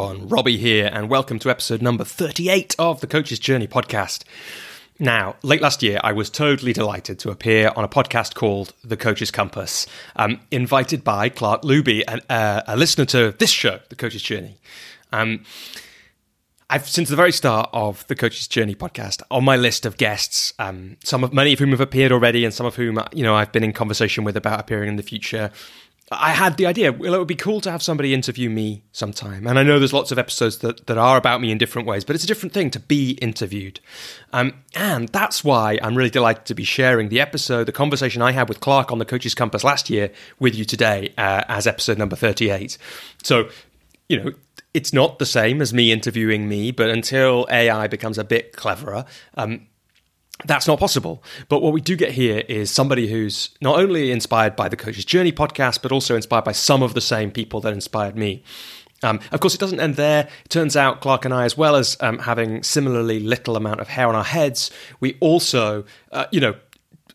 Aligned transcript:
everyone. 0.00 0.28
Robbie 0.28 0.56
here, 0.56 0.88
and 0.90 1.10
welcome 1.10 1.38
to 1.40 1.50
episode 1.50 1.82
number 1.82 2.04
38 2.04 2.74
of 2.78 3.02
the 3.02 3.06
Coach's 3.06 3.38
Journey 3.38 3.68
podcast. 3.68 4.22
Now, 4.98 5.36
late 5.42 5.60
last 5.60 5.82
year, 5.82 6.00
I 6.02 6.12
was 6.12 6.30
totally 6.30 6.72
delighted 6.72 7.18
to 7.18 7.30
appear 7.30 7.70
on 7.76 7.84
a 7.84 7.88
podcast 7.88 8.34
called 8.34 8.72
The 8.82 8.96
Coach's 8.96 9.30
Compass, 9.30 9.86
um, 10.16 10.40
invited 10.50 11.04
by 11.04 11.28
Clark 11.28 11.62
Luby, 11.62 12.02
an, 12.08 12.22
uh, 12.30 12.62
a 12.66 12.78
listener 12.78 13.04
to 13.06 13.32
this 13.38 13.50
show, 13.50 13.80
The 13.90 13.96
Coach's 13.96 14.22
Journey. 14.22 14.56
Um, 15.12 15.44
I've 16.70 16.88
since 16.88 17.08
the 17.08 17.16
very 17.16 17.32
start 17.32 17.68
of 17.72 18.06
the 18.06 18.14
Coach's 18.14 18.46
Journey 18.46 18.76
podcast 18.76 19.22
on 19.28 19.44
my 19.44 19.56
list 19.56 19.84
of 19.84 19.96
guests, 19.96 20.54
um, 20.60 20.96
some 21.02 21.24
of 21.24 21.32
many 21.32 21.52
of 21.52 21.58
whom 21.58 21.70
have 21.70 21.80
appeared 21.80 22.12
already, 22.12 22.44
and 22.44 22.54
some 22.54 22.64
of 22.64 22.76
whom 22.76 23.02
you 23.12 23.24
know 23.24 23.34
I've 23.34 23.50
been 23.50 23.64
in 23.64 23.72
conversation 23.72 24.22
with 24.22 24.36
about 24.36 24.60
appearing 24.60 24.88
in 24.88 24.94
the 24.96 25.02
future. 25.02 25.50
I 26.12 26.30
had 26.30 26.56
the 26.56 26.66
idea, 26.66 26.92
well, 26.92 27.14
it 27.14 27.18
would 27.18 27.28
be 27.28 27.36
cool 27.36 27.60
to 27.60 27.70
have 27.70 27.84
somebody 27.84 28.12
interview 28.12 28.50
me 28.50 28.82
sometime. 28.90 29.46
And 29.46 29.60
I 29.60 29.62
know 29.62 29.78
there's 29.78 29.92
lots 29.92 30.10
of 30.10 30.18
episodes 30.18 30.58
that, 30.58 30.88
that 30.88 30.98
are 30.98 31.16
about 31.16 31.40
me 31.40 31.52
in 31.52 31.58
different 31.58 31.86
ways, 31.86 32.04
but 32.04 32.16
it's 32.16 32.24
a 32.24 32.26
different 32.26 32.52
thing 32.52 32.68
to 32.72 32.80
be 32.80 33.12
interviewed. 33.22 33.78
Um, 34.32 34.54
and 34.74 35.08
that's 35.10 35.44
why 35.44 35.78
I'm 35.80 35.94
really 35.94 36.10
delighted 36.10 36.46
to 36.46 36.54
be 36.54 36.64
sharing 36.64 37.10
the 37.10 37.20
episode, 37.20 37.66
the 37.66 37.72
conversation 37.72 38.22
I 38.22 38.32
had 38.32 38.48
with 38.48 38.58
Clark 38.58 38.90
on 38.90 38.98
the 38.98 39.04
Coach's 39.04 39.36
Compass 39.36 39.62
last 39.62 39.88
year 39.88 40.10
with 40.40 40.56
you 40.56 40.64
today 40.64 41.14
uh, 41.16 41.44
as 41.46 41.68
episode 41.68 41.96
number 41.96 42.16
38. 42.16 42.76
So, 43.22 43.48
you 44.08 44.20
know, 44.20 44.32
it's 44.74 44.92
not 44.92 45.18
the 45.18 45.26
same 45.26 45.60
as 45.60 45.74
me 45.74 45.92
interviewing 45.92 46.48
me, 46.48 46.70
but 46.70 46.90
until 46.90 47.46
AI 47.50 47.86
becomes 47.86 48.18
a 48.18 48.24
bit 48.24 48.54
cleverer, 48.54 49.04
um, 49.34 49.66
that's 50.44 50.66
not 50.66 50.78
possible. 50.78 51.22
But 51.48 51.60
what 51.60 51.72
we 51.72 51.80
do 51.80 51.96
get 51.96 52.12
here 52.12 52.44
is 52.48 52.70
somebody 52.70 53.08
who's 53.08 53.50
not 53.60 53.78
only 53.78 54.10
inspired 54.10 54.56
by 54.56 54.68
the 54.68 54.76
Coach's 54.76 55.04
Journey 55.04 55.32
podcast, 55.32 55.82
but 55.82 55.92
also 55.92 56.16
inspired 56.16 56.44
by 56.44 56.52
some 56.52 56.82
of 56.82 56.94
the 56.94 57.00
same 57.00 57.30
people 57.30 57.60
that 57.60 57.72
inspired 57.72 58.16
me. 58.16 58.42
Um, 59.02 59.20
of 59.32 59.40
course, 59.40 59.54
it 59.54 59.60
doesn't 59.60 59.80
end 59.80 59.96
there. 59.96 60.28
It 60.44 60.50
turns 60.50 60.76
out 60.76 61.00
Clark 61.00 61.24
and 61.24 61.32
I, 61.32 61.44
as 61.44 61.56
well 61.56 61.74
as 61.76 61.96
um, 62.00 62.18
having 62.18 62.62
similarly 62.62 63.18
little 63.18 63.56
amount 63.56 63.80
of 63.80 63.88
hair 63.88 64.08
on 64.08 64.14
our 64.14 64.24
heads, 64.24 64.70
we 65.00 65.16
also, 65.20 65.84
uh, 66.12 66.26
you 66.30 66.40
know, 66.40 66.54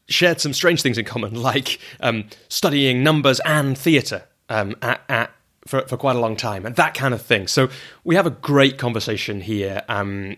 shared 0.07 0.41
some 0.41 0.53
strange 0.53 0.81
things 0.81 0.97
in 0.97 1.05
common, 1.05 1.33
like 1.41 1.79
um, 1.99 2.25
studying 2.49 3.03
numbers 3.03 3.39
and 3.41 3.77
theatre 3.77 4.23
um, 4.49 4.75
at, 4.81 5.01
at 5.09 5.31
for, 5.67 5.81
for, 5.87 5.97
quite 5.97 6.15
a 6.15 6.19
long 6.19 6.35
time 6.35 6.65
and 6.65 6.75
that 6.75 6.93
kind 6.93 7.13
of 7.13 7.21
thing. 7.21 7.47
So 7.47 7.69
we 8.03 8.15
have 8.15 8.25
a 8.25 8.31
great 8.31 8.77
conversation 8.77 9.41
here. 9.41 9.81
Um, 9.89 10.37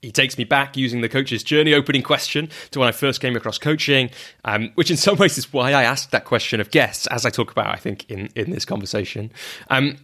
he 0.00 0.12
takes 0.12 0.38
me 0.38 0.44
back 0.44 0.76
using 0.76 1.00
the 1.00 1.08
coach's 1.08 1.42
journey 1.42 1.74
opening 1.74 2.02
question 2.02 2.48
to 2.70 2.78
when 2.78 2.88
I 2.88 2.92
first 2.92 3.20
came 3.20 3.34
across 3.34 3.58
coaching, 3.58 4.10
um, 4.44 4.70
which 4.76 4.90
in 4.92 4.96
some 4.96 5.16
ways 5.16 5.36
is 5.38 5.52
why 5.52 5.72
I 5.72 5.82
asked 5.82 6.12
that 6.12 6.24
question 6.24 6.60
of 6.60 6.70
guests, 6.70 7.08
as 7.08 7.26
I 7.26 7.30
talk 7.30 7.50
about, 7.50 7.66
I 7.66 7.76
think, 7.76 8.08
in, 8.08 8.28
in 8.36 8.50
this 8.50 8.64
conversation. 8.64 9.32
Um, 9.70 9.96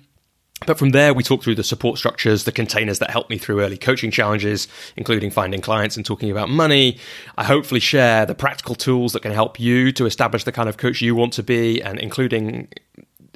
but 0.67 0.79
from 0.79 0.91
there, 0.91 1.13
we 1.13 1.23
talk 1.23 1.43
through 1.43 1.57
the 1.57 1.65
support 1.65 1.99
structures, 1.99 2.45
the 2.45 2.53
containers 2.53 2.99
that 3.01 3.11
help 3.11 3.29
me 3.29 3.39
through 3.39 3.61
early 3.61 3.77
coaching 3.77 4.11
challenges, 4.11 4.67
including 4.97 5.31
finding 5.31 5.61
clients 5.61 5.97
and 5.97 6.07
talking 6.07 6.31
about 6.31 6.49
money. 6.49 6.99
I 7.37 7.45
hopefully 7.45 7.81
share 7.81 8.25
the 8.25 8.35
practical 8.35 8.75
tools 8.75 9.13
that 9.13 9.21
can 9.21 9.33
help 9.33 9.61
you 9.61 9.93
to 9.93 10.07
establish 10.07 10.45
the 10.45 10.53
kind 10.53 10.69
of 10.69 10.77
coach 10.77 11.03
you 11.03 11.15
want 11.15 11.35
to 11.35 11.43
be, 11.43 11.83
and 11.83 11.99
including 11.99 12.69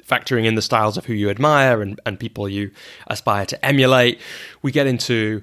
factoring 0.09 0.45
in 0.45 0.55
the 0.55 0.61
styles 0.61 0.97
of 0.97 1.05
who 1.05 1.13
you 1.13 1.29
admire 1.29 1.81
and, 1.81 1.99
and 2.05 2.19
people 2.19 2.49
you 2.49 2.71
aspire 3.07 3.45
to 3.45 3.65
emulate. 3.65 4.19
We 4.61 4.71
get 4.71 4.87
into 4.87 5.41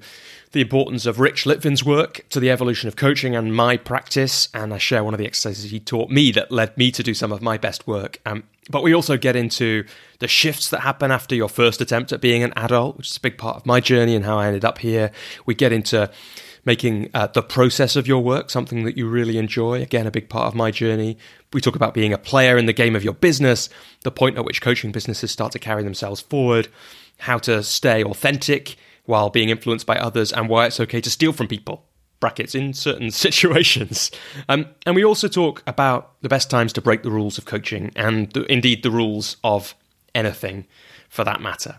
the 0.52 0.60
importance 0.60 1.06
of 1.06 1.20
Rich 1.20 1.44
Litvin's 1.44 1.84
work 1.84 2.24
to 2.30 2.40
the 2.40 2.50
evolution 2.50 2.88
of 2.88 2.96
coaching 2.96 3.36
and 3.36 3.54
my 3.54 3.76
practice, 3.76 4.48
and 4.54 4.72
I 4.72 4.78
share 4.78 5.04
one 5.04 5.12
of 5.12 5.18
the 5.18 5.26
exercises 5.26 5.70
he 5.70 5.80
taught 5.80 6.08
me 6.10 6.32
that 6.32 6.50
led 6.50 6.76
me 6.78 6.90
to 6.92 7.02
do 7.02 7.14
some 7.14 7.30
of 7.30 7.42
my 7.42 7.58
best 7.58 7.86
work. 7.86 8.20
Um, 8.24 8.44
but 8.70 8.82
we 8.82 8.94
also 8.94 9.16
get 9.16 9.36
into 9.36 9.84
the 10.18 10.28
shifts 10.28 10.70
that 10.70 10.80
happen 10.80 11.10
after 11.10 11.34
your 11.34 11.48
first 11.48 11.80
attempt 11.80 12.12
at 12.12 12.20
being 12.20 12.42
an 12.42 12.52
adult, 12.56 12.96
which 12.96 13.10
is 13.10 13.16
a 13.16 13.20
big 13.20 13.38
part 13.38 13.56
of 13.56 13.66
my 13.66 13.80
journey 13.80 14.16
and 14.16 14.24
how 14.24 14.38
I 14.38 14.46
ended 14.46 14.64
up 14.64 14.78
here. 14.78 15.12
We 15.44 15.54
get 15.54 15.72
into 15.72 16.10
making 16.66 17.08
uh, 17.14 17.28
the 17.28 17.42
process 17.42 17.96
of 17.96 18.06
your 18.06 18.22
work 18.22 18.50
something 18.50 18.84
that 18.84 18.98
you 18.98 19.08
really 19.08 19.38
enjoy. 19.38 19.80
Again, 19.80 20.06
a 20.06 20.10
big 20.10 20.28
part 20.28 20.48
of 20.48 20.54
my 20.54 20.70
journey. 20.70 21.16
We 21.52 21.60
talk 21.60 21.76
about 21.76 21.94
being 21.94 22.12
a 22.12 22.18
player 22.18 22.58
in 22.58 22.66
the 22.66 22.72
game 22.72 22.96
of 22.96 23.04
your 23.04 23.14
business, 23.14 23.70
the 24.02 24.10
point 24.10 24.36
at 24.36 24.44
which 24.44 24.60
coaching 24.60 24.92
businesses 24.92 25.30
start 25.30 25.52
to 25.52 25.58
carry 25.60 25.84
themselves 25.84 26.20
forward, 26.20 26.68
how 27.20 27.38
to 27.38 27.62
stay 27.62 28.02
authentic 28.02 28.76
while 29.04 29.30
being 29.30 29.48
influenced 29.48 29.86
by 29.86 29.96
others 29.96 30.32
and 30.32 30.48
why 30.48 30.66
it's 30.66 30.80
okay 30.80 31.00
to 31.00 31.10
steal 31.10 31.32
from 31.32 31.48
people 31.48 31.86
brackets 32.18 32.54
in 32.54 32.72
certain 32.72 33.10
situations 33.26 34.10
um, 34.48 34.66
and 34.86 34.96
we 34.96 35.04
also 35.04 35.28
talk 35.28 35.62
about 35.66 36.20
the 36.22 36.30
best 36.30 36.48
times 36.48 36.72
to 36.72 36.80
break 36.80 37.02
the 37.02 37.10
rules 37.10 37.36
of 37.36 37.44
coaching 37.44 37.92
and 37.94 38.32
the, 38.32 38.50
indeed 38.50 38.82
the 38.82 38.90
rules 38.90 39.36
of 39.44 39.74
anything 40.14 40.66
for 41.10 41.24
that 41.24 41.42
matter 41.42 41.78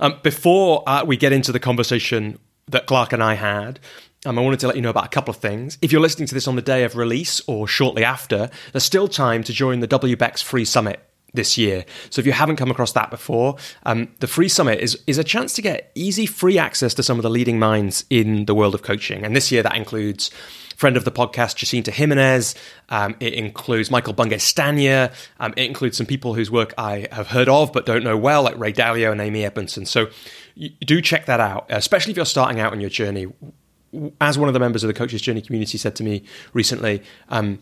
um, 0.00 0.20
before 0.22 0.86
uh, 0.86 1.02
we 1.02 1.16
get 1.16 1.32
into 1.32 1.50
the 1.50 1.58
conversation 1.58 2.38
that 2.70 2.86
clark 2.86 3.12
and 3.12 3.22
i 3.22 3.34
had 3.34 3.78
um, 4.26 4.38
I 4.38 4.42
wanted 4.42 4.60
to 4.60 4.66
let 4.66 4.76
you 4.76 4.82
know 4.82 4.90
about 4.90 5.06
a 5.06 5.08
couple 5.08 5.32
of 5.32 5.38
things. 5.38 5.78
If 5.80 5.92
you're 5.92 6.00
listening 6.02 6.28
to 6.28 6.34
this 6.34 6.46
on 6.46 6.54
the 6.54 6.60
day 6.60 6.84
of 6.84 6.94
release 6.94 7.40
or 7.46 7.66
shortly 7.66 8.04
after, 8.04 8.50
there's 8.70 8.84
still 8.84 9.08
time 9.08 9.42
to 9.44 9.52
join 9.54 9.80
the 9.80 9.88
WBECS 9.88 10.42
free 10.42 10.66
summit 10.66 11.00
this 11.34 11.56
year. 11.56 11.84
So 12.10 12.20
if 12.20 12.26
you 12.26 12.32
haven't 12.32 12.56
come 12.56 12.70
across 12.70 12.92
that 12.92 13.10
before, 13.10 13.56
um, 13.84 14.08
the 14.20 14.26
free 14.26 14.48
summit 14.48 14.80
is 14.80 14.98
is 15.06 15.18
a 15.18 15.24
chance 15.24 15.54
to 15.54 15.62
get 15.62 15.90
easy 15.94 16.26
free 16.26 16.58
access 16.58 16.94
to 16.94 17.02
some 17.02 17.18
of 17.18 17.22
the 17.22 17.30
leading 17.30 17.58
minds 17.58 18.04
in 18.10 18.46
the 18.46 18.54
world 18.54 18.74
of 18.74 18.82
coaching. 18.82 19.24
And 19.24 19.34
this 19.36 19.52
year 19.52 19.62
that 19.62 19.76
includes 19.76 20.30
friend 20.80 20.96
of 20.96 21.04
the 21.04 21.12
podcast 21.12 21.56
Jacinta 21.56 21.90
Jimenez. 21.90 22.54
Um, 22.88 23.14
it 23.20 23.34
includes 23.34 23.90
Michael 23.90 24.14
Bungay 24.14 24.38
Stanier. 24.38 25.12
Um, 25.38 25.52
it 25.54 25.66
includes 25.66 25.98
some 25.98 26.06
people 26.06 26.32
whose 26.32 26.50
work 26.50 26.72
I 26.78 27.06
have 27.12 27.28
heard 27.28 27.50
of 27.50 27.70
but 27.70 27.84
don't 27.84 28.02
know 28.02 28.16
well, 28.16 28.42
like 28.42 28.58
Ray 28.58 28.72
Dalio 28.72 29.12
and 29.12 29.20
Amy 29.20 29.44
Edmondson. 29.44 29.84
So 29.84 30.08
you, 30.54 30.70
do 30.80 31.02
check 31.02 31.26
that 31.26 31.38
out, 31.38 31.66
especially 31.68 32.12
if 32.12 32.16
you're 32.16 32.24
starting 32.24 32.60
out 32.60 32.72
on 32.72 32.80
your 32.80 32.88
journey. 32.88 33.26
As 34.22 34.38
one 34.38 34.48
of 34.48 34.54
the 34.54 34.60
members 34.60 34.82
of 34.82 34.88
the 34.88 34.94
Coaches 34.94 35.20
Journey 35.20 35.42
community 35.42 35.76
said 35.76 35.96
to 35.96 36.02
me 36.02 36.22
recently, 36.54 37.02
um, 37.28 37.58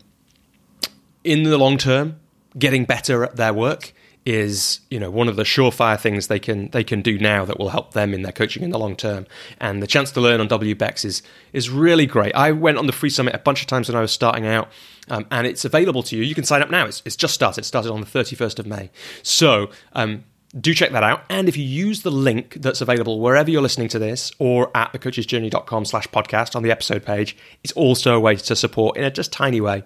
in 1.25 1.43
the 1.43 1.57
long 1.57 1.77
term, 1.77 2.21
getting 2.57 2.85
better 2.85 3.23
at 3.23 3.35
their 3.35 3.53
work 3.53 3.93
is 4.25 4.81
you 4.89 4.99
know 4.99 5.09
one 5.09 5.27
of 5.27 5.37
the 5.37 5.43
surefire 5.43 5.99
things 5.99 6.27
they 6.27 6.39
can 6.39 6.69
they 6.69 6.83
can 6.83 7.01
do 7.01 7.17
now 7.17 7.45
that 7.45 7.57
will 7.57 7.69
help 7.69 7.93
them 7.93 8.13
in 8.13 8.21
their 8.21 8.31
coaching 8.31 8.63
in 8.63 8.69
the 8.69 8.77
long 8.77 8.95
term. 8.95 9.25
And 9.59 9.81
the 9.81 9.87
chance 9.87 10.11
to 10.11 10.21
learn 10.21 10.39
on 10.39 10.47
WBECS 10.47 11.05
is 11.05 11.23
is 11.53 11.69
really 11.69 12.05
great. 12.05 12.35
I 12.35 12.51
went 12.51 12.77
on 12.77 12.85
the 12.85 12.93
free 12.93 13.09
summit 13.09 13.33
a 13.33 13.39
bunch 13.39 13.61
of 13.61 13.67
times 13.67 13.87
when 13.87 13.95
I 13.95 14.01
was 14.01 14.11
starting 14.11 14.45
out, 14.45 14.69
um, 15.09 15.25
and 15.31 15.47
it's 15.47 15.65
available 15.65 16.03
to 16.03 16.17
you. 16.17 16.23
You 16.23 16.35
can 16.35 16.43
sign 16.43 16.61
up 16.61 16.69
now. 16.69 16.85
It's, 16.85 17.01
it's 17.05 17.15
just 17.15 17.33
started. 17.33 17.61
It 17.61 17.65
started 17.65 17.91
on 17.91 18.01
the 18.01 18.05
thirty 18.05 18.35
first 18.35 18.59
of 18.59 18.67
May. 18.67 18.91
So 19.23 19.69
um, 19.93 20.25
do 20.57 20.73
check 20.73 20.91
that 20.91 21.03
out. 21.03 21.23
And 21.29 21.47
if 21.47 21.57
you 21.57 21.63
use 21.63 22.01
the 22.01 22.11
link 22.11 22.55
that's 22.55 22.81
available 22.81 23.19
wherever 23.19 23.51
you're 23.51 23.61
listening 23.61 23.87
to 23.89 23.99
this 23.99 24.31
or 24.39 24.71
at 24.75 24.91
thecoachesjourney.com 24.93 25.85
slash 25.85 26.07
podcast 26.07 26.55
on 26.55 26.63
the 26.63 26.71
episode 26.71 27.05
page, 27.05 27.37
it's 27.63 27.73
also 27.73 28.15
a 28.15 28.19
way 28.19 28.35
to 28.35 28.55
support 28.55 28.97
in 28.97 29.03
a 29.03 29.11
just 29.11 29.31
tiny 29.31 29.61
way 29.61 29.83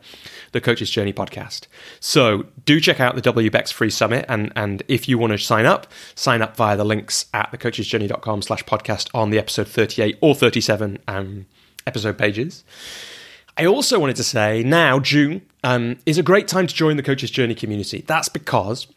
the 0.54 0.62
Coach's 0.62 0.90
Journey 0.90 1.12
podcast. 1.12 1.68
So 2.00 2.46
do 2.66 2.80
check 2.80 3.00
out 3.00 3.16
the 3.16 3.22
WBECS 3.22 3.74
free 3.74 3.90
summit. 3.90 4.26
And, 4.30 4.54
and 4.56 4.84
if 4.88 5.10
you 5.10 5.18
want 5.18 5.32
to 5.34 5.38
sign 5.38 5.66
up, 5.66 5.88
sign 6.16 6.42
up 6.42 6.56
via 6.56 6.78
the 6.78 6.86
links 6.86 7.26
at 7.34 7.52
thecoachesjourney.com 7.52 8.42
slash 8.42 8.64
podcast 8.64 9.10
on 9.14 9.32
the 9.32 9.40
episode 9.40 9.68
38 9.68 10.18
or 10.22 10.34
37 10.34 11.00
um, 11.08 11.46
episode 11.86 12.18
pages. 12.18 12.64
I 13.58 13.66
also 13.66 14.00
wanted 14.00 14.16
to 14.16 14.24
say 14.24 14.64
now, 14.64 15.00
June 15.00 15.42
um, 15.64 15.98
is 16.06 16.18
a 16.18 16.24
great 16.24 16.48
time 16.48 16.68
to 16.68 16.74
join 16.74 16.98
the 16.98 17.04
Coach's 17.04 17.30
Journey 17.30 17.54
community. 17.54 18.04
That's 18.08 18.30
because 18.30 18.88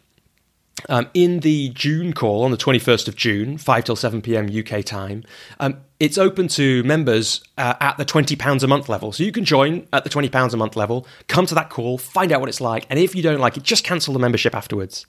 um, 0.89 1.09
in 1.15 1.41
the 1.41 1.71
June 1.71 2.13
call 2.13 2.43
on 2.43 2.51
the 2.51 2.57
21st 2.57 3.09
of 3.09 3.17
June, 3.17 3.59
5 3.59 3.85
till 3.85 3.97
7 3.97 4.23
p.m. 4.23 4.49
UK 4.49 4.85
time, 4.85 5.25
um, 5.59 5.79
it's 5.99 6.19
open 6.19 6.49
to 6.49 6.83
members 6.85 7.43
uh, 7.57 7.75
at 7.81 7.97
the 7.97 8.05
£20 8.05 8.63
a 8.63 8.67
month 8.67 8.89
level. 8.89 9.13
So 9.13 9.25
you 9.25 9.33
can 9.33 9.45
join 9.45 9.87
at 9.93 10.05
the 10.05 10.11
£20 10.11 10.53
a 10.53 10.57
month 10.57 10.77
level, 10.77 11.07
come 11.29 11.47
to 11.47 11.55
that 11.55 11.71
call, 11.71 11.99
find 11.99 12.33
out 12.33 12.41
what 12.41 12.49
it's 12.49 12.61
like, 12.61 12.87
and 12.91 12.99
if 12.99 13.15
you 13.15 13.23
don't 13.23 13.41
like 13.41 13.57
it, 13.57 13.63
just 13.63 13.85
cancel 13.85 14.13
the 14.13 14.21
membership 14.21 14.55
afterwards. 14.55 15.07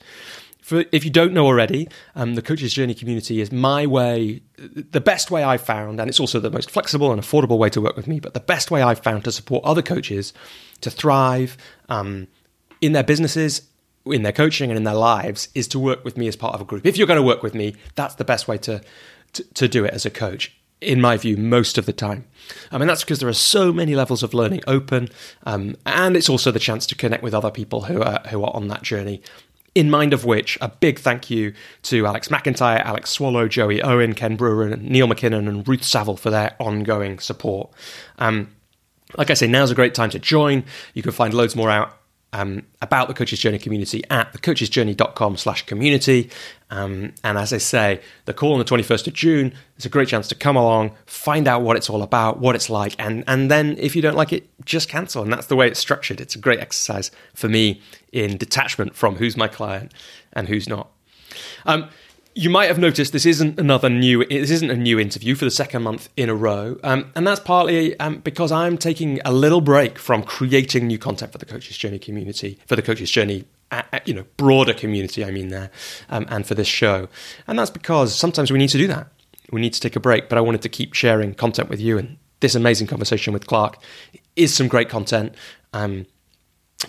For, 0.62 0.84
if 0.92 1.06
you 1.06 1.12
don't 1.12 1.32
know 1.32 1.46
already, 1.46 1.88
um, 2.16 2.36
the 2.36 2.42
Coach's 2.42 2.74
Journey 2.74 2.94
community 2.94 3.40
is 3.40 3.54
my 3.54 3.86
way, 3.86 4.42
the 4.58 5.00
best 5.00 5.32
way 5.32 5.44
I've 5.44 5.62
found, 5.62 6.00
and 6.02 6.10
it's 6.10 6.20
also 6.20 6.40
the 6.40 6.52
most 6.52 6.72
flexible 6.72 7.12
and 7.12 7.22
affordable 7.22 7.58
way 7.58 7.70
to 7.70 7.82
work 7.82 7.96
with 7.96 8.08
me, 8.08 8.20
but 8.20 8.34
the 8.34 8.42
best 8.42 8.70
way 8.70 8.82
I've 8.82 9.00
found 9.00 9.24
to 9.26 9.32
support 9.32 9.64
other 9.64 9.82
coaches 9.82 10.34
to 10.82 10.90
thrive 10.90 11.56
um, 11.88 12.28
in 12.82 12.92
their 12.92 13.04
businesses 13.04 13.62
in 14.12 14.24
their 14.24 14.32
coaching 14.32 14.70
and 14.70 14.78
in 14.78 14.84
their 14.84 14.94
lives 14.94 15.50
is 15.56 15.68
to 15.70 15.80
work 15.80 16.04
with 16.04 16.18
me 16.18 16.28
as 16.28 16.36
part 16.36 16.54
of 16.54 16.62
a 16.62 16.66
group. 16.66 16.86
If 16.86 16.98
you're 16.98 17.08
going 17.08 17.20
to 17.20 17.26
work 17.26 17.44
with 17.44 17.54
me, 17.54 17.76
that's 17.96 18.16
the 18.16 18.26
best 18.26 18.48
way 18.48 18.58
to, 18.60 18.82
to, 19.34 19.44
to 19.44 19.68
do 19.68 19.86
it 19.86 19.94
as 19.94 20.06
a 20.06 20.10
coach 20.10 20.58
in 20.82 21.02
my 21.02 21.18
view, 21.18 21.38
most 21.38 21.78
of 21.78 21.86
the 21.86 21.94
time. 21.94 22.26
I 22.72 22.78
mean, 22.78 22.88
that's 22.88 23.04
because 23.04 23.20
there 23.20 23.30
are 23.30 23.34
so 23.34 23.74
many 23.74 23.96
levels 23.96 24.24
of 24.24 24.34
learning 24.34 24.62
open, 24.68 25.10
um, 25.46 25.76
and 25.86 26.16
it's 26.16 26.30
also 26.30 26.52
the 26.52 26.60
chance 26.60 26.86
to 26.88 26.96
connect 26.96 27.24
with 27.24 27.34
other 27.34 27.52
people 27.52 27.84
who 27.84 28.02
are 28.02 28.22
who 28.30 28.44
are 28.44 28.56
on 28.56 28.68
that 28.68 28.84
journey. 28.84 29.22
In 29.76 29.92
mind 29.92 30.14
of 30.14 30.26
which, 30.26 30.58
a 30.60 30.70
big 30.70 31.00
thank 31.00 31.30
you 31.30 31.54
to 31.84 32.06
Alex 32.08 32.30
McIntyre, 32.30 32.84
Alex 32.84 33.12
Swallow, 33.12 33.48
Joey 33.48 33.82
Owen, 33.82 34.14
Ken 34.14 34.36
Brewer, 34.36 34.76
Neil 34.76 35.08
McKinnon, 35.08 35.48
and 35.48 35.68
Ruth 35.68 35.84
Saville 35.84 36.18
for 36.18 36.32
their 36.32 36.56
ongoing 36.60 37.20
support. 37.20 37.72
Um, 38.18 38.56
like 39.18 39.30
I 39.30 39.36
say, 39.36 39.48
now's 39.48 39.72
a 39.72 39.76
great 39.76 39.94
time 39.94 40.10
to 40.12 40.20
join. 40.20 40.66
You 40.94 41.04
can 41.04 41.12
find 41.12 41.34
loads 41.34 41.56
more 41.56 41.70
out 41.70 41.97
um, 42.34 42.64
about 42.82 43.08
the 43.08 43.14
Coaches 43.14 43.40
Journey 43.40 43.58
community 43.58 44.04
at 44.10 44.34
thecoachesjourney.com 44.34 45.38
slash 45.38 45.66
community. 45.66 46.30
Um, 46.70 47.14
and 47.24 47.38
as 47.38 47.54
I 47.54 47.58
say, 47.58 48.02
the 48.26 48.34
call 48.34 48.54
on 48.54 48.60
the 48.60 48.66
21st 48.66 49.08
of 49.08 49.14
June 49.14 49.54
is 49.78 49.86
a 49.86 49.90
great 49.90 50.10
chance 50.10 50.28
to 50.28 50.36
come 50.36 50.56
along, 50.56 50.92
find 51.06 51.48
out 51.48 51.62
what 51.62 51.78
it's 51.78 51.90
all 51.90 52.04
about, 52.04 52.40
what 52.40 52.56
it's 52.56 52.70
like, 52.70 52.96
and, 53.00 53.24
and 53.28 53.50
then 53.50 53.78
if 53.80 53.96
you 53.96 54.02
don't 54.02 54.18
like 54.18 54.34
it, 54.34 54.50
just 54.66 54.90
cancel. 54.90 55.24
And 55.24 55.32
that's 55.32 55.48
the 55.48 55.56
way 55.56 55.68
it's 55.68 55.80
structured. 55.80 56.20
It's 56.20 56.36
a 56.36 56.40
great 56.40 56.60
exercise 56.60 57.12
for 57.34 57.48
me 57.48 57.82
in 58.12 58.38
detachment 58.38 58.96
from 58.96 59.16
who's 59.16 59.38
my 59.38 59.48
client 59.48 59.94
and 60.34 60.50
who's 60.50 60.68
not. 60.68 60.90
Um, 61.66 61.90
you 62.38 62.52
might 62.52 62.68
have 62.68 62.78
noticed 62.78 63.14
this 63.14 63.26
isn't 63.26 63.60
another 63.60 63.90
new 63.90 64.24
this 64.26 64.52
isn't 64.52 64.70
a 64.70 64.76
new 64.76 65.00
interview 65.00 65.34
for 65.34 65.44
the 65.44 65.52
second 65.52 65.82
month 65.82 66.08
in 66.16 66.30
a 66.30 66.36
row. 66.36 66.78
Um, 66.84 67.12
and 67.16 67.26
that's 67.26 67.40
partly 67.40 68.00
um, 68.00 68.20
because 68.20 68.52
i'm 68.52 68.78
taking 68.78 69.20
a 69.26 69.32
little 69.32 69.60
break 69.60 69.98
from 69.98 70.22
creating 70.22 70.86
new 70.86 71.00
content 71.00 71.32
for 71.32 71.40
the 71.40 71.46
coaches 71.46 71.78
journey 71.78 71.98
community 71.98 72.60
for 72.68 72.76
the 72.76 72.84
coaches 72.84 73.10
journey 73.10 73.46
you 74.06 74.14
know 74.14 74.24
broader 74.38 74.74
community 74.74 75.26
i 75.26 75.32
mean 75.32 75.48
there 75.48 75.72
um, 76.10 76.26
and 76.30 76.46
for 76.46 76.54
this 76.54 76.68
show. 76.68 77.10
And 77.48 77.58
that's 77.58 77.72
because 77.72 78.14
sometimes 78.14 78.52
we 78.52 78.60
need 78.60 78.70
to 78.70 78.78
do 78.78 78.88
that. 78.88 79.08
We 79.52 79.60
need 79.60 79.74
to 79.74 79.80
take 79.80 79.96
a 79.96 80.00
break 80.00 80.30
but 80.30 80.38
i 80.38 80.42
wanted 80.42 80.62
to 80.62 80.70
keep 80.70 80.94
sharing 80.94 81.34
content 81.34 81.70
with 81.70 81.82
you. 81.82 81.98
And 81.98 82.18
this 82.40 82.54
amazing 82.54 82.86
conversation 82.86 83.34
with 83.34 83.48
clark 83.48 83.78
is 84.36 84.54
some 84.54 84.68
great 84.68 84.90
content 84.90 85.34
um, 85.74 86.06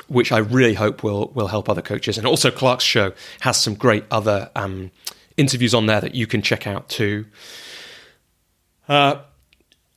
which 0.08 0.30
I 0.30 0.38
really 0.38 0.74
hope 0.74 1.02
will 1.02 1.28
will 1.28 1.46
help 1.46 1.70
other 1.70 1.80
coaches. 1.80 2.18
And 2.18 2.26
also, 2.26 2.50
Clark's 2.50 2.84
show 2.84 3.14
has 3.40 3.56
some 3.56 3.74
great 3.74 4.04
other 4.10 4.50
um, 4.54 4.90
interviews 5.38 5.72
on 5.72 5.86
there 5.86 6.00
that 6.00 6.14
you 6.14 6.26
can 6.26 6.42
check 6.42 6.66
out 6.66 6.88
too. 6.88 7.24
Uh, 8.88 9.22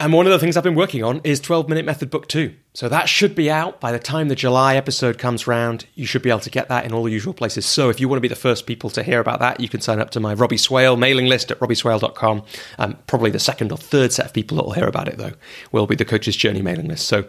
and 0.02 0.14
one 0.14 0.26
of 0.26 0.32
the 0.32 0.40
things 0.40 0.58
I've 0.58 0.64
been 0.64 0.74
working 0.74 1.04
on 1.04 1.22
is 1.24 1.40
12 1.40 1.70
Minute 1.70 1.86
Method 1.86 2.10
Book 2.10 2.28
2. 2.28 2.56
So 2.74 2.90
that 2.90 3.08
should 3.08 3.36
be 3.36 3.52
out 3.52 3.80
by 3.80 3.92
the 3.92 4.00
time 4.00 4.30
the 4.30 4.36
July 4.36 4.76
episode 4.76 5.20
comes 5.20 5.46
round. 5.46 5.86
You 5.94 6.08
should 6.08 6.24
be 6.24 6.32
able 6.32 6.40
to 6.40 6.50
get 6.50 6.70
that 6.70 6.86
in 6.86 6.92
all 6.92 7.04
the 7.04 7.12
usual 7.12 7.36
places. 7.36 7.68
So 7.68 7.92
if 7.92 8.00
you 8.00 8.10
want 8.10 8.18
to 8.18 8.22
be 8.22 8.28
the 8.28 8.36
first 8.36 8.66
people 8.66 8.90
to 8.92 9.04
hear 9.04 9.20
about 9.20 9.40
that, 9.42 9.60
you 9.60 9.70
can 9.70 9.80
sign 9.80 10.00
up 10.00 10.10
to 10.12 10.20
my 10.20 10.34
Robbie 10.34 10.58
Swale 10.58 10.98
mailing 10.98 11.28
list 11.28 11.52
at 11.52 11.60
robbieswale.com. 11.60 12.44
Um, 12.80 12.98
probably 13.06 13.30
the 13.30 13.38
second 13.38 13.72
or 13.72 13.78
third 13.78 14.12
set 14.12 14.26
of 14.26 14.34
people 14.34 14.58
that 14.58 14.64
will 14.64 14.74
hear 14.74 14.88
about 14.88 15.08
it, 15.08 15.20
though, 15.20 15.34
will 15.72 15.86
be 15.86 15.96
the 15.96 16.06
Coach's 16.06 16.36
Journey 16.36 16.64
mailing 16.64 16.88
list. 16.88 17.08
So 17.08 17.26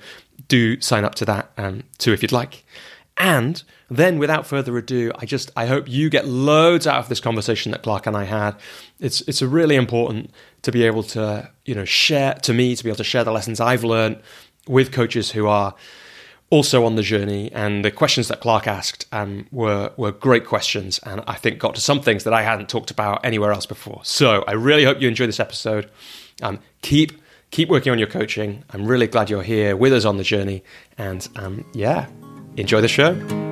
do 0.49 0.81
sign 0.81 1.05
up 1.05 1.15
to 1.17 1.27
that 1.27 1.53
um, 1.59 1.83
too 1.99 2.15
if 2.15 2.23
you'd 2.23 2.33
like. 2.33 2.65
And 3.19 3.63
then, 3.97 4.19
without 4.19 4.47
further 4.47 4.77
ado, 4.77 5.13
I 5.17 5.27
just 5.27 5.51
I 5.57 5.67
hope 5.67 5.89
you 5.89 6.09
get 6.11 6.27
loads 6.27 6.87
out 6.87 6.99
of 6.99 7.09
this 7.09 7.21
conversation 7.21 7.73
that 7.73 7.83
Clark 7.83 8.07
and 8.07 8.17
I 8.17 8.25
had. 8.25 8.53
It's 9.01 9.21
it's 9.23 9.43
really 9.43 9.77
important 9.77 10.31
to 10.63 10.73
be 10.73 10.85
able 10.85 11.03
to 11.05 11.51
you 11.65 11.75
know 11.75 11.85
share 11.85 12.35
to 12.35 12.53
me 12.53 12.77
to 12.77 12.85
be 12.85 12.91
able 12.91 12.99
to 12.99 13.05
share 13.05 13.25
the 13.25 13.33
lessons 13.33 13.61
I've 13.61 13.85
learned 13.85 14.21
with 14.67 14.93
coaches 14.93 15.33
who 15.33 15.47
are 15.47 15.75
also 16.51 16.85
on 16.85 16.97
the 16.97 17.03
journey. 17.03 17.51
And 17.53 17.85
the 17.85 17.91
questions 17.91 18.29
that 18.29 18.41
Clark 18.41 18.69
asked 18.69 19.07
um, 19.13 19.47
were 19.51 19.91
were 19.97 20.13
great 20.13 20.47
questions, 20.47 21.01
and 21.05 21.23
I 21.27 21.35
think 21.35 21.59
got 21.59 21.75
to 21.75 21.81
some 21.81 22.01
things 22.01 22.25
that 22.25 22.35
I 22.35 22.43
hadn't 22.43 22.69
talked 22.69 22.91
about 22.91 23.25
anywhere 23.25 23.53
else 23.53 23.67
before. 23.67 24.01
So 24.05 24.45
I 24.47 24.53
really 24.53 24.85
hope 24.85 25.01
you 25.01 25.09
enjoy 25.09 25.27
this 25.27 25.41
episode. 25.41 25.91
Um, 26.43 26.61
keep 26.83 27.21
keep 27.51 27.69
working 27.69 27.91
on 27.91 27.99
your 27.99 28.09
coaching. 28.09 28.65
I'm 28.71 28.87
really 28.87 29.07
glad 29.07 29.31
you're 29.31 29.43
here 29.43 29.77
with 29.77 29.93
us 29.93 30.05
on 30.05 30.19
the 30.19 30.25
journey, 30.25 30.63
and 30.99 31.27
um, 31.37 31.65
yeah, 31.75 32.07
enjoy 32.57 32.81
the 32.81 32.89
show. 32.89 33.52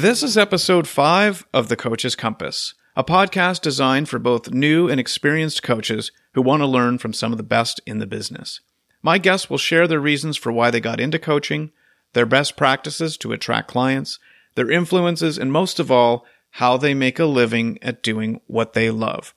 This 0.00 0.22
is 0.22 0.38
episode 0.38 0.88
5 0.88 1.46
of 1.52 1.68
The 1.68 1.76
Coach's 1.76 2.16
Compass, 2.16 2.72
a 2.96 3.04
podcast 3.04 3.60
designed 3.60 4.08
for 4.08 4.18
both 4.18 4.50
new 4.50 4.88
and 4.88 4.98
experienced 4.98 5.62
coaches 5.62 6.10
who 6.32 6.40
want 6.40 6.62
to 6.62 6.66
learn 6.66 6.96
from 6.96 7.12
some 7.12 7.32
of 7.32 7.36
the 7.36 7.44
best 7.44 7.82
in 7.84 7.98
the 7.98 8.06
business. 8.06 8.62
My 9.02 9.18
guests 9.18 9.50
will 9.50 9.58
share 9.58 9.86
their 9.86 10.00
reasons 10.00 10.38
for 10.38 10.52
why 10.52 10.70
they 10.70 10.80
got 10.80 11.00
into 11.00 11.18
coaching, 11.18 11.70
their 12.14 12.24
best 12.24 12.56
practices 12.56 13.18
to 13.18 13.32
attract 13.32 13.68
clients, 13.68 14.18
their 14.54 14.70
influences, 14.70 15.36
and 15.36 15.52
most 15.52 15.78
of 15.78 15.90
all, 15.90 16.24
how 16.52 16.78
they 16.78 16.94
make 16.94 17.18
a 17.18 17.26
living 17.26 17.78
at 17.82 18.02
doing 18.02 18.40
what 18.46 18.72
they 18.72 18.90
love 18.90 19.34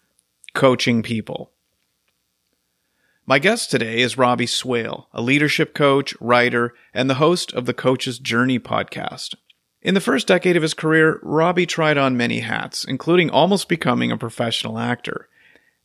coaching 0.53 1.03
people. 1.03 1.51
My 3.25 3.37
guest 3.37 3.69
today 3.69 3.99
is 3.99 4.17
Robbie 4.17 4.45
Swale, 4.45 5.09
a 5.11 5.21
leadership 5.21 5.73
coach, 5.73 6.15
writer, 6.21 6.73
and 6.93 7.09
the 7.09 7.15
host 7.15 7.51
of 7.51 7.65
the 7.65 7.73
Coach's 7.73 8.17
Journey 8.17 8.59
podcast. 8.59 9.35
In 9.83 9.95
the 9.95 10.01
first 10.01 10.27
decade 10.27 10.55
of 10.55 10.61
his 10.61 10.73
career, 10.73 11.19
Robbie 11.21 11.65
tried 11.65 11.97
on 11.97 12.15
many 12.15 12.39
hats, 12.39 12.85
including 12.85 13.29
almost 13.29 13.67
becoming 13.67 14.13
a 14.13 14.17
professional 14.17 14.79
actor. 14.79 15.27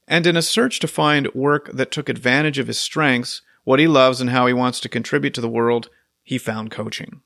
And 0.06 0.25
in 0.25 0.37
a 0.37 0.43
search 0.43 0.79
to 0.81 0.89
find 0.89 1.35
work 1.35 1.69
that 1.73 1.91
took 1.91 2.09
advantage 2.09 2.61
of 2.61 2.69
his 2.69 2.79
strengths, 2.79 3.43
what 3.65 3.81
he 3.81 3.89
loves, 3.89 4.21
and 4.21 4.31
how 4.31 4.47
he 4.47 4.53
wants 4.53 4.79
to 4.81 4.89
contribute 4.89 5.35
to 5.35 5.41
the 5.41 5.49
world, 5.49 5.91
he 6.23 6.39
found 6.39 6.71
coaching. 6.71 7.23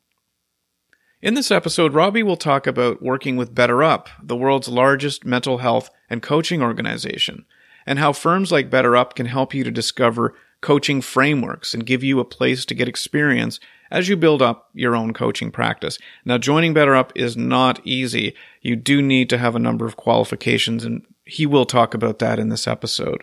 In 1.20 1.34
this 1.34 1.50
episode, 1.50 1.92
Robbie 1.92 2.22
will 2.22 2.38
talk 2.38 2.66
about 2.66 3.02
working 3.02 3.36
with 3.36 3.54
BetterUp, 3.54 4.06
the 4.22 4.34
world's 4.34 4.66
largest 4.66 5.26
mental 5.26 5.58
health 5.58 5.90
and 6.08 6.22
coaching 6.22 6.62
organization, 6.62 7.44
and 7.84 7.98
how 7.98 8.14
firms 8.14 8.50
like 8.50 8.70
BetterUp 8.70 9.14
can 9.14 9.26
help 9.26 9.52
you 9.52 9.62
to 9.62 9.70
discover 9.70 10.34
coaching 10.62 11.02
frameworks 11.02 11.74
and 11.74 11.84
give 11.84 12.02
you 12.02 12.18
a 12.18 12.24
place 12.24 12.64
to 12.64 12.74
get 12.74 12.88
experience 12.88 13.60
as 13.92 14.08
you 14.08 14.16
build 14.16 14.40
up 14.40 14.70
your 14.72 14.96
own 14.96 15.12
coaching 15.12 15.50
practice. 15.50 15.98
Now, 16.24 16.38
joining 16.38 16.72
BetterUp 16.72 17.10
is 17.14 17.36
not 17.36 17.78
easy. 17.86 18.34
You 18.62 18.74
do 18.74 19.02
need 19.02 19.28
to 19.28 19.38
have 19.38 19.54
a 19.54 19.60
number 19.60 19.84
of 19.84 19.98
qualifications, 19.98 20.82
and 20.82 21.02
he 21.26 21.44
will 21.44 21.66
talk 21.66 21.92
about 21.92 22.18
that 22.18 22.38
in 22.38 22.48
this 22.48 22.66
episode. 22.66 23.22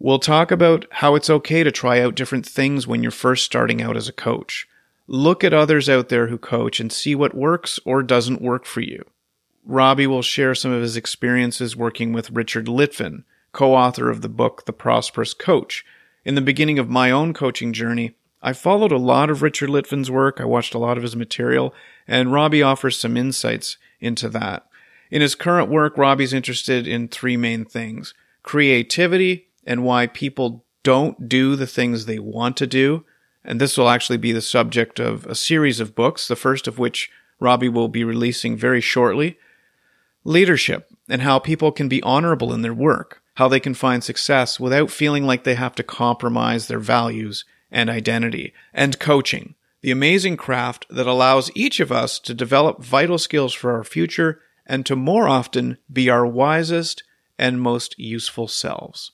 We'll 0.00 0.18
talk 0.18 0.50
about 0.50 0.86
how 0.90 1.14
it's 1.14 1.30
okay 1.30 1.62
to 1.62 1.70
try 1.70 2.00
out 2.00 2.16
different 2.16 2.44
things 2.44 2.88
when 2.88 3.04
you're 3.04 3.12
first 3.12 3.44
starting 3.44 3.80
out 3.80 3.96
as 3.96 4.08
a 4.08 4.12
coach. 4.12 4.66
Look 5.06 5.44
at 5.44 5.54
others 5.54 5.88
out 5.88 6.08
there 6.08 6.26
who 6.26 6.36
coach 6.36 6.80
and 6.80 6.90
see 6.90 7.14
what 7.14 7.32
works 7.32 7.78
or 7.84 8.02
doesn't 8.02 8.42
work 8.42 8.66
for 8.66 8.80
you. 8.80 9.04
Robbie 9.64 10.08
will 10.08 10.20
share 10.20 10.56
some 10.56 10.72
of 10.72 10.82
his 10.82 10.96
experiences 10.96 11.76
working 11.76 12.12
with 12.12 12.32
Richard 12.32 12.66
Litvin, 12.66 13.22
co 13.52 13.72
author 13.72 14.10
of 14.10 14.20
the 14.20 14.28
book 14.28 14.66
The 14.66 14.72
Prosperous 14.72 15.32
Coach. 15.32 15.84
In 16.24 16.34
the 16.34 16.40
beginning 16.40 16.80
of 16.80 16.90
my 16.90 17.12
own 17.12 17.32
coaching 17.32 17.72
journey, 17.72 18.16
I 18.46 18.52
followed 18.52 18.92
a 18.92 18.98
lot 18.98 19.30
of 19.30 19.40
Richard 19.40 19.70
Litvin's 19.70 20.10
work. 20.10 20.38
I 20.38 20.44
watched 20.44 20.74
a 20.74 20.78
lot 20.78 20.98
of 20.98 21.02
his 21.02 21.16
material, 21.16 21.74
and 22.06 22.30
Robbie 22.30 22.62
offers 22.62 22.98
some 22.98 23.16
insights 23.16 23.78
into 24.00 24.28
that. 24.28 24.66
In 25.10 25.22
his 25.22 25.34
current 25.34 25.70
work, 25.70 25.96
Robbie's 25.96 26.34
interested 26.34 26.86
in 26.86 27.08
three 27.08 27.38
main 27.38 27.64
things 27.64 28.12
creativity 28.42 29.46
and 29.66 29.82
why 29.82 30.06
people 30.06 30.66
don't 30.82 31.26
do 31.26 31.56
the 31.56 31.66
things 31.66 32.04
they 32.04 32.18
want 32.18 32.58
to 32.58 32.66
do. 32.66 33.06
And 33.42 33.58
this 33.58 33.78
will 33.78 33.88
actually 33.88 34.18
be 34.18 34.32
the 34.32 34.42
subject 34.42 35.00
of 35.00 35.24
a 35.24 35.34
series 35.34 35.80
of 35.80 35.94
books, 35.94 36.28
the 36.28 36.36
first 36.36 36.68
of 36.68 36.78
which 36.78 37.10
Robbie 37.40 37.70
will 37.70 37.88
be 37.88 38.04
releasing 38.04 38.58
very 38.58 38.82
shortly. 38.82 39.38
Leadership 40.22 40.90
and 41.08 41.22
how 41.22 41.38
people 41.38 41.72
can 41.72 41.88
be 41.88 42.02
honorable 42.02 42.52
in 42.52 42.60
their 42.60 42.74
work, 42.74 43.22
how 43.36 43.48
they 43.48 43.60
can 43.60 43.72
find 43.72 44.04
success 44.04 44.60
without 44.60 44.90
feeling 44.90 45.24
like 45.24 45.44
they 45.44 45.54
have 45.54 45.74
to 45.76 45.82
compromise 45.82 46.68
their 46.68 46.78
values 46.78 47.46
and 47.74 47.90
identity, 47.90 48.54
and 48.72 48.98
coaching, 48.98 49.56
the 49.82 49.90
amazing 49.90 50.38
craft 50.38 50.86
that 50.88 51.08
allows 51.08 51.50
each 51.54 51.80
of 51.80 51.92
us 51.92 52.18
to 52.20 52.32
develop 52.32 52.82
vital 52.82 53.18
skills 53.18 53.52
for 53.52 53.72
our 53.72 53.84
future 53.84 54.40
and 54.64 54.86
to 54.86 54.96
more 54.96 55.28
often 55.28 55.76
be 55.92 56.08
our 56.08 56.24
wisest 56.24 57.02
and 57.38 57.60
most 57.60 57.98
useful 57.98 58.48
selves. 58.48 59.10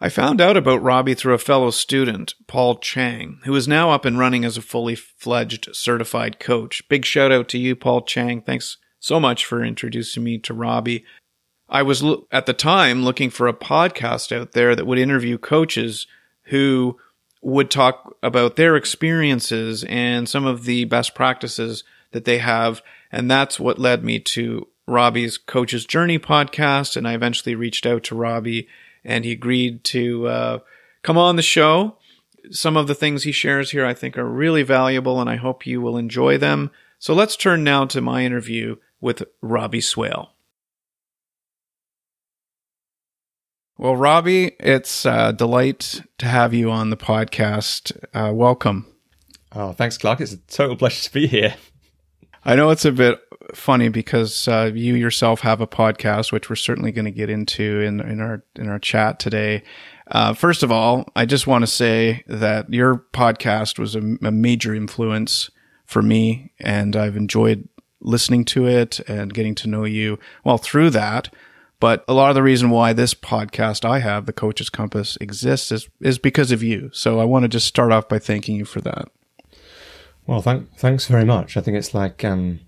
I 0.00 0.08
found 0.10 0.40
out 0.40 0.56
about 0.56 0.82
Robbie 0.82 1.14
through 1.14 1.34
a 1.34 1.38
fellow 1.38 1.70
student, 1.70 2.34
Paul 2.46 2.76
Chang, 2.76 3.40
who 3.44 3.54
is 3.54 3.66
now 3.66 3.90
up 3.90 4.04
and 4.04 4.18
running 4.18 4.44
as 4.44 4.56
a 4.56 4.62
fully 4.62 4.94
fledged 4.94 5.74
certified 5.74 6.38
coach. 6.38 6.86
Big 6.88 7.04
shout 7.04 7.32
out 7.32 7.48
to 7.48 7.58
you, 7.58 7.74
Paul 7.74 8.02
Chang. 8.02 8.42
Thanks 8.42 8.76
so 9.00 9.18
much 9.18 9.44
for 9.44 9.64
introducing 9.64 10.24
me 10.24 10.38
to 10.38 10.54
Robbie. 10.54 11.04
I 11.68 11.82
was 11.82 12.04
at 12.30 12.46
the 12.46 12.52
time 12.52 13.04
looking 13.04 13.30
for 13.30 13.48
a 13.48 13.52
podcast 13.52 14.36
out 14.36 14.52
there 14.52 14.74
that 14.74 14.86
would 14.86 14.98
interview 14.98 15.38
coaches 15.38 16.06
who 16.44 16.98
would 17.42 17.70
talk 17.70 18.16
about 18.22 18.56
their 18.56 18.76
experiences 18.76 19.84
and 19.84 20.28
some 20.28 20.46
of 20.46 20.64
the 20.64 20.84
best 20.84 21.14
practices 21.14 21.84
that 22.12 22.24
they 22.24 22.38
have. 22.38 22.82
And 23.12 23.30
that's 23.30 23.60
what 23.60 23.78
led 23.78 24.04
me 24.04 24.18
to 24.20 24.66
Robbie's 24.86 25.38
Coach's 25.38 25.84
Journey 25.84 26.18
podcast. 26.18 26.96
And 26.96 27.06
I 27.06 27.14
eventually 27.14 27.54
reached 27.54 27.86
out 27.86 28.04
to 28.04 28.14
Robbie 28.14 28.68
and 29.04 29.24
he 29.24 29.32
agreed 29.32 29.84
to 29.84 30.26
uh, 30.26 30.58
come 31.02 31.18
on 31.18 31.36
the 31.36 31.42
show. 31.42 31.96
Some 32.50 32.76
of 32.76 32.86
the 32.86 32.94
things 32.94 33.22
he 33.22 33.32
shares 33.32 33.70
here 33.70 33.86
I 33.86 33.94
think 33.94 34.16
are 34.16 34.28
really 34.28 34.62
valuable 34.62 35.20
and 35.20 35.28
I 35.28 35.36
hope 35.36 35.66
you 35.66 35.80
will 35.80 35.96
enjoy 35.96 36.38
them. 36.38 36.70
So 36.98 37.14
let's 37.14 37.36
turn 37.36 37.62
now 37.62 37.84
to 37.86 38.00
my 38.00 38.24
interview 38.24 38.76
with 39.00 39.22
Robbie 39.40 39.80
Swale. 39.80 40.32
Well, 43.80 43.94
Robbie, 43.94 44.56
it's 44.58 45.06
a 45.06 45.32
delight 45.32 46.02
to 46.18 46.26
have 46.26 46.52
you 46.52 46.68
on 46.68 46.90
the 46.90 46.96
podcast. 46.96 47.96
Uh, 48.12 48.32
welcome. 48.34 48.86
Oh, 49.52 49.70
thanks, 49.70 49.96
Clark. 49.96 50.20
It's 50.20 50.32
a 50.32 50.38
total 50.38 50.74
pleasure 50.74 51.04
to 51.04 51.12
be 51.12 51.28
here. 51.28 51.54
I 52.44 52.56
know 52.56 52.70
it's 52.70 52.84
a 52.84 52.90
bit 52.90 53.20
funny 53.54 53.88
because 53.88 54.48
uh, 54.48 54.72
you 54.74 54.96
yourself 54.96 55.42
have 55.42 55.60
a 55.60 55.66
podcast, 55.68 56.32
which 56.32 56.50
we're 56.50 56.56
certainly 56.56 56.90
going 56.90 57.04
to 57.04 57.12
get 57.12 57.30
into 57.30 57.80
in 57.80 58.00
in 58.00 58.20
our 58.20 58.42
in 58.56 58.68
our 58.68 58.80
chat 58.80 59.20
today. 59.20 59.62
Uh, 60.08 60.34
first 60.34 60.64
of 60.64 60.72
all, 60.72 61.08
I 61.14 61.24
just 61.24 61.46
want 61.46 61.62
to 61.62 61.68
say 61.68 62.24
that 62.26 62.72
your 62.74 63.04
podcast 63.12 63.78
was 63.78 63.94
a, 63.94 64.00
a 64.24 64.32
major 64.32 64.74
influence 64.74 65.50
for 65.86 66.02
me, 66.02 66.50
and 66.58 66.96
I've 66.96 67.16
enjoyed 67.16 67.68
listening 68.00 68.44
to 68.46 68.66
it 68.66 68.98
and 69.08 69.32
getting 69.32 69.54
to 69.54 69.68
know 69.68 69.84
you. 69.84 70.18
Well, 70.42 70.58
through 70.58 70.90
that, 70.90 71.32
but 71.80 72.04
a 72.08 72.14
lot 72.14 72.28
of 72.28 72.34
the 72.34 72.42
reason 72.42 72.70
why 72.70 72.92
this 72.92 73.14
podcast 73.14 73.84
I 73.84 74.00
have, 74.00 74.26
the 74.26 74.32
Coach's 74.32 74.70
Compass, 74.70 75.16
exists 75.20 75.70
is 75.70 75.88
is 76.00 76.18
because 76.18 76.52
of 76.52 76.62
you. 76.62 76.90
So 76.92 77.20
I 77.20 77.24
want 77.24 77.44
to 77.44 77.48
just 77.48 77.66
start 77.66 77.92
off 77.92 78.08
by 78.08 78.18
thanking 78.18 78.56
you 78.56 78.64
for 78.64 78.80
that. 78.80 79.08
Well, 80.26 80.42
thank, 80.42 80.76
thanks 80.76 81.06
very 81.06 81.24
much. 81.24 81.56
I 81.56 81.60
think 81.60 81.76
it's 81.76 81.94
like 81.94 82.24
um, 82.24 82.60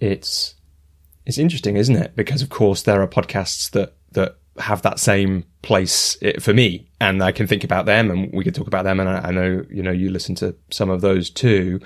it's 0.00 0.54
it's 1.26 1.38
interesting, 1.38 1.76
isn't 1.76 1.96
it? 1.96 2.14
Because 2.14 2.42
of 2.42 2.50
course 2.50 2.82
there 2.82 3.00
are 3.02 3.08
podcasts 3.08 3.70
that 3.70 3.94
have 4.58 4.82
that 4.82 5.00
same 5.00 5.44
place 5.62 6.16
eh, 6.22 6.38
for 6.38 6.52
me 6.52 6.86
and 7.00 7.22
I 7.22 7.32
can 7.32 7.46
think 7.46 7.64
about 7.64 7.86
them 7.86 8.10
and 8.10 8.32
we 8.32 8.44
can 8.44 8.52
talk 8.52 8.66
about 8.66 8.84
them. 8.84 9.00
And 9.00 9.08
I, 9.08 9.30
know, 9.30 9.64
you 9.70 9.82
know, 9.82 9.90
you 9.90 10.10
listen 10.10 10.34
to 10.36 10.54
some 10.70 10.90
of 10.90 11.00
those 11.00 11.28
too, 11.28 11.80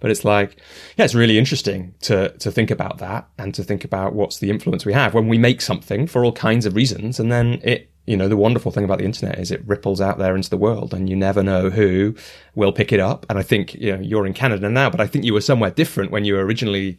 but 0.00 0.10
it's 0.10 0.24
like, 0.24 0.56
yeah, 0.96 1.04
it's 1.04 1.14
really 1.14 1.38
interesting 1.38 1.94
to, 2.02 2.30
to 2.38 2.50
think 2.50 2.70
about 2.70 2.98
that 2.98 3.28
and 3.38 3.54
to 3.54 3.64
think 3.64 3.84
about 3.84 4.14
what's 4.14 4.38
the 4.38 4.50
influence 4.50 4.86
we 4.86 4.92
have 4.92 5.14
when 5.14 5.28
we 5.28 5.38
make 5.38 5.60
something 5.60 6.06
for 6.06 6.24
all 6.24 6.32
kinds 6.32 6.64
of 6.64 6.74
reasons. 6.74 7.18
And 7.18 7.32
then 7.32 7.60
it, 7.64 7.90
you 8.06 8.16
know, 8.16 8.28
the 8.28 8.36
wonderful 8.36 8.72
thing 8.72 8.84
about 8.84 8.98
the 8.98 9.04
internet 9.04 9.38
is 9.38 9.50
it 9.50 9.66
ripples 9.66 10.00
out 10.00 10.18
there 10.18 10.36
into 10.36 10.50
the 10.50 10.56
world 10.56 10.94
and 10.94 11.08
you 11.08 11.16
never 11.16 11.42
know 11.42 11.70
who 11.70 12.14
will 12.54 12.72
pick 12.72 12.92
it 12.92 13.00
up. 13.00 13.26
And 13.28 13.38
I 13.38 13.42
think, 13.42 13.74
you 13.74 13.96
know, 13.96 14.02
you're 14.02 14.26
in 14.26 14.34
Canada 14.34 14.68
now, 14.68 14.90
but 14.90 15.00
I 15.00 15.06
think 15.06 15.24
you 15.24 15.34
were 15.34 15.40
somewhere 15.40 15.70
different 15.70 16.10
when 16.10 16.24
you 16.24 16.34
were 16.34 16.44
originally 16.44 16.98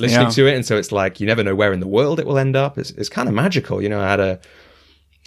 listening 0.00 0.26
yeah. 0.26 0.32
to 0.32 0.46
it. 0.46 0.54
And 0.54 0.66
so 0.66 0.76
it's 0.76 0.92
like, 0.92 1.20
you 1.20 1.26
never 1.26 1.42
know 1.42 1.54
where 1.54 1.72
in 1.72 1.80
the 1.80 1.86
world 1.86 2.20
it 2.20 2.26
will 2.26 2.38
end 2.38 2.56
up. 2.56 2.78
It's, 2.78 2.90
it's 2.90 3.08
kind 3.08 3.28
of 3.28 3.34
magical. 3.34 3.82
You 3.82 3.88
know, 3.88 4.00
I 4.00 4.08
had 4.08 4.20
a, 4.20 4.40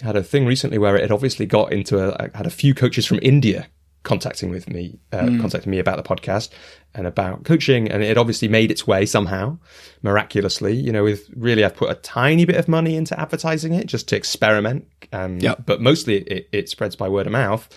had 0.02 0.16
a 0.16 0.22
thing 0.22 0.46
recently 0.46 0.78
where 0.78 0.96
it 0.96 1.02
had 1.02 1.12
obviously 1.12 1.46
got 1.46 1.72
into 1.72 1.98
a, 1.98 2.14
I 2.14 2.36
had 2.36 2.46
a 2.46 2.50
few 2.50 2.74
coaches 2.74 3.06
from 3.06 3.18
India 3.22 3.66
contacting 4.04 4.48
with 4.48 4.70
me, 4.70 4.98
uh, 5.12 5.22
mm. 5.22 5.40
contacting 5.40 5.70
me 5.70 5.78
about 5.78 5.96
the 5.96 6.02
podcast 6.02 6.50
and 6.94 7.06
about 7.06 7.44
coaching. 7.44 7.90
And 7.90 8.02
it 8.02 8.16
obviously 8.16 8.48
made 8.48 8.70
its 8.70 8.86
way 8.86 9.04
somehow, 9.06 9.58
miraculously, 10.02 10.74
you 10.74 10.92
know, 10.92 11.02
with 11.02 11.28
really, 11.36 11.64
I've 11.64 11.74
put 11.74 11.90
a 11.90 11.94
tiny 11.96 12.44
bit 12.44 12.56
of 12.56 12.68
money 12.68 12.96
into 12.96 13.18
advertising 13.18 13.74
it 13.74 13.86
just 13.86 14.08
to 14.08 14.16
experiment. 14.16 14.86
Um, 15.12 15.38
yep. 15.40 15.64
but 15.66 15.80
mostly 15.80 16.18
it, 16.18 16.48
it 16.52 16.68
spreads 16.68 16.96
by 16.96 17.08
word 17.08 17.26
of 17.26 17.32
mouth. 17.32 17.68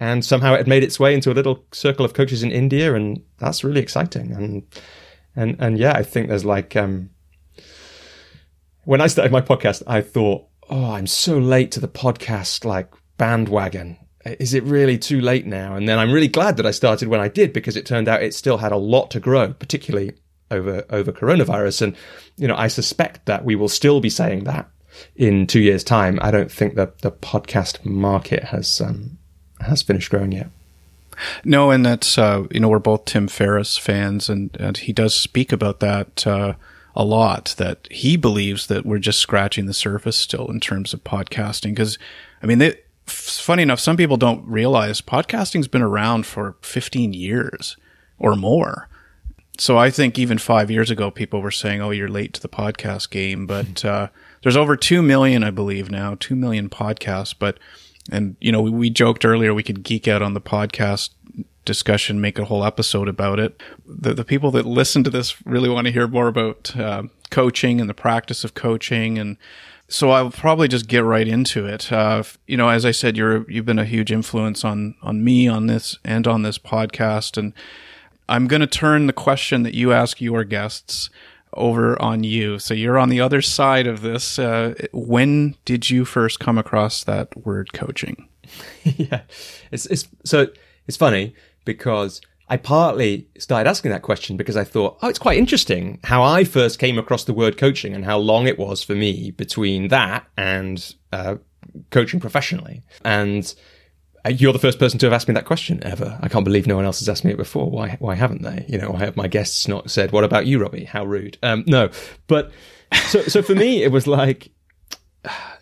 And 0.00 0.24
somehow 0.24 0.54
it 0.54 0.58
had 0.58 0.68
made 0.68 0.82
its 0.82 0.98
way 0.98 1.14
into 1.14 1.30
a 1.30 1.34
little 1.34 1.64
circle 1.72 2.04
of 2.04 2.14
coaches 2.14 2.42
in 2.42 2.52
India. 2.52 2.94
And 2.94 3.22
that's 3.38 3.62
really 3.62 3.80
exciting. 3.80 4.32
And, 4.32 4.62
and, 5.36 5.56
and 5.60 5.78
yeah, 5.78 5.92
I 5.92 6.02
think 6.02 6.28
there's 6.28 6.44
like, 6.44 6.74
um, 6.74 7.10
when 8.84 9.00
I 9.00 9.06
started 9.06 9.32
my 9.32 9.40
podcast, 9.40 9.82
I 9.86 10.00
thought, 10.00 10.46
oh, 10.70 10.92
I'm 10.92 11.06
so 11.06 11.38
late 11.38 11.70
to 11.72 11.80
the 11.80 11.88
podcast 11.88 12.64
like 12.64 12.92
bandwagon. 13.18 13.98
Is 14.24 14.54
it 14.54 14.64
really 14.64 14.98
too 14.98 15.20
late 15.20 15.46
now? 15.46 15.76
And 15.76 15.88
then 15.88 15.98
I'm 15.98 16.10
really 16.10 16.28
glad 16.28 16.56
that 16.56 16.66
I 16.66 16.72
started 16.72 17.08
when 17.08 17.20
I 17.20 17.28
did 17.28 17.52
because 17.52 17.76
it 17.76 17.86
turned 17.86 18.08
out 18.08 18.22
it 18.22 18.34
still 18.34 18.58
had 18.58 18.72
a 18.72 18.76
lot 18.76 19.10
to 19.12 19.20
grow, 19.20 19.52
particularly 19.52 20.14
over 20.50 20.84
over 20.90 21.12
coronavirus. 21.12 21.82
And 21.82 21.96
you 22.36 22.48
know, 22.48 22.56
I 22.56 22.66
suspect 22.66 23.26
that 23.26 23.44
we 23.44 23.54
will 23.54 23.68
still 23.68 24.00
be 24.00 24.10
saying 24.10 24.44
that 24.44 24.68
in 25.14 25.46
two 25.46 25.60
years' 25.60 25.84
time. 25.84 26.18
I 26.22 26.32
don't 26.32 26.50
think 26.50 26.74
that 26.74 27.02
the 27.02 27.12
podcast 27.12 27.84
market 27.84 28.44
has 28.44 28.80
um, 28.80 29.18
has 29.60 29.82
finished 29.82 30.10
growing 30.10 30.32
yet. 30.32 30.50
No, 31.44 31.70
and 31.70 31.84
that's 31.84 32.18
uh, 32.18 32.44
you 32.50 32.60
know 32.60 32.68
we're 32.68 32.78
both 32.78 33.04
Tim 33.04 33.28
Ferriss 33.28 33.78
fans, 33.78 34.28
and 34.28 34.56
and 34.58 34.76
he 34.76 34.92
does 34.92 35.14
speak 35.14 35.52
about 35.52 35.80
that. 35.80 36.26
Uh, 36.26 36.54
a 36.96 37.04
lot 37.04 37.54
that 37.58 37.86
he 37.90 38.16
believes 38.16 38.68
that 38.68 38.86
we're 38.86 38.98
just 38.98 39.18
scratching 39.18 39.66
the 39.66 39.74
surface 39.74 40.16
still 40.16 40.50
in 40.50 40.58
terms 40.58 40.94
of 40.94 41.04
podcasting. 41.04 41.70
Because, 41.74 41.98
I 42.42 42.46
mean, 42.46 42.56
they, 42.56 42.78
funny 43.04 43.62
enough, 43.62 43.80
some 43.80 43.98
people 43.98 44.16
don't 44.16 44.44
realize 44.48 45.02
podcasting's 45.02 45.68
been 45.68 45.82
around 45.82 46.24
for 46.24 46.56
15 46.62 47.12
years 47.12 47.76
or 48.18 48.34
more. 48.34 48.88
So 49.58 49.76
I 49.76 49.90
think 49.90 50.18
even 50.18 50.38
five 50.38 50.70
years 50.70 50.90
ago, 50.90 51.10
people 51.10 51.40
were 51.40 51.50
saying, 51.50 51.80
"Oh, 51.80 51.90
you're 51.90 52.08
late 52.08 52.34
to 52.34 52.42
the 52.42 52.48
podcast 52.48 53.10
game." 53.10 53.46
But 53.46 53.84
uh, 53.84 54.08
there's 54.42 54.56
over 54.56 54.76
two 54.76 55.00
million, 55.00 55.42
I 55.42 55.50
believe, 55.50 55.90
now 55.90 56.16
two 56.18 56.36
million 56.36 56.68
podcasts. 56.68 57.34
But 57.38 57.58
and 58.10 58.36
you 58.40 58.52
know, 58.52 58.62
we, 58.62 58.70
we 58.70 58.90
joked 58.90 59.24
earlier 59.24 59.54
we 59.54 59.62
could 59.62 59.82
geek 59.82 60.06
out 60.08 60.22
on 60.22 60.34
the 60.34 60.40
podcast 60.40 61.10
discussion, 61.66 62.20
make 62.20 62.38
a 62.38 62.46
whole 62.46 62.64
episode 62.64 63.08
about 63.08 63.38
it. 63.38 63.60
The, 63.84 64.14
the 64.14 64.24
people 64.24 64.50
that 64.52 64.64
listen 64.64 65.04
to 65.04 65.10
this 65.10 65.44
really 65.44 65.68
want 65.68 65.86
to 65.86 65.92
hear 65.92 66.08
more 66.08 66.28
about 66.28 66.74
uh, 66.76 67.02
coaching 67.30 67.80
and 67.80 67.90
the 67.90 67.94
practice 67.94 68.44
of 68.44 68.54
coaching. 68.54 69.18
And 69.18 69.36
so 69.88 70.10
I'll 70.10 70.30
probably 70.30 70.68
just 70.68 70.88
get 70.88 71.04
right 71.04 71.28
into 71.28 71.66
it. 71.66 71.92
Uh, 71.92 72.22
you 72.46 72.56
know, 72.56 72.70
as 72.70 72.86
I 72.86 72.92
said, 72.92 73.16
you're, 73.16 73.50
you've 73.50 73.66
been 73.66 73.78
a 73.78 73.84
huge 73.84 74.10
influence 74.10 74.64
on, 74.64 74.94
on 75.02 75.22
me 75.22 75.46
on 75.46 75.66
this 75.66 75.98
and 76.04 76.26
on 76.26 76.42
this 76.42 76.58
podcast. 76.58 77.36
And 77.36 77.52
I'm 78.28 78.46
going 78.46 78.60
to 78.60 78.66
turn 78.66 79.06
the 79.06 79.12
question 79.12 79.62
that 79.64 79.74
you 79.74 79.92
ask 79.92 80.20
your 80.20 80.44
guests 80.44 81.10
over 81.54 82.00
on 82.00 82.24
you. 82.24 82.58
So 82.58 82.74
you're 82.74 82.98
on 82.98 83.08
the 83.08 83.20
other 83.20 83.42
side 83.42 83.86
of 83.86 84.02
this. 84.02 84.38
Uh, 84.38 84.74
when 84.92 85.56
did 85.64 85.90
you 85.90 86.04
first 86.04 86.40
come 86.40 86.58
across 86.58 87.04
that 87.04 87.36
word 87.44 87.72
coaching? 87.72 88.28
yeah, 88.84 89.22
it's, 89.72 89.86
it's 89.86 90.08
so 90.24 90.48
it's 90.86 90.96
funny 90.96 91.34
because 91.64 92.20
I 92.48 92.56
partly 92.56 93.26
started 93.38 93.68
asking 93.68 93.90
that 93.90 94.02
question 94.02 94.36
because 94.36 94.56
I 94.56 94.64
thought, 94.64 94.98
oh, 95.02 95.08
it's 95.08 95.18
quite 95.18 95.38
interesting 95.38 95.98
how 96.04 96.22
I 96.22 96.44
first 96.44 96.78
came 96.78 96.98
across 96.98 97.24
the 97.24 97.34
word 97.34 97.58
coaching 97.58 97.92
and 97.92 98.04
how 98.04 98.18
long 98.18 98.46
it 98.46 98.58
was 98.58 98.82
for 98.82 98.94
me 98.94 99.32
between 99.32 99.88
that 99.88 100.26
and 100.36 100.94
uh, 101.12 101.36
coaching 101.90 102.20
professionally. 102.20 102.82
And 103.04 103.52
you're 104.28 104.52
the 104.52 104.58
first 104.58 104.78
person 104.78 104.98
to 105.00 105.06
have 105.06 105.12
asked 105.12 105.28
me 105.28 105.34
that 105.34 105.44
question 105.44 105.82
ever. 105.82 106.18
I 106.20 106.28
can't 106.28 106.44
believe 106.44 106.66
no 106.66 106.76
one 106.76 106.84
else 106.84 107.00
has 107.00 107.08
asked 107.08 107.24
me 107.24 107.32
it 107.32 107.36
before. 107.36 107.70
Why? 107.70 107.96
Why 107.98 108.14
haven't 108.14 108.42
they? 108.42 108.64
You 108.68 108.78
know, 108.78 108.90
why 108.90 109.00
have 109.00 109.16
my 109.16 109.28
guests 109.28 109.68
not 109.68 109.90
said, 109.90 110.12
"What 110.12 110.24
about 110.24 110.46
you, 110.46 110.60
Robbie?" 110.60 110.84
How 110.84 111.04
rude. 111.04 111.38
Um, 111.42 111.64
no, 111.66 111.90
but 112.26 112.50
so 113.08 113.22
so 113.22 113.42
for 113.42 113.54
me, 113.54 113.82
it 113.82 113.92
was 113.92 114.06
like 114.06 114.50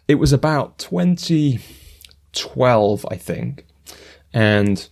it 0.09 0.17
was 0.17 0.33
about 0.33 0.79
2012, 0.79 3.07
I 3.11 3.17
think, 3.17 3.67
and 4.33 4.89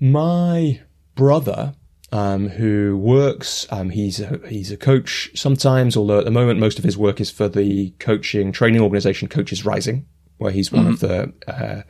my 0.00 0.80
brother, 1.14 1.74
um, 2.12 2.48
who 2.48 2.96
works, 2.96 3.66
um, 3.70 3.90
he's 3.90 4.20
a, 4.20 4.40
he's 4.48 4.70
a 4.70 4.76
coach 4.76 5.30
sometimes, 5.34 5.96
although 5.96 6.18
at 6.18 6.24
the 6.24 6.30
moment 6.30 6.60
most 6.60 6.78
of 6.78 6.84
his 6.84 6.96
work 6.96 7.20
is 7.20 7.30
for 7.30 7.48
the 7.48 7.90
coaching 7.98 8.52
training 8.52 8.80
organization 8.80 9.28
Coaches 9.28 9.64
Rising, 9.64 10.06
where 10.38 10.52
he's 10.52 10.70
one 10.70 10.84
mm-hmm. 10.84 10.92
of 10.92 11.00
the 11.00 11.32
uh, 11.48 11.82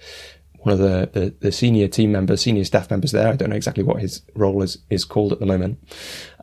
one 0.66 0.72
of 0.72 0.80
the, 0.80 1.08
the, 1.12 1.34
the, 1.38 1.52
senior 1.52 1.86
team 1.86 2.10
members, 2.10 2.42
senior 2.42 2.64
staff 2.64 2.90
members 2.90 3.12
there. 3.12 3.28
I 3.28 3.36
don't 3.36 3.50
know 3.50 3.56
exactly 3.56 3.84
what 3.84 4.00
his 4.00 4.22
role 4.34 4.62
is, 4.62 4.78
is 4.90 5.04
called 5.04 5.32
at 5.32 5.38
the 5.38 5.46
moment. 5.46 5.78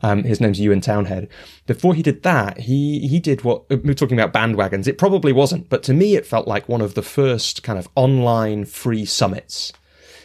Um, 0.02 0.24
his 0.24 0.40
name's 0.40 0.58
Ewan 0.58 0.80
Townhead. 0.80 1.28
Before 1.66 1.94
he 1.94 2.02
did 2.02 2.22
that, 2.22 2.60
he, 2.60 3.06
he 3.06 3.20
did 3.20 3.44
what, 3.44 3.68
we 3.68 3.90
are 3.90 3.94
talking 3.94 4.18
about 4.18 4.32
bandwagons. 4.32 4.88
It 4.88 4.96
probably 4.96 5.32
wasn't, 5.32 5.68
but 5.68 5.82
to 5.82 5.92
me, 5.92 6.16
it 6.16 6.26
felt 6.26 6.48
like 6.48 6.70
one 6.70 6.80
of 6.80 6.94
the 6.94 7.02
first 7.02 7.62
kind 7.62 7.78
of 7.78 7.86
online 7.96 8.64
free 8.64 9.04
summits 9.04 9.74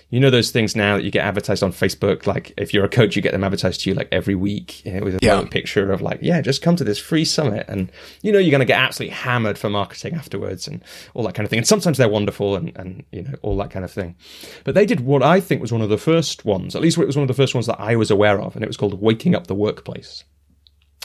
you 0.09 0.19
know 0.19 0.31
those 0.31 0.49
things 0.49 0.75
now 0.75 0.97
that 0.97 1.03
you 1.03 1.11
get 1.11 1.23
advertised 1.23 1.61
on 1.61 1.71
Facebook. 1.71 2.25
Like 2.25 2.53
if 2.57 2.73
you're 2.73 2.85
a 2.85 2.89
coach, 2.89 3.15
you 3.15 3.21
get 3.21 3.31
them 3.31 3.43
advertised 3.43 3.81
to 3.81 3.89
you 3.89 3.95
like 3.95 4.07
every 4.11 4.33
week 4.33 4.83
you 4.83 4.93
know, 4.93 5.03
with 5.03 5.15
a 5.15 5.19
yeah. 5.21 5.43
picture 5.49 5.91
of 5.91 6.01
like, 6.01 6.19
yeah, 6.21 6.41
just 6.41 6.61
come 6.61 6.75
to 6.77 6.83
this 6.83 6.97
free 6.97 7.25
summit, 7.25 7.65
and 7.67 7.91
you 8.21 8.31
know 8.31 8.39
you're 8.39 8.51
going 8.51 8.59
to 8.59 8.65
get 8.65 8.79
absolutely 8.79 9.15
hammered 9.15 9.57
for 9.57 9.69
marketing 9.69 10.15
afterwards 10.15 10.67
and 10.67 10.83
all 11.13 11.23
that 11.23 11.35
kind 11.35 11.45
of 11.45 11.49
thing. 11.49 11.59
And 11.59 11.67
sometimes 11.67 11.97
they're 11.97 12.09
wonderful 12.09 12.55
and 12.55 12.71
and 12.75 13.03
you 13.11 13.23
know 13.23 13.35
all 13.43 13.57
that 13.57 13.69
kind 13.69 13.85
of 13.85 13.91
thing. 13.91 14.15
But 14.63 14.73
they 14.73 14.85
did 14.85 15.01
what 15.01 15.21
I 15.21 15.39
think 15.39 15.61
was 15.61 15.71
one 15.71 15.81
of 15.81 15.89
the 15.89 15.97
first 15.97 16.43
ones. 16.43 16.75
At 16.75 16.81
least 16.81 16.97
it 16.97 17.05
was 17.05 17.15
one 17.15 17.23
of 17.23 17.27
the 17.27 17.33
first 17.33 17.53
ones 17.53 17.67
that 17.67 17.79
I 17.79 17.95
was 17.95 18.09
aware 18.09 18.41
of, 18.41 18.55
and 18.55 18.63
it 18.63 18.67
was 18.67 18.77
called 18.77 18.99
Waking 18.99 19.35
Up 19.35 19.47
the 19.47 19.55
Workplace, 19.55 20.23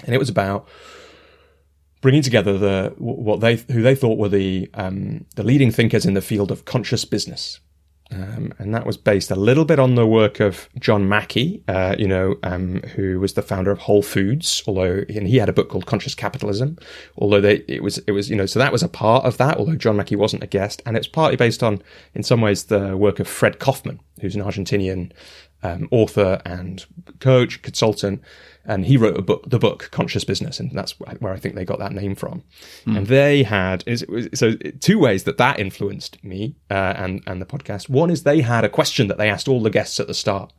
and 0.04 0.14
it 0.14 0.18
was 0.18 0.30
about 0.30 0.66
bringing 2.00 2.23
together 2.23 2.56
the 2.56 2.94
what 2.99 3.40
they 3.40 3.56
who 3.56 3.82
they 3.82 3.94
thought 3.94 4.18
were 4.18 4.28
the 4.30 4.70
um, 4.75 5.26
the 5.37 5.42
leading 5.42 5.70
thinkers 5.70 6.06
in 6.06 6.14
the 6.14 6.23
field 6.23 6.50
of 6.50 6.64
conscious 6.64 7.04
business. 7.04 7.61
Um, 8.14 8.54
and 8.59 8.73
that 8.75 8.87
was 8.87 8.97
based 8.97 9.30
a 9.30 9.35
little 9.35 9.64
bit 9.64 9.78
on 9.78 9.97
the 9.97 10.06
work 10.06 10.38
of 10.38 10.68
John 10.78 11.09
Mackey, 11.09 11.62
uh, 11.66 11.97
you 11.99 12.06
know, 12.06 12.37
um, 12.44 12.80
who 12.94 13.18
was 13.18 13.35
the 13.35 13.42
founder 13.42 13.73
of 13.73 13.78
Whole 13.78 14.02
Foods. 14.02 14.62
Although, 14.66 15.04
and 15.09 15.26
he 15.26 15.38
had 15.38 15.49
a 15.49 15.52
book 15.52 15.68
called 15.68 15.87
Conscious 15.87 16.14
Capitalism. 16.14 16.78
Although 17.18 17.40
they, 17.40 17.64
it 17.66 17.83
was, 17.83 17.99
it 17.99 18.12
was, 18.12 18.30
you 18.30 18.37
know, 18.37 18.47
so 18.47 18.59
that 18.59 18.73
was 18.73 18.83
a 18.83 18.88
part 18.88 19.25
of 19.25 19.37
that. 19.38 19.56
Although 19.56 19.76
John 19.76 19.97
Mackey 19.97 20.16
wasn't 20.16 20.44
a 20.44 20.47
guest, 20.47 20.80
and 20.87 20.97
it's 20.97 21.09
partly 21.09 21.37
based 21.37 21.62
on, 21.62 21.83
in 22.14 22.23
some 22.23 22.40
ways, 22.40 22.64
the 22.64 22.97
work 22.97 23.18
of 23.18 23.26
Fred 23.26 23.59
Kofman, 23.59 23.99
who's 24.21 24.37
an 24.37 24.42
Argentinian 24.42 25.11
um, 25.64 25.88
author 25.90 26.40
and 26.44 26.85
coach, 27.21 27.62
consultant, 27.62 28.23
and 28.66 28.87
he 28.87 28.97
wrote 28.97 29.18
a 29.18 29.23
book, 29.23 29.44
the 29.49 29.59
book 29.59 29.88
Conscious 29.92 30.25
Business, 30.25 30.59
and 30.59 30.73
that's 30.73 30.99
where 30.99 31.33
I 31.33 31.38
think 31.38 31.54
they 31.54 31.64
got 31.64 31.78
that 31.78 31.92
name 31.92 32.14
from. 32.14 32.42
Mm. 32.87 32.99
And 32.99 33.06
they 33.06 33.42
had 33.42 33.85
so 34.35 34.54
two 34.80 34.99
ways 34.99 35.25
that 35.25 35.38
that 35.38 35.59
influenced 35.59 36.23
me 36.25 36.56
uh, 36.71 36.94
and 36.97 37.23
and 37.26 37.40
the 37.40 37.47
podcast. 37.47 37.88
One 37.88 38.11
is 38.11 38.23
they 38.23 38.40
had 38.40 38.64
a 38.64 38.68
question 38.68 39.09
that 39.09 39.18
they 39.18 39.28
asked 39.28 39.49
all 39.49 39.62
the 39.62 39.71
guests 39.71 40.00
at 40.00 40.06
the 40.06 40.14
start, 40.14 40.52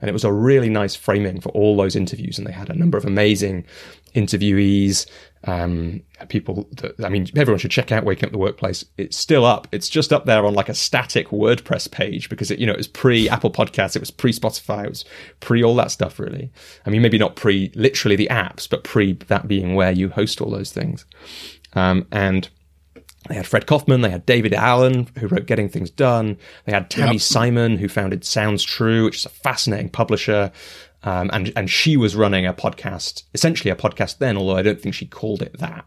and 0.00 0.08
it 0.08 0.12
was 0.12 0.24
a 0.24 0.32
really 0.32 0.70
nice 0.70 0.94
framing 0.94 1.40
for 1.40 1.50
all 1.50 1.76
those 1.76 1.96
interviews. 1.96 2.38
And 2.38 2.46
they 2.46 2.52
had 2.52 2.70
a 2.70 2.74
number 2.74 2.96
of 2.96 3.04
amazing 3.04 3.66
interviewees 4.14 5.06
Um, 5.44 6.02
people, 6.28 6.68
that, 6.72 7.02
I 7.02 7.08
mean, 7.08 7.26
everyone 7.34 7.58
should 7.58 7.70
check 7.70 7.90
out 7.90 8.04
Waking 8.04 8.26
Up 8.26 8.32
the 8.32 8.38
Workplace. 8.38 8.84
It's 8.98 9.16
still 9.16 9.46
up. 9.46 9.66
It's 9.72 9.88
just 9.88 10.12
up 10.12 10.26
there 10.26 10.44
on 10.44 10.52
like 10.52 10.68
a 10.68 10.74
static 10.74 11.28
WordPress 11.28 11.90
page 11.90 12.28
because 12.28 12.50
it, 12.50 12.58
you 12.58 12.66
know, 12.66 12.72
it 12.72 12.78
was 12.78 12.88
pre 12.88 13.28
Apple 13.28 13.50
Podcasts, 13.50 13.96
it 13.96 14.00
was 14.00 14.10
pre 14.10 14.32
Spotify, 14.32 14.84
it 14.84 14.90
was 14.90 15.04
pre 15.40 15.64
all 15.64 15.74
that 15.76 15.90
stuff, 15.90 16.18
really. 16.18 16.52
I 16.84 16.90
mean, 16.90 17.00
maybe 17.00 17.18
not 17.18 17.36
pre 17.36 17.72
literally 17.74 18.16
the 18.16 18.28
apps, 18.30 18.68
but 18.68 18.84
pre 18.84 19.14
that 19.14 19.48
being 19.48 19.74
where 19.74 19.92
you 19.92 20.10
host 20.10 20.42
all 20.42 20.50
those 20.50 20.72
things. 20.72 21.06
Um, 21.72 22.06
and 22.12 22.48
they 23.28 23.34
had 23.34 23.46
Fred 23.46 23.66
Kofman, 23.66 24.02
they 24.02 24.10
had 24.10 24.24
David 24.24 24.54
Allen, 24.54 25.06
who 25.18 25.28
wrote 25.28 25.46
Getting 25.46 25.68
Things 25.68 25.90
Done. 25.90 26.38
They 26.64 26.72
had 26.72 26.90
Tami 26.90 27.12
yep. 27.12 27.20
Simon, 27.20 27.76
who 27.76 27.86
founded 27.86 28.24
Sounds 28.24 28.62
True, 28.62 29.04
which 29.04 29.18
is 29.18 29.26
a 29.26 29.30
fascinating 29.30 29.90
publisher. 29.90 30.50
Um, 31.02 31.30
and 31.32 31.52
and 31.56 31.70
she 31.70 31.96
was 31.96 32.14
running 32.14 32.46
a 32.46 32.52
podcast, 32.52 33.22
essentially 33.32 33.70
a 33.70 33.76
podcast 33.76 34.18
then, 34.18 34.36
although 34.36 34.56
I 34.56 34.62
don't 34.62 34.80
think 34.80 34.94
she 34.94 35.06
called 35.06 35.42
it 35.42 35.58
that. 35.58 35.84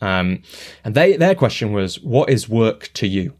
Um, 0.00 0.42
and 0.82 0.94
they 0.94 1.16
their 1.16 1.34
question 1.34 1.72
was, 1.72 2.00
"What 2.00 2.30
is 2.30 2.48
work 2.48 2.90
to 2.94 3.06
you?" 3.06 3.34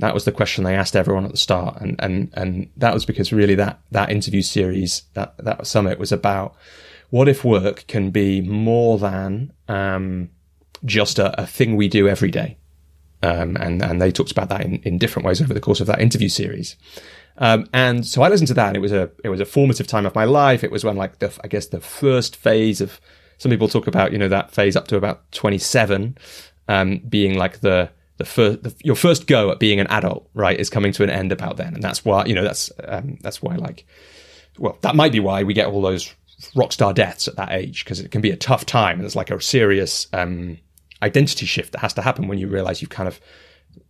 That 0.00 0.14
was 0.14 0.24
the 0.24 0.32
question 0.32 0.64
they 0.64 0.74
asked 0.74 0.96
everyone 0.96 1.24
at 1.24 1.30
the 1.30 1.36
start, 1.36 1.80
and 1.80 1.94
and 2.00 2.30
and 2.34 2.70
that 2.76 2.94
was 2.94 3.04
because 3.04 3.32
really 3.32 3.54
that 3.56 3.80
that 3.92 4.10
interview 4.10 4.42
series 4.42 5.02
that 5.14 5.36
that 5.38 5.66
summit 5.66 5.98
was 5.98 6.10
about 6.10 6.56
what 7.10 7.28
if 7.28 7.44
work 7.44 7.86
can 7.86 8.10
be 8.10 8.40
more 8.40 8.98
than 8.98 9.52
um, 9.68 10.30
just 10.84 11.18
a, 11.18 11.40
a, 11.40 11.46
thing 11.46 11.76
we 11.76 11.88
do 11.88 12.08
every 12.08 12.30
day, 12.30 12.56
um, 13.22 13.56
and 13.56 13.82
and 13.82 14.00
they 14.00 14.10
talked 14.10 14.32
about 14.32 14.48
that 14.48 14.62
in, 14.62 14.76
in 14.82 14.98
different 14.98 15.26
ways 15.26 15.42
over 15.42 15.52
the 15.52 15.60
course 15.60 15.80
of 15.80 15.86
that 15.86 16.00
interview 16.00 16.28
series. 16.28 16.76
Um, 17.40 17.66
and 17.72 18.06
so 18.06 18.22
I 18.22 18.28
listened 18.28 18.48
to 18.48 18.54
that, 18.54 18.68
and 18.68 18.76
it 18.76 18.80
was 18.80 18.92
a 18.92 19.10
it 19.24 19.30
was 19.30 19.40
a 19.40 19.46
formative 19.46 19.86
time 19.86 20.06
of 20.06 20.14
my 20.14 20.24
life. 20.24 20.62
It 20.62 20.70
was 20.70 20.84
when 20.84 20.96
like 20.96 21.18
the 21.18 21.36
I 21.42 21.48
guess 21.48 21.66
the 21.66 21.80
first 21.80 22.36
phase 22.36 22.80
of 22.80 23.00
some 23.38 23.50
people 23.50 23.66
talk 23.66 23.86
about 23.86 24.12
you 24.12 24.18
know 24.18 24.28
that 24.28 24.50
phase 24.50 24.76
up 24.76 24.86
to 24.88 24.96
about 24.96 25.30
twenty 25.32 25.58
seven 25.58 26.18
um, 26.68 26.98
being 27.08 27.38
like 27.38 27.60
the 27.60 27.90
the 28.18 28.26
first 28.26 28.62
the, 28.62 28.74
your 28.84 28.94
first 28.94 29.26
go 29.26 29.50
at 29.50 29.58
being 29.58 29.80
an 29.80 29.86
adult 29.86 30.28
right 30.34 30.60
is 30.60 30.68
coming 30.68 30.92
to 30.92 31.02
an 31.02 31.08
end 31.08 31.32
about 31.32 31.56
then, 31.56 31.72
and 31.74 31.82
that's 31.82 32.04
why 32.04 32.26
you 32.26 32.34
know 32.34 32.44
that's 32.44 32.70
um, 32.84 33.18
that's 33.22 33.42
why 33.42 33.56
like 33.56 33.86
well 34.58 34.76
that 34.82 34.94
might 34.94 35.12
be 35.12 35.20
why 35.20 35.42
we 35.42 35.54
get 35.54 35.66
all 35.66 35.80
those 35.80 36.14
rock 36.54 36.72
star 36.72 36.92
deaths 36.92 37.26
at 37.26 37.36
that 37.36 37.52
age 37.52 37.84
because 37.84 38.00
it 38.00 38.10
can 38.10 38.20
be 38.20 38.30
a 38.30 38.36
tough 38.36 38.64
time 38.66 38.94
and 38.94 39.02
there's 39.02 39.16
like 39.16 39.30
a 39.30 39.40
serious 39.40 40.06
um, 40.12 40.58
identity 41.02 41.46
shift 41.46 41.72
that 41.72 41.80
has 41.80 41.94
to 41.94 42.02
happen 42.02 42.28
when 42.28 42.38
you 42.38 42.48
realize 42.48 42.80
you've 42.80 42.90
kind 42.90 43.08
of 43.08 43.20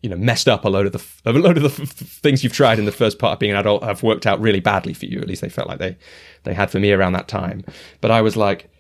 you 0.03 0.09
know 0.09 0.17
messed 0.17 0.49
up 0.49 0.65
a 0.65 0.69
load 0.69 0.87
of 0.87 0.93
the 0.93 1.31
a 1.31 1.33
load 1.33 1.57
of 1.57 1.63
the 1.63 1.83
f- 1.83 1.91
things 1.91 2.43
you've 2.43 2.53
tried 2.53 2.79
in 2.79 2.85
the 2.85 2.93
first 2.93 3.19
part 3.19 3.35
of 3.35 3.39
being 3.39 3.53
an 3.53 3.59
adult 3.59 3.83
have 3.83 4.03
worked 4.03 4.27
out 4.27 4.41
really 4.41 4.61
badly 4.61 4.95
for 4.95 5.07
you. 5.07 5.21
At 5.21 5.29
least 5.29 5.43
they 5.43 5.49
felt 5.49 5.69
like 5.69 5.79
they 5.79 5.97
they 6.45 6.55
had 6.55 6.71
for 6.71 6.81
me 6.81 6.93
around 6.93 7.13
that 7.13 7.29
time. 7.29 7.65
But 8.01 8.11
I 8.11 8.23
was 8.23 8.37
like, 8.37 8.71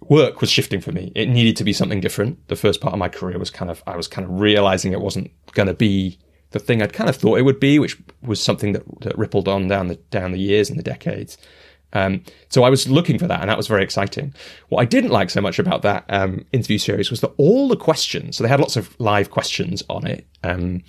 work 0.00 0.40
was 0.40 0.50
shifting 0.50 0.80
for 0.80 0.92
me. 0.92 1.12
It 1.14 1.28
needed 1.28 1.56
to 1.56 1.64
be 1.64 1.72
something 1.72 2.00
different. 2.00 2.48
The 2.48 2.56
first 2.56 2.80
part 2.80 2.92
of 2.92 2.98
my 2.98 3.08
career 3.08 3.38
was 3.38 3.50
kind 3.50 3.70
of 3.70 3.82
I 3.86 3.96
was 3.96 4.08
kind 4.08 4.26
of 4.26 4.40
realizing 4.40 4.92
it 4.92 5.00
wasn't 5.00 5.30
going 5.52 5.68
to 5.68 5.74
be 5.74 6.18
the 6.50 6.58
thing 6.58 6.82
I'd 6.82 6.92
kind 6.92 7.10
of 7.10 7.16
thought 7.16 7.38
it 7.38 7.42
would 7.42 7.60
be, 7.60 7.78
which 7.78 7.98
was 8.22 8.40
something 8.42 8.72
that, 8.72 8.84
that 9.00 9.18
rippled 9.18 9.48
on 9.48 9.68
down 9.68 9.88
the 9.88 9.96
down 10.10 10.32
the 10.32 10.38
years 10.38 10.70
and 10.70 10.78
the 10.78 10.82
decades. 10.82 11.38
Um, 11.92 12.22
so 12.48 12.64
I 12.64 12.70
was 12.70 12.88
looking 12.88 13.18
for 13.18 13.26
that, 13.26 13.40
and 13.40 13.50
that 13.50 13.56
was 13.56 13.66
very 13.66 13.82
exciting. 13.82 14.34
What 14.68 14.80
I 14.80 14.84
didn't 14.84 15.10
like 15.10 15.30
so 15.30 15.40
much 15.40 15.58
about 15.58 15.82
that 15.82 16.04
um, 16.08 16.44
interview 16.52 16.78
series 16.78 17.10
was 17.10 17.20
that 17.20 17.32
all 17.36 17.68
the 17.68 17.76
questions. 17.76 18.36
So 18.36 18.42
they 18.42 18.48
had 18.48 18.60
lots 18.60 18.76
of 18.76 18.98
live 18.98 19.30
questions 19.30 19.82
on 19.88 20.06
it 20.06 20.26
um, 20.42 20.82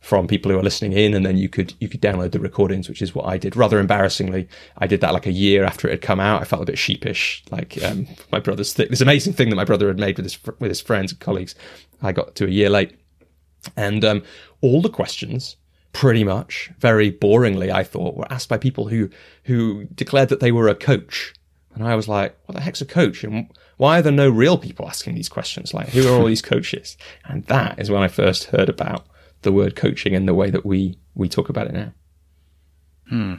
from 0.00 0.26
people 0.26 0.50
who 0.50 0.58
are 0.58 0.62
listening 0.62 0.92
in, 0.92 1.14
and 1.14 1.24
then 1.24 1.36
you 1.36 1.48
could 1.48 1.74
you 1.80 1.88
could 1.88 2.02
download 2.02 2.32
the 2.32 2.40
recordings, 2.40 2.88
which 2.88 3.02
is 3.02 3.14
what 3.14 3.26
I 3.26 3.38
did. 3.38 3.56
Rather 3.56 3.78
embarrassingly, 3.78 4.48
I 4.78 4.86
did 4.86 5.00
that 5.00 5.14
like 5.14 5.26
a 5.26 5.32
year 5.32 5.64
after 5.64 5.88
it 5.88 5.92
had 5.92 6.02
come 6.02 6.20
out. 6.20 6.42
I 6.42 6.44
felt 6.44 6.62
a 6.62 6.66
bit 6.66 6.78
sheepish, 6.78 7.42
like 7.50 7.82
um, 7.82 8.06
my 8.30 8.40
brother's 8.40 8.74
th- 8.74 8.90
this 8.90 9.00
amazing 9.00 9.32
thing 9.32 9.50
that 9.50 9.56
my 9.56 9.64
brother 9.64 9.88
had 9.88 9.98
made 9.98 10.16
with 10.16 10.26
his 10.26 10.38
with 10.58 10.70
his 10.70 10.80
friends 10.80 11.12
and 11.12 11.20
colleagues. 11.20 11.54
I 12.02 12.12
got 12.12 12.34
to 12.36 12.46
a 12.46 12.50
year 12.50 12.70
late, 12.70 12.98
and 13.76 14.04
um, 14.04 14.22
all 14.60 14.82
the 14.82 14.90
questions 14.90 15.56
pretty 15.92 16.22
much 16.22 16.70
very 16.78 17.10
boringly 17.10 17.70
i 17.70 17.82
thought 17.82 18.16
were 18.16 18.32
asked 18.32 18.48
by 18.48 18.56
people 18.56 18.88
who 18.88 19.10
who 19.44 19.84
declared 19.86 20.28
that 20.28 20.40
they 20.40 20.52
were 20.52 20.68
a 20.68 20.74
coach. 20.74 21.34
And 21.74 21.86
i 21.86 21.94
was 21.94 22.08
like 22.08 22.36
what 22.46 22.54
the 22.54 22.60
heck's 22.60 22.80
a 22.80 22.86
coach? 22.86 23.24
And 23.24 23.50
why 23.76 23.98
are 23.98 24.02
there 24.02 24.12
no 24.12 24.28
real 24.28 24.58
people 24.58 24.86
asking 24.86 25.14
these 25.14 25.28
questions? 25.28 25.72
Like 25.72 25.88
who 25.88 26.06
are 26.06 26.18
all 26.18 26.26
these 26.26 26.42
coaches? 26.42 26.96
And 27.24 27.44
that 27.46 27.78
is 27.78 27.90
when 27.90 28.02
i 28.02 28.08
first 28.08 28.44
heard 28.44 28.68
about 28.68 29.06
the 29.42 29.52
word 29.52 29.74
coaching 29.74 30.14
and 30.14 30.28
the 30.28 30.34
way 30.34 30.50
that 30.50 30.66
we 30.66 30.98
we 31.14 31.28
talk 31.28 31.48
about 31.48 31.66
it 31.66 31.72
now. 31.72 31.92
Hmm. 33.08 33.34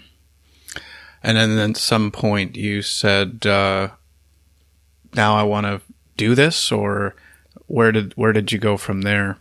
And 1.23 1.37
then 1.37 1.57
at 1.57 1.77
some 1.77 2.11
point 2.11 2.57
you 2.57 2.81
said 2.81 3.45
uh, 3.45 3.89
now 5.15 5.35
i 5.35 5.43
want 5.43 5.67
to 5.67 5.81
do 6.17 6.35
this 6.35 6.71
or 6.71 7.15
where 7.67 7.91
did 7.91 8.13
where 8.13 8.33
did 8.33 8.51
you 8.51 8.59
go 8.59 8.75
from 8.77 9.03
there? 9.03 9.37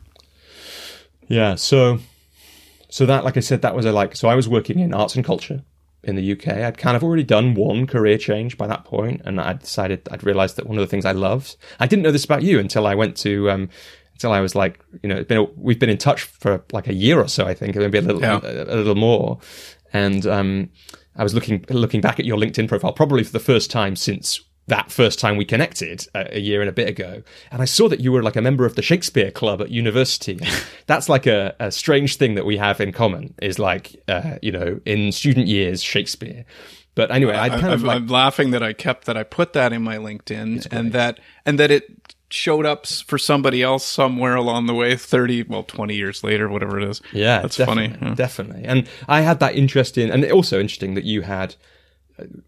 Yeah 1.27 1.55
so 1.55 2.01
so 2.91 3.07
that, 3.07 3.25
like 3.25 3.37
I 3.37 3.41
said, 3.41 3.63
that 3.63 3.75
was 3.75 3.87
a 3.87 3.93
like. 3.93 4.17
So 4.17 4.29
I 4.29 4.35
was 4.35 4.49
working 4.49 4.79
in 4.81 4.93
arts 4.93 5.15
and 5.17 5.25
culture 5.25 5.63
in 6.03 6.17
the 6.17 6.33
UK. 6.33 6.49
I'd 6.49 6.79
kind 6.79 6.97
of 6.97 7.05
already 7.05 7.23
done 7.23 7.55
one 7.55 7.87
career 7.87 8.19
change 8.19 8.59
by 8.59 8.67
that 8.67 8.85
point, 8.85 9.23
and 9.25 9.41
I 9.41 9.55
decided 9.55 10.09
I'd 10.11 10.25
realised 10.25 10.57
that 10.57 10.67
one 10.67 10.77
of 10.77 10.83
the 10.83 10.89
things 10.89 11.05
I 11.05 11.13
loved. 11.13 11.57
I 11.79 11.87
didn't 11.87 12.03
know 12.03 12.11
this 12.11 12.25
about 12.25 12.43
you 12.43 12.59
until 12.59 12.87
I 12.87 12.95
went 12.95 13.17
to. 13.19 13.51
Um, 13.51 13.69
until 14.15 14.33
I 14.33 14.41
was 14.41 14.55
like, 14.55 14.79
you 15.03 15.09
know, 15.09 15.25
been, 15.25 15.49
we've 15.57 15.79
been 15.79 15.89
in 15.89 15.97
touch 15.97 16.25
for 16.25 16.63
like 16.73 16.89
a 16.89 16.93
year 16.93 17.19
or 17.19 17.27
so, 17.27 17.47
I 17.47 17.55
think, 17.55 17.75
maybe 17.75 17.97
a 17.97 18.03
little, 18.03 18.21
yeah. 18.21 18.39
a, 18.43 18.65
a, 18.65 18.77
little 18.77 18.95
more. 18.95 19.39
And 19.95 20.27
um, 20.27 20.69
I 21.17 21.23
was 21.23 21.33
looking 21.33 21.65
looking 21.71 22.03
back 22.03 22.21
at 22.21 22.27
your 22.27 22.37
LinkedIn 22.37 22.69
profile, 22.69 22.93
probably 22.93 23.25
for 23.25 23.33
the 23.33 23.41
first 23.41 23.71
time 23.71 23.97
since 23.97 24.41
that 24.71 24.91
first 24.91 25.19
time 25.19 25.37
we 25.37 25.45
connected 25.45 26.07
a, 26.15 26.19
uh, 26.19 26.29
a, 26.33 26.41
year 26.41 26.61
and 26.61 26.71
a 26.71 26.73
bit 26.73 26.89
ago. 26.89 27.23
And 27.51 27.61
I 27.61 27.65
saw 27.67 27.89
that 27.89 28.01
you 28.01 28.13
were 28.13 28.23
like 28.23 28.37
a 28.37 28.41
member 28.41 28.65
of 28.65 28.77
the 28.77 28.83
Shakespeare 28.83 29.31
Club 29.31 29.61
at 29.61 29.71
university. 29.71 30.41
That's 30.87 31.09
like 31.09 31.27
a, 31.27 31.55
a, 31.61 31.71
strange 31.71 32.17
thing 32.17 32.37
that 32.37 32.47
we 32.47 32.57
have 32.57 32.81
in 32.81 32.93
common 32.93 33.35
is 33.43 33.59
like, 33.59 34.01
uh, 34.09 34.37
you 34.41 34.53
know, 34.53 34.81
in 34.87 35.13
student 35.13 35.49
years, 35.49 35.83
Shakespeare. 35.83 36.45
But 36.95 37.11
anyway, 37.11 37.35
I'd 37.35 37.53
kind 37.53 37.67
I, 37.67 37.73
of 37.73 37.83
like, 37.83 37.97
I'm 37.97 38.07
laughing 38.07 38.51
that 38.53 38.63
I 38.63 38.73
kept 38.73 39.07
that 39.07 39.17
I 39.17 39.23
put 39.23 39.53
that 39.53 39.73
in 39.73 39.83
my 39.83 39.97
LinkedIn 39.97 40.67
and 40.73 40.93
that 40.93 41.21
and 41.45 41.59
that 41.59 41.71
it 41.71 42.17
showed 42.31 42.65
up 42.65 42.87
for 42.87 43.19
somebody 43.19 43.63
else 43.63 43.85
somewhere 43.85 44.37
along 44.37 44.67
the 44.67 44.75
way 44.75 44.95
30 44.95 45.45
well 45.45 45.65
20 45.65 45.97
years 45.97 46.23
later 46.23 46.49
whatever 46.49 46.79
it 46.79 46.89
is 46.89 47.03
yeah 47.13 47.43
that's 47.43 47.57
funny 47.57 47.93
yeah. 48.01 48.15
definitely 48.15 48.63
and 48.65 48.89
i 49.09 49.21
had 49.21 49.41
that 49.41 49.57
interest 49.57 49.99
in 49.99 50.13
and 50.13 50.25
also 50.31 50.61
interesting 50.61 50.95
that 50.95 51.03
you 51.03 51.23
had 51.23 51.57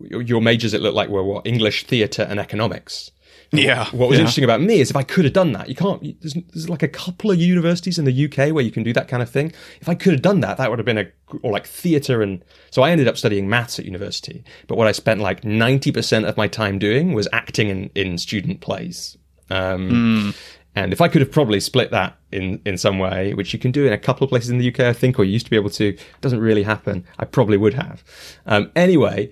your 0.01 0.41
majors, 0.41 0.75
it 0.75 0.81
looked 0.81 0.97
like 0.97 1.09
were 1.09 1.23
what 1.23 1.47
English, 1.47 1.87
theatre, 1.87 2.27
and 2.29 2.39
economics. 2.41 3.11
Yeah. 3.53 3.85
What 3.91 4.09
was 4.09 4.17
yeah. 4.17 4.23
interesting 4.23 4.45
about 4.45 4.63
me 4.63 4.81
is 4.81 4.91
if 4.91 4.97
I 4.97 5.03
could 5.03 5.25
have 5.25 5.35
done 5.35 5.53
that, 5.53 5.69
you 5.69 5.75
can't. 5.75 6.03
There's, 6.21 6.35
there's, 6.35 6.71
like 6.71 6.83
a 6.83 6.89
couple 6.89 7.31
of 7.31 7.39
universities 7.39 7.99
in 7.99 8.07
the 8.07 8.25
UK 8.25 8.53
where 8.55 8.65
you 8.65 8.71
can 8.71 8.83
do 8.83 8.95
that 8.95 9.09
kind 9.09 9.23
of 9.23 9.29
thing. 9.29 9.53
If 9.81 9.89
I 9.89 9.95
could 9.95 10.13
have 10.13 10.23
done 10.23 10.41
that, 10.41 10.57
that 10.57 10.71
would 10.71 10.79
have 10.79 10.87
been 10.87 10.99
a 10.99 11.07
or 11.43 11.53
like 11.53 11.67
theatre 11.67 12.23
and 12.23 12.45
so 12.71 12.83
I 12.83 12.91
ended 12.91 13.09
up 13.09 13.19
studying 13.19 13.49
maths 13.49 13.79
at 13.79 13.85
university. 13.85 14.43
But 14.69 14.79
what 14.79 14.87
I 14.87 14.93
spent 14.93 15.21
like 15.21 15.45
ninety 15.45 15.93
percent 15.93 16.25
of 16.25 16.37
my 16.37 16.49
time 16.49 16.79
doing 16.79 17.13
was 17.13 17.29
acting 17.33 17.69
in 17.69 17.91
in 17.95 18.17
student 18.17 18.63
plays. 18.63 19.19
Um, 19.51 19.91
mm. 19.91 20.37
And 20.75 20.93
if 20.93 21.03
I 21.03 21.09
could 21.09 21.21
have 21.21 21.31
probably 21.31 21.61
split 21.61 21.91
that 21.91 22.17
in, 22.31 22.61
in 22.65 22.79
some 22.79 22.99
way, 22.99 23.35
which 23.35 23.53
you 23.53 23.59
can 23.59 23.73
do 23.73 23.87
in 23.87 23.93
a 23.93 23.99
couple 23.99 24.25
of 24.25 24.31
places 24.31 24.49
in 24.49 24.57
the 24.57 24.73
UK, 24.73 24.81
I 24.81 24.95
think, 24.95 25.19
or 25.19 25.25
you 25.25 25.33
used 25.33 25.45
to 25.45 25.51
be 25.51 25.57
able 25.57 25.69
to, 25.69 25.89
it 25.89 26.21
doesn't 26.23 26.41
really 26.41 26.63
happen. 26.63 27.05
I 27.19 27.27
probably 27.27 27.59
would 27.59 27.75
have. 27.75 28.03
Um, 28.47 28.73
anyway, 28.75 29.31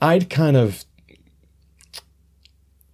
I'd 0.00 0.30
kind 0.30 0.56
of 0.56 0.84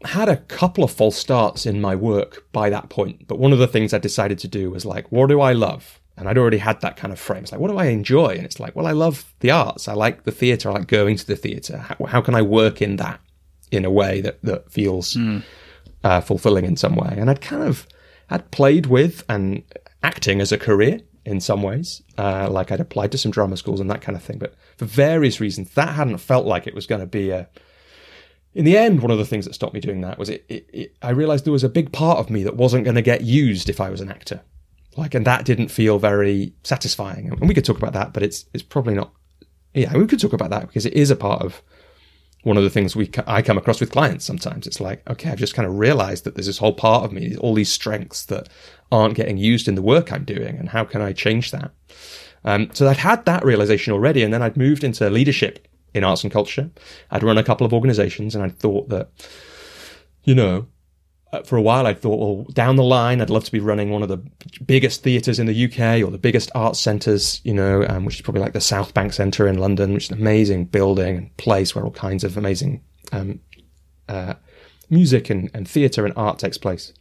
had 0.05 0.29
a 0.29 0.37
couple 0.37 0.85
of 0.85 0.91
false 0.91 1.17
starts 1.17 1.67
in 1.67 1.81
my 1.81 1.95
work 1.95 2.47
by 2.53 2.71
that 2.71 2.89
point. 2.91 3.27
But 3.27 3.39
one 3.39 3.53
of 3.53 3.59
the 3.59 3.67
things 3.67 3.93
I 3.93 3.99
decided 3.99 4.39
to 4.41 4.49
do 4.49 4.71
was 4.71 4.85
like, 4.85 5.11
what 5.11 5.29
do 5.29 5.41
I 5.41 5.53
love? 5.53 6.01
And 6.17 6.29
I'd 6.29 6.39
already 6.39 6.59
had 6.59 6.81
that 6.83 6.97
kind 6.97 7.13
of 7.13 7.19
frame. 7.19 7.43
It's 7.43 7.53
like, 7.53 7.61
what 7.61 7.71
do 7.71 7.79
I 7.79 7.87
enjoy? 7.87 8.29
And 8.29 8.45
it's 8.45 8.61
like, 8.61 8.77
well, 8.77 8.87
I 8.87 8.93
love 8.93 9.35
the 9.41 9.51
arts. 9.51 9.89
I 9.89 9.95
like 9.95 10.25
the 10.25 10.31
theatre. 10.31 10.69
I 10.69 10.75
like 10.75 10.87
going 10.87 11.17
to 11.17 11.27
the 11.27 11.37
theatre. 11.37 11.79
How, 11.79 12.05
how, 12.07 12.21
can 12.21 12.35
I 12.35 12.43
work 12.43 12.81
in 12.81 12.97
that 12.97 13.21
in 13.71 13.85
a 13.85 13.91
way 13.91 14.21
that, 14.21 14.41
that 14.43 14.71
feels 14.71 15.15
mm. 15.15 15.43
uh, 16.05 16.21
fulfilling 16.21 16.67
in 16.67 16.77
some 16.77 16.95
way? 16.95 17.15
And 17.17 17.31
I'd 17.31 17.41
kind 17.41 17.63
of, 17.65 17.89
had 18.29 18.51
played 18.51 18.87
with 18.87 19.25
and 19.29 19.63
acting 20.03 20.41
as 20.41 20.53
a 20.53 20.59
career 20.59 21.01
in 21.25 21.41
some 21.41 21.63
ways. 21.63 22.03
Uh, 22.19 22.49
like 22.51 22.71
I'd 22.71 22.81
applied 22.81 23.13
to 23.13 23.19
some 23.19 23.31
drama 23.31 23.57
schools 23.57 23.81
and 23.81 23.91
that 23.91 24.03
kind 24.03 24.17
of 24.17 24.23
thing. 24.23 24.39
But 24.39 24.55
for 24.77 24.85
various 24.85 25.41
reasons, 25.41 25.71
that 25.71 25.95
hadn't 25.95 26.19
felt 26.19 26.47
like 26.47 26.67
it 26.67 26.75
was 26.75 26.87
going 26.87 27.01
to 27.01 27.07
be 27.07 27.31
a. 27.31 27.49
In 28.55 28.65
the 28.65 28.79
end, 28.79 29.03
one 29.03 29.11
of 29.11 29.19
the 29.19 29.25
things 29.25 29.47
that 29.47 29.55
stopped 29.55 29.75
me 29.75 29.81
doing 29.81 30.01
that 30.03 30.17
was 30.17 30.29
it, 30.29 30.45
it, 30.49 30.71
it 30.73 30.97
I 31.03 31.11
realized 31.11 31.45
there 31.45 31.53
was 31.53 31.65
a 31.65 31.69
big 31.69 31.93
part 31.93 32.19
of 32.19 32.31
me 32.31 32.45
that 32.45 32.57
wasn't 32.57 32.85
going 32.85 32.95
to 32.95 33.03
get 33.03 33.23
used 33.23 33.69
if 33.69 33.81
I 33.81 33.91
was 33.91 34.01
an 34.01 34.11
actor. 34.11 34.43
Like, 34.97 35.15
and 35.15 35.27
that 35.27 35.45
didn't 35.45 35.69
feel 35.69 35.99
very 35.99 36.53
satisfying. 36.63 37.29
And 37.29 37.49
we 37.49 37.55
could 37.55 37.65
talk 37.65 37.79
about 37.79 37.95
that, 37.95 38.13
but 38.13 38.23
it's 38.23 38.45
it's 38.55 38.63
probably 38.63 38.95
not. 38.95 39.13
Yeah, 39.73 39.97
we 39.97 40.07
could 40.07 40.21
talk 40.21 40.33
about 40.33 40.51
that 40.51 40.69
because 40.69 40.87
it 40.87 40.93
is 40.93 41.11
a 41.11 41.17
part 41.17 41.43
of 41.43 41.63
one 42.45 42.57
of 42.59 42.63
the 42.63 42.71
things 42.71 42.95
we 42.95 43.11
I 43.27 43.43
come 43.43 43.59
across 43.59 43.81
with 43.81 43.91
clients 43.91 44.25
sometimes. 44.25 44.67
It's 44.67 44.81
like, 44.81 45.03
okay, 45.11 45.31
I've 45.31 45.39
just 45.39 45.55
kind 45.55 45.67
of 45.67 45.79
realized 45.79 46.25
that 46.25 46.35
there's 46.35 46.47
this 46.47 46.59
whole 46.59 46.75
part 46.75 47.05
of 47.05 47.13
me, 47.13 47.37
all 47.39 47.55
these 47.55 47.73
strengths 47.73 48.27
that 48.27 48.49
aren't 48.95 49.17
getting 49.17 49.37
used 49.37 49.67
in 49.67 49.75
the 49.75 49.83
work 49.83 50.13
I'm 50.13 50.25
doing, 50.25 50.57
and 50.57 50.69
how 50.69 50.85
can 50.85 51.03
I 51.03 51.13
change 51.13 51.51
that? 51.51 51.73
Um, 52.45 52.71
so 52.73 52.87
I'd 52.89 52.99
had 52.99 53.25
that 53.25 53.45
realization 53.45 53.93
already, 53.93 54.23
and 54.23 54.33
then 54.33 54.43
I'd 54.43 54.57
moved 54.57 54.85
into 54.85 55.11
leadership 55.11 55.67
in 55.93 56.05
arts 56.05 56.23
and 56.23 56.33
culture. 56.33 56.71
I'd 57.11 57.25
run 57.25 57.37
a 57.37 57.43
couple 57.43 57.67
of 57.67 57.73
organizations, 57.73 58.35
and 58.35 58.45
I 58.45 58.51
thought 58.51 58.89
that, 58.91 59.11
you 60.23 60.35
know, 60.35 60.69
uh, 61.33 61.43
for 61.43 61.57
a 61.57 61.63
while, 61.63 61.87
I 61.87 61.95
thought, 61.95 62.21
well, 62.21 62.47
down 62.53 62.77
the 62.77 62.85
line, 62.85 63.21
I'd 63.21 63.31
love 63.31 63.45
to 63.45 63.53
be 63.53 63.59
running 63.59 63.91
one 63.91 64.05
of 64.05 64.09
the 64.09 64.23
biggest 64.65 65.03
theatres 65.03 65.41
in 65.41 65.47
the 65.47 65.65
UK 65.65 66.07
or 66.07 66.13
the 66.13 66.19
biggest 66.19 66.53
arts 66.55 66.79
centres, 66.79 67.41
you 67.43 67.53
know, 67.53 67.85
um, 67.89 68.05
which 68.05 68.15
is 68.17 68.21
probably 68.21 68.43
like 68.43 68.53
the 68.53 68.61
South 68.61 68.95
Bank 68.95 69.13
Centre 69.13 69.49
in 69.49 69.59
London, 69.59 69.93
which 69.93 70.05
is 70.05 70.11
an 70.11 70.21
amazing 70.21 70.67
building 70.67 71.17
and 71.17 71.37
place 71.37 71.75
where 71.75 71.85
all 71.85 71.91
kinds 71.91 72.23
of 72.23 72.37
amazing 72.37 72.83
um, 73.11 73.41
uh, 74.09 74.35
music 74.91 75.31
and, 75.31 75.51
and 75.53 75.67
theatre 75.67 76.05
and 76.05 76.15
art 76.17 76.39
takes 76.39 76.59
place. 76.59 76.93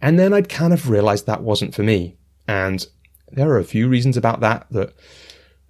And 0.00 0.18
then 0.18 0.32
I'd 0.32 0.48
kind 0.48 0.72
of 0.72 0.90
realised 0.90 1.26
that 1.26 1.42
wasn't 1.42 1.74
for 1.74 1.82
me. 1.82 2.16
And 2.46 2.86
there 3.30 3.50
are 3.50 3.58
a 3.58 3.64
few 3.64 3.88
reasons 3.88 4.16
about 4.16 4.40
that 4.40 4.66
that 4.70 4.94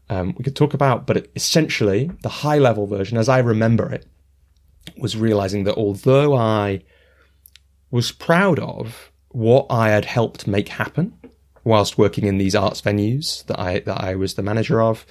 um, 0.09 0.35
we 0.39 0.45
could 0.45 0.57
talk 0.57 0.75
about, 0.75 1.07
but 1.07 1.29
essentially, 1.35 2.11
the 2.23 2.29
high 2.29 2.59
level 2.59 2.87
version, 2.87 3.19
as 3.19 3.29
I 3.29 3.39
remember 3.39 3.91
it, 3.93 4.07
was 4.97 5.17
realizing 5.17 5.65
that 5.65 5.77
although 5.77 6.37
I 6.37 6.83
was 7.91 8.13
proud 8.13 8.59
of 8.59 9.11
what 9.29 9.67
I 9.69 9.91
had 9.91 10.05
helped 10.05 10.47
make 10.47 10.69
happen 10.69 11.15
whilst 11.65 11.99
working 11.99 12.27
in 12.27 12.39
these 12.39 12.55
arts 12.55 12.81
venues 12.81 13.45
that 13.47 13.59
I 13.59 13.81
that 13.81 14.01
I 14.01 14.15
was 14.15 14.35
the 14.35 14.43
manager 14.43 14.81
of, 14.81 15.05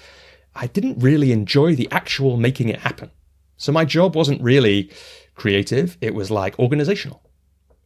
I 0.56 0.68
didn't 0.68 1.00
really 1.00 1.34
enjoy 1.34 1.76
the 1.76 1.90
actual 1.92 2.38
making 2.38 2.70
it 2.70 2.80
happen. 2.80 3.12
So 3.58 3.72
my 3.72 3.84
job 3.84 4.16
wasn't 4.16 4.42
really 4.42 4.92
creative; 5.36 5.98
it 6.00 6.16
was 6.16 6.32
like 6.32 6.58
organizational. 6.58 7.22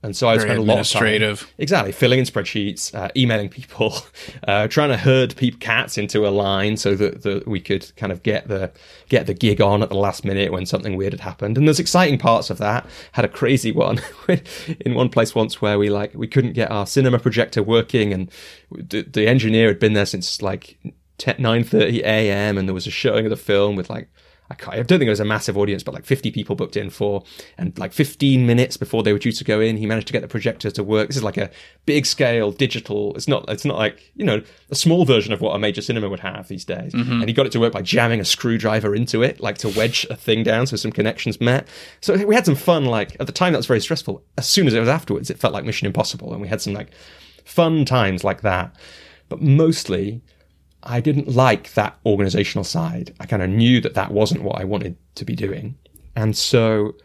And 0.02 0.16
so 0.16 0.30
I 0.30 0.38
Very 0.38 0.48
spent 0.48 0.60
a 0.60 0.62
lot 0.62 0.80
of 0.80 0.88
time 0.88 1.38
exactly 1.58 1.92
filling 1.92 2.20
in 2.20 2.26
spreadsheets, 2.26 2.96
uh, 2.96 3.10
emailing 3.18 3.50
people, 3.50 3.96
uh, 4.48 4.68
trying 4.70 4.90
to 4.90 4.98
herd 4.98 5.36
peep 5.36 5.60
cats 5.60 5.98
into 5.98 6.26
a 6.26 6.30
line 6.30 6.78
so 6.78 6.96
that, 6.96 7.24
that 7.24 7.46
we 7.46 7.60
could 7.60 7.92
kind 7.98 8.14
of 8.14 8.24
get 8.24 8.48
the 8.48 8.72
get 9.10 9.28
the 9.28 9.34
gig 9.34 9.60
on 9.60 9.84
at 9.84 9.90
the 9.90 9.98
last 9.98 10.24
minute 10.24 10.54
when 10.54 10.66
something 10.66 10.96
weird 10.96 11.12
had 11.12 11.20
happened. 11.20 11.58
And 11.58 11.68
there's 11.68 11.82
exciting 11.82 12.18
parts 12.18 12.50
of 12.50 12.60
that. 12.60 12.86
Had 13.12 13.26
a 13.26 13.30
crazy 13.30 13.74
one 13.74 14.00
in 14.80 14.94
one 14.94 15.10
place 15.10 15.36
once 15.36 15.62
where 15.62 15.78
we 15.78 15.90
like 15.90 16.14
we 16.14 16.28
couldn't 16.28 16.54
get 16.54 16.72
our 16.72 16.88
cinema 16.88 17.20
projector 17.20 17.62
working, 17.62 18.14
and 18.14 18.32
the, 18.72 19.02
the 19.02 19.28
engineer 19.28 19.68
had 19.68 19.80
been 19.80 19.94
there 19.94 20.06
since 20.06 20.42
like 20.42 20.78
9:30 21.18 22.00
a.m. 22.04 22.58
and 22.58 22.70
there 22.70 22.74
was 22.74 22.88
a 22.88 22.92
showing 22.92 23.26
of 23.26 23.32
the 23.32 23.36
film 23.36 23.76
with 23.76 23.90
like 23.90 24.08
I, 24.52 24.56
can't, 24.56 24.74
I 24.74 24.78
don't 24.78 25.00
think 25.00 25.04
it 25.04 25.10
was 25.10 25.20
a 25.20 25.26
massive 25.26 25.58
audience, 25.58 25.84
but 25.84 25.94
like 25.94 26.06
50 26.06 26.32
people 26.32 26.56
booked 26.56 26.76
in 26.76 26.90
for, 26.90 27.24
and 27.58 27.78
like 27.78 27.94
15 27.94 28.46
minutes 28.46 28.78
before 28.78 29.04
they 29.04 29.14
were 29.14 29.20
due 29.20 29.32
to 29.32 29.44
go 29.44 29.60
in, 29.60 29.78
he 29.78 29.86
managed 29.86 30.08
to 30.08 30.14
get 30.14 30.22
the 30.22 30.28
projector 30.28 30.72
to 30.72 30.84
work. 30.84 31.08
This 31.08 31.18
is 31.18 31.24
like 31.24 31.38
a 31.38 31.52
big 31.86 32.06
scale 32.06 32.52
digital. 32.52 33.16
It's 33.16 33.28
not, 33.28 33.48
it's 33.50 33.66
not 33.66 33.78
like, 33.78 34.12
you 34.16 34.26
know, 34.26 34.42
a 34.70 34.76
small 34.76 35.06
version 35.06 35.34
of 35.34 35.42
what 35.42 35.56
a 35.56 35.60
major 35.60 35.82
cinema 35.82 36.10
would 36.10 36.20
have 36.22 36.48
these 36.48 36.66
days. 36.66 36.94
Mm-hmm. 36.94 37.12
And 37.12 37.28
he 37.28 37.34
got 37.34 37.46
it 37.46 37.52
to 37.54 37.60
work 37.60 37.74
by 37.74 37.82
jamming 37.82 38.20
a 38.20 38.26
screwdriver 38.26 38.96
into 38.96 39.22
it, 39.22 39.40
like 39.40 39.58
to 39.60 39.70
wedge 39.70 40.06
a 40.10 40.16
thing 40.16 40.44
down 40.44 40.66
so 40.68 40.76
some 40.76 40.92
connections 40.92 41.40
met. 41.40 41.68
So 42.02 42.26
we 42.26 42.36
had 42.36 42.46
some 42.46 42.56
fun. 42.56 42.86
Like 42.86 43.16
at 43.20 43.28
the 43.28 43.34
time, 43.34 43.54
that 43.54 43.60
was 43.60 43.68
very 43.68 43.82
stressful. 43.82 44.24
As 44.38 44.48
soon 44.48 44.68
as 44.68 44.74
it 44.74 44.80
was 44.80 44.90
afterwards, 44.90 45.30
it 45.30 45.38
felt 45.38 45.54
like 45.54 45.66
Mission 45.66 45.86
Impossible. 45.86 46.32
And 46.32 46.42
we 46.42 46.48
had 46.48 46.62
some 46.62 46.74
like 46.74 46.90
fun 47.46 47.86
times 47.86 48.24
like 48.24 48.42
that. 48.42 48.76
But 49.28 49.42
mostly, 49.42 50.22
I 50.84 51.02
didn't 51.02 51.28
like 51.28 51.74
that 51.74 51.98
organizational 52.06 52.64
side. 52.64 53.14
I 53.20 53.26
kind 53.26 53.44
of 53.44 53.50
knew 53.50 53.82
that 53.82 53.96
that 53.96 54.12
wasn't 54.12 54.44
what 54.44 54.60
I 54.60 54.64
wanted 54.64 54.96
to 55.16 55.26
be 55.26 55.36
doing. 55.36 55.78
And 56.16 56.36
so, 56.36 56.96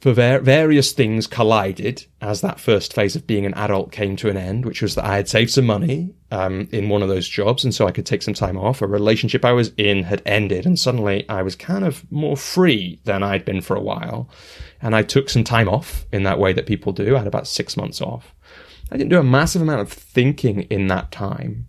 for 0.00 0.12
var- 0.12 0.40
various 0.40 0.92
things 0.92 1.26
collided 1.26 2.06
as 2.20 2.40
that 2.40 2.58
first 2.58 2.92
phase 2.92 3.14
of 3.14 3.26
being 3.26 3.46
an 3.46 3.54
adult 3.54 3.92
came 3.92 4.16
to 4.16 4.30
an 4.30 4.36
end, 4.36 4.64
which 4.64 4.82
was 4.82 4.94
that 4.94 5.04
I 5.04 5.16
had 5.16 5.28
saved 5.28 5.50
some 5.50 5.66
money 5.66 6.14
um, 6.30 6.68
in 6.72 6.88
one 6.88 7.02
of 7.02 7.08
those 7.08 7.28
jobs, 7.28 7.64
and 7.64 7.74
so 7.74 7.86
I 7.86 7.92
could 7.92 8.06
take 8.06 8.22
some 8.22 8.34
time 8.34 8.58
off. 8.58 8.82
A 8.82 8.86
relationship 8.86 9.44
I 9.44 9.52
was 9.52 9.72
in 9.76 10.02
had 10.02 10.22
ended, 10.24 10.66
and 10.66 10.78
suddenly 10.78 11.28
I 11.28 11.42
was 11.42 11.54
kind 11.54 11.84
of 11.84 12.10
more 12.10 12.36
free 12.36 12.98
than 13.04 13.22
I'd 13.22 13.44
been 13.44 13.60
for 13.60 13.76
a 13.76 13.82
while. 13.82 14.28
And 14.80 14.96
I 14.96 15.02
took 15.02 15.30
some 15.30 15.44
time 15.44 15.68
off 15.68 16.06
in 16.10 16.24
that 16.24 16.38
way 16.38 16.52
that 16.52 16.66
people 16.66 16.92
do. 16.92 17.14
I 17.14 17.18
had 17.18 17.28
about 17.28 17.46
six 17.46 17.76
months 17.76 18.00
off. 18.00 18.34
I 18.90 18.96
didn't 18.96 19.10
do 19.10 19.20
a 19.20 19.22
massive 19.22 19.62
amount 19.62 19.82
of 19.82 19.92
thinking 19.92 20.62
in 20.62 20.88
that 20.88 21.12
time 21.12 21.68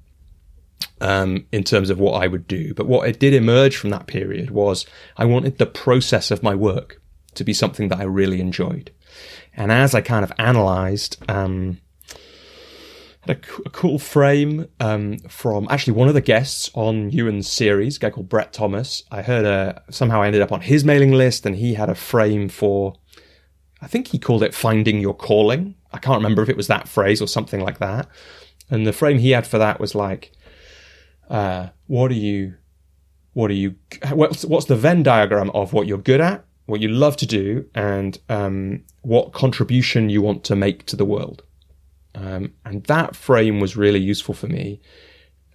um, 1.02 1.46
in 1.52 1.64
terms 1.64 1.90
of 1.90 2.00
what 2.00 2.24
I 2.24 2.28
would 2.28 2.48
do. 2.48 2.74
But 2.74 2.88
what 2.88 3.08
it 3.08 3.20
did 3.20 3.34
emerge 3.34 3.76
from 3.76 3.90
that 3.92 4.08
period 4.08 4.52
was 4.52 4.86
I 5.18 5.26
wanted 5.26 5.58
the 5.58 5.66
process 5.66 6.32
of 6.32 6.44
my 6.44 6.56
work 6.56 7.02
to 7.36 7.44
be 7.44 7.54
something 7.54 7.90
that 7.90 8.00
I 8.00 8.04
really 8.04 8.40
enjoyed. 8.40 8.92
And 9.56 9.72
as 9.72 9.94
I 9.94 10.02
kind 10.02 10.24
of 10.24 10.32
analyzed, 10.38 11.18
um, 11.30 11.80
had 13.28 13.38
a, 13.38 13.40
a 13.66 13.70
cool 13.70 14.00
frame 14.00 14.68
um, 14.80 15.18
from 15.30 15.68
actually 15.70 15.94
one 15.94 16.08
of 16.08 16.14
the 16.14 16.22
guests 16.22 16.70
on 16.74 17.10
Ewan's 17.12 17.50
series, 17.50 17.98
a 17.98 18.00
guy 18.00 18.10
called 18.10 18.30
Brett 18.30 18.54
Thomas. 18.54 19.04
I 19.12 19.22
heard 19.22 19.46
a, 19.46 19.82
somehow 19.90 20.22
I 20.22 20.28
ended 20.28 20.42
up 20.42 20.52
on 20.52 20.62
his 20.62 20.84
mailing 20.84 21.12
list, 21.12 21.46
and 21.46 21.56
he 21.56 21.76
had 21.76 21.90
a 21.90 21.96
frame 21.96 22.50
for, 22.50 22.96
I 23.82 23.88
think 23.88 24.08
he 24.08 24.20
called 24.20 24.44
it 24.44 24.54
"Finding 24.54 25.00
Your 25.00 25.16
Calling." 25.16 25.76
I 25.92 26.00
can't 26.00 26.18
remember 26.18 26.42
if 26.42 26.50
it 26.50 26.58
was 26.58 26.68
that 26.68 26.88
phrase 26.88 27.22
or 27.22 27.28
something 27.28 27.62
like 27.62 27.78
that. 27.80 28.08
And 28.70 28.88
the 28.88 28.94
frame 28.94 29.20
he 29.20 29.32
had 29.32 29.46
for 29.46 29.60
that 29.60 29.80
was 29.80 29.94
like, 29.94 30.32
uh, 31.34 31.70
"What 31.88 32.12
are 32.12 32.16
you? 32.16 32.56
What 33.34 33.52
are 33.52 33.56
you? 33.56 33.76
What's, 34.12 34.46
what's 34.46 34.68
the 34.68 34.76
Venn 34.76 35.04
diagram 35.04 35.50
of 35.52 35.74
what 35.74 35.88
you're 35.88 35.98
good 35.98 36.22
at, 36.22 36.46
what 36.68 36.80
you 36.80 36.88
love 36.88 37.18
to 37.18 37.26
do, 37.26 37.66
and 37.76 38.18
um, 38.30 38.84
what 39.02 39.34
contribution 39.34 40.10
you 40.10 40.22
want 40.22 40.46
to 40.46 40.56
make 40.56 40.86
to 40.86 40.96
the 40.96 41.06
world?" 41.06 41.44
Um, 42.16 42.54
and 42.64 42.84
that 42.86 43.16
frame 43.16 43.60
was 43.60 43.76
really 43.76 44.00
useful 44.00 44.34
for 44.34 44.48
me 44.48 44.80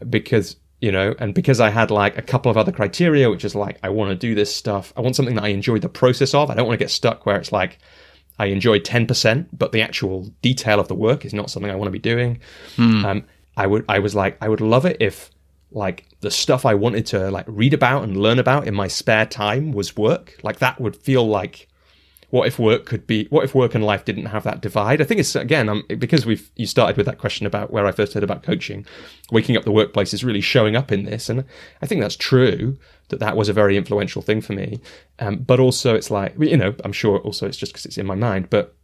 because, 0.09 0.57
you 0.81 0.91
know, 0.91 1.15
and 1.19 1.35
because 1.35 1.61
I 1.61 1.71
had 1.71 1.91
like 1.91 2.19
a 2.19 2.23
couple 2.23 2.51
of 2.51 2.57
other 2.57 2.73
criteria, 2.73 3.31
which 3.31 3.45
is 3.45 3.55
like, 3.55 3.79
I 3.83 3.89
want 3.91 4.11
to 4.11 4.17
do 4.17 4.35
this 4.35 4.55
stuff. 4.55 4.93
I 4.97 5.01
want 5.01 5.17
something 5.17 5.37
that 5.37 5.45
I 5.45 5.49
enjoy 5.49 5.79
the 5.79 5.89
process 5.89 6.35
of. 6.35 6.51
I 6.51 6.55
don't 6.55 6.67
want 6.67 6.79
to 6.79 6.85
get 6.85 6.91
stuck 6.91 7.27
where 7.27 7.37
it's 7.37 7.53
like, 7.53 7.79
I 8.41 8.47
enjoy 8.47 8.79
10%, 8.79 9.49
but 9.53 9.73
the 9.73 9.83
actual 9.83 10.33
detail 10.43 10.79
of 10.79 10.89
the 10.89 10.95
work 10.95 11.25
is 11.25 11.35
not 11.35 11.51
something 11.51 11.71
I 11.71 11.75
want 11.75 11.89
to 11.89 11.93
be 11.93 11.99
doing. 11.99 12.39
Um, 13.05 13.25
I 13.57 13.67
would, 13.67 13.85
I 13.89 13.99
was 13.99 14.15
like, 14.15 14.39
I 14.41 14.49
would 14.49 14.61
love 14.61 14.85
it 14.85 14.97
if 15.01 15.31
like 15.71 16.07
the 16.21 16.31
stuff 16.31 16.65
I 16.65 16.75
wanted 16.75 17.07
to 17.07 17.31
like 17.31 17.47
read 17.49 17.75
about 17.75 18.05
and 18.05 18.17
learn 18.17 18.39
about 18.39 18.67
in 18.67 18.75
my 18.75 18.89
spare 18.89 19.27
time 19.27 19.73
was 19.73 19.97
work. 19.97 20.39
Like 20.43 20.59
that 20.59 20.81
would 20.81 20.97
feel 20.97 21.27
like, 21.27 21.69
what 22.31 22.47
if 22.47 22.59
work 22.59 22.85
could 22.85 23.07
be 23.07 23.27
what 23.31 23.45
if 23.45 23.55
work 23.55 23.75
and 23.75 23.85
life 23.85 24.05
didn't 24.05 24.27
have 24.27 24.45
that 24.45 24.61
divide? 24.61 25.01
I 25.01 25.05
think 25.05 25.21
it's 25.21 25.35
again 25.35 25.69
um, 25.69 25.85
because 25.99 26.27
we've 26.27 26.51
you 26.57 26.67
started 26.67 26.97
with 26.97 27.07
that 27.07 27.19
question 27.19 27.47
about 27.47 27.71
where 27.71 27.87
i 27.87 27.93
first 27.93 28.13
heard 28.13 28.23
about 28.23 28.43
coaching 28.43 28.85
waking 29.31 29.57
up 29.57 29.65
the 29.65 29.73
workplace 29.73 30.13
is 30.13 30.25
really 30.25 30.43
showing 30.43 30.77
up 30.77 30.93
in 30.93 31.05
this. 31.05 31.31
And 31.31 31.45
i 31.81 31.87
think 31.87 32.03
that's 32.03 32.17
true 32.17 32.79
that 33.09 33.21
that 33.21 33.37
was 33.37 33.49
a 33.49 33.55
very 33.55 33.79
influential 33.79 34.21
thing 34.21 34.43
for 34.43 34.53
me. 34.53 34.79
Um, 35.19 35.39
but 35.39 35.59
also 35.59 35.95
it's 35.95 36.11
like 36.11 36.35
you 36.39 36.57
know 36.57 36.75
i'm 36.85 36.93
sure 36.93 37.19
also 37.21 37.47
it's 37.47 37.57
just 37.57 37.73
because 37.73 37.87
it's 37.87 37.99
in 37.99 38.07
my 38.07 38.15
mind 38.15 38.51
but 38.51 38.75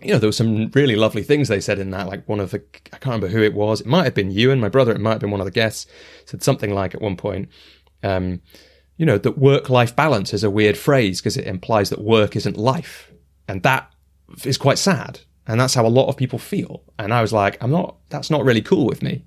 you 0.00 0.12
know, 0.12 0.18
there 0.18 0.28
were 0.28 0.32
some 0.32 0.70
really 0.70 0.96
lovely 0.96 1.22
things 1.22 1.48
they 1.48 1.60
said 1.60 1.78
in 1.78 1.90
that. 1.90 2.06
Like 2.06 2.28
one 2.28 2.40
of 2.40 2.50
the, 2.52 2.62
I 2.92 2.98
can't 2.98 3.06
remember 3.06 3.28
who 3.28 3.42
it 3.42 3.54
was. 3.54 3.80
It 3.80 3.86
might 3.86 4.04
have 4.04 4.14
been 4.14 4.30
Ewan 4.30 4.60
my 4.60 4.68
brother. 4.68 4.92
It 4.92 5.00
might 5.00 5.12
have 5.12 5.20
been 5.20 5.30
one 5.30 5.40
of 5.40 5.46
the 5.46 5.50
guests. 5.50 5.86
Said 6.26 6.42
something 6.42 6.72
like 6.72 6.94
at 6.94 7.02
one 7.02 7.16
point, 7.16 7.48
um, 8.02 8.40
you 8.96 9.06
know, 9.06 9.18
that 9.18 9.38
work 9.38 9.70
life 9.70 9.96
balance 9.96 10.32
is 10.32 10.44
a 10.44 10.50
weird 10.50 10.76
phrase 10.76 11.20
because 11.20 11.36
it 11.36 11.46
implies 11.46 11.90
that 11.90 12.00
work 12.00 12.36
isn't 12.36 12.56
life. 12.56 13.10
And 13.48 13.62
that 13.64 13.92
is 14.44 14.58
quite 14.58 14.78
sad. 14.78 15.20
And 15.46 15.60
that's 15.60 15.74
how 15.74 15.86
a 15.86 15.88
lot 15.88 16.08
of 16.08 16.16
people 16.16 16.38
feel. 16.38 16.84
And 16.98 17.12
I 17.12 17.22
was 17.22 17.32
like, 17.32 17.56
I'm 17.62 17.70
not, 17.70 17.96
that's 18.10 18.30
not 18.30 18.44
really 18.44 18.62
cool 18.62 18.86
with 18.86 19.02
me. 19.02 19.24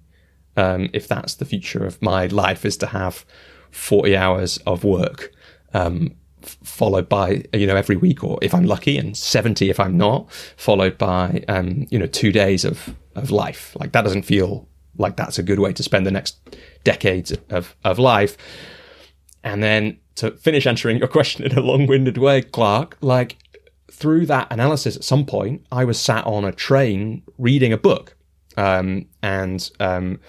Um, 0.55 0.89
if 0.93 1.07
that's 1.07 1.36
the 1.36 1.45
future 1.45 1.86
of 1.86 2.01
my 2.01 2.27
life 2.27 2.65
is 2.65 2.77
to 2.77 2.88
have 2.88 3.25
40 3.71 4.15
hours 4.15 4.57
of 4.60 4.84
work, 4.84 5.31
um, 5.73 6.15
followed 6.41 7.10
by, 7.10 7.43
you 7.54 7.67
know, 7.67 7.75
every 7.75 7.95
week, 7.95 8.23
or 8.23 8.39
if 8.41 8.54
I'm 8.54 8.65
lucky, 8.65 8.97
and 8.97 9.15
70 9.15 9.69
if 9.69 9.80
I'm 9.80 9.97
not, 9.97 10.32
followed 10.58 10.97
by, 10.97 11.43
um, 11.47 11.88
you 11.89 11.99
know, 11.99 12.08
two 12.08 12.32
days 12.32 12.65
of, 12.65 12.95
of 13.15 13.32
life. 13.32 13.75
Like 13.80 13.91
that 13.93 14.04
doesn't 14.04 14.23
feel 14.23 14.67
like 14.97 15.17
that's 15.17 15.39
a 15.39 15.43
good 15.43 15.60
way 15.60 15.73
to 15.73 15.84
spend 15.84 16.06
the 16.06 16.12
next 16.12 16.38
decades 16.84 17.34
of, 17.49 17.75
of 17.84 17.99
life. 17.99 18.38
And 19.43 19.63
then 19.63 19.99
to 20.15 20.32
finish 20.32 20.67
answering 20.67 20.97
your 20.97 21.08
question 21.19 21.45
in 21.45 21.58
a 21.58 21.62
long 21.62 21.88
winded 21.88 22.17
way, 22.17 22.41
Clark, 22.41 22.97
like 23.01 23.38
through 23.91 24.25
that 24.27 24.51
analysis 24.51 24.95
at 24.95 25.04
some 25.04 25.25
point, 25.25 25.65
I 25.71 25.86
was 25.86 25.99
sat 25.99 26.25
on 26.25 26.45
a 26.45 26.51
train 26.51 27.23
reading 27.38 27.73
a 27.73 27.77
book. 27.77 28.15
Um, 28.58 29.06
and 29.23 29.69
um, 29.80 30.19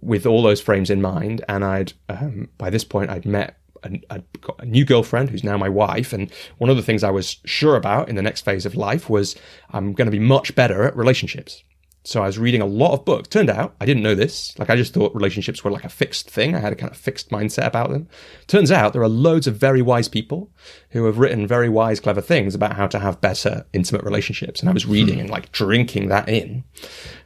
with 0.00 0.26
all 0.26 0.42
those 0.42 0.60
frames 0.60 0.90
in 0.90 1.02
mind, 1.02 1.44
and 1.48 1.64
I'd 1.64 1.92
um, 2.08 2.48
by 2.58 2.70
this 2.70 2.84
point 2.84 3.10
I'd 3.10 3.26
met 3.26 3.58
a, 3.84 4.22
got 4.40 4.62
a 4.62 4.66
new 4.66 4.84
girlfriend 4.84 5.30
who's 5.30 5.44
now 5.44 5.56
my 5.56 5.68
wife, 5.68 6.12
and 6.12 6.30
one 6.58 6.70
of 6.70 6.76
the 6.76 6.82
things 6.82 7.04
I 7.04 7.10
was 7.10 7.36
sure 7.44 7.76
about 7.76 8.08
in 8.08 8.16
the 8.16 8.22
next 8.22 8.44
phase 8.44 8.66
of 8.66 8.74
life 8.74 9.08
was 9.08 9.36
I'm 9.70 9.92
going 9.92 10.06
to 10.06 10.12
be 10.12 10.18
much 10.18 10.54
better 10.54 10.84
at 10.84 10.96
relationships. 10.96 11.62
So 12.08 12.22
I 12.22 12.26
was 12.26 12.38
reading 12.38 12.62
a 12.62 12.66
lot 12.66 12.94
of 12.94 13.04
books. 13.04 13.28
Turned 13.28 13.50
out 13.50 13.74
I 13.82 13.84
didn't 13.84 14.02
know 14.02 14.14
this. 14.14 14.58
Like 14.58 14.70
I 14.70 14.76
just 14.76 14.94
thought 14.94 15.14
relationships 15.14 15.62
were 15.62 15.70
like 15.70 15.84
a 15.84 15.90
fixed 15.90 16.30
thing. 16.30 16.54
I 16.54 16.60
had 16.60 16.72
a 16.72 16.76
kind 16.76 16.90
of 16.90 16.96
fixed 16.96 17.28
mindset 17.28 17.66
about 17.66 17.90
them. 17.90 18.08
Turns 18.46 18.72
out 18.72 18.94
there 18.94 19.02
are 19.02 19.08
loads 19.10 19.46
of 19.46 19.56
very 19.56 19.82
wise 19.82 20.08
people 20.08 20.50
who 20.90 21.04
have 21.04 21.18
written 21.18 21.46
very 21.46 21.68
wise, 21.68 22.00
clever 22.00 22.22
things 22.22 22.54
about 22.54 22.76
how 22.76 22.86
to 22.86 22.98
have 22.98 23.20
better 23.20 23.66
intimate 23.74 24.04
relationships. 24.04 24.60
And 24.60 24.70
I 24.70 24.72
was 24.72 24.84
hmm. 24.84 24.92
reading 24.92 25.20
and 25.20 25.28
like 25.28 25.52
drinking 25.52 26.08
that 26.08 26.30
in. 26.30 26.64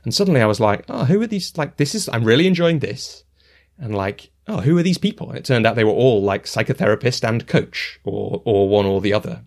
And 0.03 0.13
suddenly 0.13 0.41
I 0.41 0.47
was 0.47 0.59
like, 0.59 0.85
oh, 0.89 1.05
who 1.05 1.23
are 1.23 1.29
these? 1.29 1.57
Like, 1.57 1.77
this 1.77 1.95
is, 1.95 2.09
I'm 2.09 2.25
really 2.25 2.49
enjoying 2.49 2.81
this. 2.81 3.23
And 3.83 3.97
like, 3.97 4.31
oh, 4.47 4.61
who 4.61 4.79
are 4.79 4.83
these 4.83 4.97
people? 4.97 5.29
And 5.29 5.39
it 5.39 5.45
turned 5.45 5.67
out 5.67 5.75
they 5.75 5.83
were 5.83 5.91
all 5.91 6.23
like 6.23 6.45
psychotherapist 6.45 7.29
and 7.29 7.47
coach 7.49 7.99
or, 8.05 8.41
or 8.45 8.69
one 8.69 8.87
or 8.87 9.01
the 9.01 9.13
other. 9.13 9.43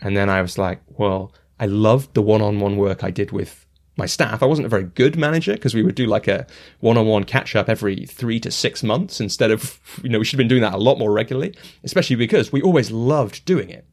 And 0.00 0.16
then 0.16 0.30
I 0.30 0.40
was 0.40 0.56
like, 0.56 0.80
well, 0.88 1.34
I 1.60 1.66
loved 1.66 2.14
the 2.14 2.22
one-on-one 2.22 2.78
work 2.78 3.04
I 3.04 3.10
did 3.10 3.30
with 3.30 3.66
my 3.98 4.06
staff. 4.06 4.42
I 4.42 4.46
wasn't 4.46 4.64
a 4.64 4.70
very 4.70 4.84
good 4.84 5.18
manager 5.18 5.52
because 5.52 5.74
we 5.74 5.82
would 5.82 5.96
do 5.96 6.06
like 6.06 6.28
a 6.28 6.46
one-on-one 6.80 7.24
catch-up 7.24 7.68
every 7.68 8.06
three 8.06 8.40
to 8.40 8.50
six 8.50 8.82
months 8.82 9.20
instead 9.20 9.50
of, 9.50 9.78
you 10.02 10.08
know, 10.08 10.18
we 10.18 10.24
should 10.24 10.38
have 10.38 10.44
been 10.44 10.48
doing 10.48 10.62
that 10.62 10.74
a 10.74 10.78
lot 10.78 10.98
more 10.98 11.12
regularly, 11.12 11.54
especially 11.84 12.16
because 12.16 12.50
we 12.50 12.62
always 12.62 12.90
loved 12.90 13.44
doing 13.44 13.68
it. 13.68 13.84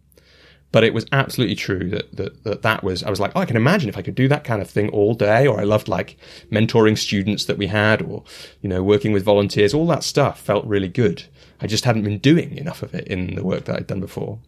But 0.71 0.83
it 0.83 0.93
was 0.93 1.05
absolutely 1.11 1.55
true 1.55 1.89
that, 1.89 2.15
that, 2.17 2.43
that 2.43 2.61
that 2.63 2.83
was, 2.83 3.01
I 3.03 3.09
was 3.09 3.19
like, 3.19 3.31
oh, 3.33 3.39
I 3.39 3.45
can 3.45 3.55
imagine 3.55 3.87
if 3.87 3.97
I 3.97 4.01
could 4.01 4.15
do 4.15 4.27
that 4.27 4.43
kind 4.43 4.61
of 4.61 4.69
thing 4.69 4.89
all 4.89 5.13
day, 5.13 5.47
or 5.47 5.59
I 5.59 5.63
loved 5.63 5.87
like 5.87 6.17
mentoring 6.51 6.97
students 6.97 7.45
that 7.45 7.57
we 7.57 7.67
had, 7.67 8.01
or, 8.01 8.23
you 8.61 8.67
know, 8.67 8.83
working 8.83 9.13
with 9.13 9.23
volunteers, 9.23 9.73
all 9.73 9.87
that 9.87 10.03
stuff 10.03 10.39
felt 10.41 10.65
really 10.65 10.89
good. 10.89 11.23
I 11.61 11.67
just 11.67 11.85
hadn't 11.85 12.03
been 12.03 12.19
doing 12.19 12.57
enough 12.57 12.83
of 12.83 12.93
it 12.93 13.07
in 13.07 13.35
the 13.35 13.43
work 13.43 13.65
that 13.65 13.77
I'd 13.77 13.87
done 13.87 14.01
before. 14.01 14.39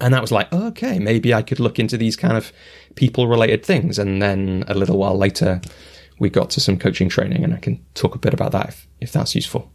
And 0.00 0.14
that 0.14 0.22
was 0.22 0.32
like, 0.32 0.52
okay, 0.52 0.98
maybe 0.98 1.34
I 1.34 1.42
could 1.42 1.60
look 1.60 1.78
into 1.78 1.96
these 1.96 2.16
kind 2.16 2.36
of 2.36 2.52
people 2.94 3.28
related 3.28 3.64
things. 3.64 3.98
And 3.98 4.22
then 4.22 4.64
a 4.66 4.74
little 4.74 4.98
while 4.98 5.16
later, 5.16 5.60
we 6.18 6.30
got 6.30 6.50
to 6.50 6.60
some 6.60 6.78
coaching 6.78 7.08
training, 7.08 7.44
and 7.44 7.52
I 7.52 7.58
can 7.58 7.84
talk 7.94 8.14
a 8.14 8.18
bit 8.18 8.34
about 8.34 8.52
that 8.52 8.68
if, 8.68 8.88
if 9.00 9.12
that's 9.12 9.34
useful. 9.34 9.70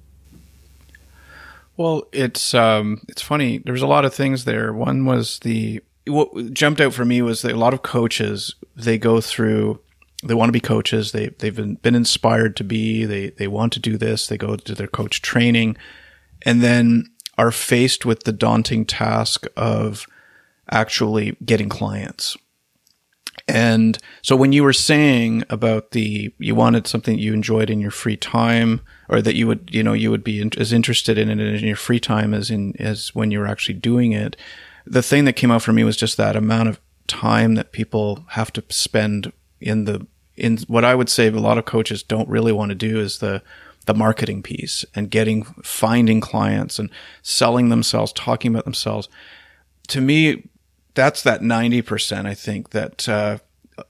Well, 1.79 2.09
it's 2.11 2.53
um, 2.53 3.03
it's 3.07 3.21
funny. 3.21 3.59
There 3.59 3.71
was 3.71 3.81
a 3.81 3.87
lot 3.87 4.03
of 4.03 4.13
things 4.13 4.43
there. 4.43 4.73
One 4.73 5.05
was 5.05 5.39
the 5.39 5.81
what 6.07 6.53
jumped 6.53 6.81
out 6.81 6.93
for 6.93 7.05
me 7.05 7.21
was 7.21 7.41
that 7.41 7.53
a 7.53 7.57
lot 7.57 7.73
of 7.73 7.83
coaches 7.83 8.53
they 8.75 8.97
go 8.97 9.21
through. 9.21 9.79
They 10.21 10.33
want 10.33 10.49
to 10.49 10.53
be 10.53 10.59
coaches. 10.59 11.13
They 11.13 11.29
they've 11.39 11.55
been, 11.55 11.75
been 11.75 11.95
inspired 11.95 12.57
to 12.57 12.65
be. 12.65 13.05
They 13.05 13.29
they 13.29 13.47
want 13.47 13.71
to 13.73 13.79
do 13.79 13.97
this. 13.97 14.27
They 14.27 14.37
go 14.37 14.57
to 14.57 14.75
their 14.75 14.87
coach 14.87 15.21
training, 15.21 15.77
and 16.41 16.61
then 16.61 17.11
are 17.37 17.49
faced 17.49 18.05
with 18.05 18.25
the 18.25 18.33
daunting 18.33 18.83
task 18.85 19.45
of 19.55 20.05
actually 20.69 21.37
getting 21.45 21.69
clients. 21.69 22.35
And 23.49 23.97
so 24.21 24.35
when 24.35 24.51
you 24.51 24.63
were 24.63 24.73
saying 24.73 25.43
about 25.49 25.91
the, 25.91 26.33
you 26.37 26.55
wanted 26.55 26.87
something 26.87 27.17
you 27.17 27.33
enjoyed 27.33 27.69
in 27.69 27.79
your 27.79 27.91
free 27.91 28.17
time 28.17 28.81
or 29.07 29.21
that 29.21 29.35
you 29.35 29.47
would, 29.47 29.69
you 29.73 29.83
know, 29.83 29.93
you 29.93 30.11
would 30.11 30.23
be 30.23 30.41
in, 30.41 30.51
as 30.57 30.71
interested 30.71 31.17
in 31.17 31.29
it 31.29 31.39
in 31.39 31.65
your 31.65 31.75
free 31.75 31.99
time 31.99 32.33
as 32.33 32.51
in, 32.51 32.73
as 32.79 33.13
when 33.15 33.31
you 33.31 33.39
were 33.39 33.47
actually 33.47 33.75
doing 33.75 34.11
it. 34.11 34.37
The 34.85 35.01
thing 35.01 35.25
that 35.25 35.33
came 35.33 35.51
out 35.51 35.63
for 35.63 35.73
me 35.73 35.83
was 35.83 35.97
just 35.97 36.17
that 36.17 36.35
amount 36.35 36.69
of 36.69 36.79
time 37.07 37.55
that 37.55 37.71
people 37.71 38.25
have 38.29 38.53
to 38.53 38.63
spend 38.69 39.31
in 39.59 39.85
the, 39.85 40.05
in 40.37 40.57
what 40.67 40.85
I 40.85 40.95
would 40.95 41.09
say 41.09 41.27
a 41.27 41.31
lot 41.31 41.57
of 41.57 41.65
coaches 41.65 42.03
don't 42.03 42.29
really 42.29 42.51
want 42.51 42.69
to 42.69 42.75
do 42.75 42.99
is 42.99 43.17
the, 43.17 43.41
the 43.85 43.93
marketing 43.93 44.43
piece 44.43 44.85
and 44.93 45.09
getting 45.09 45.43
finding 45.63 46.21
clients 46.21 46.77
and 46.77 46.89
selling 47.23 47.69
themselves, 47.69 48.13
talking 48.13 48.51
about 48.51 48.65
themselves. 48.65 49.09
To 49.87 50.01
me, 50.01 50.47
that's 50.93 51.23
that 51.23 51.41
90%. 51.41 52.25
I 52.25 52.33
think 52.33 52.71
that 52.71 53.07
uh, 53.07 53.39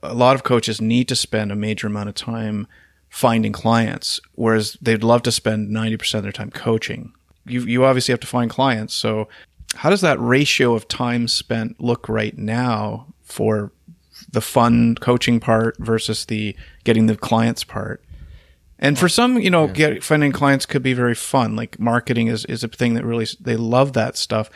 a 0.02 0.14
lot 0.14 0.34
of 0.34 0.42
coaches 0.42 0.80
need 0.80 1.08
to 1.08 1.16
spend 1.16 1.50
a 1.50 1.56
major 1.56 1.86
amount 1.86 2.08
of 2.08 2.14
time 2.14 2.66
finding 3.08 3.52
clients, 3.52 4.20
whereas 4.34 4.76
they'd 4.80 5.02
love 5.02 5.22
to 5.22 5.32
spend 5.32 5.70
90% 5.70 6.14
of 6.14 6.22
their 6.22 6.32
time 6.32 6.50
coaching. 6.50 7.12
You, 7.46 7.62
you 7.62 7.84
obviously 7.84 8.12
have 8.12 8.20
to 8.20 8.26
find 8.26 8.50
clients. 8.50 8.94
So, 8.94 9.28
how 9.76 9.88
does 9.88 10.00
that 10.00 10.20
ratio 10.20 10.74
of 10.74 10.88
time 10.88 11.28
spent 11.28 11.80
look 11.80 12.08
right 12.08 12.36
now 12.36 13.06
for 13.22 13.70
the 14.30 14.40
fun 14.40 14.96
coaching 14.96 15.38
part 15.38 15.76
versus 15.78 16.24
the 16.24 16.56
getting 16.84 17.06
the 17.06 17.16
clients 17.16 17.62
part? 17.62 18.02
And 18.80 18.98
for 18.98 19.08
some, 19.08 19.38
you 19.38 19.50
know, 19.50 19.66
yeah. 19.66 19.72
get, 19.72 20.04
finding 20.04 20.32
clients 20.32 20.66
could 20.66 20.82
be 20.82 20.94
very 20.94 21.14
fun. 21.14 21.54
Like 21.54 21.78
marketing 21.78 22.28
is, 22.28 22.46
is 22.46 22.64
a 22.64 22.68
thing 22.68 22.94
that 22.94 23.04
really, 23.04 23.26
they 23.38 23.56
love 23.56 23.92
that 23.92 24.16
stuff. 24.16 24.50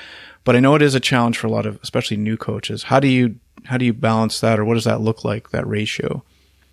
But 0.44 0.56
I 0.56 0.60
know 0.60 0.74
it 0.74 0.82
is 0.82 0.94
a 0.94 1.00
challenge 1.00 1.38
for 1.38 1.46
a 1.46 1.50
lot 1.50 1.66
of, 1.66 1.78
especially 1.82 2.18
new 2.18 2.36
coaches. 2.36 2.84
How 2.84 3.00
do 3.00 3.08
you, 3.08 3.36
how 3.64 3.78
do 3.78 3.84
you 3.84 3.94
balance 3.94 4.40
that 4.40 4.58
or 4.58 4.64
what 4.64 4.74
does 4.74 4.84
that 4.84 5.00
look 5.00 5.24
like, 5.24 5.50
that 5.50 5.66
ratio? 5.66 6.22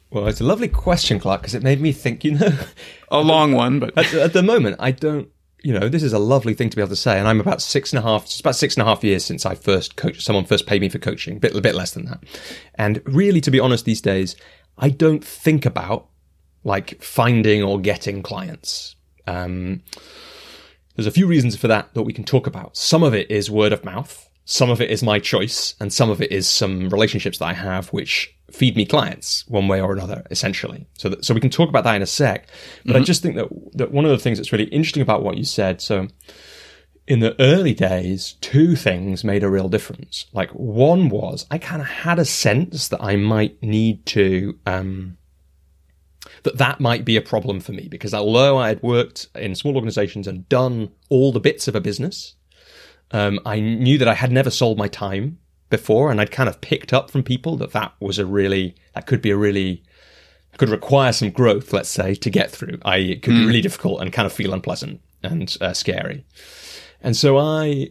Well, 0.09 0.27
it's 0.27 0.41
a 0.41 0.45
lovely 0.45 0.67
question, 0.67 1.19
Clark, 1.19 1.41
because 1.41 1.55
it 1.55 1.63
made 1.63 1.79
me 1.79 1.93
think, 1.93 2.25
you 2.25 2.31
know. 2.31 2.57
a 3.09 3.21
long 3.21 3.53
one, 3.53 3.79
but. 3.79 3.97
At, 3.97 4.13
at, 4.13 4.33
the 4.33 4.43
moment, 4.43 4.75
I 4.79 4.91
don't, 4.91 5.29
you 5.63 5.73
know, 5.73 5.87
this 5.87 6.03
is 6.03 6.11
a 6.11 6.19
lovely 6.19 6.53
thing 6.53 6.69
to 6.69 6.75
be 6.75 6.81
able 6.81 6.89
to 6.89 6.97
say. 6.97 7.17
And 7.17 7.29
I'm 7.29 7.39
about 7.39 7.61
six 7.61 7.93
and 7.93 7.99
a 7.99 8.01
half, 8.01 8.25
it's 8.25 8.41
about 8.41 8.57
six 8.57 8.75
and 8.75 8.81
a 8.81 8.85
half 8.85 9.05
years 9.05 9.23
since 9.23 9.45
I 9.45 9.55
first 9.55 9.95
coached, 9.95 10.21
someone 10.21 10.43
first 10.43 10.67
paid 10.67 10.81
me 10.81 10.89
for 10.89 10.99
coaching, 10.99 11.37
a 11.37 11.39
bit, 11.39 11.55
a 11.55 11.61
bit 11.61 11.75
less 11.75 11.91
than 11.91 12.05
that. 12.05 12.21
And 12.75 13.01
really, 13.05 13.39
to 13.39 13.51
be 13.51 13.59
honest, 13.61 13.85
these 13.85 14.01
days, 14.01 14.35
I 14.77 14.89
don't 14.89 15.23
think 15.23 15.65
about 15.65 16.07
like 16.65 17.01
finding 17.01 17.63
or 17.63 17.79
getting 17.79 18.21
clients. 18.21 18.97
Um, 19.27 19.81
there's 20.95 21.07
a 21.07 21.11
few 21.11 21.27
reasons 21.27 21.55
for 21.55 21.67
that 21.67 21.93
that 21.93 22.03
we 22.03 22.13
can 22.13 22.23
talk 22.23 22.47
about. 22.47 22.77
Some 22.77 23.03
of 23.03 23.13
it 23.13 23.29
is 23.29 23.49
word 23.49 23.73
of 23.73 23.85
mouth. 23.85 24.27
Some 24.45 24.69
of 24.69 24.81
it 24.81 24.89
is 24.89 25.03
my 25.03 25.19
choice 25.19 25.75
and 25.79 25.93
some 25.93 26.09
of 26.09 26.21
it 26.21 26.31
is 26.31 26.49
some 26.49 26.89
relationships 26.89 27.37
that 27.37 27.45
I 27.45 27.53
have 27.53 27.89
which 27.89 28.35
feed 28.51 28.75
me 28.75 28.85
clients 28.85 29.45
one 29.47 29.67
way 29.67 29.79
or 29.79 29.93
another, 29.93 30.25
essentially. 30.29 30.87
So 30.97 31.09
that, 31.09 31.25
so 31.25 31.33
we 31.33 31.39
can 31.39 31.49
talk 31.49 31.69
about 31.69 31.83
that 31.85 31.95
in 31.95 32.01
a 32.01 32.07
sec. 32.07 32.47
But 32.83 32.93
mm-hmm. 32.93 33.01
I 33.01 33.05
just 33.05 33.21
think 33.21 33.35
that, 33.35 33.47
that 33.73 33.91
one 33.91 34.05
of 34.05 34.11
the 34.11 34.17
things 34.17 34.37
that's 34.37 34.51
really 34.51 34.65
interesting 34.65 35.01
about 35.01 35.23
what 35.23 35.37
you 35.37 35.45
said, 35.45 35.79
so 35.81 36.07
in 37.07 37.19
the 37.19 37.39
early 37.41 37.73
days, 37.73 38.35
two 38.41 38.75
things 38.75 39.23
made 39.23 39.43
a 39.43 39.49
real 39.49 39.69
difference. 39.69 40.25
Like 40.33 40.49
one 40.51 41.09
was 41.09 41.45
I 41.49 41.57
kind 41.57 41.81
of 41.81 41.87
had 41.87 42.19
a 42.19 42.25
sense 42.25 42.89
that 42.89 43.03
I 43.03 43.15
might 43.15 43.61
need 43.61 44.05
to, 44.07 44.57
um, 44.65 45.17
that 46.43 46.57
that 46.57 46.79
might 46.79 47.05
be 47.05 47.15
a 47.15 47.21
problem 47.21 47.59
for 47.59 47.71
me 47.71 47.87
because 47.87 48.13
although 48.13 48.57
I 48.57 48.69
had 48.69 48.83
worked 48.83 49.27
in 49.35 49.55
small 49.55 49.75
organizations 49.75 50.27
and 50.27 50.47
done 50.49 50.91
all 51.09 51.31
the 51.31 51.39
bits 51.39 51.67
of 51.67 51.75
a 51.75 51.81
business, 51.81 52.35
um, 53.11 53.39
I 53.45 53.59
knew 53.59 53.97
that 53.97 54.07
I 54.07 54.13
had 54.13 54.31
never 54.31 54.49
sold 54.49 54.77
my 54.77 54.87
time 54.87 55.39
before, 55.69 56.11
and 56.11 56.19
I'd 56.19 56.31
kind 56.31 56.49
of 56.49 56.61
picked 56.61 56.93
up 56.93 57.09
from 57.11 57.23
people 57.23 57.57
that 57.57 57.71
that 57.71 57.93
was 57.99 58.19
a 58.19 58.25
really 58.25 58.75
that 58.93 59.07
could 59.07 59.21
be 59.21 59.31
a 59.31 59.37
really 59.37 59.83
could 60.57 60.69
require 60.69 61.13
some 61.13 61.31
growth, 61.31 61.73
let's 61.73 61.89
say, 61.89 62.13
to 62.15 62.29
get 62.29 62.51
through. 62.51 62.77
I 62.83 62.97
it 62.97 63.21
could 63.23 63.33
mm. 63.33 63.37
be 63.37 63.41
hmm. 63.41 63.47
really 63.47 63.61
difficult 63.61 64.01
and 64.01 64.13
kind 64.13 64.25
of 64.25 64.33
feel 64.33 64.53
unpleasant 64.53 65.01
and 65.23 65.55
uh, 65.61 65.73
scary. 65.73 66.25
And 67.01 67.15
so 67.17 67.37
I 67.37 67.89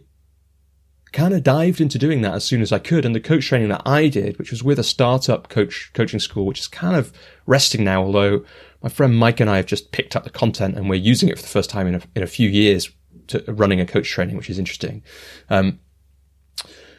kind 1.12 1.35
of 1.35 1.42
dived 1.42 1.81
into 1.81 1.99
doing 1.99 2.23
that 2.23 2.35
as 2.35 2.44
soon 2.44 2.62
as 2.62 2.73
I 2.73 2.79
could. 2.79 3.05
And 3.05 3.14
the 3.14 3.20
coach 3.20 3.46
training 3.46 3.68
that 3.68 3.83
I 3.85 4.09
did, 4.09 4.38
which 4.38 4.51
was 4.51 4.62
with 4.62 4.79
a 4.79 4.85
startup 4.85 5.49
coach 5.49 5.90
coaching 5.94 6.20
school, 6.20 6.46
which 6.46 6.61
is 6.61 6.68
kind 6.68 6.96
of 6.96 7.12
resting 7.46 7.85
now, 7.85 8.03
although 8.03 8.44
my 8.83 8.88
friend 8.88 9.16
Mike 9.16 9.40
and 9.40 9.51
I 9.51 9.57
have 9.57 9.66
just 9.66 9.92
picked 9.92 10.16
up 10.16 10.25
the 10.25 10.31
content 10.31 10.77
and 10.77 10.88
we're 10.88 10.96
using 10.96 11.29
it 11.29 11.37
for 11.37 11.42
the 11.42 11.49
first 11.49 11.70
time 11.70 11.87
in 11.87 11.96
a, 11.96 12.03
in 12.14 12.23
a 12.23 12.29
few 12.29 12.49
years 12.49 12.90
to 13.29 13.44
running 13.49 13.81
a 13.81 13.87
coach 13.87 14.09
training, 14.09 14.37
which 14.37 14.51
is 14.51 14.59
interesting. 14.59 15.03
Um, 15.49 15.81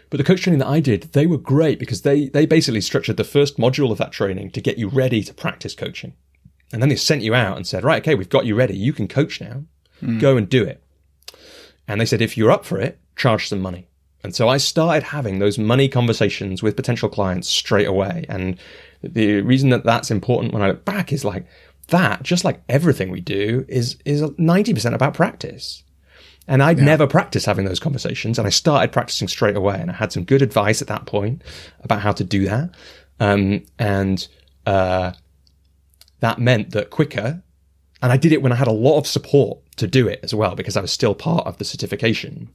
but 0.09 0.17
the 0.17 0.23
coach 0.25 0.41
training 0.41 0.59
that 0.59 0.67
I 0.67 0.81
did, 0.81 1.03
they 1.13 1.25
were 1.25 1.37
great 1.37 1.79
because 1.79 2.01
they, 2.01 2.27
they 2.27 2.45
basically 2.45 2.81
structured 2.81 3.17
the 3.17 3.23
first 3.23 3.57
module 3.57 3.91
of 3.91 3.97
that 3.97 4.11
training 4.11 4.51
to 4.51 4.61
get 4.61 4.77
you 4.77 4.89
ready 4.89 5.23
to 5.23 5.33
practice 5.33 5.73
coaching. 5.73 6.13
And 6.73 6.81
then 6.81 6.89
they 6.89 6.95
sent 6.95 7.21
you 7.21 7.33
out 7.33 7.55
and 7.57 7.65
said, 7.65 7.83
right, 7.83 8.01
okay, 8.01 8.15
we've 8.15 8.29
got 8.29 8.45
you 8.45 8.55
ready. 8.55 8.77
You 8.77 8.93
can 8.93 9.07
coach 9.07 9.39
now. 9.39 9.63
Mm. 10.01 10.19
Go 10.19 10.37
and 10.37 10.49
do 10.49 10.63
it. 10.63 10.83
And 11.87 11.99
they 11.99 12.05
said, 12.05 12.21
if 12.21 12.37
you're 12.37 12.51
up 12.51 12.65
for 12.65 12.79
it, 12.79 12.99
charge 13.15 13.47
some 13.47 13.61
money. 13.61 13.87
And 14.23 14.35
so 14.35 14.47
I 14.47 14.57
started 14.57 15.03
having 15.03 15.39
those 15.39 15.57
money 15.57 15.87
conversations 15.87 16.61
with 16.61 16.75
potential 16.75 17.09
clients 17.09 17.49
straight 17.49 17.87
away. 17.87 18.25
And 18.29 18.57
the 19.01 19.41
reason 19.41 19.69
that 19.69 19.83
that's 19.83 20.11
important 20.11 20.53
when 20.53 20.61
I 20.61 20.67
look 20.67 20.85
back 20.85 21.11
is 21.11 21.25
like 21.25 21.45
that, 21.87 22.23
just 22.23 22.45
like 22.45 22.61
everything 22.69 23.09
we 23.09 23.21
do 23.21 23.65
is, 23.67 23.97
is 24.05 24.21
90% 24.21 24.93
about 24.93 25.13
practice. 25.13 25.83
And 26.47 26.61
I'd 26.61 26.77
yeah. 26.77 26.85
never 26.85 27.07
practiced 27.07 27.45
having 27.45 27.65
those 27.65 27.79
conversations 27.79 28.37
and 28.37 28.47
I 28.47 28.51
started 28.51 28.91
practicing 28.91 29.27
straight 29.27 29.55
away 29.55 29.79
and 29.79 29.89
I 29.89 29.93
had 29.93 30.11
some 30.11 30.23
good 30.23 30.41
advice 30.41 30.81
at 30.81 30.87
that 30.87 31.05
point 31.05 31.43
about 31.81 32.01
how 32.01 32.11
to 32.13 32.23
do 32.23 32.45
that. 32.45 32.71
Um, 33.19 33.63
and, 33.79 34.27
uh, 34.65 35.13
that 36.19 36.39
meant 36.39 36.71
that 36.71 36.91
quicker 36.91 37.41
and 38.01 38.11
I 38.11 38.17
did 38.17 38.31
it 38.31 38.41
when 38.41 38.51
I 38.51 38.55
had 38.55 38.67
a 38.67 38.71
lot 38.73 38.97
of 38.97 39.07
support 39.07 39.59
to 39.81 39.87
do 39.87 40.07
it 40.07 40.19
as 40.23 40.33
well 40.33 40.55
because 40.55 40.77
I 40.77 40.81
was 40.81 40.91
still 40.91 41.13
part 41.13 41.45
of 41.45 41.57
the 41.57 41.65
certification. 41.65 42.49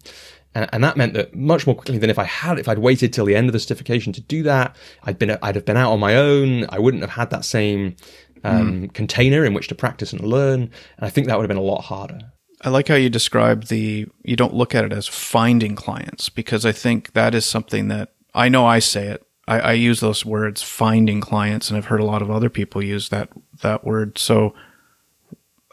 And, 0.54 0.68
and, 0.72 0.82
that 0.82 0.96
meant 0.96 1.12
that 1.14 1.34
much 1.34 1.66
more 1.66 1.76
quickly 1.76 1.98
than 1.98 2.08
if 2.08 2.18
I 2.18 2.24
had, 2.24 2.58
if 2.58 2.68
I'd 2.68 2.78
waited 2.78 3.12
till 3.12 3.26
the 3.26 3.36
end 3.36 3.48
of 3.48 3.52
the 3.52 3.58
certification 3.58 4.12
to 4.14 4.20
do 4.22 4.42
that, 4.44 4.74
I'd 5.02 5.18
been, 5.18 5.36
I'd 5.42 5.54
have 5.54 5.66
been 5.66 5.76
out 5.76 5.92
on 5.92 6.00
my 6.00 6.16
own. 6.16 6.66
I 6.70 6.78
wouldn't 6.78 7.02
have 7.02 7.10
had 7.10 7.30
that 7.30 7.44
same 7.44 7.96
um, 8.42 8.82
mm. 8.82 8.94
container 8.94 9.44
in 9.44 9.52
which 9.52 9.68
to 9.68 9.74
practice 9.74 10.12
and 10.12 10.22
learn. 10.22 10.62
And 10.62 10.70
I 11.00 11.10
think 11.10 11.26
that 11.26 11.36
would 11.36 11.42
have 11.42 11.48
been 11.48 11.56
a 11.56 11.60
lot 11.60 11.82
harder. 11.82 12.20
I 12.62 12.70
like 12.70 12.88
how 12.88 12.94
you 12.94 13.10
describe 13.10 13.64
the, 13.64 14.06
you 14.22 14.36
don't 14.36 14.54
look 14.54 14.74
at 14.74 14.84
it 14.84 14.92
as 14.92 15.06
finding 15.06 15.74
clients 15.74 16.30
because 16.30 16.64
I 16.64 16.72
think 16.72 17.12
that 17.12 17.34
is 17.34 17.44
something 17.44 17.88
that 17.88 18.14
I 18.34 18.48
know 18.48 18.64
I 18.64 18.78
say 18.78 19.08
it. 19.08 19.26
I, 19.48 19.60
I 19.60 19.72
use 19.72 20.00
those 20.00 20.24
words, 20.24 20.62
finding 20.62 21.20
clients, 21.20 21.68
and 21.68 21.76
I've 21.76 21.86
heard 21.86 22.00
a 22.00 22.04
lot 22.04 22.22
of 22.22 22.30
other 22.30 22.48
people 22.48 22.82
use 22.82 23.10
that, 23.10 23.28
that 23.62 23.84
word. 23.84 24.18
So, 24.18 24.54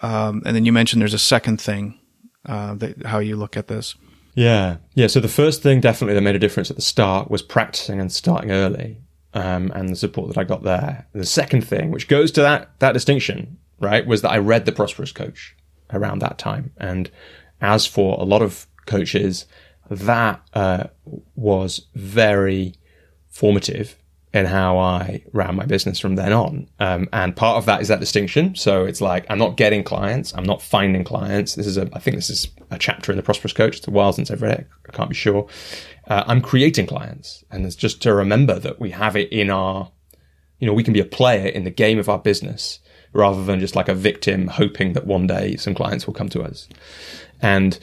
um, 0.04 0.44
and 0.46 0.56
then 0.56 0.66
you 0.66 0.72
mentioned 0.72 1.02
there's 1.02 1.13
a 1.13 1.20
second 1.20 1.60
thing, 1.60 2.00
uh, 2.46 2.76
that, 2.76 3.06
how 3.06 3.18
you 3.20 3.36
look 3.36 3.58
at 3.58 3.68
this. 3.68 3.96
Yeah. 4.36 4.78
Yeah. 4.94 5.08
So 5.08 5.20
the 5.20 5.28
first 5.28 5.63
thing 5.63 5.80
definitely 5.80 6.13
that 6.16 6.22
made 6.22 6.36
a 6.36 6.39
difference 6.39 6.70
at 6.70 6.76
the 6.76 6.82
start 6.82 7.32
was 7.32 7.42
practicing 7.42 8.00
and 8.00 8.12
starting 8.12 8.52
early. 8.52 9.00
Um, 9.36 9.72
and 9.74 9.89
the 9.89 9.96
support 9.96 10.28
that 10.28 10.38
I 10.38 10.44
got 10.44 10.62
there. 10.62 11.08
The 11.13 11.26
second 11.26 11.68
thing, 11.68 11.89
which 11.89 12.08
goes 12.08 12.32
to 12.34 12.42
that, 12.44 12.80
that 12.80 12.92
distinction, 12.92 13.58
right, 13.80 14.06
was 14.06 14.22
that 14.22 14.30
I 14.30 14.38
read 14.38 14.66
The 14.66 14.72
Prosperous 14.72 15.12
Coach 15.12 15.56
around 15.92 16.20
that 16.20 16.38
time. 16.38 16.72
And 16.78 17.10
as 17.60 17.88
for 17.88 18.20
a 18.20 18.26
lot 18.26 18.44
of 18.44 18.68
coaches, 18.86 19.48
that, 19.89 20.39
uh, 20.54 20.84
was 21.36 21.88
very 21.96 22.76
formative 23.28 23.96
in 24.34 24.48
how 24.48 24.80
I 24.80 25.24
ran 25.32 25.56
my 25.56 25.65
business 25.65 26.00
from 26.00 26.15
then 26.15 26.34
on. 26.34 26.67
Um, 26.80 27.08
and 27.13 27.36
part 27.36 27.58
of 27.58 27.65
that 27.67 27.82
is 27.82 27.88
that 27.89 28.00
distinction. 28.00 28.56
So 28.56 28.84
it's 28.84 29.00
like, 29.00 29.28
I'm 29.30 29.38
not 29.38 29.58
getting 29.58 29.84
clients. 29.84 30.34
I'm 30.34 30.43
not 30.43 30.62
finding 30.62 31.04
clients. 31.04 31.54
This 31.54 31.67
is 31.67 31.78
a, 31.78 31.88
I 31.93 32.00
think 32.00 32.15
this 32.15 32.32
is 32.32 32.48
a 32.72 32.80
chapter 32.80 33.12
in 33.12 33.17
the 33.17 33.24
Prosperous 33.24 33.54
Coach. 33.54 33.78
It's 33.78 33.88
a 33.88 33.91
while 33.91 34.12
since 34.12 34.32
I've 34.32 34.41
read 34.41 34.60
it. 34.60 34.67
I 34.89 34.91
can't 34.91 35.10
be 35.10 35.15
sure. 35.15 35.48
Uh, 36.08 36.24
I'm 36.26 36.41
creating 36.41 36.88
clients. 36.88 37.43
And 37.52 37.63
it's 37.63 37.76
just 37.76 38.02
to 38.02 38.13
remember 38.13 38.58
that 38.58 38.80
we 38.80 38.89
have 38.89 39.15
it 39.15 39.32
in 39.32 39.52
our, 39.52 39.91
you 40.58 40.65
know, 40.65 40.74
we 40.74 40.84
can 40.84 40.93
be 40.93 41.00
a 41.00 41.06
player 41.06 41.48
in 41.48 41.63
the 41.63 41.69
game 41.69 42.00
of 42.00 42.10
our 42.10 42.19
business 42.19 42.80
rather 43.13 43.43
than 43.46 43.60
just 43.60 43.76
like 43.76 43.88
a 43.88 43.93
victim 43.93 44.48
hoping 44.48 44.93
that 44.93 45.06
one 45.06 45.28
day 45.28 45.56
some 45.58 45.76
clients 45.76 46.08
will 46.08 46.15
come 46.15 46.30
to 46.30 46.41
us. 46.41 46.67
And 47.39 47.78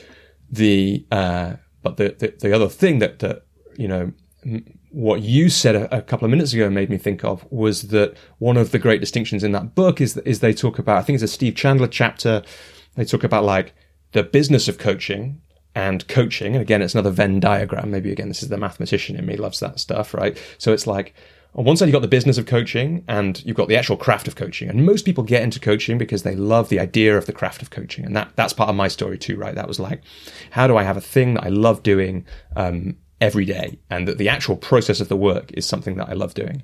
the, 0.50 1.06
uh, 1.12 1.54
but 1.84 1.96
the, 1.96 2.16
the, 2.18 2.34
the 2.40 2.52
other 2.52 2.68
thing 2.68 2.98
that, 2.98 3.20
that, 3.20 3.46
you 3.76 3.86
know, 3.86 4.12
what 4.90 5.22
you 5.22 5.48
said 5.48 5.76
a, 5.76 5.98
a, 5.98 6.03
couple 6.03 6.24
of 6.24 6.31
minutes 6.31 6.53
ago 6.53 6.68
made 6.68 6.90
me 6.90 6.98
think 6.98 7.24
of 7.24 7.46
was 7.50 7.83
that 7.88 8.14
one 8.38 8.57
of 8.57 8.72
the 8.72 8.79
great 8.79 9.00
distinctions 9.00 9.44
in 9.44 9.53
that 9.53 9.74
book 9.74 10.00
is 10.00 10.16
is 10.18 10.40
they 10.40 10.53
talk 10.53 10.79
about 10.79 10.98
I 10.98 11.03
think 11.03 11.14
it's 11.14 11.22
a 11.22 11.29
Steve 11.29 11.55
Chandler 11.55 11.87
chapter. 11.87 12.42
They 12.96 13.05
talk 13.05 13.24
about 13.24 13.44
like 13.44 13.74
the 14.12 14.22
business 14.22 14.68
of 14.68 14.79
coaching 14.79 15.40
and 15.74 16.07
coaching, 16.09 16.55
and 16.55 16.62
again, 16.62 16.83
it's 16.83 16.94
another 16.94 17.11
Venn 17.11 17.38
diagram. 17.38 17.90
Maybe 17.90 18.11
again, 18.11 18.29
this 18.29 18.42
is 18.42 18.48
the 18.48 18.59
mathematician 18.59 19.16
in 19.16 19.26
me 19.26 19.37
loves 19.37 19.61
that 19.61 19.79
stuff, 19.79 20.12
right? 20.12 20.37
So 20.59 20.72
it's 20.72 20.87
like 20.87 21.14
on 21.55 21.64
one 21.64 21.76
side 21.76 21.87
you've 21.87 21.92
got 21.92 22.03
the 22.03 22.09
business 22.09 22.38
of 22.38 22.46
coaching 22.46 23.05
and 23.09 23.44
you've 23.44 23.57
got 23.57 23.68
the 23.68 23.76
actual 23.76 23.96
craft 23.96 24.29
of 24.29 24.37
coaching. 24.37 24.68
And 24.68 24.87
most 24.87 25.05
people 25.05 25.24
get 25.24 25.42
into 25.42 25.59
coaching 25.59 25.98
because 25.98 26.22
they 26.22 26.37
love 26.37 26.68
the 26.68 26.79
idea 26.79 27.16
of 27.16 27.26
the 27.26 27.33
craft 27.33 27.62
of 27.62 27.70
coaching. 27.70 28.05
And 28.05 28.14
that, 28.14 28.31
that's 28.37 28.53
part 28.53 28.68
of 28.68 28.76
my 28.76 28.88
story 28.88 29.18
too, 29.18 29.37
right? 29.37 29.55
That 29.55 29.66
was 29.66 29.81
like, 29.81 30.03
how 30.50 30.66
do 30.66 30.76
I 30.76 30.85
have 30.85 30.96
a 30.96 31.00
thing 31.00 31.35
that 31.35 31.44
I 31.44 31.48
love 31.48 31.83
doing, 31.83 32.24
um, 32.55 32.96
every 33.20 33.44
day 33.44 33.78
and 33.90 34.09
that 34.09 34.18
the 34.18 34.28
actual 34.28 34.56
process 34.56 35.00
of 35.00 35.09
the 35.09 35.16
work 35.16 35.50
is 35.52 35.66
something 35.66 35.96
that 35.96 36.09
I 36.09 36.12
love 36.12 36.35
doing. 36.35 36.62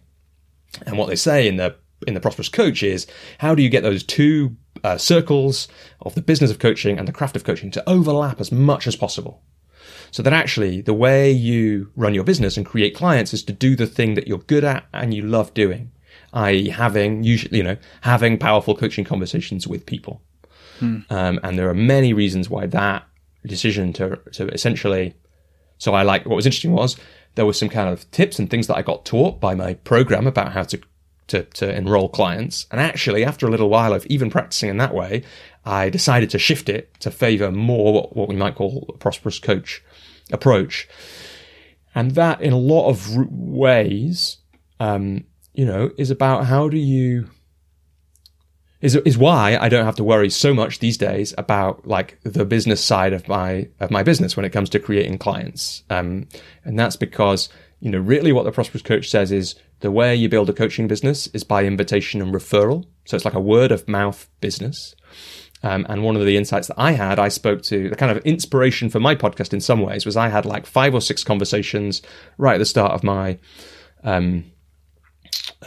And 0.87 0.99
what 0.99 1.09
they 1.09 1.17
say 1.17 1.47
in 1.47 1.57
the 1.57 1.77
in 2.07 2.15
the 2.15 2.21
prosperous 2.21 2.49
coach 2.49 2.83
is 2.83 3.07
how 3.39 3.55
do 3.55 3.63
you 3.63 3.71
get 3.71 3.83
those 3.83 4.03
two 4.03 4.55
uh, 4.85 4.99
circles 4.99 5.67
of 6.03 6.15
the 6.15 6.21
business 6.21 6.51
of 6.51 6.59
coaching 6.59 6.99
and 6.99 7.09
the 7.09 7.13
craft 7.13 7.37
of 7.37 7.45
coaching 7.45 7.71
to 7.71 7.89
overlap 7.89 8.39
as 8.39 8.53
much 8.53 8.87
as 8.87 8.95
possible 8.95 9.43
so 10.11 10.23
that 10.23 10.33
actually 10.33 10.83
the 10.83 10.95
way 10.95 11.31
you 11.31 11.91
run 11.97 12.13
your 12.13 12.25
business 12.25 12.57
and 12.57 12.67
create 12.67 12.95
clients 12.95 13.33
is 13.33 13.43
to 13.43 13.53
do 13.53 13.75
the 13.75 13.87
thing 13.87 14.15
that 14.15 14.27
you're 14.27 14.39
good 14.39 14.63
at 14.63 14.85
and 14.93 15.15
you 15.15 15.23
love 15.23 15.55
doing 15.55 15.91
i.e 16.35 16.69
having 16.69 17.25
usually 17.25 17.57
you 17.57 17.65
know 17.65 17.79
having 18.03 18.37
powerful 18.39 18.77
coaching 18.77 19.05
conversations 19.05 19.67
with 19.67 19.87
people 19.87 20.21
hmm. 20.79 20.99
um, 21.09 21.41
and 21.43 21.59
there 21.59 21.69
are 21.69 21.75
many 21.75 22.13
reasons 22.13 22.51
why 22.51 22.67
that 22.67 23.07
decision 23.47 23.93
to, 23.95 24.17
to 24.33 24.49
essentially 24.49 25.15
so 25.79 25.95
I 25.95 26.03
like 26.03 26.27
what 26.27 26.37
was 26.37 26.47
interesting 26.47 26.73
was 26.73 26.97
there 27.35 27.47
were 27.47 27.53
some 27.53 27.69
kind 27.69 27.89
of 27.89 28.11
tips 28.11 28.39
and 28.39 28.51
things 28.51 28.67
that 28.67 28.77
I 28.77 28.83
got 28.83 29.05
taught 29.05 29.41
by 29.41 29.55
my 29.55 29.75
program 29.75 30.27
about 30.27 30.53
how 30.53 30.65
to 30.65 30.81
to, 31.29 31.43
to 31.43 31.75
enroll 31.75 32.09
clients. 32.09 32.67
And 32.71 32.81
actually, 32.81 33.25
after 33.25 33.47
a 33.47 33.51
little 33.51 33.69
while 33.69 33.93
of 33.93 34.07
even 34.07 34.31
practicing 34.31 34.71
in 34.71 34.77
that 34.77 34.95
way, 34.95 35.25
I 35.65 35.91
decided 35.91 36.31
to 36.31 36.39
shift 36.39 36.69
it 36.69 36.99
to 37.01 37.11
favor 37.11 37.51
more 37.51 37.93
what, 37.93 38.17
what 38.17 38.29
we 38.29 38.37
might 38.37 38.55
call 38.55 38.87
a 38.89 38.99
prosperous 38.99 39.39
coach 39.39 39.83
approach. 40.33 40.89
And 41.95 42.13
that, 42.13 42.41
in 42.41 42.53
a 42.53 42.59
lot 42.59 42.89
of 42.89 43.17
ways, 43.17 44.39
um, 44.79 45.25
you 45.55 45.65
know, 45.65 45.91
is 45.99 46.11
about 46.11 46.47
how 46.47 46.69
do 46.69 46.77
you 46.77 47.31
is 48.81 48.97
is 48.97 49.17
why 49.17 49.57
I 49.57 49.69
don't 49.69 49.85
have 49.85 49.97
to 49.97 50.05
worry 50.05 50.31
so 50.31 50.53
much 50.53 50.79
these 50.79 50.99
days 50.99 51.35
about 51.39 51.87
like 51.87 52.19
the 52.23 52.45
business 52.45 52.85
side 52.85 53.13
of 53.13 53.27
my 53.29 53.69
of 53.81 53.91
my 53.91 54.03
business 54.03 54.37
when 54.37 54.45
it 54.45 54.53
comes 54.53 54.71
to 54.71 54.79
creating 54.79 55.19
clients. 55.19 55.83
Um, 55.91 56.29
and 56.65 56.79
that's 56.79 56.97
because 56.97 57.49
you 57.81 57.91
know 57.91 57.99
really 57.99 58.33
what 58.33 58.45
the 58.45 58.53
prosperous 58.53 58.83
coach 58.83 59.09
says 59.09 59.33
is 59.33 59.55
the 59.81 59.91
way 59.91 60.15
you 60.15 60.29
build 60.29 60.49
a 60.51 60.55
coaching 60.55 60.89
business 60.89 61.27
is 61.29 61.45
by 61.45 61.65
invitation 61.65 62.23
and 62.23 62.35
referral. 62.35 62.87
So 63.05 63.17
it's 63.17 63.25
like 63.25 63.35
a 63.35 63.41
word 63.41 63.73
of 63.73 63.89
mouth 63.89 64.29
business. 64.41 64.95
Um, 65.63 65.87
and 65.89 66.05
one 66.05 66.17
of 66.17 66.25
the 66.25 66.37
insights 66.37 66.69
that 66.69 66.79
I 66.79 66.93
had, 66.93 67.19
I 67.19 67.29
spoke 67.29 67.63
to 67.63 67.89
the 67.89 67.97
kind 67.97 68.13
of 68.13 68.25
inspiration 68.25 68.91
for 68.91 69.01
my 69.01 69.15
podcast 69.15 69.53
in 69.53 69.61
some 69.61 69.81
ways 69.81 70.05
was 70.05 70.17
I 70.17 70.29
had 70.29 70.45
like 70.47 70.67
five 70.67 70.95
or 70.95 71.01
six 71.01 71.25
conversations 71.25 72.03
right 72.39 72.55
at 72.55 72.59
the 72.59 72.67
start 72.67 72.93
of 72.93 73.03
my 73.03 73.39
um, 74.05 74.45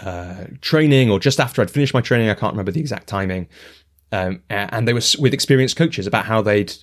uh, 0.02 0.46
training 0.62 1.10
or 1.10 1.20
just 1.20 1.40
after 1.40 1.62
I'd 1.62 1.72
finished 1.72 1.94
my 1.94 2.02
training. 2.02 2.30
I 2.30 2.34
can't 2.34 2.54
remember 2.54 2.72
the 2.72 2.80
exact 2.80 3.08
timing. 3.08 3.48
Um, 4.12 4.42
and 4.50 4.88
they 4.88 4.94
were 4.94 5.02
with 5.20 5.34
experienced 5.34 5.76
coaches 5.76 6.08
about 6.08 6.26
how 6.26 6.42
they'd 6.42 6.74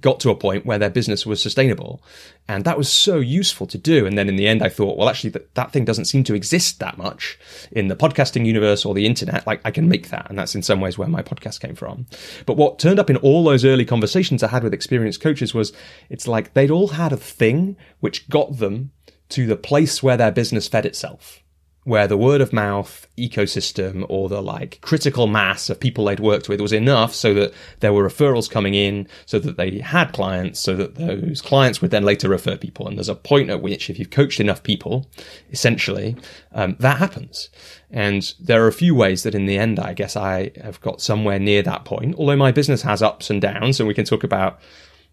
got 0.00 0.20
to 0.20 0.30
a 0.30 0.34
point 0.34 0.64
where 0.64 0.78
their 0.78 0.90
business 0.90 1.26
was 1.26 1.42
sustainable. 1.42 2.02
And 2.48 2.64
that 2.64 2.78
was 2.78 2.90
so 2.90 3.18
useful 3.18 3.66
to 3.68 3.78
do. 3.78 4.06
And 4.06 4.16
then 4.16 4.28
in 4.28 4.36
the 4.36 4.46
end, 4.46 4.62
I 4.62 4.68
thought, 4.68 4.96
well, 4.96 5.08
actually, 5.08 5.30
that, 5.30 5.54
that 5.54 5.72
thing 5.72 5.84
doesn't 5.84 6.04
seem 6.06 6.24
to 6.24 6.34
exist 6.34 6.78
that 6.80 6.98
much 6.98 7.38
in 7.70 7.88
the 7.88 7.96
podcasting 7.96 8.46
universe 8.46 8.84
or 8.84 8.94
the 8.94 9.06
internet. 9.06 9.46
Like, 9.46 9.60
I 9.64 9.70
can 9.70 9.88
make 9.88 10.10
that. 10.10 10.28
And 10.28 10.38
that's 10.38 10.54
in 10.54 10.62
some 10.62 10.80
ways 10.80 10.98
where 10.98 11.08
my 11.08 11.22
podcast 11.22 11.60
came 11.60 11.74
from. 11.74 12.06
But 12.46 12.56
what 12.56 12.78
turned 12.78 12.98
up 12.98 13.10
in 13.10 13.16
all 13.18 13.44
those 13.44 13.64
early 13.64 13.84
conversations 13.84 14.42
I 14.42 14.48
had 14.48 14.62
with 14.62 14.74
experienced 14.74 15.20
coaches 15.20 15.54
was 15.54 15.72
it's 16.10 16.28
like 16.28 16.54
they'd 16.54 16.70
all 16.70 16.88
had 16.88 17.12
a 17.12 17.16
thing 17.16 17.76
which 18.00 18.28
got 18.28 18.58
them 18.58 18.92
to 19.30 19.46
the 19.46 19.56
place 19.56 20.02
where 20.02 20.16
their 20.16 20.32
business 20.32 20.68
fed 20.68 20.86
itself 20.86 21.42
where 21.84 22.06
the 22.06 22.16
word 22.16 22.40
of 22.40 22.52
mouth 22.52 23.08
ecosystem 23.18 24.06
or 24.08 24.28
the 24.28 24.40
like 24.40 24.80
critical 24.82 25.26
mass 25.26 25.68
of 25.68 25.80
people 25.80 26.04
they'd 26.04 26.20
worked 26.20 26.48
with 26.48 26.60
was 26.60 26.72
enough 26.72 27.12
so 27.12 27.34
that 27.34 27.52
there 27.80 27.92
were 27.92 28.08
referrals 28.08 28.48
coming 28.48 28.74
in 28.74 29.08
so 29.26 29.38
that 29.38 29.56
they 29.56 29.78
had 29.78 30.12
clients 30.12 30.60
so 30.60 30.76
that 30.76 30.94
those 30.94 31.42
clients 31.42 31.82
would 31.82 31.90
then 31.90 32.04
later 32.04 32.28
refer 32.28 32.56
people. 32.56 32.86
And 32.86 32.96
there's 32.96 33.08
a 33.08 33.16
point 33.16 33.50
at 33.50 33.62
which 33.62 33.90
if 33.90 33.98
you've 33.98 34.10
coached 34.10 34.38
enough 34.38 34.62
people 34.62 35.08
essentially 35.50 36.16
um, 36.52 36.76
that 36.78 36.98
happens. 36.98 37.48
And 37.90 38.32
there 38.38 38.64
are 38.64 38.68
a 38.68 38.72
few 38.72 38.94
ways 38.94 39.24
that 39.24 39.34
in 39.34 39.46
the 39.46 39.58
end 39.58 39.78
i 39.78 39.92
guess 39.92 40.16
i 40.16 40.50
have 40.62 40.80
got 40.80 41.00
somewhere 41.00 41.38
near 41.38 41.62
that 41.62 41.84
point 41.84 42.14
although 42.16 42.36
my 42.36 42.50
business 42.50 42.82
has 42.82 43.02
ups 43.02 43.28
and 43.28 43.42
downs 43.42 43.80
and 43.80 43.86
we 43.86 43.94
can 43.94 44.04
talk 44.04 44.24
about 44.24 44.60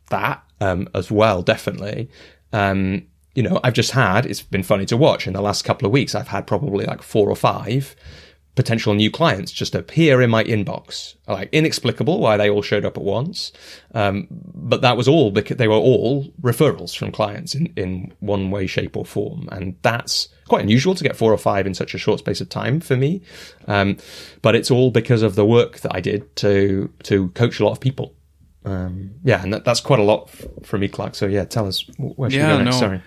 that 0.09 0.43
um, 0.61 0.87
as 0.93 1.09
well 1.09 1.41
definitely. 1.41 2.09
Um, 2.53 3.07
you 3.39 3.47
know, 3.47 3.57
I've 3.63 3.73
just 3.73 3.91
had, 3.91 4.25
it's 4.25 4.41
been 4.41 4.63
funny 4.63 4.85
to 4.87 4.97
watch 4.97 5.25
in 5.25 5.31
the 5.31 5.41
last 5.41 5.63
couple 5.63 5.85
of 5.85 5.93
weeks, 5.93 6.13
I've 6.13 6.27
had 6.27 6.45
probably 6.45 6.85
like 6.85 7.01
four 7.01 7.29
or 7.29 7.37
five 7.37 7.95
potential 8.55 8.93
new 8.93 9.09
clients 9.09 9.53
just 9.53 9.75
appear 9.75 10.21
in 10.21 10.29
my 10.29 10.43
inbox. 10.43 11.15
Like 11.25 11.47
inexplicable 11.53 12.19
why 12.19 12.35
they 12.35 12.49
all 12.49 12.61
showed 12.61 12.83
up 12.83 12.97
at 12.97 13.03
once. 13.03 13.53
Um, 13.95 14.27
but 14.29 14.81
that 14.81 14.97
was 14.97 15.07
all 15.07 15.31
because 15.31 15.55
they 15.55 15.69
were 15.69 15.75
all 15.75 16.25
referrals 16.41 16.97
from 16.97 17.13
clients 17.13 17.55
in, 17.55 17.71
in 17.77 18.13
one 18.19 18.51
way, 18.51 18.67
shape 18.67 18.97
or 18.97 19.05
form. 19.05 19.47
And 19.53 19.77
that's 19.83 20.27
quite 20.49 20.63
unusual 20.63 20.93
to 20.95 21.03
get 21.05 21.15
four 21.15 21.31
or 21.31 21.37
five 21.37 21.65
in 21.65 21.73
such 21.73 21.93
a 21.93 21.97
short 21.97 22.19
space 22.19 22.41
of 22.41 22.49
time 22.49 22.81
for 22.81 22.97
me. 22.97 23.21
Um, 23.69 23.95
but 24.41 24.53
it's 24.53 24.69
all 24.69 24.91
because 24.91 25.21
of 25.21 25.35
the 25.35 25.45
work 25.45 25.79
that 25.79 25.95
I 25.95 26.01
did 26.01 26.35
to, 26.37 26.91
to 27.03 27.29
coach 27.29 27.61
a 27.61 27.63
lot 27.63 27.71
of 27.71 27.79
people. 27.79 28.13
Um, 28.65 29.15
yeah, 29.23 29.41
and 29.41 29.53
that, 29.53 29.63
that's 29.63 29.79
quite 29.79 29.99
a 29.99 30.03
lot 30.03 30.29
f- 30.29 30.45
for 30.63 30.77
me, 30.77 30.87
Clark. 30.87 31.15
So 31.15 31.27
yeah, 31.27 31.45
tell 31.45 31.67
us 31.67 31.85
where 31.97 32.29
should 32.29 32.37
yeah, 32.37 32.51
we 32.51 32.57
go 32.57 32.63
next? 32.65 32.81
No. 32.81 32.87
Sorry. 32.87 33.01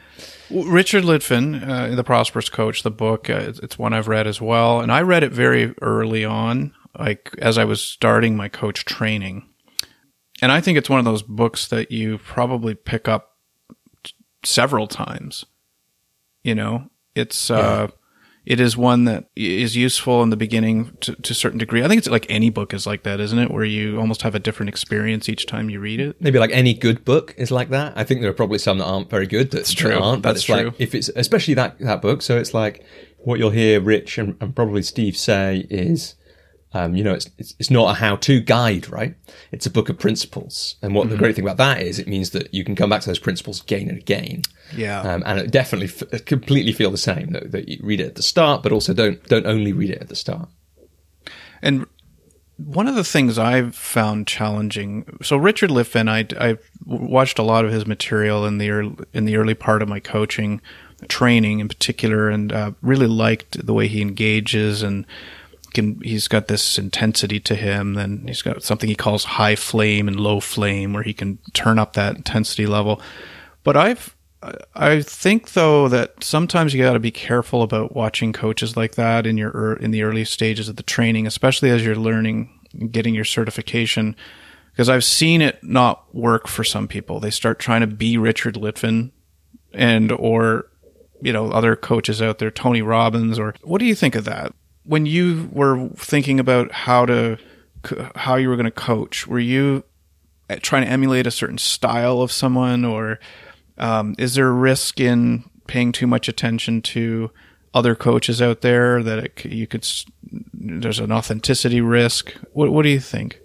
Richard 0.50 1.04
Litvin, 1.04 1.66
uh, 1.66 1.94
The 1.94 2.04
Prosperous 2.04 2.48
Coach, 2.48 2.82
the 2.82 2.90
book, 2.90 3.30
uh, 3.30 3.52
it's 3.62 3.78
one 3.78 3.92
I've 3.92 4.08
read 4.08 4.26
as 4.26 4.40
well. 4.40 4.80
And 4.80 4.90
I 4.92 5.02
read 5.02 5.22
it 5.22 5.32
very 5.32 5.74
early 5.80 6.24
on, 6.24 6.74
like 6.98 7.34
as 7.38 7.58
I 7.58 7.64
was 7.64 7.82
starting 7.82 8.36
my 8.36 8.48
coach 8.48 8.84
training. 8.84 9.48
And 10.40 10.50
I 10.50 10.60
think 10.60 10.76
it's 10.76 10.90
one 10.90 10.98
of 10.98 11.04
those 11.04 11.22
books 11.22 11.68
that 11.68 11.90
you 11.90 12.18
probably 12.18 12.74
pick 12.74 13.08
up 13.08 13.36
several 14.44 14.86
times. 14.86 15.44
You 16.42 16.54
know, 16.54 16.90
it's, 17.14 17.50
yeah. 17.50 17.88
It 18.44 18.58
is 18.58 18.76
one 18.76 19.04
that 19.04 19.26
is 19.36 19.76
useful 19.76 20.22
in 20.22 20.30
the 20.30 20.36
beginning 20.36 20.96
to, 21.00 21.14
to 21.14 21.32
a 21.32 21.34
certain 21.34 21.58
degree. 21.58 21.84
I 21.84 21.88
think 21.88 21.98
it's 21.98 22.08
like 22.08 22.26
any 22.28 22.50
book 22.50 22.74
is 22.74 22.86
like 22.86 23.04
that, 23.04 23.20
isn't 23.20 23.38
it? 23.38 23.50
Where 23.50 23.64
you 23.64 24.00
almost 24.00 24.22
have 24.22 24.34
a 24.34 24.40
different 24.40 24.68
experience 24.68 25.28
each 25.28 25.46
time 25.46 25.70
you 25.70 25.78
read 25.78 26.00
it. 26.00 26.20
Maybe 26.20 26.38
like 26.38 26.50
any 26.52 26.74
good 26.74 27.04
book 27.04 27.34
is 27.36 27.50
like 27.50 27.70
that. 27.70 27.92
I 27.96 28.04
think 28.04 28.20
there 28.20 28.30
are 28.30 28.34
probably 28.34 28.58
some 28.58 28.78
that 28.78 28.84
aren't 28.84 29.10
very 29.10 29.26
good. 29.26 29.50
That's 29.50 29.72
true. 29.72 29.90
That 29.90 30.00
aren't, 30.00 30.22
That's 30.22 30.42
true. 30.42 30.56
Like 30.56 30.80
if 30.80 30.94
it's 30.94 31.08
especially 31.14 31.54
that 31.54 31.78
that 31.78 32.02
book. 32.02 32.22
So 32.22 32.36
it's 32.36 32.52
like 32.52 32.84
what 33.18 33.38
you'll 33.38 33.50
hear 33.50 33.80
Rich 33.80 34.18
and, 34.18 34.36
and 34.40 34.54
probably 34.54 34.82
Steve 34.82 35.16
say 35.16 35.66
is 35.70 36.16
um, 36.74 36.94
you 36.96 37.04
know, 37.04 37.12
it's, 37.12 37.28
it's, 37.38 37.54
it's 37.58 37.70
not 37.70 37.90
a 37.90 37.94
how-to 37.94 38.40
guide, 38.40 38.88
right? 38.90 39.14
It's 39.50 39.66
a 39.66 39.70
book 39.70 39.88
of 39.88 39.98
principles. 39.98 40.76
And 40.80 40.94
what 40.94 41.02
mm-hmm. 41.02 41.12
the 41.12 41.18
great 41.18 41.34
thing 41.34 41.44
about 41.44 41.58
that 41.58 41.82
is, 41.82 41.98
it 41.98 42.08
means 42.08 42.30
that 42.30 42.52
you 42.54 42.64
can 42.64 42.74
come 42.74 42.88
back 42.88 43.02
to 43.02 43.10
those 43.10 43.18
principles 43.18 43.62
again 43.62 43.88
and 43.88 43.98
again. 43.98 44.42
Yeah. 44.74 45.00
Um, 45.00 45.22
and 45.26 45.38
it 45.38 45.50
definitely 45.50 45.88
f- 45.88 46.24
completely 46.24 46.72
feel 46.72 46.90
the 46.90 46.96
same 46.96 47.32
that, 47.32 47.52
that, 47.52 47.68
you 47.68 47.78
read 47.82 48.00
it 48.00 48.06
at 48.06 48.14
the 48.14 48.22
start, 48.22 48.62
but 48.62 48.72
also 48.72 48.94
don't 48.94 49.22
don't 49.28 49.46
only 49.46 49.72
read 49.72 49.90
it 49.90 50.00
at 50.00 50.08
the 50.08 50.16
start. 50.16 50.48
And 51.60 51.86
one 52.56 52.88
of 52.88 52.94
the 52.94 53.04
things 53.04 53.38
I've 53.38 53.74
found 53.74 54.26
challenging. 54.26 55.18
So 55.22 55.36
Richard 55.36 55.70
Litvin, 55.70 56.08
I 56.08 56.52
I 56.52 56.58
watched 56.86 57.38
a 57.38 57.42
lot 57.42 57.64
of 57.64 57.72
his 57.72 57.86
material 57.86 58.46
in 58.46 58.58
the 58.58 58.70
early, 58.70 58.96
in 59.12 59.26
the 59.26 59.36
early 59.36 59.54
part 59.54 59.82
of 59.82 59.88
my 59.88 60.00
coaching 60.00 60.60
training 61.08 61.60
in 61.60 61.68
particular, 61.68 62.30
and 62.30 62.52
uh, 62.52 62.72
really 62.80 63.06
liked 63.06 63.66
the 63.66 63.74
way 63.74 63.88
he 63.88 64.00
engages 64.00 64.82
and 64.82 65.04
can 65.72 66.00
he's 66.02 66.28
got 66.28 66.48
this 66.48 66.78
intensity 66.78 67.40
to 67.40 67.54
him. 67.54 67.94
Then 67.94 68.24
he's 68.26 68.42
got 68.42 68.62
something 68.62 68.88
he 68.88 68.94
calls 68.94 69.24
high 69.24 69.56
flame 69.56 70.08
and 70.08 70.18
low 70.18 70.40
flame, 70.40 70.92
where 70.92 71.02
he 71.02 71.14
can 71.14 71.38
turn 71.52 71.78
up 71.78 71.92
that 71.94 72.16
intensity 72.16 72.66
level. 72.66 73.00
But 73.64 73.76
I've 73.76 74.14
I 74.74 75.02
think 75.02 75.52
though 75.52 75.88
that 75.88 76.24
sometimes 76.24 76.74
you 76.74 76.82
got 76.82 76.94
to 76.94 77.00
be 77.00 77.12
careful 77.12 77.62
about 77.62 77.94
watching 77.94 78.32
coaches 78.32 78.76
like 78.76 78.96
that 78.96 79.26
in 79.26 79.36
your 79.36 79.74
in 79.74 79.92
the 79.92 80.02
early 80.02 80.24
stages 80.24 80.68
of 80.68 80.76
the 80.76 80.82
training, 80.82 81.26
especially 81.26 81.70
as 81.70 81.84
you're 81.84 81.94
learning, 81.94 82.50
getting 82.90 83.14
your 83.14 83.24
certification. 83.24 84.16
Because 84.72 84.88
I've 84.88 85.04
seen 85.04 85.42
it 85.42 85.62
not 85.62 86.12
work 86.14 86.48
for 86.48 86.64
some 86.64 86.88
people. 86.88 87.20
They 87.20 87.30
start 87.30 87.58
trying 87.58 87.82
to 87.82 87.86
be 87.86 88.16
Richard 88.16 88.54
Litvin, 88.54 89.10
and 89.72 90.10
or 90.10 90.66
you 91.20 91.32
know 91.32 91.50
other 91.50 91.76
coaches 91.76 92.20
out 92.20 92.38
there, 92.38 92.50
Tony 92.50 92.82
Robbins, 92.82 93.38
or 93.38 93.54
what 93.62 93.78
do 93.78 93.84
you 93.84 93.94
think 93.94 94.14
of 94.14 94.24
that? 94.24 94.54
When 94.84 95.06
you 95.06 95.48
were 95.52 95.88
thinking 95.96 96.40
about 96.40 96.72
how 96.72 97.06
to 97.06 97.38
how 98.14 98.36
you 98.36 98.48
were 98.48 98.56
going 98.56 98.64
to 98.64 98.70
coach, 98.70 99.26
were 99.26 99.38
you 99.38 99.84
trying 100.60 100.84
to 100.84 100.90
emulate 100.90 101.26
a 101.26 101.30
certain 101.30 101.58
style 101.58 102.20
of 102.20 102.32
someone, 102.32 102.84
or 102.84 103.18
um, 103.78 104.14
is 104.18 104.34
there 104.34 104.48
a 104.48 104.52
risk 104.52 105.00
in 105.00 105.44
paying 105.66 105.92
too 105.92 106.06
much 106.06 106.28
attention 106.28 106.82
to 106.82 107.30
other 107.74 107.94
coaches 107.94 108.42
out 108.42 108.60
there 108.60 109.02
that 109.02 109.18
it, 109.18 109.44
you 109.44 109.66
could? 109.66 109.86
There's 110.52 110.98
an 110.98 111.12
authenticity 111.12 111.80
risk. 111.80 112.34
What 112.52 112.72
What 112.72 112.82
do 112.82 112.88
you 112.88 113.00
think? 113.00 113.40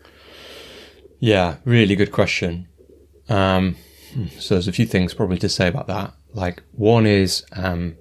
Yeah, 1.19 1.57
really 1.65 1.95
good 1.95 2.11
question. 2.11 2.67
Um, 3.29 3.75
hmm, 4.13 4.27
so 4.39 4.55
there's 4.55 4.67
a 4.67 4.73
few 4.73 4.85
things 4.85 5.13
probably 5.13 5.39
to 5.39 5.49
say 5.49 5.67
about 5.67 5.87
that. 5.87 6.13
Like 6.33 6.61
one 6.73 7.05
is, 7.07 7.43
um, 7.53 7.95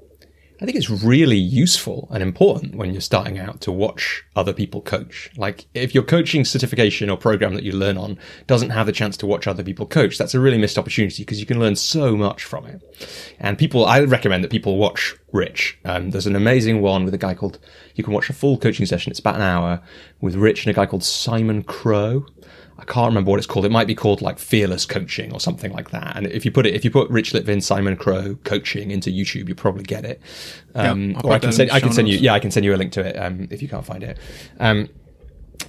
I 0.60 0.64
think 0.64 0.76
it's 0.76 0.88
really 0.88 1.36
useful 1.36 2.08
and 2.10 2.22
important 2.22 2.76
when 2.76 2.92
you're 2.92 3.02
starting 3.02 3.38
out 3.38 3.60
to 3.62 3.72
watch 3.72 4.24
other 4.34 4.54
people 4.54 4.80
coach. 4.80 5.30
Like 5.36 5.66
if 5.74 5.94
your 5.94 6.02
coaching 6.02 6.46
certification 6.46 7.10
or 7.10 7.18
program 7.18 7.54
that 7.54 7.62
you 7.62 7.72
learn 7.72 7.98
on 7.98 8.18
doesn't 8.46 8.70
have 8.70 8.86
the 8.86 8.92
chance 8.92 9.18
to 9.18 9.26
watch 9.26 9.46
other 9.46 9.62
people 9.62 9.86
coach, 9.86 10.16
that's 10.16 10.34
a 10.34 10.40
really 10.40 10.56
missed 10.56 10.78
opportunity 10.78 11.24
because 11.24 11.40
you 11.40 11.46
can 11.46 11.60
learn 11.60 11.76
so 11.76 12.16
much 12.16 12.44
from 12.44 12.64
it. 12.66 12.80
And 13.38 13.58
people, 13.58 13.84
I 13.84 14.00
recommend 14.00 14.44
that 14.44 14.50
people 14.50 14.78
watch 14.78 15.14
Rich. 15.30 15.78
Um, 15.84 16.10
there's 16.10 16.26
an 16.26 16.36
amazing 16.36 16.80
one 16.80 17.04
with 17.04 17.12
a 17.12 17.18
guy 17.18 17.34
called, 17.34 17.58
you 17.94 18.02
can 18.02 18.14
watch 18.14 18.30
a 18.30 18.32
full 18.32 18.56
coaching 18.56 18.86
session. 18.86 19.10
It's 19.10 19.20
about 19.20 19.36
an 19.36 19.42
hour 19.42 19.82
with 20.22 20.36
Rich 20.36 20.64
and 20.64 20.70
a 20.70 20.74
guy 20.74 20.86
called 20.86 21.04
Simon 21.04 21.62
Crowe. 21.64 22.24
I 22.78 22.84
can't 22.84 23.08
remember 23.08 23.30
what 23.30 23.38
it's 23.38 23.46
called. 23.46 23.64
It 23.64 23.72
might 23.72 23.86
be 23.86 23.94
called 23.94 24.20
like 24.20 24.38
fearless 24.38 24.84
coaching 24.84 25.32
or 25.32 25.40
something 25.40 25.72
like 25.72 25.90
that. 25.90 26.16
And 26.16 26.26
if 26.26 26.44
you 26.44 26.50
put 26.50 26.66
it, 26.66 26.74
if 26.74 26.84
you 26.84 26.90
put 26.90 27.08
Rich 27.08 27.32
Litvin, 27.32 27.62
Simon 27.62 27.96
Crowe 27.96 28.36
coaching 28.44 28.90
into 28.90 29.10
YouTube, 29.10 29.48
you 29.48 29.54
probably 29.54 29.82
get 29.82 30.04
it. 30.04 30.20
Um, 30.74 31.12
yeah, 31.12 31.20
or 31.24 31.32
I 31.32 31.38
can 31.38 31.52
send, 31.52 31.70
I 31.70 31.80
can 31.80 31.92
send 31.92 32.08
you, 32.08 32.18
yeah, 32.18 32.34
I 32.34 32.38
can 32.38 32.50
send 32.50 32.64
you 32.64 32.74
a 32.74 32.76
link 32.76 32.92
to 32.92 33.00
it 33.00 33.16
um, 33.16 33.48
if 33.50 33.62
you 33.62 33.68
can't 33.68 33.84
find 33.84 34.02
it. 34.02 34.18
Um, 34.60 34.88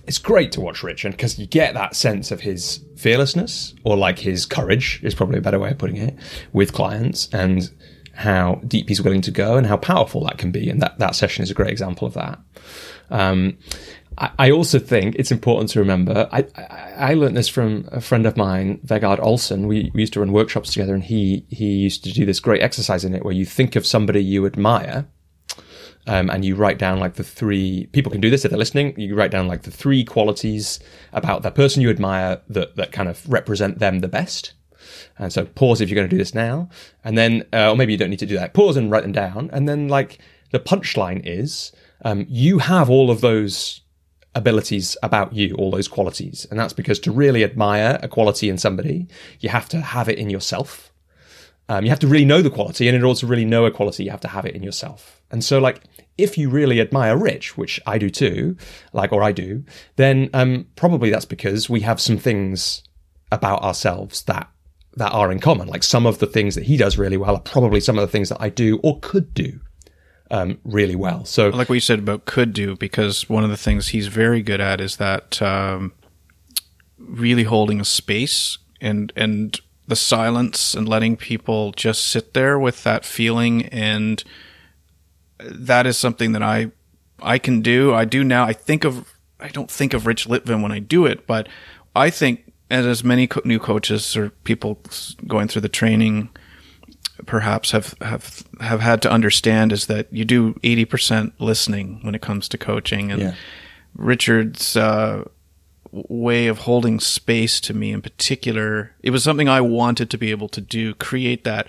it's 0.06 0.18
great 0.18 0.52
to 0.54 0.62
watch 0.62 0.84
Rich, 0.84 1.06
and 1.06 1.14
because 1.16 1.40
you 1.40 1.48
get 1.48 1.74
that 1.74 1.96
sense 1.96 2.32
of 2.32 2.42
his 2.42 2.84
fearlessness 2.98 3.74
or 3.84 3.96
like 3.96 4.20
his 4.20 4.46
courage 4.46 5.00
is 5.04 5.16
probably 5.16 5.38
a 5.38 5.42
better 5.42 5.60
way 5.60 5.72
of 5.72 5.78
putting 5.78 5.98
it 5.98 6.16
with 6.52 6.74
clients, 6.74 7.30
and 7.34 7.72
how 8.14 8.56
deep 8.68 8.90
he's 8.90 9.02
willing 9.02 9.22
to 9.22 9.32
go, 9.32 9.58
and 9.58 9.66
how 9.68 9.78
powerful 9.78 10.26
that 10.26 10.38
can 10.38 10.52
be. 10.52 10.70
And 10.70 10.82
that 10.82 11.00
that 11.00 11.16
session 11.16 11.44
is 11.44 11.52
a 11.52 11.54
great 11.54 11.72
example 11.72 12.08
of 12.08 12.14
that. 12.16 12.40
Um, 13.10 13.58
I 14.18 14.50
also 14.50 14.80
think 14.80 15.16
it's 15.16 15.32
important 15.32 15.70
to 15.72 15.80
remember. 15.80 16.28
I, 16.32 16.46
I, 16.56 16.94
I 16.98 17.14
learned 17.14 17.38
this 17.38 17.48
from 17.48 17.88
a 17.92 18.02
friend 18.02 18.26
of 18.26 18.36
mine, 18.36 18.80
Vegard 18.84 19.20
Olsen. 19.20 19.68
We, 19.68 19.92
we 19.94 20.02
used 20.02 20.14
to 20.14 20.22
run 20.22 20.32
workshops 20.32 20.74
together, 20.74 20.96
and 20.96 21.04
he 21.04 21.46
he 21.50 21.66
used 21.66 22.04
to 22.06 22.12
do 22.12 22.26
this 22.26 22.40
great 22.40 22.64
exercise 22.64 23.06
in 23.06 23.14
it 23.14 23.24
where 23.24 23.34
you 23.34 23.46
think 23.46 23.76
of 23.76 23.86
somebody 23.86 24.24
you 24.24 24.48
admire, 24.48 25.06
um, 26.08 26.32
and 26.32 26.44
you 26.44 26.56
write 26.56 26.80
down 26.80 27.00
like 27.00 27.14
the 27.14 27.24
three. 27.24 27.88
People 27.92 28.12
can 28.12 28.22
do 28.22 28.32
this 28.32 28.44
if 28.44 28.50
they're 28.50 28.58
listening. 28.58 29.00
You 29.00 29.14
write 29.14 29.30
down 29.30 29.48
like 29.48 29.64
the 29.64 29.72
three 29.72 30.04
qualities 30.04 30.80
about 31.14 31.44
that 31.44 31.54
person 31.54 31.84
you 31.84 31.92
admire 31.92 32.42
that 32.50 32.76
that 32.76 32.92
kind 32.92 33.10
of 33.10 33.30
represent 33.30 33.78
them 33.78 34.00
the 34.00 34.08
best. 34.08 34.54
And 35.20 35.32
so 35.32 35.46
pause 35.46 35.80
if 35.80 35.90
you're 35.90 35.96
going 35.96 36.10
to 36.10 36.16
do 36.16 36.20
this 36.20 36.34
now, 36.34 36.70
and 37.04 37.16
then 37.16 37.44
uh, 37.54 37.72
or 37.72 37.76
maybe 37.76 37.92
you 37.92 38.00
don't 38.00 38.10
need 38.10 38.20
to 38.20 38.26
do 38.26 38.38
that. 38.38 38.56
Pause 38.56 38.78
and 38.78 38.90
write 38.90 39.04
them 39.04 39.12
down, 39.12 39.52
and 39.54 39.70
then 39.70 39.90
like 39.90 40.18
the 40.52 40.60
punchline 40.60 41.22
is 41.24 41.72
um, 42.04 42.26
you 42.28 42.60
have 42.60 42.90
all 42.90 43.12
of 43.12 43.22
those 43.22 43.82
abilities 44.38 44.96
about 45.04 45.34
you, 45.34 45.56
all 45.56 45.72
those 45.72 45.88
qualities. 45.88 46.48
And 46.50 46.60
that's 46.60 46.74
because 46.74 47.00
to 47.00 47.12
really 47.12 47.44
admire 47.44 48.00
a 48.02 48.08
quality 48.08 48.50
in 48.50 48.58
somebody, 48.58 49.08
you 49.40 49.50
have 49.50 49.68
to 49.70 49.82
have 49.82 50.08
it 50.08 50.20
in 50.20 50.30
yourself. 50.30 50.94
Um, 51.70 51.84
you 51.84 51.90
have 51.90 52.00
to 52.00 52.08
really 52.08 52.24
know 52.24 52.42
the 52.42 52.50
quality, 52.50 52.88
and 52.88 52.96
in 52.96 53.04
order 53.04 53.20
to 53.20 53.28
really 53.28 53.44
know 53.44 53.66
a 53.66 53.72
quality, 53.72 54.06
you 54.06 54.12
have 54.12 54.22
to 54.22 54.30
have 54.30 54.46
it 54.46 54.56
in 54.56 54.64
yourself. 54.64 55.22
And 55.32 55.44
so, 55.44 55.60
like, 55.60 55.82
if 56.18 56.38
you 56.38 56.50
really 56.50 56.80
admire 56.80 57.18
Rich, 57.18 57.58
which 57.58 57.82
I 57.86 57.98
do 57.98 58.10
too, 58.10 58.56
like, 58.94 59.12
or 59.12 59.22
I 59.22 59.34
do, 59.34 59.66
then 59.98 60.30
um, 60.34 60.68
probably 60.78 61.10
that's 61.10 61.26
because 61.26 61.70
we 61.70 61.82
have 61.82 62.00
some 62.00 62.18
things 62.18 62.84
about 63.34 63.64
ourselves 63.64 64.24
that 64.24 64.50
that 64.96 65.12
are 65.12 65.32
in 65.32 65.40
common. 65.40 65.68
Like 65.68 65.84
some 65.84 66.06
of 66.06 66.20
the 66.20 66.26
things 66.26 66.56
that 66.56 66.64
he 66.64 66.78
does 66.78 66.98
really 66.98 67.18
well 67.18 67.36
are 67.36 67.42
probably 67.42 67.82
some 67.82 67.98
of 67.98 68.02
the 68.02 68.12
things 68.12 68.30
that 68.30 68.42
I 68.42 68.50
do 68.50 68.80
or 68.82 69.00
could 69.00 69.34
do 69.34 69.60
um, 70.32 70.60
really 70.64 70.96
well. 70.96 71.26
So, 71.26 71.50
like 71.50 71.70
what 71.70 71.76
you 71.76 71.82
said 71.82 72.00
about 72.00 72.26
could 72.26 72.54
do, 72.54 72.76
because 72.76 73.30
one 73.30 73.44
of 73.44 73.50
the 73.50 73.58
things 73.58 73.90
he's 73.90 74.08
very 74.08 74.42
good 74.42 74.62
at 74.62 74.82
is 74.82 74.98
that 74.98 75.42
um, 75.42 75.94
really 76.98 77.44
holding 77.44 77.80
a 77.80 77.86
space 77.86 78.58
and 78.82 79.14
and 79.16 79.60
the 79.88 79.96
silence 79.96 80.74
and 80.74 80.88
letting 80.88 81.16
people 81.16 81.72
just 81.72 82.06
sit 82.08 82.34
there 82.34 82.60
with 82.60 82.84
that 82.84 83.06
feeling 83.06 83.66
and 83.68 84.24
that 85.40 85.88
is 85.88 85.98
something 85.98 86.34
that 86.34 86.44
I 86.44 86.72
I 87.22 87.38
can 87.38 87.62
do. 87.62 87.94
I 87.94 88.06
do 88.06 88.24
now. 88.24 88.44
I 88.44 88.54
think 88.54 88.84
of 88.84 89.14
I 89.40 89.50
don't 89.50 89.72
think 89.72 89.94
of 89.94 90.06
Rich 90.06 90.28
Litvin 90.28 90.62
when 90.62 90.72
I 90.72 90.80
do 90.80 91.06
it, 91.06 91.26
but 91.28 91.48
I 91.96 92.10
think 92.10 92.52
as 92.70 93.04
many 93.04 93.28
co- 93.28 93.42
new 93.46 93.60
coaches 93.60 94.18
or 94.18 94.32
people 94.44 94.82
going 95.26 95.48
through 95.48 95.62
the 95.62 95.70
training 95.70 96.30
perhaps 97.26 97.72
have 97.72 97.96
have 98.02 98.44
have 98.60 98.82
had 98.82 99.02
to 99.02 99.12
understand 99.12 99.72
is 99.72 99.88
that 99.88 100.12
you 100.12 100.26
do 100.26 100.54
80% 100.56 101.34
listening 101.40 102.00
when 102.02 102.16
it 102.16 102.22
comes 102.22 102.48
to 102.50 102.58
coaching 102.58 103.12
and 103.12 103.22
yeah. 103.22 103.36
Richard's 103.96 104.76
uh, 104.76 105.24
way 105.92 106.48
of 106.48 106.60
holding 106.60 107.00
space 107.00 107.60
to 107.62 107.74
me 107.74 107.92
in 107.92 108.02
particular 108.02 108.92
it 109.02 109.12
was 109.12 109.24
something 109.24 109.50
I 109.50 109.62
wanted 109.62 110.10
to 110.12 110.18
be 110.18 110.32
able 110.32 110.50
to 110.50 110.62
do 110.62 110.94
create 110.94 111.44
that 111.44 111.68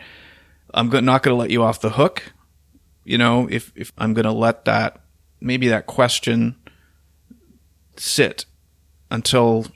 I'm 0.75 0.89
not 0.89 1.23
going 1.23 1.35
to 1.35 1.41
let 1.41 1.51
you 1.51 1.63
off 1.63 1.81
the 1.81 1.91
hook 1.91 2.33
you 3.05 3.17
know 3.17 3.49
if 3.51 3.73
if 3.75 3.93
I'm 3.97 4.13
going 4.15 4.27
to 4.27 4.33
let 4.33 4.65
that 4.67 5.01
maybe 5.41 5.69
that 5.69 5.87
question 5.87 6.57
sit 7.97 8.45
until 9.11 9.67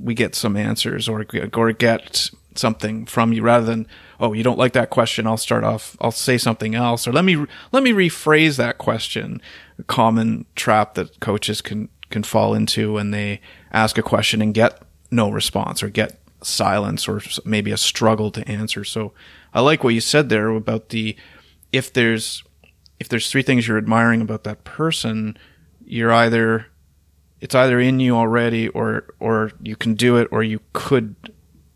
we 0.00 0.14
get 0.14 0.34
some 0.34 0.56
answers 0.56 1.08
or 1.08 1.26
or 1.54 1.72
get 1.72 2.30
something 2.58 3.06
from 3.06 3.32
you 3.32 3.42
rather 3.42 3.64
than 3.64 3.86
oh 4.20 4.32
you 4.32 4.42
don't 4.42 4.58
like 4.58 4.72
that 4.72 4.90
question 4.90 5.26
i'll 5.26 5.36
start 5.36 5.64
off 5.64 5.96
i'll 6.00 6.10
say 6.10 6.36
something 6.36 6.74
else 6.74 7.06
or 7.06 7.12
let 7.12 7.24
me 7.24 7.46
let 7.72 7.82
me 7.82 7.92
rephrase 7.92 8.56
that 8.56 8.78
question. 8.78 9.40
A 9.78 9.82
common 9.84 10.46
trap 10.54 10.94
that 10.94 11.20
coaches 11.20 11.60
can 11.60 11.88
can 12.10 12.22
fall 12.22 12.54
into 12.54 12.94
when 12.94 13.10
they 13.10 13.40
ask 13.72 13.98
a 13.98 14.02
question 14.02 14.40
and 14.40 14.54
get 14.54 14.82
no 15.10 15.30
response 15.30 15.82
or 15.82 15.88
get 15.88 16.20
silence 16.42 17.08
or 17.08 17.20
maybe 17.44 17.70
a 17.70 17.76
struggle 17.76 18.30
to 18.30 18.48
answer. 18.48 18.84
So 18.84 19.12
i 19.52 19.60
like 19.60 19.82
what 19.82 19.94
you 19.94 20.00
said 20.00 20.28
there 20.28 20.48
about 20.50 20.90
the 20.90 21.16
if 21.72 21.92
there's 21.92 22.44
if 23.00 23.08
there's 23.08 23.30
three 23.30 23.42
things 23.42 23.66
you're 23.66 23.78
admiring 23.78 24.20
about 24.20 24.44
that 24.44 24.64
person 24.64 25.36
you're 25.84 26.12
either 26.12 26.66
it's 27.40 27.54
either 27.54 27.80
in 27.80 28.00
you 28.00 28.14
already 28.14 28.68
or 28.68 29.14
or 29.20 29.52
you 29.62 29.76
can 29.76 29.94
do 29.94 30.16
it 30.16 30.28
or 30.30 30.42
you 30.42 30.60
could 30.72 31.14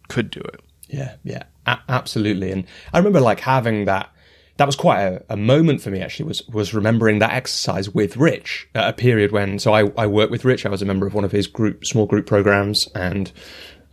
could 0.09 0.31
do 0.31 0.41
it 0.41 0.61
yeah, 0.93 1.17
yeah, 1.25 1.45
a- 1.67 1.81
absolutely. 1.89 2.53
And 2.53 2.67
I 2.93 2.99
remember 2.99 3.21
like 3.21 3.41
having 3.41 3.87
that. 3.87 4.11
That 4.59 4.67
was 4.67 4.77
quite 4.77 5.01
a, 5.01 5.25
a, 5.31 5.37
moment 5.37 5.81
for 5.81 5.91
me. 5.91 6.01
Actually, 6.01 6.27
was 6.27 6.47
was 6.49 6.75
remembering 6.75 7.19
that 7.21 7.33
exercise 7.33 7.89
with 7.89 8.19
Rich 8.19 8.69
at 8.75 8.91
a 8.91 8.93
period 8.93 9.33
when. 9.33 9.59
So 9.59 9.73
I 9.73 9.91
I 9.97 10.07
worked 10.07 10.31
with 10.31 10.45
Rich. 10.45 10.67
I 10.67 10.69
was 10.69 10.83
a 10.83 10.85
member 10.85 11.07
of 11.07 11.15
one 11.15 11.25
of 11.25 11.33
his 11.33 11.47
group 11.47 11.87
small 11.87 12.05
group 12.05 12.27
programs, 12.27 12.87
and 12.95 13.33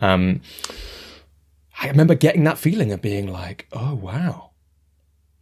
um, 0.02 0.42
I 1.82 1.88
remember 1.88 2.14
getting 2.14 2.44
that 2.44 2.58
feeling 2.58 2.92
of 2.92 3.02
being 3.02 3.32
like, 3.32 3.68
oh 3.72 3.96
wow, 3.96 4.49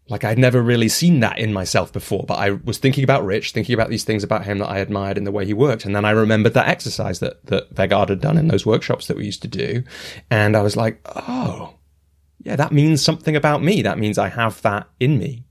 like 0.09 0.23
I'd 0.23 0.37
never 0.37 0.61
really 0.61 0.87
seen 0.87 1.19
that 1.19 1.37
in 1.37 1.51
myself 1.51 1.91
before, 1.91 2.23
but 2.27 2.35
I 2.35 2.51
was 2.51 2.77
thinking 2.77 3.03
about 3.03 3.25
Rich, 3.25 3.51
thinking 3.51 3.73
about 3.73 3.89
these 3.89 4.05
things 4.05 4.23
about 4.23 4.45
him 4.45 4.59
that 4.59 4.69
I 4.69 4.77
admired 4.77 5.17
in 5.17 5.25
the 5.25 5.31
way 5.31 5.45
he 5.45 5.53
worked. 5.53 5.85
And 5.85 5.95
then 5.95 6.05
I 6.05 6.11
remembered 6.11 6.53
that 6.53 6.69
exercise 6.69 7.19
that, 7.19 7.45
that 7.47 7.73
Vegard 7.73 8.09
had 8.09 8.21
done 8.21 8.37
in 8.37 8.47
those 8.47 8.65
workshops 8.65 9.07
that 9.07 9.17
we 9.17 9.25
used 9.25 9.41
to 9.41 9.47
do. 9.47 9.83
And 10.29 10.55
I 10.55 10.61
was 10.61 10.77
like, 10.77 11.01
oh, 11.15 11.75
yeah, 12.43 12.55
that 12.55 12.71
means 12.71 13.01
something 13.01 13.35
about 13.35 13.61
me. 13.61 13.81
That 13.81 13.99
means 13.99 14.17
I 14.17 14.29
have 14.29 14.61
that 14.61 14.87
in 14.99 15.17
me. 15.17 15.43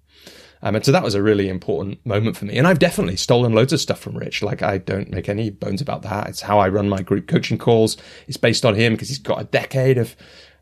Um, 0.62 0.74
and 0.74 0.84
so 0.84 0.90
that 0.90 1.04
was 1.04 1.14
a 1.14 1.22
really 1.22 1.50
important 1.50 2.04
moment 2.06 2.36
for 2.36 2.46
me. 2.46 2.56
And 2.56 2.66
I've 2.66 2.78
definitely 2.78 3.16
stolen 3.16 3.52
loads 3.52 3.74
of 3.74 3.80
stuff 3.80 4.00
from 4.00 4.16
Rich. 4.16 4.42
Like 4.42 4.62
I 4.62 4.78
don't 4.78 5.10
make 5.10 5.28
any 5.28 5.50
bones 5.50 5.82
about 5.82 6.00
that. 6.02 6.28
It's 6.28 6.40
how 6.40 6.58
I 6.58 6.70
run 6.70 6.88
my 6.88 7.02
group 7.02 7.28
coaching 7.28 7.58
calls. 7.58 7.98
It's 8.26 8.38
based 8.38 8.64
on 8.64 8.74
him 8.74 8.94
because 8.94 9.08
he's 9.08 9.18
got 9.18 9.40
a 9.40 9.44
decade 9.44 9.98
of, 9.98 10.16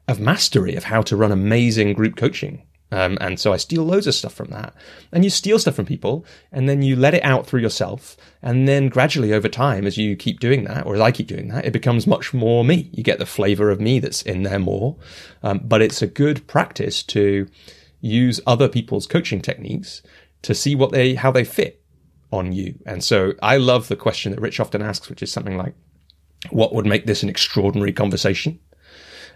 of 0.08 0.18
mastery 0.18 0.74
of 0.74 0.84
how 0.84 1.02
to 1.02 1.16
run 1.16 1.30
amazing 1.30 1.92
group 1.92 2.16
coaching 2.16 2.64
um, 2.94 3.18
and 3.20 3.38
so 3.40 3.52
I 3.52 3.56
steal 3.56 3.84
loads 3.84 4.06
of 4.06 4.14
stuff 4.14 4.34
from 4.34 4.50
that. 4.50 4.74
And 5.12 5.24
you 5.24 5.30
steal 5.30 5.58
stuff 5.58 5.74
from 5.74 5.86
people 5.86 6.24
and 6.52 6.68
then 6.68 6.82
you 6.82 6.96
let 6.96 7.14
it 7.14 7.24
out 7.24 7.46
through 7.46 7.60
yourself. 7.60 8.16
And 8.42 8.68
then 8.68 8.88
gradually 8.88 9.32
over 9.32 9.48
time, 9.48 9.86
as 9.86 9.96
you 9.96 10.16
keep 10.16 10.40
doing 10.40 10.64
that, 10.64 10.86
or 10.86 10.94
as 10.94 11.00
I 11.00 11.10
keep 11.12 11.26
doing 11.26 11.48
that, 11.48 11.64
it 11.64 11.72
becomes 11.72 12.06
much 12.06 12.34
more 12.34 12.64
me. 12.64 12.90
You 12.92 13.02
get 13.02 13.18
the 13.18 13.26
flavor 13.26 13.70
of 13.70 13.80
me 13.80 14.00
that's 14.00 14.22
in 14.22 14.42
there 14.42 14.58
more. 14.58 14.96
Um, 15.42 15.60
but 15.64 15.82
it's 15.82 16.02
a 16.02 16.06
good 16.06 16.46
practice 16.46 17.02
to, 17.04 17.48
use 18.04 18.38
other 18.46 18.68
people's 18.68 19.06
coaching 19.06 19.40
techniques 19.40 20.02
to 20.42 20.54
see 20.54 20.74
what 20.74 20.92
they 20.92 21.14
how 21.14 21.30
they 21.30 21.44
fit 21.44 21.82
on 22.30 22.52
you. 22.52 22.74
And 22.84 23.02
so 23.02 23.32
I 23.42 23.56
love 23.56 23.88
the 23.88 23.96
question 23.96 24.32
that 24.32 24.40
Rich 24.40 24.60
often 24.60 24.82
asks, 24.82 25.08
which 25.08 25.22
is 25.22 25.32
something 25.32 25.56
like, 25.56 25.74
what 26.50 26.74
would 26.74 26.84
make 26.84 27.06
this 27.06 27.22
an 27.22 27.30
extraordinary 27.30 27.94
conversation? 27.94 28.60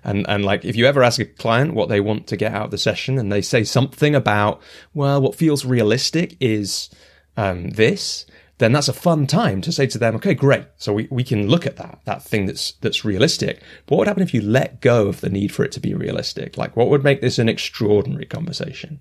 And, 0.05 0.27
and 0.29 0.45
like, 0.45 0.65
if 0.65 0.77
you 0.77 0.87
ever 0.87 1.03
ask 1.03 1.21
a 1.21 1.25
client 1.25 1.75
what 1.75 1.89
they 1.89 2.01
want 2.01 2.27
to 2.29 2.37
get 2.37 2.53
out 2.53 2.67
of 2.67 2.71
the 2.71 2.79
session 2.79 3.19
and 3.19 3.31
they 3.31 3.43
say 3.43 3.65
something 3.65 4.15
about, 4.15 4.61
well, 4.95 5.21
what 5.21 5.35
feels 5.35 5.65
realistic 5.65 6.37
is 6.41 6.91
um, 7.37 7.71
this, 7.71 8.27
then 8.59 8.73
that's 8.73 8.89
a 8.89 8.93
fun 8.93 9.27
time 9.27 9.61
to 9.61 9.73
say 9.73 9.87
to 9.87 9.99
them, 9.99 10.17
okay, 10.17 10.35
great. 10.35 10.67
So 10.79 10.93
we, 10.93 11.09
we 11.11 11.23
can 11.23 11.49
look 11.49 11.67
at 11.67 11.77
that, 11.77 12.01
that 12.05 12.23
thing 12.23 12.47
that's, 12.47 12.73
that's 12.81 13.05
realistic. 13.05 13.63
But 13.87 13.95
what 13.95 13.99
would 14.01 14.09
happen 14.09 14.23
if 14.23 14.35
you 14.35 14.43
let 14.43 14.81
go 14.81 15.07
of 15.07 15.21
the 15.21 15.31
need 15.31 15.53
for 15.53 15.65
it 15.65 15.73
to 15.73 15.81
be 15.81 15.95
realistic? 15.95 16.59
Like 16.59 16.77
what 16.77 16.89
would 16.89 17.05
make 17.05 17.21
this 17.21 17.39
an 17.39 17.49
extraordinary 17.49 18.27
conversation? 18.27 19.01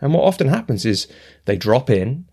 And 0.00 0.14
what 0.14 0.24
often 0.24 0.48
happens 0.48 0.86
is 0.86 1.06
they 1.44 1.56
drop 1.56 1.90
in, 1.90 2.26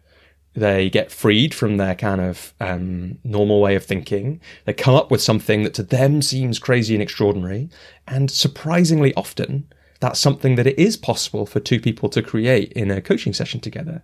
they 0.53 0.89
get 0.89 1.11
freed 1.11 1.53
from 1.53 1.77
their 1.77 1.95
kind 1.95 2.19
of 2.19 2.53
um, 2.59 3.17
normal 3.23 3.61
way 3.61 3.75
of 3.75 3.85
thinking. 3.85 4.41
They 4.65 4.73
come 4.73 4.95
up 4.95 5.09
with 5.09 5.21
something 5.21 5.63
that 5.63 5.73
to 5.75 5.83
them 5.83 6.21
seems 6.21 6.59
crazy 6.59 6.93
and 6.93 7.01
extraordinary. 7.01 7.69
And 8.07 8.29
surprisingly 8.29 9.13
often, 9.15 9.71
that's 10.01 10.19
something 10.19 10.55
that 10.55 10.67
it 10.67 10.77
is 10.77 10.97
possible 10.97 11.45
for 11.45 11.59
two 11.59 11.79
people 11.79 12.09
to 12.09 12.21
create 12.21 12.73
in 12.73 12.91
a 12.91 13.01
coaching 13.01 13.33
session 13.33 13.59
together. 13.59 14.01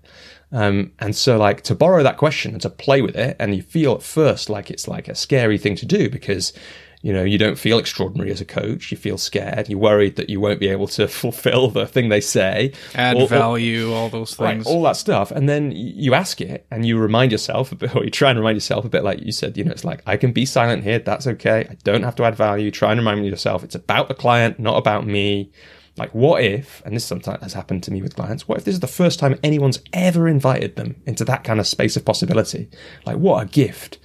Um, 0.52 0.94
and 1.00 1.16
so, 1.16 1.38
like, 1.38 1.64
to 1.64 1.76
borrow 1.76 2.04
that 2.04 2.18
question 2.18 2.54
and 2.54 2.62
to 2.62 2.70
play 2.70 3.02
with 3.02 3.16
it, 3.16 3.36
and 3.40 3.56
you 3.56 3.64
feel 3.64 3.94
at 3.94 4.04
first 4.04 4.50
like 4.50 4.70
it's 4.70 4.88
like 4.88 5.08
a 5.08 5.16
scary 5.16 5.58
thing 5.58 5.76
to 5.76 5.86
do 5.86 6.10
because 6.10 6.54
you 7.02 7.14
know, 7.14 7.24
you 7.24 7.38
don't 7.38 7.60
feel 7.60 7.78
extraordinary 7.78 8.32
as 8.32 8.42
a 8.42 8.46
coach. 8.46 8.92
You 8.92 8.98
feel 8.98 9.18
scared. 9.18 9.70
You're 9.70 9.80
worried 9.80 10.16
that 10.16 10.30
you 10.30 10.40
won't 10.40 10.60
be 10.60 10.68
able 10.68 10.88
to 10.88 11.08
fulfill 11.08 11.70
the 11.70 11.86
thing 11.86 12.10
they 12.10 12.22
say, 12.22 12.74
add 12.96 13.18
all, 13.18 13.28
value, 13.28 13.94
all 13.94 14.10
those 14.10 14.36
things, 14.36 14.66
right, 14.66 14.72
all 14.72 14.82
that 14.84 14.98
stuff. 14.98 15.32
And 15.32 15.48
then 15.48 15.72
you 15.72 16.14
ask 16.14 16.42
it, 16.42 16.66
and 16.72 16.86
you 16.86 16.98
remind 16.98 17.32
yourself 17.32 17.72
a 17.72 17.76
bit, 17.76 17.96
or 17.96 18.04
you 18.04 18.10
try 18.10 18.32
and 18.32 18.40
remind 18.40 18.56
yourself 18.56 18.86
a 18.86 18.90
bit, 18.90 19.04
like 19.04 19.22
you 19.22 19.32
said. 19.32 19.58
You 19.58 19.64
know, 19.64 19.72
it's 19.72 19.86
like 19.86 20.02
I 20.06 20.18
can 20.18 20.32
be 20.32 20.46
silent 20.46 20.84
here. 20.84 21.00
That's 21.00 21.28
okay. 21.28 21.68
I 21.70 21.78
don't 21.84 22.04
have 22.04 22.16
to 22.16 22.24
add 22.24 22.36
value. 22.36 22.72
Try 22.72 22.92
and 22.92 23.00
remind 23.00 23.26
yourself 23.26 23.64
it's 23.64 23.76
about 23.76 24.08
the 24.08 24.16
client, 24.16 24.60
not 24.60 24.78
about 24.78 25.06
me. 25.06 25.52
Like, 25.98 26.14
what 26.14 26.44
if, 26.44 26.84
and 26.86 26.96
this 26.96 27.06
sometimes 27.06 27.42
has 27.42 27.54
happened 27.54 27.82
to 27.84 27.92
me 27.92 28.04
with 28.04 28.16
clients, 28.16 28.48
what 28.48 28.60
if 28.60 28.66
this 28.66 28.76
is 28.76 28.82
the 28.82 28.88
first 28.88 29.18
time 29.18 29.40
anyone's 29.44 29.80
ever 29.94 30.28
invited 30.28 30.76
them 30.76 30.96
into 31.08 31.26
that 31.26 31.44
kind 31.44 31.60
of 31.60 31.66
space 31.66 31.98
of 31.98 32.06
possibility? 32.06 32.70
Like, 33.06 33.18
what 33.18 33.44
a 33.44 33.50
gift 33.50 33.98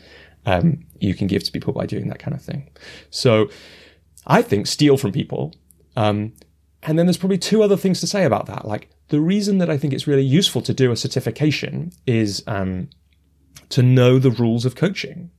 um, 0.47 0.85
you 0.99 1.15
can 1.15 1.27
give 1.27 1.45
to 1.45 1.53
people 1.53 1.73
by 1.73 1.87
doing 1.87 2.09
that 2.09 2.19
kind 2.19 2.35
of 2.35 2.43
thing. 2.43 2.71
So 3.11 3.49
I 4.27 4.43
think 4.43 4.67
steal 4.67 4.97
from 4.97 5.13
people. 5.13 5.55
Um, 5.97 6.33
and 6.83 6.99
then 6.99 7.07
there's 7.07 7.17
probably 7.17 7.39
two 7.39 7.63
other 7.63 7.77
things 7.77 8.01
to 8.01 8.07
say 8.07 8.25
about 8.25 8.47
that. 8.47 8.67
Like 8.67 8.91
the 9.09 9.21
reason 9.21 9.59
that 9.59 9.71
I 9.71 9.77
think 9.77 9.93
it's 9.93 10.07
really 10.07 10.25
useful 10.25 10.63
to 10.63 10.75
do 10.75 10.91
a 10.91 10.97
certification 10.97 11.93
is 12.07 12.43
um, 12.47 12.89
to 13.69 13.83
know 13.83 14.19
the 14.19 14.31
rules 14.31 14.65
of 14.65 14.75
coaching. 14.75 15.31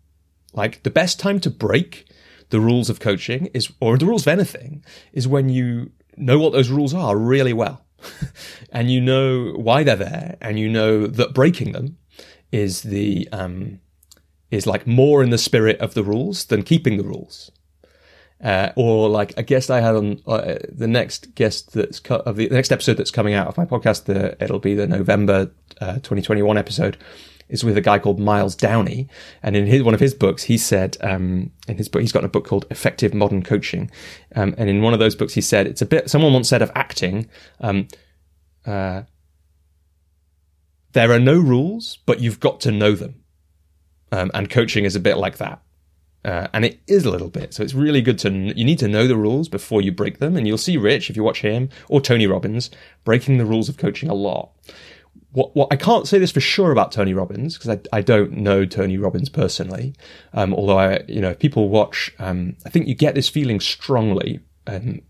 Like 0.53 0.83
the 0.83 0.91
best 0.91 1.19
time 1.19 1.39
to 1.41 1.49
break 1.49 2.05
the 2.49 2.59
rules 2.59 2.89
of 2.89 2.99
coaching 2.99 3.47
is, 3.47 3.71
or 3.81 3.97
the 3.97 4.05
rules 4.05 4.23
of 4.23 4.31
anything, 4.31 4.85
is 5.11 5.27
when 5.27 5.49
you 5.49 5.91
know 6.15 6.37
what 6.37 6.53
those 6.53 6.69
rules 6.69 6.93
are 6.93 7.17
really 7.17 7.53
well. 7.53 7.85
and 8.71 8.91
you 8.91 9.01
know 9.01 9.53
why 9.53 9.83
they're 9.83 9.95
there, 9.95 10.37
and 10.41 10.59
you 10.59 10.69
know 10.69 11.07
that 11.07 11.33
breaking 11.33 11.71
them 11.71 11.97
is 12.51 12.83
the 12.83 13.27
um, 13.31 13.79
is 14.53 14.67
like 14.67 14.85
more 14.85 15.23
in 15.23 15.31
the 15.31 15.37
spirit 15.37 15.79
of 15.79 15.95
the 15.95 16.03
rules 16.03 16.45
than 16.45 16.61
keeping 16.61 16.97
the 16.97 17.03
rules. 17.03 17.51
Uh, 18.43 18.71
or 18.75 19.09
like 19.09 19.33
a 19.35 19.41
guest 19.41 19.71
I 19.71 19.79
had 19.79 19.95
on 19.95 20.21
uh, 20.27 20.55
the 20.69 20.87
next 20.87 21.33
guest 21.33 21.71
that's 21.71 21.99
co- 21.99 22.17
of 22.17 22.35
the, 22.35 22.47
the, 22.49 22.55
next 22.55 22.71
episode 22.71 22.95
that's 22.95 23.09
coming 23.09 23.33
out 23.33 23.47
of 23.47 23.57
my 23.57 23.65
podcast. 23.65 24.03
The, 24.03 24.41
it'll 24.43 24.59
be 24.59 24.75
the 24.75 24.85
November 24.85 25.51
uh, 25.81 25.93
2021 25.93 26.57
episode. 26.57 26.97
Is 27.49 27.63
with 27.63 27.77
a 27.77 27.81
guy 27.81 27.99
called 27.99 28.19
Myles 28.19 28.55
Downey, 28.55 29.09
and 29.43 29.55
in 29.55 29.67
his 29.67 29.83
one 29.83 29.93
of 29.93 29.99
his 29.99 30.13
books, 30.13 30.43
he 30.43 30.57
said 30.57 30.97
um, 31.01 31.51
in 31.67 31.77
his 31.77 31.87
book 31.87 32.01
he's 32.01 32.11
got 32.11 32.23
a 32.23 32.29
book 32.29 32.47
called 32.47 32.65
Effective 32.71 33.13
Modern 33.13 33.43
Coaching, 33.43 33.91
um, 34.35 34.55
and 34.57 34.69
in 34.69 34.81
one 34.81 34.93
of 34.93 34.99
those 34.99 35.15
books 35.15 35.33
he 35.33 35.41
said 35.41 35.67
it's 35.67 35.81
a 35.81 35.85
bit. 35.85 36.09
Someone 36.09 36.33
once 36.33 36.49
said 36.49 36.61
of 36.61 36.71
acting, 36.73 37.29
um, 37.59 37.87
uh, 38.65 39.03
there 40.93 41.11
are 41.11 41.19
no 41.19 41.37
rules, 41.37 41.99
but 42.05 42.21
you've 42.21 42.39
got 42.39 42.59
to 42.61 42.71
know 42.71 42.93
them. 42.93 43.22
Um, 44.13 44.29
and 44.35 44.47
coaching 44.47 44.85
is 44.85 44.95
a 44.95 44.99
bit 44.99 45.17
like 45.17 45.37
that. 45.39 45.59
Uh, 46.23 46.47
and 46.53 46.63
it 46.63 46.79
is 46.87 47.03
a 47.03 47.09
little 47.09 47.29
bit. 47.29 47.53
So 47.53 47.63
it's 47.63 47.73
really 47.73 48.01
good 48.01 48.19
to, 48.19 48.29
you 48.31 48.63
need 48.63 48.79
to 48.79 48.87
know 48.87 49.07
the 49.07 49.17
rules 49.17 49.49
before 49.49 49.81
you 49.81 49.91
break 49.91 50.19
them. 50.19 50.37
And 50.37 50.47
you'll 50.47 50.57
see 50.57 50.77
Rich, 50.77 51.09
if 51.09 51.15
you 51.17 51.23
watch 51.23 51.41
him, 51.41 51.69
or 51.89 51.99
Tony 51.99 52.27
Robbins, 52.27 52.69
breaking 53.03 53.39
the 53.39 53.45
rules 53.45 53.69
of 53.69 53.77
coaching 53.77 54.09
a 54.09 54.13
lot. 54.13 54.51
What, 55.31 55.55
what 55.55 55.67
I 55.71 55.77
can't 55.77 56.07
say 56.07 56.19
this 56.19 56.31
for 56.31 56.41
sure 56.41 56.71
about 56.71 56.91
Tony 56.91 57.15
Robbins, 57.15 57.57
because 57.57 57.71
I, 57.75 57.97
I 57.97 58.01
don't 58.01 58.33
know 58.33 58.65
Tony 58.65 58.97
Robbins 58.99 59.29
personally. 59.29 59.95
Um, 60.31 60.53
although 60.53 60.77
I, 60.77 61.01
you 61.07 61.21
know, 61.21 61.33
people 61.33 61.69
watch, 61.69 62.13
um, 62.19 62.55
I 62.67 62.69
think 62.69 62.87
you 62.87 62.93
get 62.95 63.15
this 63.15 63.29
feeling 63.29 63.59
strongly, 63.59 64.41
um, 64.67 65.01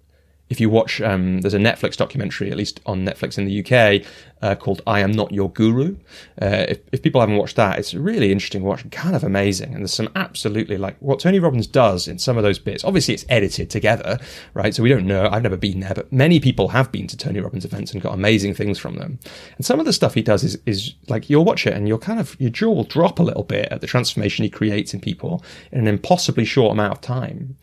if 0.53 0.61
you 0.61 0.69
watch, 0.69 1.01
um, 1.01 1.41
there's 1.41 1.55
a 1.55 1.57
Netflix 1.57 1.97
documentary, 1.97 2.51
at 2.51 2.57
least 2.57 2.79
on 2.85 3.03
Netflix 3.03 3.39
in 3.39 3.45
the 3.45 3.65
UK, 3.65 4.05
uh, 4.43 4.53
called 4.53 4.83
"I 4.85 4.99
Am 4.99 5.11
Not 5.11 5.31
Your 5.31 5.49
Guru." 5.49 5.95
Uh, 6.39 6.65
if, 6.69 6.79
if, 6.91 7.01
people 7.01 7.21
haven't 7.21 7.37
watched 7.37 7.55
that, 7.55 7.79
it's 7.79 7.95
really 7.95 8.31
interesting 8.31 8.61
watch, 8.61 8.87
kind 8.91 9.15
of 9.15 9.23
amazing. 9.23 9.73
And 9.73 9.81
there's 9.81 9.95
some 9.95 10.09
absolutely 10.15 10.77
like 10.77 10.95
what 10.99 11.19
Tony 11.19 11.39
Robbins 11.39 11.65
does 11.65 12.07
in 12.07 12.19
some 12.19 12.37
of 12.37 12.43
those 12.43 12.59
bits. 12.59 12.83
Obviously, 12.83 13.15
it's 13.15 13.25
edited 13.29 13.71
together, 13.71 14.19
right? 14.53 14.75
So 14.75 14.83
we 14.83 14.89
don't 14.89 15.07
know. 15.07 15.27
I've 15.27 15.41
never 15.41 15.57
been 15.57 15.79
there, 15.79 15.95
but 15.95 16.13
many 16.13 16.39
people 16.39 16.67
have 16.67 16.91
been 16.91 17.07
to 17.07 17.17
Tony 17.17 17.39
Robbins 17.39 17.65
events 17.65 17.91
and 17.91 17.99
got 17.99 18.13
amazing 18.13 18.53
things 18.53 18.77
from 18.77 18.97
them. 18.97 19.17
And 19.57 19.65
some 19.65 19.79
of 19.79 19.87
the 19.87 19.93
stuff 19.93 20.13
he 20.13 20.21
does 20.21 20.43
is 20.43 20.59
is 20.67 20.93
like 21.09 21.31
you'll 21.31 21.45
watch 21.45 21.65
it 21.65 21.73
and 21.73 21.87
you'll 21.87 21.97
kind 21.97 22.19
of 22.19 22.39
your 22.39 22.51
jaw 22.51 22.71
will 22.71 22.83
drop 22.83 23.17
a 23.17 23.23
little 23.23 23.43
bit 23.43 23.69
at 23.71 23.81
the 23.81 23.87
transformation 23.87 24.43
he 24.43 24.51
creates 24.51 24.93
in 24.93 25.01
people 25.01 25.43
in 25.71 25.79
an 25.79 25.87
impossibly 25.87 26.45
short 26.45 26.73
amount 26.73 26.93
of 26.93 27.01
time. 27.01 27.57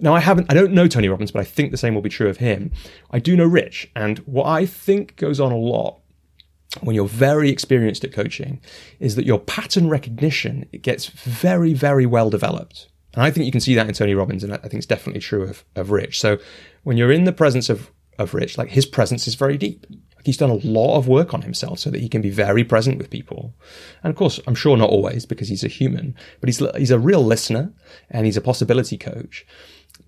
Now, 0.00 0.14
I 0.14 0.20
haven't, 0.20 0.50
I 0.50 0.54
don't 0.54 0.72
know 0.72 0.86
Tony 0.86 1.08
Robbins, 1.08 1.32
but 1.32 1.40
I 1.40 1.44
think 1.44 1.70
the 1.70 1.76
same 1.76 1.94
will 1.94 2.02
be 2.02 2.08
true 2.08 2.28
of 2.28 2.36
him. 2.36 2.70
I 3.10 3.18
do 3.18 3.36
know 3.36 3.46
Rich, 3.46 3.90
and 3.96 4.18
what 4.20 4.46
I 4.46 4.64
think 4.64 5.16
goes 5.16 5.40
on 5.40 5.52
a 5.52 5.56
lot 5.56 6.00
when 6.82 6.94
you're 6.94 7.06
very 7.06 7.50
experienced 7.50 8.04
at 8.04 8.12
coaching 8.12 8.60
is 9.00 9.16
that 9.16 9.24
your 9.24 9.38
pattern 9.38 9.88
recognition 9.88 10.68
it 10.72 10.82
gets 10.82 11.06
very, 11.06 11.72
very 11.72 12.06
well 12.06 12.30
developed. 12.30 12.88
And 13.14 13.22
I 13.22 13.30
think 13.30 13.46
you 13.46 13.52
can 13.52 13.60
see 13.60 13.74
that 13.74 13.88
in 13.88 13.94
Tony 13.94 14.14
Robbins, 14.14 14.44
and 14.44 14.52
I 14.52 14.58
think 14.58 14.74
it's 14.74 14.86
definitely 14.86 15.20
true 15.20 15.42
of, 15.42 15.64
of 15.74 15.90
Rich. 15.90 16.20
So 16.20 16.38
when 16.84 16.96
you're 16.96 17.10
in 17.10 17.24
the 17.24 17.32
presence 17.32 17.68
of, 17.68 17.90
of 18.18 18.34
Rich, 18.34 18.58
like 18.58 18.68
his 18.68 18.86
presence 18.86 19.26
is 19.26 19.34
very 19.34 19.56
deep. 19.56 19.86
Like 20.14 20.26
he's 20.26 20.36
done 20.36 20.50
a 20.50 20.54
lot 20.54 20.98
of 20.98 21.08
work 21.08 21.32
on 21.32 21.42
himself 21.42 21.78
so 21.78 21.90
that 21.90 22.00
he 22.00 22.08
can 22.08 22.20
be 22.20 22.30
very 22.30 22.64
present 22.64 22.98
with 22.98 23.10
people. 23.10 23.54
And 24.02 24.10
of 24.10 24.16
course, 24.16 24.38
I'm 24.46 24.54
sure 24.54 24.76
not 24.76 24.90
always 24.90 25.24
because 25.24 25.48
he's 25.48 25.64
a 25.64 25.68
human, 25.68 26.14
but 26.40 26.48
he's, 26.48 26.62
he's 26.76 26.90
a 26.90 26.98
real 26.98 27.24
listener 27.24 27.72
and 28.10 28.26
he's 28.26 28.36
a 28.36 28.42
possibility 28.42 28.98
coach. 28.98 29.46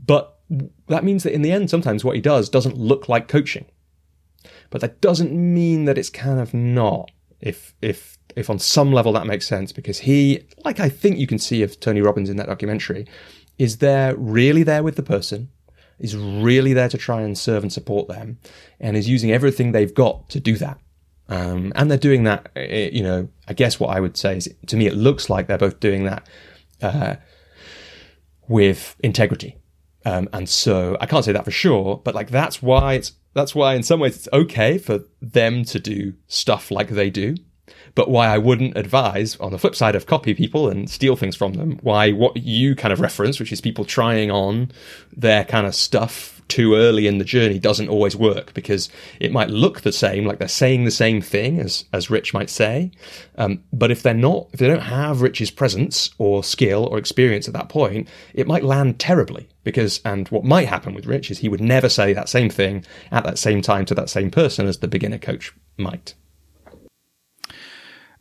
But 0.06 0.38
that 0.88 1.04
means 1.04 1.22
that 1.22 1.34
in 1.34 1.42
the 1.42 1.52
end, 1.52 1.70
sometimes 1.70 2.04
what 2.04 2.16
he 2.16 2.20
does 2.20 2.48
doesn't 2.48 2.76
look 2.76 3.08
like 3.08 3.28
coaching. 3.28 3.66
But 4.70 4.80
that 4.80 5.00
doesn't 5.00 5.32
mean 5.32 5.84
that 5.84 5.98
it's 5.98 6.10
kind 6.10 6.40
of 6.40 6.54
not. 6.54 7.10
If 7.40 7.74
if 7.80 8.18
if 8.36 8.50
on 8.50 8.58
some 8.58 8.92
level 8.92 9.12
that 9.12 9.26
makes 9.26 9.46
sense, 9.46 9.72
because 9.72 10.00
he, 10.00 10.46
like 10.64 10.80
I 10.80 10.88
think 10.88 11.18
you 11.18 11.26
can 11.26 11.38
see 11.38 11.62
of 11.62 11.80
Tony 11.80 12.00
Robbins 12.00 12.30
in 12.30 12.36
that 12.36 12.46
documentary, 12.46 13.06
is 13.58 13.78
there 13.78 14.14
really 14.16 14.62
there 14.62 14.82
with 14.82 14.96
the 14.96 15.02
person, 15.02 15.50
is 15.98 16.16
really 16.16 16.72
there 16.72 16.88
to 16.88 16.98
try 16.98 17.22
and 17.22 17.36
serve 17.36 17.62
and 17.62 17.72
support 17.72 18.08
them, 18.08 18.38
and 18.78 18.96
is 18.96 19.08
using 19.08 19.32
everything 19.32 19.72
they've 19.72 19.94
got 19.94 20.28
to 20.30 20.40
do 20.40 20.56
that. 20.56 20.78
Um, 21.28 21.72
and 21.76 21.90
they're 21.90 21.98
doing 21.98 22.24
that. 22.24 22.50
Eh, 22.56 22.90
you 22.92 23.02
know, 23.02 23.28
I 23.48 23.54
guess 23.54 23.78
what 23.78 23.96
I 23.96 24.00
would 24.00 24.16
say 24.16 24.36
is, 24.36 24.54
to 24.66 24.76
me, 24.76 24.86
it 24.86 24.94
looks 24.94 25.30
like 25.30 25.46
they're 25.46 25.58
both 25.58 25.80
doing 25.80 26.04
that 26.04 26.28
uh, 26.82 27.16
with 28.48 28.96
integrity. 29.00 29.56
Um, 30.04 30.28
and 30.32 30.48
so 30.48 30.96
I 31.00 31.06
can't 31.06 31.24
say 31.24 31.32
that 31.32 31.44
for 31.44 31.50
sure, 31.50 32.00
but 32.04 32.14
like 32.14 32.30
that's 32.30 32.62
why 32.62 32.94
it's 32.94 33.12
that's 33.34 33.54
why 33.54 33.74
in 33.74 33.82
some 33.82 34.00
ways 34.00 34.16
it's 34.16 34.28
okay 34.32 34.78
for 34.78 35.00
them 35.20 35.64
to 35.64 35.78
do 35.78 36.14
stuff 36.26 36.70
like 36.70 36.88
they 36.88 37.10
do. 37.10 37.36
But 37.94 38.10
why 38.10 38.28
I 38.28 38.38
wouldn't 38.38 38.76
advise 38.76 39.36
on 39.36 39.52
the 39.52 39.58
flip 39.58 39.74
side 39.74 39.94
of 39.94 40.06
copy 40.06 40.34
people 40.34 40.68
and 40.68 40.88
steal 40.88 41.16
things 41.16 41.36
from 41.36 41.54
them, 41.54 41.78
why 41.82 42.12
what 42.12 42.36
you 42.36 42.74
kind 42.74 42.92
of 42.92 43.00
reference, 43.00 43.40
which 43.40 43.52
is 43.52 43.60
people 43.60 43.84
trying 43.84 44.30
on 44.30 44.70
their 45.16 45.44
kind 45.44 45.66
of 45.66 45.74
stuff 45.74 46.40
too 46.50 46.74
early 46.74 47.06
in 47.06 47.18
the 47.18 47.24
journey 47.24 47.58
doesn't 47.58 47.88
always 47.88 48.16
work 48.16 48.52
because 48.52 48.90
it 49.20 49.32
might 49.32 49.48
look 49.48 49.80
the 49.80 49.92
same, 49.92 50.26
like 50.26 50.38
they're 50.38 50.48
saying 50.48 50.84
the 50.84 50.90
same 50.90 51.22
thing 51.22 51.58
as 51.60 51.84
as 51.92 52.10
Rich 52.10 52.34
might 52.34 52.50
say, 52.50 52.90
um, 53.36 53.62
but 53.72 53.90
if 53.90 54.02
they're 54.02 54.12
not, 54.12 54.48
if 54.52 54.58
they 54.58 54.66
don't 54.66 54.80
have 54.80 55.22
Rich's 55.22 55.50
presence 55.50 56.10
or 56.18 56.44
skill 56.44 56.84
or 56.86 56.98
experience 56.98 57.46
at 57.46 57.54
that 57.54 57.68
point, 57.68 58.08
it 58.34 58.46
might 58.46 58.64
land 58.64 58.98
terribly. 58.98 59.48
Because 59.62 60.00
and 60.04 60.26
what 60.28 60.44
might 60.44 60.68
happen 60.68 60.94
with 60.94 61.06
Rich 61.06 61.30
is 61.30 61.38
he 61.38 61.48
would 61.48 61.60
never 61.60 61.88
say 61.88 62.12
that 62.12 62.28
same 62.28 62.50
thing 62.50 62.84
at 63.12 63.24
that 63.24 63.38
same 63.38 63.62
time 63.62 63.84
to 63.86 63.94
that 63.94 64.10
same 64.10 64.30
person 64.30 64.66
as 64.66 64.78
the 64.78 64.88
beginner 64.88 65.18
coach 65.18 65.54
might. 65.76 66.14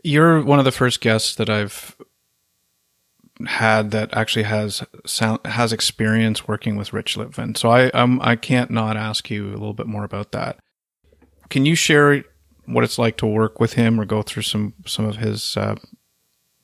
You're 0.09 0.41
one 0.43 0.59
of 0.59 0.65
the 0.65 0.71
first 0.71 1.01
guests 1.01 1.35
that 1.35 1.49
I've 1.49 1.95
had 3.47 3.91
that 3.91 4.13
actually 4.13 4.43
has 4.43 4.83
sound, 5.05 5.39
has 5.45 5.71
experience 5.71 6.47
working 6.47 6.75
with 6.75 6.93
Rich 6.93 7.15
Litvin. 7.15 7.55
So 7.57 7.69
I 7.69 7.89
um 7.91 8.19
I 8.21 8.35
can't 8.35 8.71
not 8.71 8.97
ask 8.97 9.29
you 9.29 9.49
a 9.49 9.59
little 9.61 9.73
bit 9.73 9.87
more 9.87 10.03
about 10.03 10.31
that. 10.31 10.59
can 11.49 11.65
you 11.65 11.75
share 11.75 12.23
what 12.65 12.83
it's 12.83 12.99
like 12.99 13.17
to 13.17 13.25
work 13.25 13.59
with 13.59 13.73
him 13.73 13.99
or 13.99 14.05
go 14.05 14.21
through 14.21 14.43
some 14.43 14.73
some 14.85 15.05
of 15.05 15.17
his 15.17 15.57
uh, 15.57 15.75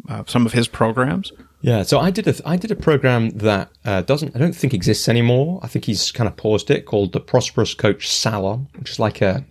uh, 0.09 0.23
some 0.27 0.45
of 0.45 0.53
his 0.53 0.67
programs? 0.67 1.31
Yeah, 1.61 1.83
so 1.83 1.99
I 1.99 2.11
did 2.11 2.27
a 2.27 2.35
I 2.45 2.57
did 2.57 2.71
a 2.71 2.75
program 2.75 3.29
that 3.47 3.71
uh, 3.85 4.01
doesn't 4.01 4.35
I 4.35 4.39
don't 4.39 4.55
think 4.55 4.73
exists 4.73 5.07
anymore. 5.09 5.59
I 5.63 5.67
think 5.67 5.85
he's 5.85 6.11
kind 6.11 6.27
of 6.27 6.35
paused 6.35 6.69
it 6.69 6.85
called 6.85 7.13
the 7.13 7.19
Prosperous 7.19 7.73
Coach 7.73 8.09
Salon, 8.09 8.67
which 8.77 8.91
is 8.91 8.99
like 8.99 9.21
a 9.21 9.45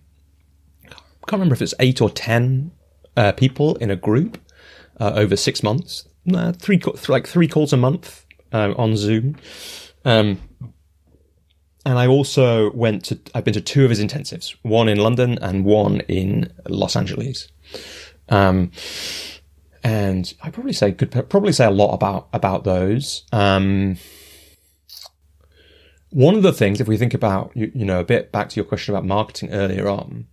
I 0.86 1.26
can't 1.26 1.40
remember 1.40 1.54
if 1.54 1.62
it's 1.62 1.74
eight 1.80 2.00
or 2.00 2.10
ten 2.10 2.70
uh, 3.16 3.32
people 3.32 3.76
in 3.76 3.90
a 3.90 3.96
group 3.96 4.38
uh, 5.00 5.12
over 5.14 5.36
six 5.36 5.62
months, 5.62 6.06
uh, 6.32 6.52
three 6.52 6.80
like 7.08 7.26
three 7.26 7.48
calls 7.48 7.72
a 7.72 7.76
month 7.76 8.24
uh, 8.52 8.74
on 8.76 8.96
Zoom. 8.96 9.36
Um, 10.04 10.40
and 11.86 11.98
I 11.98 12.06
also 12.06 12.72
went 12.72 13.04
to 13.06 13.18
I've 13.34 13.44
been 13.44 13.54
to 13.54 13.60
two 13.60 13.84
of 13.84 13.90
his 13.90 14.00
intensives, 14.00 14.56
one 14.62 14.88
in 14.88 14.98
London 14.98 15.38
and 15.40 15.64
one 15.64 16.00
in 16.02 16.52
Los 16.68 16.96
Angeles. 16.96 17.48
Um, 18.28 18.70
and 19.82 20.32
I 20.42 20.50
probably 20.50 20.72
say 20.72 20.92
could 20.92 21.10
probably 21.28 21.52
say 21.52 21.66
a 21.66 21.70
lot 21.70 21.92
about 21.92 22.28
about 22.32 22.64
those. 22.64 23.24
Um, 23.32 23.98
one 26.10 26.36
of 26.36 26.42
the 26.42 26.52
things, 26.52 26.80
if 26.80 26.86
we 26.86 26.96
think 26.96 27.12
about 27.12 27.50
you, 27.54 27.70
you 27.74 27.84
know 27.84 28.00
a 28.00 28.04
bit 28.04 28.32
back 28.32 28.48
to 28.50 28.56
your 28.56 28.64
question 28.64 28.94
about 28.94 29.04
marketing 29.04 29.50
earlier 29.52 29.88
on, 29.88 30.26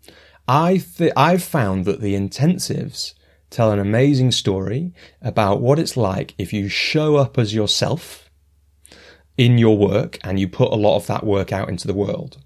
I 0.47 0.77
th- 0.77 1.13
I've 1.15 1.43
found 1.43 1.85
that 1.85 2.01
the 2.01 2.15
intensives 2.15 3.13
tell 3.49 3.71
an 3.71 3.79
amazing 3.79 4.31
story 4.31 4.93
about 5.21 5.61
what 5.61 5.79
it's 5.79 5.97
like 5.97 6.33
if 6.37 6.53
you 6.53 6.69
show 6.69 7.17
up 7.17 7.37
as 7.37 7.53
yourself 7.53 8.29
in 9.37 9.57
your 9.57 9.77
work 9.77 10.19
and 10.23 10.39
you 10.39 10.47
put 10.47 10.71
a 10.71 10.75
lot 10.75 10.97
of 10.97 11.07
that 11.07 11.25
work 11.25 11.51
out 11.51 11.69
into 11.69 11.87
the 11.87 11.93
world. 11.93 12.37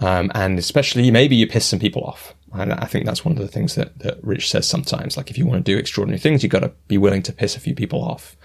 Um, 0.00 0.30
and 0.34 0.58
especially 0.58 1.10
maybe 1.10 1.36
you 1.36 1.46
piss 1.46 1.66
some 1.66 1.78
people 1.78 2.04
off. 2.04 2.34
And 2.52 2.72
I 2.72 2.86
think 2.86 3.04
that's 3.04 3.24
one 3.24 3.32
of 3.32 3.40
the 3.40 3.48
things 3.48 3.74
that, 3.74 3.98
that 3.98 4.22
Rich 4.22 4.48
says 4.48 4.68
sometimes. 4.68 5.16
Like, 5.16 5.28
if 5.28 5.36
you 5.36 5.44
want 5.44 5.64
to 5.64 5.72
do 5.72 5.78
extraordinary 5.78 6.20
things, 6.20 6.42
you've 6.42 6.52
got 6.52 6.60
to 6.60 6.72
be 6.86 6.98
willing 6.98 7.22
to 7.22 7.32
piss 7.32 7.56
a 7.56 7.60
few 7.60 7.74
people 7.74 8.00
off. 8.00 8.36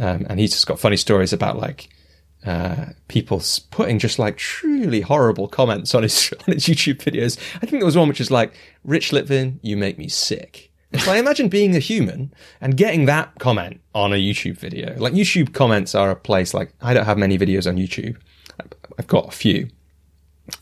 Um, 0.00 0.26
and 0.30 0.40
he's 0.40 0.52
just 0.52 0.66
got 0.66 0.80
funny 0.80 0.96
stories 0.96 1.34
about 1.34 1.58
like, 1.58 1.90
uh, 2.44 2.86
people 3.08 3.42
putting 3.70 3.98
just 3.98 4.18
like 4.18 4.36
truly 4.36 5.02
horrible 5.02 5.48
comments 5.48 5.94
on 5.94 6.02
his, 6.02 6.32
on 6.48 6.54
his 6.54 6.64
YouTube 6.64 6.98
videos. 6.98 7.38
I 7.56 7.66
think 7.66 7.80
there 7.80 7.84
was 7.84 7.96
one 7.96 8.08
which 8.08 8.20
is 8.20 8.30
like, 8.30 8.52
Rich 8.84 9.10
Litvin, 9.10 9.58
you 9.62 9.76
make 9.76 9.98
me 9.98 10.08
sick. 10.08 10.70
So 10.98 11.12
I 11.12 11.18
imagine 11.18 11.48
being 11.48 11.76
a 11.76 11.78
human 11.78 12.34
and 12.60 12.76
getting 12.76 13.04
that 13.04 13.38
comment 13.38 13.80
on 13.94 14.12
a 14.12 14.16
YouTube 14.16 14.58
video. 14.58 14.96
Like 14.98 15.12
YouTube 15.12 15.54
comments 15.54 15.94
are 15.94 16.10
a 16.10 16.16
place 16.16 16.52
like, 16.52 16.72
I 16.80 16.94
don't 16.94 17.04
have 17.04 17.16
many 17.16 17.38
videos 17.38 17.68
on 17.68 17.76
YouTube. 17.76 18.16
I've 18.98 19.06
got 19.06 19.28
a 19.28 19.30
few. 19.30 19.68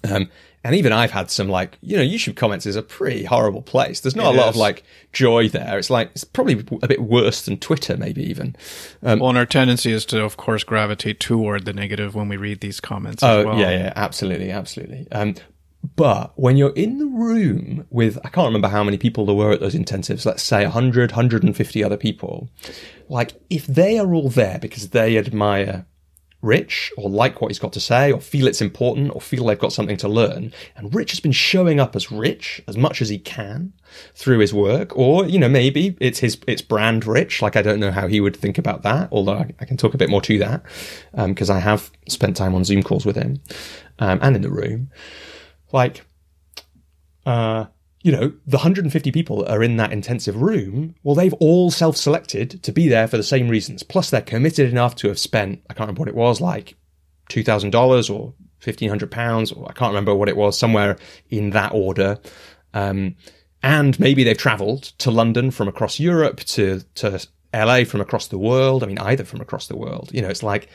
Um, 0.05 0.29
and 0.69 0.77
even 0.77 0.93
I've 0.93 1.13
had 1.13 1.31
some 1.31 1.49
like, 1.49 1.79
you 1.81 1.97
know, 1.97 2.03
YouTube 2.03 2.37
comments 2.37 2.67
is 2.67 2.77
a 2.77 2.83
pretty 2.83 3.25
horrible 3.25 3.63
place. 3.63 4.01
There's 4.01 4.15
not 4.15 4.27
it 4.27 4.37
a 4.37 4.39
lot 4.39 4.49
is. 4.51 4.55
of 4.55 4.57
like 4.57 4.85
joy 5.15 5.49
there. 5.49 5.79
It's 5.79 5.89
like, 5.89 6.11
it's 6.11 6.25
probably 6.25 6.63
a 6.83 6.87
bit 6.87 7.01
worse 7.01 7.41
than 7.41 7.57
Twitter, 7.57 7.97
maybe 7.97 8.23
even. 8.29 8.55
Um, 9.03 9.21
well, 9.21 9.31
and 9.31 9.39
our 9.39 9.47
tendency 9.47 9.93
is 9.93 10.05
to, 10.05 10.23
of 10.23 10.37
course, 10.37 10.65
gravitate 10.65 11.21
toward 11.21 11.65
the 11.65 11.73
negative 11.73 12.15
when 12.15 12.29
we 12.29 12.37
read 12.37 12.61
these 12.61 12.81
comments. 12.81 13.23
Oh, 13.23 13.47
well. 13.47 13.59
yeah, 13.59 13.71
yeah, 13.71 13.93
absolutely, 13.97 14.51
absolutely. 14.51 15.07
Um, 15.11 15.37
but 15.97 16.39
when 16.39 16.59
you're 16.59 16.75
in 16.75 16.99
the 16.99 17.07
room 17.07 17.87
with, 17.89 18.19
I 18.19 18.29
can't 18.29 18.49
remember 18.49 18.69
how 18.69 18.85
many 18.85 18.99
people 18.99 19.25
there 19.25 19.35
were 19.35 19.53
at 19.53 19.61
those 19.61 19.75
intensives, 19.75 20.27
let's 20.27 20.43
say 20.43 20.65
100, 20.65 21.13
150 21.13 21.83
other 21.83 21.97
people, 21.97 22.51
like 23.09 23.41
if 23.49 23.67
they 23.67 23.99
are 23.99 24.13
all 24.13 24.29
there 24.29 24.59
because 24.59 24.91
they 24.91 25.17
admire 25.17 25.87
Rich 26.41 26.93
or 26.97 27.11
like 27.11 27.41
what 27.41 27.51
he's 27.51 27.59
got 27.59 27.73
to 27.73 27.81
say 27.81 28.13
or 28.13 28.21
feel 28.21 28.47
it's 28.47 28.61
important 28.61 29.15
or 29.15 29.21
feel 29.21 29.47
they've 29.47 29.59
got 29.59 29.73
something 29.73 29.97
to 29.99 30.09
learn. 30.09 30.53
And 30.77 30.95
Rich 30.95 31.11
has 31.11 31.21
been 31.21 31.33
showing 31.33 31.81
up 31.81 31.97
as 31.97 32.13
Rich 32.13 32.63
as 32.69 32.77
much 32.77 33.03
as 33.03 33.09
he 33.09 33.19
can 33.19 33.73
through 34.15 34.39
his 34.39 34.55
work. 34.55 34.97
Or, 34.97 35.27
you 35.27 35.39
know, 35.39 35.49
maybe 35.49 35.97
it's 36.01 36.21
his, 36.21 36.39
it's 36.47 36.63
brand 36.63 37.07
Rich. 37.07 37.43
Like 37.43 37.57
I 37.57 37.63
don't 37.63 37.81
know 37.81 37.91
how 37.91 38.07
he 38.07 38.21
would 38.21 38.37
think 38.37 38.57
about 38.57 38.83
that, 38.83 39.09
although 39.11 39.35
I, 39.35 39.51
I 39.61 39.65
can 39.65 39.77
talk 39.77 39.95
a 39.95 39.99
bit 39.99 40.11
more 40.11 40.23
to 40.23 40.39
that. 40.39 40.63
Um, 41.15 41.35
cause 41.35 41.51
I 41.51 41.59
have 41.59 41.91
spent 42.09 42.37
time 42.37 42.55
on 42.55 42.65
Zoom 42.65 42.83
calls 42.83 43.05
with 43.05 43.17
him, 43.17 43.41
um, 43.99 44.21
and 44.23 44.37
in 44.37 44.43
the 44.43 44.51
room. 44.51 44.91
Like, 45.73 46.05
uh, 47.27 47.67
you 48.03 48.13
know, 48.13 48.33
the 48.47 48.59
150 48.59 49.11
people 49.11 49.45
are 49.47 49.63
in 49.63 49.77
that 49.77 49.93
intensive 49.93 50.41
room, 50.41 50.95
well, 51.03 51.15
they've 51.15 51.35
all 51.35 51.71
self 51.71 51.97
selected 51.97 52.63
to 52.63 52.73
be 52.73 52.89
there 52.89 53.09
for 53.09 53.17
the 53.17 53.23
same 53.23 53.49
reasons. 53.49 53.83
Plus, 53.83 54.11
they're 54.11 54.21
committed 54.21 54.71
enough 54.71 54.95
to 54.97 55.09
have 55.09 55.19
spent, 55.19 55.63
I 55.69 55.75
can't 55.75 55.89
remember 55.89 56.01
what 56.01 56.09
it 56.09 56.15
was, 56.15 56.41
like 56.41 56.77
$2,000 57.31 58.15
or 58.15 58.35
£1,500, 58.63 59.57
or 59.57 59.69
I 59.69 59.73
can't 59.73 59.91
remember 59.91 60.15
what 60.15 60.29
it 60.29 60.37
was, 60.37 60.59
somewhere 60.59 60.97
in 61.31 61.51
that 61.51 61.73
order. 61.73 62.19
Um, 62.73 63.17
and 63.63 63.99
maybe 63.99 64.23
they've 64.23 64.39
traveled 64.39 64.85
to 64.99 65.11
London 65.11 65.51
from 65.51 65.67
across 65.67 65.99
Europe 65.99 66.41
to, 66.41 66.83
to 66.97 67.27
LA 67.53 67.85
from 67.85 68.01
across 68.01 68.29
the 68.29 68.39
world. 68.39 68.85
I 68.85 68.87
mean, 68.87 68.99
either 68.99 69.25
from 69.25 69.41
across 69.41 69.67
the 69.67 69.77
world. 69.77 70.11
You 70.13 70.23
know, 70.23 70.29
it's 70.29 70.45
like 70.45 70.69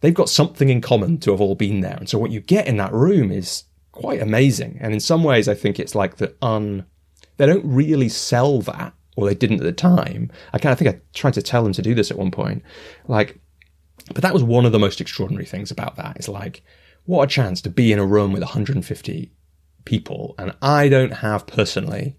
they've 0.00 0.14
got 0.14 0.30
something 0.30 0.70
in 0.70 0.80
common 0.80 1.18
to 1.18 1.32
have 1.32 1.40
all 1.40 1.54
been 1.54 1.80
there. 1.80 1.96
And 1.96 2.08
so 2.08 2.18
what 2.18 2.30
you 2.30 2.40
get 2.40 2.66
in 2.66 2.78
that 2.78 2.92
room 2.92 3.30
is 3.30 3.64
quite 3.92 4.20
amazing. 4.20 4.78
And 4.80 4.92
in 4.92 5.00
some 5.00 5.22
ways, 5.22 5.48
I 5.48 5.54
think 5.54 5.78
it's 5.78 5.94
like 5.94 6.16
the 6.16 6.34
un, 6.42 6.86
they 7.36 7.46
don't 7.46 7.64
really 7.64 8.08
sell 8.08 8.60
that, 8.62 8.94
or 9.16 9.26
they 9.26 9.34
didn't 9.34 9.60
at 9.60 9.64
the 9.64 9.72
time. 9.72 10.30
I 10.52 10.58
kind 10.58 10.72
of 10.72 10.78
think 10.78 10.94
I 10.94 11.00
tried 11.14 11.34
to 11.34 11.42
tell 11.42 11.62
them 11.62 11.72
to 11.74 11.82
do 11.82 11.94
this 11.94 12.10
at 12.10 12.18
one 12.18 12.30
point. 12.30 12.62
Like, 13.06 13.38
but 14.12 14.22
that 14.22 14.34
was 14.34 14.42
one 14.42 14.66
of 14.66 14.72
the 14.72 14.78
most 14.78 15.00
extraordinary 15.00 15.46
things 15.46 15.70
about 15.70 15.96
that. 15.96 16.16
It's 16.16 16.28
like, 16.28 16.62
what 17.04 17.24
a 17.24 17.26
chance 17.26 17.60
to 17.62 17.70
be 17.70 17.92
in 17.92 17.98
a 17.98 18.06
room 18.06 18.32
with 18.32 18.42
150 18.42 19.32
people. 19.84 20.34
And 20.38 20.54
I 20.62 20.88
don't 20.88 21.14
have 21.14 21.46
personally, 21.46 22.16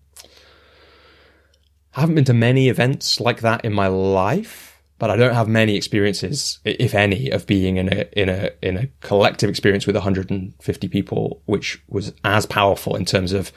I 1.95 2.01
haven't 2.01 2.15
been 2.15 2.26
to 2.26 2.34
many 2.34 2.69
events 2.69 3.19
like 3.19 3.41
that 3.41 3.65
in 3.65 3.74
my 3.74 3.88
life 3.88 4.72
but 5.00 5.10
I 5.10 5.16
don't 5.16 5.34
have 5.34 5.48
many 5.48 5.76
experiences, 5.76 6.60
if 6.64 6.94
any, 6.94 7.30
of 7.30 7.48
being 7.48 7.78
in 7.78 7.91
a 7.91 8.06
in 8.14 8.30
a 8.30 8.52
in 8.62 8.78
a 8.78 8.88
collective 9.02 9.50
experience 9.50 9.86
with 9.86 9.96
150 9.96 10.88
people, 10.88 11.41
which 11.46 11.82
was 11.88 12.14
as 12.24 12.46
powerful 12.46 12.96
in 12.96 13.06
terms 13.06 13.34
of 13.34 13.52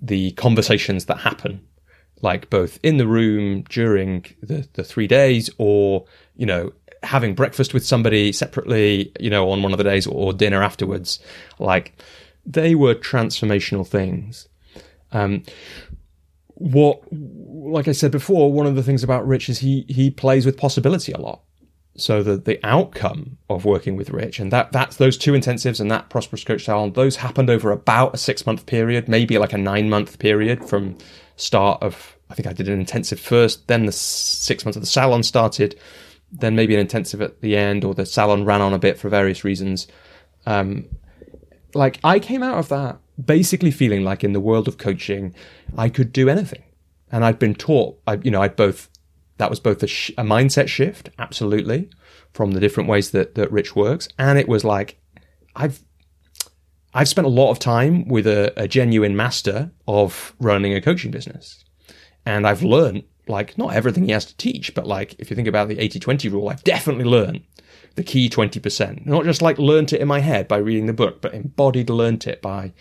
the 0.00 0.32
conversations 0.32 1.06
that 1.06 1.18
happen, 1.18 1.66
like 2.22 2.50
both 2.50 2.78
in 2.82 2.98
the 2.98 3.06
room 3.06 3.62
during 3.62 4.26
the 4.42 4.68
the 4.74 4.84
three 4.84 5.06
days, 5.06 5.50
or 5.58 6.04
you 6.36 6.46
know 6.46 6.72
having 7.02 7.34
breakfast 7.34 7.74
with 7.74 7.84
somebody 7.84 8.32
separately, 8.32 9.12
you 9.20 9.30
know, 9.30 9.50
on 9.50 9.62
one 9.62 9.72
of 9.72 9.78
the 9.78 9.84
days, 9.84 10.06
or 10.06 10.32
dinner 10.32 10.62
afterwards. 10.62 11.18
Like 11.58 11.96
they 12.46 12.74
were 12.74 12.94
transformational 12.94 13.86
things. 13.86 14.48
Um, 15.12 15.44
what, 16.54 17.02
like 17.12 17.88
I 17.88 17.92
said 17.92 18.10
before, 18.10 18.52
one 18.52 18.66
of 18.66 18.76
the 18.76 18.82
things 18.82 19.02
about 19.02 19.26
Rich 19.26 19.48
is 19.48 19.58
he 19.58 19.84
he 19.88 20.10
plays 20.10 20.46
with 20.46 20.56
possibility 20.56 21.12
a 21.12 21.18
lot. 21.18 21.42
So 21.96 22.22
the 22.22 22.36
the 22.36 22.58
outcome 22.64 23.38
of 23.48 23.64
working 23.64 23.96
with 23.96 24.10
Rich 24.10 24.40
and 24.40 24.52
that 24.52 24.72
that's 24.72 24.96
those 24.96 25.16
two 25.16 25.32
intensives 25.32 25.80
and 25.80 25.90
that 25.90 26.10
prosperous 26.10 26.44
coach 26.44 26.64
salon, 26.64 26.92
those 26.92 27.16
happened 27.16 27.50
over 27.50 27.70
about 27.70 28.14
a 28.14 28.18
six 28.18 28.46
month 28.46 28.66
period, 28.66 29.08
maybe 29.08 29.38
like 29.38 29.52
a 29.52 29.58
nine 29.58 29.88
month 29.88 30.18
period 30.18 30.64
from 30.64 30.96
start 31.36 31.82
of 31.82 32.16
I 32.30 32.34
think 32.34 32.46
I 32.48 32.52
did 32.52 32.68
an 32.68 32.80
intensive 32.80 33.20
first, 33.20 33.68
then 33.68 33.86
the 33.86 33.92
six 33.92 34.64
months 34.64 34.76
of 34.76 34.82
the 34.82 34.86
salon 34.86 35.22
started, 35.22 35.78
then 36.32 36.56
maybe 36.56 36.74
an 36.74 36.80
intensive 36.80 37.20
at 37.20 37.40
the 37.40 37.56
end, 37.56 37.84
or 37.84 37.94
the 37.94 38.06
salon 38.06 38.44
ran 38.44 38.60
on 38.60 38.72
a 38.72 38.78
bit 38.78 38.98
for 38.98 39.08
various 39.08 39.44
reasons. 39.44 39.86
Um, 40.46 40.86
like 41.74 41.98
I 42.02 42.18
came 42.18 42.42
out 42.42 42.58
of 42.58 42.68
that 42.68 42.98
basically 43.22 43.70
feeling 43.70 44.04
like 44.04 44.24
in 44.24 44.32
the 44.32 44.40
world 44.40 44.68
of 44.68 44.78
coaching, 44.78 45.34
I 45.76 45.88
could 45.88 46.12
do 46.12 46.28
anything. 46.28 46.62
And 47.10 47.24
I'd 47.24 47.38
been 47.38 47.54
taught, 47.54 48.00
I, 48.06 48.14
you 48.14 48.30
know, 48.30 48.42
I'd 48.42 48.56
both, 48.56 48.88
that 49.38 49.50
was 49.50 49.60
both 49.60 49.82
a, 49.82 49.86
sh- 49.86 50.10
a 50.18 50.24
mindset 50.24 50.68
shift, 50.68 51.10
absolutely, 51.18 51.90
from 52.32 52.52
the 52.52 52.60
different 52.60 52.88
ways 52.88 53.12
that, 53.12 53.34
that 53.36 53.52
Rich 53.52 53.76
works. 53.76 54.08
And 54.18 54.38
it 54.38 54.48
was 54.48 54.64
like, 54.64 55.00
I've, 55.54 55.80
I've 56.92 57.08
spent 57.08 57.26
a 57.26 57.30
lot 57.30 57.50
of 57.50 57.58
time 57.58 58.08
with 58.08 58.26
a, 58.26 58.52
a 58.56 58.66
genuine 58.66 59.16
master 59.16 59.70
of 59.86 60.34
running 60.40 60.74
a 60.74 60.80
coaching 60.80 61.10
business. 61.10 61.64
And 62.26 62.46
I've 62.46 62.62
learned 62.62 63.04
like 63.26 63.56
not 63.56 63.74
everything 63.74 64.04
he 64.04 64.12
has 64.12 64.26
to 64.26 64.36
teach, 64.36 64.74
but 64.74 64.86
like 64.86 65.14
if 65.18 65.30
you 65.30 65.36
think 65.36 65.48
about 65.48 65.68
the 65.68 65.78
80 65.78 65.98
20 65.98 66.28
rule, 66.28 66.48
I've 66.48 66.64
definitely 66.64 67.04
learned 67.04 67.42
the 67.94 68.02
key 68.02 68.28
20%. 68.28 69.06
Not 69.06 69.24
just 69.24 69.42
like 69.42 69.58
learnt 69.58 69.92
it 69.92 70.00
in 70.00 70.08
my 70.08 70.20
head 70.20 70.48
by 70.48 70.58
reading 70.58 70.86
the 70.86 70.92
book, 70.92 71.20
but 71.20 71.34
embodied 71.34 71.90
learnt 71.90 72.26
it 72.26 72.42
by 72.42 72.72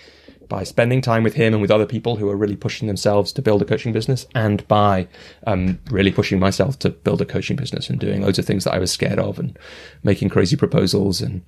by 0.48 0.64
spending 0.64 1.02
time 1.02 1.24
with 1.24 1.34
him 1.34 1.54
and 1.54 1.62
with 1.62 1.72
other 1.72 1.86
people 1.86 2.16
who 2.16 2.30
are 2.30 2.36
really 2.36 2.56
pushing 2.56 2.88
themselves 2.88 3.32
to 3.34 3.42
build 3.42 3.62
a 3.62 3.66
coaching 3.66 3.94
business 3.94 4.26
and 4.36 4.68
by 4.68 5.08
um, 5.48 5.80
really 5.90 6.12
pushing 6.12 6.40
myself 6.40 6.78
to 6.80 6.90
build 6.90 7.22
a 7.22 7.26
coaching 7.26 7.56
business 7.56 7.90
and 7.90 8.00
doing 8.00 8.22
loads 8.22 8.40
of 8.40 8.46
things 8.46 8.64
that 8.64 8.74
I 8.74 8.80
was 8.80 8.92
scared 8.92 9.20
of 9.20 9.40
and 9.40 9.58
making 10.04 10.30
crazy 10.30 10.56
proposals 10.56 11.22
and 11.22 11.44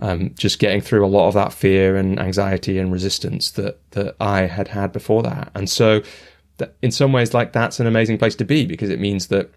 um, 0.00 0.34
just 0.36 0.58
getting 0.58 0.80
through 0.80 1.04
a 1.04 1.08
lot 1.08 1.28
of 1.28 1.34
that 1.34 1.52
fear 1.52 1.96
and 1.96 2.18
anxiety 2.18 2.78
and 2.78 2.92
resistance 2.92 3.50
that, 3.52 3.78
that 3.92 4.16
I 4.20 4.42
had 4.42 4.68
had 4.68 4.92
before 4.92 5.22
that. 5.22 5.50
And 5.54 5.68
so 5.68 6.02
that 6.58 6.76
in 6.82 6.90
some 6.90 7.12
ways, 7.12 7.34
like 7.34 7.52
that's 7.52 7.80
an 7.80 7.86
amazing 7.86 8.18
place 8.18 8.34
to 8.36 8.44
be 8.44 8.66
because 8.66 8.90
it 8.90 9.00
means 9.00 9.28
that 9.28 9.50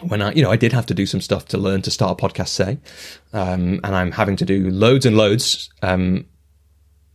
when 0.00 0.22
I, 0.22 0.32
you 0.32 0.42
know, 0.42 0.50
I 0.50 0.56
did 0.56 0.72
have 0.72 0.86
to 0.86 0.94
do 0.94 1.06
some 1.06 1.20
stuff 1.20 1.46
to 1.46 1.58
learn 1.58 1.82
to 1.82 1.90
start 1.90 2.20
a 2.20 2.26
podcast, 2.26 2.48
say, 2.48 2.78
um, 3.32 3.80
and 3.84 3.94
I'm 3.94 4.10
having 4.10 4.36
to 4.36 4.44
do 4.44 4.70
loads 4.70 5.06
and 5.06 5.16
loads, 5.16 5.70
um, 5.82 6.26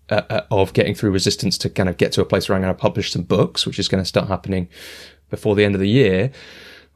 uh, 0.10 0.22
uh, 0.30 0.42
of 0.52 0.74
getting 0.74 0.96
through 0.96 1.12
resistance 1.12 1.58
to 1.60 1.70
kind 1.70 1.90
of 1.90 1.98
get 1.98 2.12
to 2.14 2.22
a 2.22 2.26
place 2.26 2.48
where 2.48 2.56
I'm 2.56 2.62
going 2.62 2.74
to 2.74 2.80
publish 2.80 3.12
some 3.12 3.24
books, 3.24 3.66
which 3.66 3.80
is 3.80 3.88
going 3.88 4.04
to 4.04 4.08
start 4.08 4.28
happening 4.28 4.70
before 5.30 5.56
the 5.56 5.66
end 5.66 5.76
of 5.76 5.82
the 5.82 5.90
year. 5.90 6.32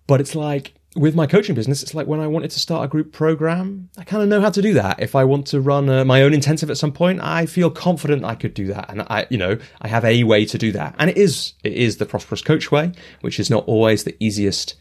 But 0.07 0.22
it's 0.22 0.36
like 0.36 0.74
with 0.95 1.16
my 1.16 1.26
coaching 1.26 1.55
business, 1.55 1.84
it's 1.84 1.93
like 1.93 2.07
when 2.07 2.20
I 2.20 2.28
wanted 2.28 2.51
to 2.51 2.59
start 2.59 2.84
a 2.84 2.88
group 2.88 3.14
program, 3.14 3.89
I 3.97 4.03
kind 4.03 4.22
of 4.24 4.30
know 4.30 4.41
how 4.41 4.49
to 4.49 4.62
do 4.62 4.74
that. 4.74 5.01
If 5.01 5.16
I 5.16 5.24
want 5.24 5.47
to 5.47 5.62
run 5.62 5.88
a, 5.88 6.03
my 6.03 6.22
own 6.22 6.34
intensive 6.34 6.70
at 6.70 6.78
some 6.78 6.91
point, 6.91 7.22
I 7.22 7.45
feel 7.45 7.70
confident 7.70 8.26
I 8.26 8.36
could 8.36 8.53
do 8.53 8.68
that. 8.68 8.89
And 8.89 9.01
I, 9.03 9.26
you 9.30 9.38
know, 9.38 9.57
I 9.82 9.88
have 9.88 10.03
a 10.03 10.24
way 10.26 10.45
to 10.45 10.57
do 10.57 10.72
that. 10.74 10.95
And 10.99 11.09
it 11.09 11.18
is, 11.18 11.53
it 11.64 11.74
is 11.74 11.97
the 11.97 12.05
prosperous 12.05 12.41
coach 12.41 12.72
way, 12.72 12.91
which 13.22 13.39
is 13.39 13.49
not 13.49 13.66
always 13.68 14.03
the 14.03 14.18
easiest 14.20 14.76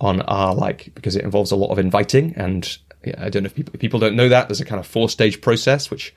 on 0.00 0.20
our 0.22 0.54
like, 0.54 0.92
because 0.94 1.16
it 1.16 1.24
involves 1.24 1.50
a 1.50 1.56
lot 1.56 1.70
of 1.70 1.78
inviting. 1.78 2.34
And 2.36 2.76
yeah, 3.04 3.14
I 3.18 3.28
don't 3.28 3.42
know 3.42 3.48
if 3.48 3.54
people, 3.54 3.74
if 3.74 3.80
people 3.80 3.98
don't 3.98 4.14
know 4.14 4.28
that 4.28 4.48
there's 4.48 4.60
a 4.60 4.64
kind 4.64 4.78
of 4.78 4.86
four 4.86 5.08
stage 5.08 5.40
process, 5.40 5.90
which, 5.90 6.14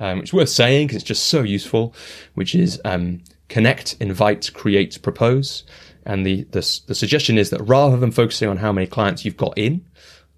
um, 0.00 0.20
it's 0.20 0.32
worth 0.32 0.48
saying 0.48 0.86
because 0.86 0.96
it's 0.96 1.04
just 1.04 1.26
so 1.26 1.42
useful, 1.42 1.94
which 2.34 2.54
is, 2.54 2.80
um, 2.84 3.22
connect, 3.48 3.96
invite, 4.00 4.52
create, 4.54 5.00
propose. 5.02 5.64
And 6.04 6.24
the, 6.24 6.42
the, 6.50 6.80
the 6.86 6.94
suggestion 6.94 7.38
is 7.38 7.50
that 7.50 7.62
rather 7.62 7.96
than 7.96 8.12
focusing 8.12 8.48
on 8.48 8.58
how 8.58 8.72
many 8.72 8.86
clients 8.86 9.24
you've 9.24 9.36
got 9.36 9.56
in, 9.56 9.84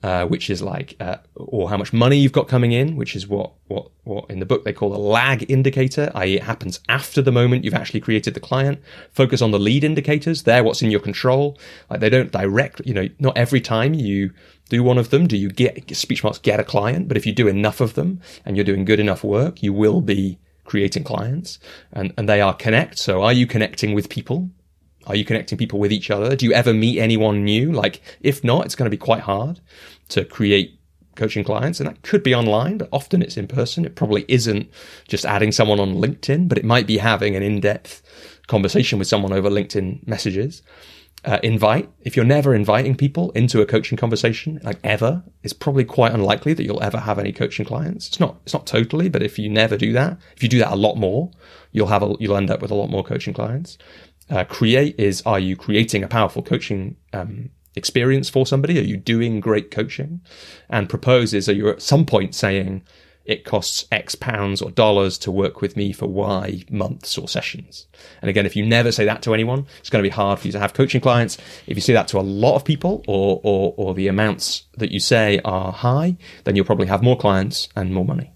uh, 0.02 0.24
which 0.26 0.48
is 0.48 0.62
like, 0.62 0.94
uh, 1.00 1.16
or 1.34 1.68
how 1.68 1.76
much 1.76 1.92
money 1.92 2.16
you've 2.16 2.32
got 2.32 2.46
coming 2.46 2.72
in, 2.72 2.96
which 2.96 3.16
is 3.16 3.26
what, 3.26 3.52
what, 3.66 3.90
what 4.04 4.30
in 4.30 4.38
the 4.38 4.46
book 4.46 4.64
they 4.64 4.72
call 4.72 4.94
a 4.94 4.96
lag 4.96 5.50
indicator, 5.50 6.10
i.e. 6.14 6.36
it 6.36 6.42
happens 6.44 6.80
after 6.88 7.20
the 7.20 7.32
moment 7.32 7.64
you've 7.64 7.74
actually 7.74 8.00
created 8.00 8.34
the 8.34 8.40
client. 8.40 8.80
Focus 9.12 9.42
on 9.42 9.50
the 9.50 9.58
lead 9.58 9.82
indicators. 9.82 10.44
They're 10.44 10.62
what's 10.62 10.82
in 10.82 10.90
your 10.90 11.00
control. 11.00 11.58
Like 11.90 12.00
they 12.00 12.10
don't 12.10 12.30
direct, 12.30 12.80
you 12.84 12.94
know, 12.94 13.08
not 13.18 13.36
every 13.36 13.60
time 13.60 13.94
you 13.94 14.32
do 14.68 14.82
one 14.82 14.98
of 14.98 15.10
them 15.10 15.26
do 15.26 15.36
you 15.36 15.50
get 15.50 15.96
speech 15.96 16.22
marks 16.22 16.38
get 16.38 16.60
a 16.60 16.64
client, 16.64 17.08
but 17.08 17.16
if 17.16 17.26
you 17.26 17.32
do 17.32 17.48
enough 17.48 17.80
of 17.80 17.94
them 17.94 18.20
and 18.44 18.56
you're 18.56 18.64
doing 18.64 18.84
good 18.84 19.00
enough 19.00 19.24
work, 19.24 19.62
you 19.62 19.72
will 19.72 20.00
be 20.00 20.38
creating 20.64 21.02
clients 21.02 21.58
and, 21.92 22.12
and 22.16 22.28
they 22.28 22.40
are 22.40 22.54
connect. 22.54 22.98
So 22.98 23.22
are 23.22 23.32
you 23.32 23.46
connecting 23.46 23.94
with 23.94 24.08
people? 24.08 24.50
Are 25.08 25.16
you 25.16 25.24
connecting 25.24 25.58
people 25.58 25.78
with 25.78 25.92
each 25.92 26.10
other? 26.10 26.36
Do 26.36 26.46
you 26.46 26.52
ever 26.52 26.72
meet 26.72 26.98
anyone 26.98 27.44
new? 27.44 27.72
Like, 27.72 28.02
if 28.20 28.44
not, 28.44 28.66
it's 28.66 28.74
going 28.74 28.86
to 28.86 28.96
be 28.96 28.96
quite 28.96 29.22
hard 29.22 29.60
to 30.10 30.24
create 30.24 30.78
coaching 31.16 31.44
clients. 31.44 31.80
And 31.80 31.88
that 31.88 32.02
could 32.02 32.22
be 32.22 32.34
online, 32.34 32.78
but 32.78 32.88
often 32.92 33.22
it's 33.22 33.36
in 33.36 33.48
person. 33.48 33.84
It 33.84 33.96
probably 33.96 34.24
isn't 34.28 34.70
just 35.08 35.24
adding 35.24 35.52
someone 35.52 35.80
on 35.80 35.96
LinkedIn, 35.96 36.48
but 36.48 36.58
it 36.58 36.64
might 36.64 36.86
be 36.86 36.98
having 36.98 37.34
an 37.36 37.42
in-depth 37.42 38.02
conversation 38.46 38.98
with 38.98 39.08
someone 39.08 39.32
over 39.32 39.50
LinkedIn 39.50 40.06
messages. 40.06 40.62
Uh, 41.24 41.40
invite. 41.42 41.90
If 42.02 42.14
you're 42.14 42.24
never 42.24 42.54
inviting 42.54 42.94
people 42.94 43.32
into 43.32 43.60
a 43.60 43.66
coaching 43.66 43.98
conversation, 43.98 44.60
like 44.62 44.78
ever, 44.84 45.24
it's 45.42 45.52
probably 45.52 45.84
quite 45.84 46.12
unlikely 46.12 46.54
that 46.54 46.62
you'll 46.62 46.82
ever 46.82 46.98
have 46.98 47.18
any 47.18 47.32
coaching 47.32 47.66
clients. 47.66 48.06
It's 48.06 48.20
not, 48.20 48.36
it's 48.44 48.54
not 48.54 48.68
totally, 48.68 49.08
but 49.08 49.24
if 49.24 49.36
you 49.36 49.48
never 49.50 49.76
do 49.76 49.92
that, 49.94 50.16
if 50.36 50.44
you 50.44 50.48
do 50.48 50.60
that 50.60 50.70
a 50.70 50.76
lot 50.76 50.94
more, 50.94 51.32
you'll 51.72 51.88
have 51.88 52.04
a, 52.04 52.14
you'll 52.20 52.36
end 52.36 52.52
up 52.52 52.62
with 52.62 52.70
a 52.70 52.76
lot 52.76 52.88
more 52.88 53.02
coaching 53.02 53.34
clients. 53.34 53.78
Uh, 54.30 54.44
create 54.44 54.98
is, 54.98 55.22
are 55.24 55.38
you 55.38 55.56
creating 55.56 56.04
a 56.04 56.08
powerful 56.08 56.42
coaching, 56.42 56.96
um, 57.12 57.50
experience 57.74 58.28
for 58.28 58.46
somebody? 58.46 58.78
Are 58.78 58.82
you 58.82 58.96
doing 58.96 59.40
great 59.40 59.70
coaching? 59.70 60.20
And 60.68 60.88
propose 60.88 61.32
is, 61.32 61.48
are 61.48 61.54
you 61.54 61.68
at 61.68 61.82
some 61.82 62.04
point 62.04 62.34
saying, 62.34 62.82
it 63.28 63.44
costs 63.44 63.84
X 63.92 64.14
pounds 64.14 64.62
or 64.62 64.70
dollars 64.70 65.18
to 65.18 65.30
work 65.30 65.60
with 65.60 65.76
me 65.76 65.92
for 65.92 66.06
Y 66.06 66.64
months 66.70 67.18
or 67.18 67.28
sessions. 67.28 67.86
And 68.22 68.30
again, 68.30 68.46
if 68.46 68.56
you 68.56 68.64
never 68.64 68.90
say 68.90 69.04
that 69.04 69.20
to 69.22 69.34
anyone, 69.34 69.66
it's 69.80 69.90
going 69.90 70.02
to 70.02 70.08
be 70.08 70.14
hard 70.14 70.38
for 70.38 70.46
you 70.46 70.52
to 70.52 70.58
have 70.58 70.72
coaching 70.72 71.02
clients. 71.02 71.36
If 71.66 71.76
you 71.76 71.82
say 71.82 71.92
that 71.92 72.08
to 72.08 72.18
a 72.18 72.22
lot 72.22 72.56
of 72.56 72.64
people 72.64 73.04
or, 73.06 73.38
or, 73.44 73.74
or 73.76 73.92
the 73.92 74.08
amounts 74.08 74.64
that 74.78 74.90
you 74.90 74.98
say 74.98 75.40
are 75.44 75.72
high, 75.72 76.16
then 76.44 76.56
you'll 76.56 76.64
probably 76.64 76.86
have 76.86 77.02
more 77.02 77.18
clients 77.18 77.68
and 77.76 77.92
more 77.92 78.06
money. 78.06 78.32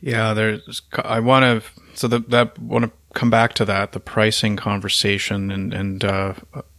Yeah, 0.00 0.32
there's, 0.32 0.82
I 0.92 1.18
want 1.18 1.64
to, 1.64 1.68
so 1.98 2.06
that, 2.06 2.30
that 2.30 2.56
want 2.60 2.84
to 2.84 2.92
come 3.16 3.30
back 3.30 3.54
to 3.54 3.64
that, 3.64 3.92
the 3.92 4.00
pricing 4.00 4.56
conversation 4.56 5.50
and, 5.50 5.74
and, 5.74 6.04
uh, 6.04 6.34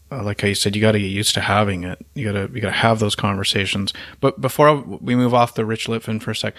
uh, 0.10 0.24
like 0.24 0.44
I 0.46 0.54
said, 0.54 0.74
you 0.74 0.82
got 0.82 0.94
to 0.94 1.00
get 1.00 1.08
used 1.08 1.34
to 1.34 1.42
having 1.42 1.84
it. 1.84 2.06
You 2.14 2.32
got 2.32 2.48
to 2.48 2.54
you 2.54 2.62
got 2.62 2.70
to 2.70 2.76
have 2.76 3.00
those 3.00 3.14
conversations. 3.14 3.94
But 4.22 4.40
before 4.40 4.78
we 4.78 5.18
move 5.18 5.34
off 5.34 5.56
the 5.56 5.66
Rich 5.66 5.88
Litvin 5.88 6.22
for 6.22 6.32
a 6.32 6.36
sec, 6.36 6.56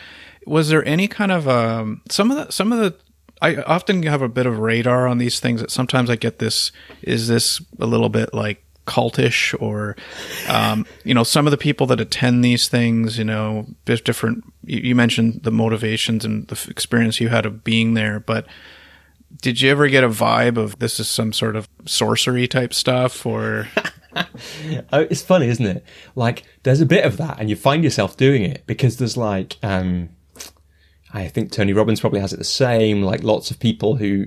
was 0.46 0.68
there 0.68 0.86
any 0.86 1.08
kind 1.08 1.32
of 1.32 1.48
um, 1.48 2.02
some 2.10 2.30
of 2.30 2.36
the 2.36 2.52
some 2.52 2.74
of 2.74 2.78
the 2.78 2.94
I 3.40 3.56
often 3.62 4.02
have 4.02 4.22
a 4.22 4.28
bit 4.28 4.46
of 4.46 4.58
radar 4.58 5.06
on 5.06 5.18
these 5.18 5.40
things 5.40 5.60
that 5.60 5.70
sometimes 5.70 6.10
I 6.10 6.16
get 6.16 6.40
this 6.40 6.72
is 7.02 7.28
this 7.28 7.62
a 7.80 7.86
little 7.86 8.08
bit 8.08 8.34
like 8.34 8.62
cultish 8.86 9.54
or 9.62 9.96
um, 10.48 10.86
you 11.04 11.14
know 11.14 11.22
some 11.22 11.46
of 11.46 11.50
the 11.50 11.58
people 11.58 11.86
that 11.86 12.00
attend 12.00 12.42
these 12.44 12.68
things 12.68 13.18
you 13.18 13.24
know 13.24 13.66
there's 13.84 14.00
different 14.00 14.42
you, 14.64 14.80
you 14.80 14.94
mentioned 14.94 15.42
the 15.42 15.50
motivations 15.50 16.24
and 16.24 16.48
the 16.48 16.70
experience 16.70 17.20
you 17.20 17.28
had 17.28 17.44
of 17.44 17.62
being 17.62 17.92
there 17.92 18.18
but 18.18 18.46
did 19.40 19.60
you 19.60 19.70
ever 19.70 19.88
get 19.88 20.04
a 20.04 20.08
vibe 20.08 20.56
of 20.56 20.78
this 20.78 20.98
is 20.98 21.08
some 21.08 21.32
sort 21.32 21.56
of 21.56 21.68
sorcery 21.86 22.48
type 22.48 22.74
stuff 22.74 23.24
or? 23.26 23.68
Oh, 24.92 25.02
it's 25.02 25.22
funny 25.22 25.46
isn't 25.46 25.64
it? 25.64 25.84
Like 26.16 26.42
there's 26.64 26.80
a 26.80 26.86
bit 26.86 27.04
of 27.04 27.18
that 27.18 27.38
and 27.38 27.48
you 27.48 27.54
find 27.54 27.84
yourself 27.84 28.16
doing 28.16 28.42
it 28.42 28.64
because 28.66 28.96
there's 28.96 29.16
like 29.16 29.58
um 29.62 30.08
i 31.12 31.28
think 31.28 31.52
tony 31.52 31.72
robbins 31.72 32.00
probably 32.00 32.18
has 32.18 32.32
it 32.32 32.38
the 32.38 32.44
same 32.44 33.02
like 33.02 33.22
lots 33.22 33.50
of 33.50 33.60
people 33.60 33.96
who 33.96 34.26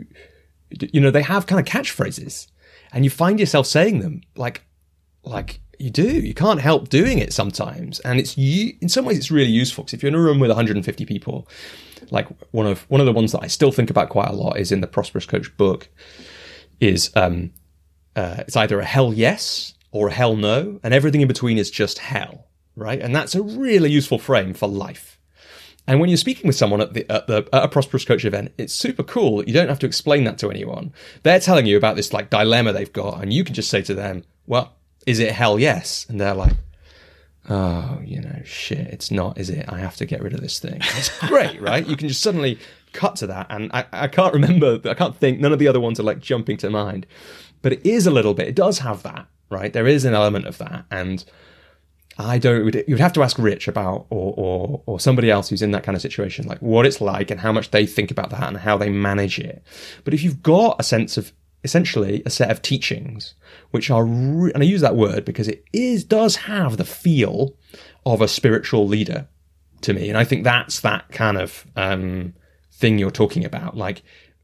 you 0.93 1.01
know 1.01 1.11
they 1.11 1.21
have 1.21 1.45
kind 1.45 1.59
of 1.59 1.65
catchphrases 1.65 2.47
and 2.93 3.03
you 3.03 3.09
find 3.09 3.39
yourself 3.39 3.67
saying 3.67 3.99
them 3.99 4.21
like 4.35 4.63
like 5.23 5.59
you 5.77 5.89
do. 5.89 6.03
You 6.03 6.33
can't 6.33 6.61
help 6.61 6.89
doing 6.89 7.19
it 7.19 7.33
sometimes 7.33 7.99
and 8.01 8.19
it's 8.19 8.37
you 8.37 8.73
in 8.81 8.89
some 8.89 9.05
ways 9.05 9.17
it's 9.17 9.31
really 9.31 9.49
useful 9.49 9.83
because 9.83 9.95
if 9.95 10.03
you're 10.03 10.09
in 10.09 10.15
a 10.15 10.21
room 10.21 10.39
with 10.39 10.49
150 10.49 11.05
people 11.05 11.47
like 12.11 12.27
one 12.51 12.67
of 12.67 12.81
one 12.89 13.01
of 13.01 13.07
the 13.07 13.13
ones 13.13 13.31
that 13.31 13.43
I 13.43 13.47
still 13.47 13.71
think 13.71 13.89
about 13.89 14.09
quite 14.09 14.29
a 14.29 14.33
lot 14.33 14.59
is 14.59 14.71
in 14.71 14.81
the 14.81 14.87
Prosperous 14.87 15.25
Coach 15.25 15.55
book. 15.57 15.89
Is 16.79 17.11
um, 17.15 17.53
uh, 18.15 18.35
it's 18.39 18.55
either 18.55 18.79
a 18.79 18.85
hell 18.85 19.13
yes 19.13 19.73
or 19.91 20.07
a 20.07 20.11
hell 20.11 20.35
no, 20.35 20.79
and 20.83 20.93
everything 20.93 21.21
in 21.21 21.27
between 21.27 21.57
is 21.57 21.71
just 21.71 21.99
hell, 21.99 22.47
right? 22.75 22.99
And 22.99 23.15
that's 23.15 23.35
a 23.35 23.41
really 23.41 23.89
useful 23.89 24.19
frame 24.19 24.53
for 24.53 24.67
life. 24.67 25.19
And 25.87 25.99
when 25.99 26.09
you're 26.09 26.17
speaking 26.17 26.47
with 26.47 26.55
someone 26.55 26.81
at 26.81 26.93
the, 26.93 27.11
at 27.11 27.27
the 27.27 27.47
at 27.53 27.63
a 27.63 27.67
prosperous 27.67 28.05
coach 28.05 28.25
event, 28.25 28.53
it's 28.57 28.73
super 28.73 29.03
cool 29.03 29.43
you 29.43 29.53
don't 29.53 29.69
have 29.69 29.79
to 29.79 29.87
explain 29.87 30.25
that 30.25 30.37
to 30.39 30.51
anyone. 30.51 30.93
They're 31.23 31.39
telling 31.39 31.65
you 31.65 31.77
about 31.77 31.95
this 31.95 32.13
like 32.13 32.29
dilemma 32.29 32.73
they've 32.73 32.91
got, 32.91 33.21
and 33.21 33.33
you 33.33 33.43
can 33.43 33.55
just 33.55 33.69
say 33.69 33.81
to 33.83 33.93
them, 33.93 34.23
"Well, 34.45 34.75
is 35.07 35.19
it 35.19 35.31
hell 35.31 35.59
yes?" 35.59 36.05
And 36.09 36.19
they're 36.19 36.33
like, 36.33 36.53
oh, 37.51 37.99
you 38.03 38.21
know, 38.21 38.41
shit, 38.45 38.87
it's 38.87 39.11
not, 39.11 39.37
is 39.37 39.49
it? 39.49 39.65
I 39.67 39.79
have 39.79 39.97
to 39.97 40.05
get 40.05 40.21
rid 40.21 40.33
of 40.33 40.41
this 40.41 40.57
thing. 40.57 40.79
It's 40.97 41.09
great, 41.27 41.61
right? 41.61 41.85
You 41.85 41.97
can 41.97 42.07
just 42.07 42.21
suddenly 42.21 42.57
cut 42.93 43.17
to 43.17 43.27
that. 43.27 43.47
And 43.49 43.69
I, 43.73 43.85
I 43.91 44.07
can't 44.07 44.33
remember, 44.33 44.79
I 44.85 44.93
can't 44.93 45.15
think, 45.15 45.39
none 45.39 45.51
of 45.51 45.59
the 45.59 45.67
other 45.67 45.79
ones 45.79 45.99
are 45.99 46.03
like 46.03 46.19
jumping 46.19 46.57
to 46.57 46.69
mind. 46.69 47.05
But 47.61 47.73
it 47.73 47.85
is 47.85 48.07
a 48.07 48.11
little 48.11 48.33
bit, 48.33 48.47
it 48.47 48.55
does 48.55 48.79
have 48.79 49.03
that, 49.03 49.27
right? 49.49 49.73
There 49.73 49.85
is 49.85 50.05
an 50.05 50.13
element 50.13 50.45
of 50.45 50.59
that. 50.59 50.85
And 50.89 51.25
I 52.17 52.37
don't, 52.37 52.73
you'd 52.87 52.99
have 52.99 53.13
to 53.13 53.23
ask 53.23 53.37
Rich 53.37 53.67
about, 53.67 54.05
or, 54.09 54.33
or, 54.37 54.83
or 54.85 54.99
somebody 54.99 55.29
else 55.29 55.49
who's 55.49 55.61
in 55.61 55.71
that 55.71 55.83
kind 55.83 55.95
of 55.95 56.01
situation, 56.01 56.47
like 56.47 56.59
what 56.59 56.85
it's 56.85 57.01
like 57.01 57.31
and 57.31 57.41
how 57.41 57.51
much 57.51 57.71
they 57.71 57.85
think 57.85 58.11
about 58.11 58.29
that 58.29 58.47
and 58.47 58.57
how 58.57 58.77
they 58.77 58.89
manage 58.89 59.39
it. 59.39 59.61
But 60.05 60.13
if 60.13 60.23
you've 60.23 60.41
got 60.41 60.77
a 60.79 60.83
sense 60.83 61.17
of 61.17 61.33
essentially 61.63 62.23
a 62.25 62.29
set 62.29 62.49
of 62.49 62.61
teachings 62.61 63.35
which 63.71 63.89
are 63.89 64.05
re- 64.05 64.51
and 64.53 64.63
I 64.63 64.65
use 64.65 64.81
that 64.81 64.95
word 64.95 65.25
because 65.25 65.47
it 65.47 65.63
is 65.73 66.03
does 66.03 66.35
have 66.37 66.77
the 66.77 66.85
feel 66.85 67.55
of 68.05 68.21
a 68.21 68.27
spiritual 68.27 68.87
leader 68.87 69.27
to 69.81 69.93
me. 69.93 70.09
And 70.09 70.17
I 70.17 70.23
think 70.23 70.43
that's 70.43 70.79
that 70.81 71.09
kind 71.11 71.37
of 71.37 71.65
um, 71.75 72.33
thing 72.71 72.97
you're 72.97 73.11
talking 73.11 73.45
about. 73.45 73.77
Like 73.77 74.03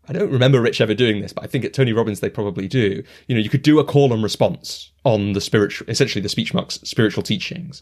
I 0.09 0.13
don't 0.13 0.32
remember 0.32 0.61
Rich 0.61 0.80
ever 0.80 0.93
doing 0.93 1.22
this, 1.22 1.34
but 1.34 1.43
I 1.43 1.47
think 1.47 1.65
at 1.65 1.74
Tony 1.74 1.91
Robbins 1.91 2.20
they 2.20 2.30
probably 2.30 2.68
do. 2.68 3.03
You 3.28 3.36
know, 3.36 3.41
you 3.41 3.49
could 3.49 3.61
do 3.61 3.80
a 3.80 3.84
call 3.84 4.13
and 4.13 4.24
response 4.24 4.91
on 5.03 5.34
the 5.34 5.41
spiritual, 5.41 5.89
essentially 5.89 6.22
the 6.22 6.30
speech 6.30 6.53
marks 6.53 6.76
spiritual 6.84 7.24
teachings, 7.24 7.82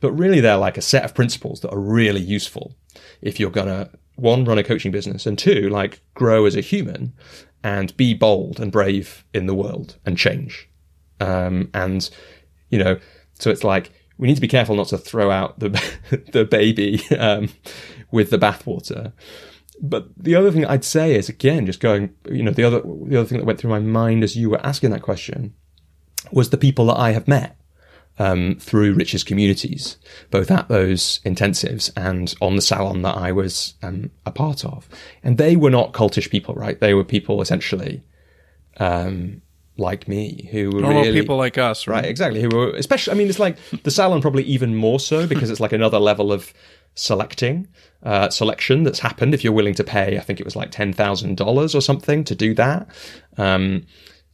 but 0.00 0.12
really 0.12 0.40
they're 0.40 0.56
like 0.56 0.76
a 0.76 0.82
set 0.82 1.04
of 1.04 1.14
principles 1.14 1.60
that 1.60 1.72
are 1.72 1.80
really 1.80 2.20
useful 2.20 2.74
if 3.22 3.40
you're 3.40 3.50
gonna 3.50 3.90
one 4.16 4.44
run 4.44 4.58
a 4.58 4.62
coaching 4.62 4.92
business 4.92 5.24
and 5.24 5.38
two 5.38 5.70
like 5.70 6.02
grow 6.14 6.44
as 6.44 6.54
a 6.54 6.60
human 6.60 7.14
and 7.64 7.96
be 7.96 8.14
bold 8.14 8.60
and 8.60 8.72
brave 8.72 9.24
in 9.32 9.46
the 9.46 9.54
world 9.54 9.96
and 10.04 10.18
change. 10.18 10.68
Um, 11.20 11.70
and, 11.74 12.08
you 12.70 12.78
know, 12.78 12.98
so 13.34 13.50
it's 13.50 13.64
like, 13.64 13.92
we 14.18 14.28
need 14.28 14.34
to 14.34 14.40
be 14.40 14.48
careful 14.48 14.76
not 14.76 14.88
to 14.88 14.98
throw 14.98 15.30
out 15.30 15.58
the, 15.58 15.68
the 16.32 16.44
baby, 16.44 17.02
um, 17.18 17.48
with 18.10 18.30
the 18.30 18.38
bathwater. 18.38 19.12
But 19.80 20.08
the 20.16 20.34
other 20.34 20.52
thing 20.52 20.64
I'd 20.64 20.84
say 20.84 21.14
is 21.14 21.28
again, 21.28 21.66
just 21.66 21.80
going, 21.80 22.14
you 22.28 22.42
know, 22.42 22.52
the 22.52 22.64
other, 22.64 22.80
the 22.80 23.18
other 23.18 23.24
thing 23.24 23.38
that 23.38 23.46
went 23.46 23.58
through 23.58 23.70
my 23.70 23.80
mind 23.80 24.22
as 24.22 24.36
you 24.36 24.50
were 24.50 24.64
asking 24.64 24.90
that 24.90 25.02
question 25.02 25.54
was 26.30 26.50
the 26.50 26.56
people 26.56 26.86
that 26.86 26.98
I 26.98 27.12
have 27.12 27.26
met 27.26 27.56
um, 28.18 28.56
through 28.60 28.94
Rich's 28.94 29.24
communities, 29.24 29.96
both 30.30 30.50
at 30.50 30.68
those 30.68 31.20
intensives 31.24 31.90
and 31.96 32.34
on 32.40 32.56
the 32.56 32.62
salon 32.62 33.02
that 33.02 33.16
I 33.16 33.32
was 33.32 33.74
um, 33.82 34.10
a 34.26 34.30
part 34.30 34.64
of. 34.64 34.88
And 35.22 35.38
they 35.38 35.56
were 35.56 35.70
not 35.70 35.92
cultish 35.92 36.30
people, 36.30 36.54
right? 36.54 36.78
They 36.78 36.94
were 36.94 37.04
people 37.04 37.40
essentially 37.40 38.02
um, 38.78 39.42
like 39.76 40.06
me 40.08 40.48
who 40.52 40.70
were 40.70 40.80
normal 40.82 41.02
really, 41.02 41.20
people 41.20 41.36
like 41.36 41.58
us, 41.58 41.86
right? 41.86 41.96
right? 41.96 42.04
Exactly. 42.04 42.42
Who 42.42 42.48
were 42.48 42.70
especially. 42.70 43.12
I 43.12 43.16
mean, 43.16 43.28
it's 43.28 43.38
like 43.38 43.56
the 43.82 43.90
salon 43.90 44.20
probably 44.20 44.44
even 44.44 44.74
more 44.74 45.00
so 45.00 45.26
because 45.26 45.50
it's 45.50 45.60
like 45.60 45.72
another 45.72 45.98
level 45.98 46.32
of 46.32 46.52
selecting 46.94 47.66
uh, 48.02 48.28
selection 48.28 48.82
that's 48.82 48.98
happened. 48.98 49.32
If 49.32 49.42
you're 49.42 49.52
willing 49.52 49.74
to 49.74 49.84
pay, 49.84 50.18
I 50.18 50.20
think 50.20 50.40
it 50.40 50.44
was 50.44 50.56
like 50.56 50.70
ten 50.70 50.92
thousand 50.92 51.36
dollars 51.36 51.74
or 51.74 51.80
something 51.80 52.24
to 52.24 52.34
do 52.34 52.54
that. 52.54 52.86
Um, 53.38 53.86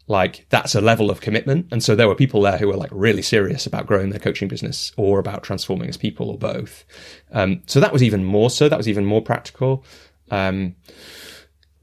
like 0.08 0.46
that's 0.48 0.74
a 0.74 0.80
level 0.80 1.10
of 1.10 1.20
commitment. 1.20 1.66
And 1.70 1.82
so 1.82 1.94
there 1.94 2.08
were 2.08 2.14
people 2.14 2.40
there 2.42 2.56
who 2.56 2.66
were 2.66 2.76
like 2.76 2.90
really 2.92 3.22
serious 3.22 3.66
about 3.66 3.86
growing 3.86 4.10
their 4.10 4.18
coaching 4.18 4.48
business 4.48 4.90
or 4.96 5.18
about 5.18 5.42
transforming 5.42 5.88
as 5.88 5.96
people 5.96 6.30
or 6.30 6.38
both. 6.38 6.84
Um, 7.30 7.62
so 7.66 7.78
that 7.78 7.92
was 7.92 8.02
even 8.02 8.24
more 8.24 8.50
so. 8.50 8.68
That 8.68 8.78
was 8.78 8.88
even 8.88 9.04
more 9.04 9.22
practical. 9.22 9.84
Um, 10.30 10.76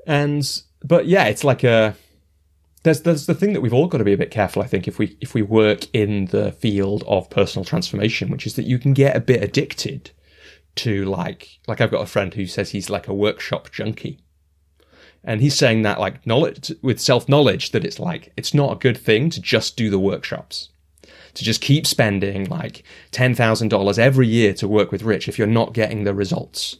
and 0.07 0.61
but 0.83 1.05
yeah, 1.07 1.25
it's 1.25 1.43
like 1.43 1.63
a 1.63 1.95
there's 2.83 3.01
there's 3.01 3.27
the 3.27 3.35
thing 3.35 3.53
that 3.53 3.61
we've 3.61 3.73
all 3.73 3.87
got 3.87 3.99
to 3.99 4.03
be 4.03 4.13
a 4.13 4.17
bit 4.17 4.31
careful. 4.31 4.61
I 4.61 4.67
think 4.67 4.87
if 4.87 4.97
we 4.97 5.17
if 5.21 5.35
we 5.35 5.43
work 5.43 5.87
in 5.93 6.25
the 6.25 6.51
field 6.51 7.03
of 7.07 7.29
personal 7.29 7.63
transformation, 7.63 8.29
which 8.29 8.47
is 8.47 8.55
that 8.55 8.65
you 8.65 8.79
can 8.79 8.93
get 8.93 9.15
a 9.15 9.21
bit 9.21 9.43
addicted 9.43 10.11
to 10.75 11.05
like 11.05 11.59
like 11.67 11.79
I've 11.79 11.91
got 11.91 12.01
a 12.01 12.07
friend 12.07 12.33
who 12.33 12.47
says 12.47 12.71
he's 12.71 12.89
like 12.89 13.07
a 13.07 13.13
workshop 13.13 13.71
junkie 13.71 14.24
and 15.25 15.41
he's 15.41 15.55
saying 15.55 15.81
that 15.81 15.99
like 15.99 16.25
knowledge 16.25 16.71
with 16.81 16.99
self 16.99 17.27
knowledge 17.27 17.71
that 17.71 17.83
it's 17.83 17.99
like 17.99 18.31
it's 18.37 18.53
not 18.53 18.73
a 18.73 18.79
good 18.79 18.97
thing 18.97 19.29
to 19.31 19.41
just 19.41 19.75
do 19.75 19.89
the 19.89 19.99
workshops 19.99 20.69
to 21.35 21.43
just 21.43 21.61
keep 21.61 21.85
spending 21.85 22.45
like 22.45 22.83
$10,000 23.11 23.99
every 23.99 24.27
year 24.27 24.53
to 24.53 24.67
work 24.67 24.91
with 24.91 25.03
Rich 25.03 25.27
if 25.27 25.37
you're 25.37 25.47
not 25.47 25.73
getting 25.73 26.03
the 26.03 26.13
results 26.13 26.77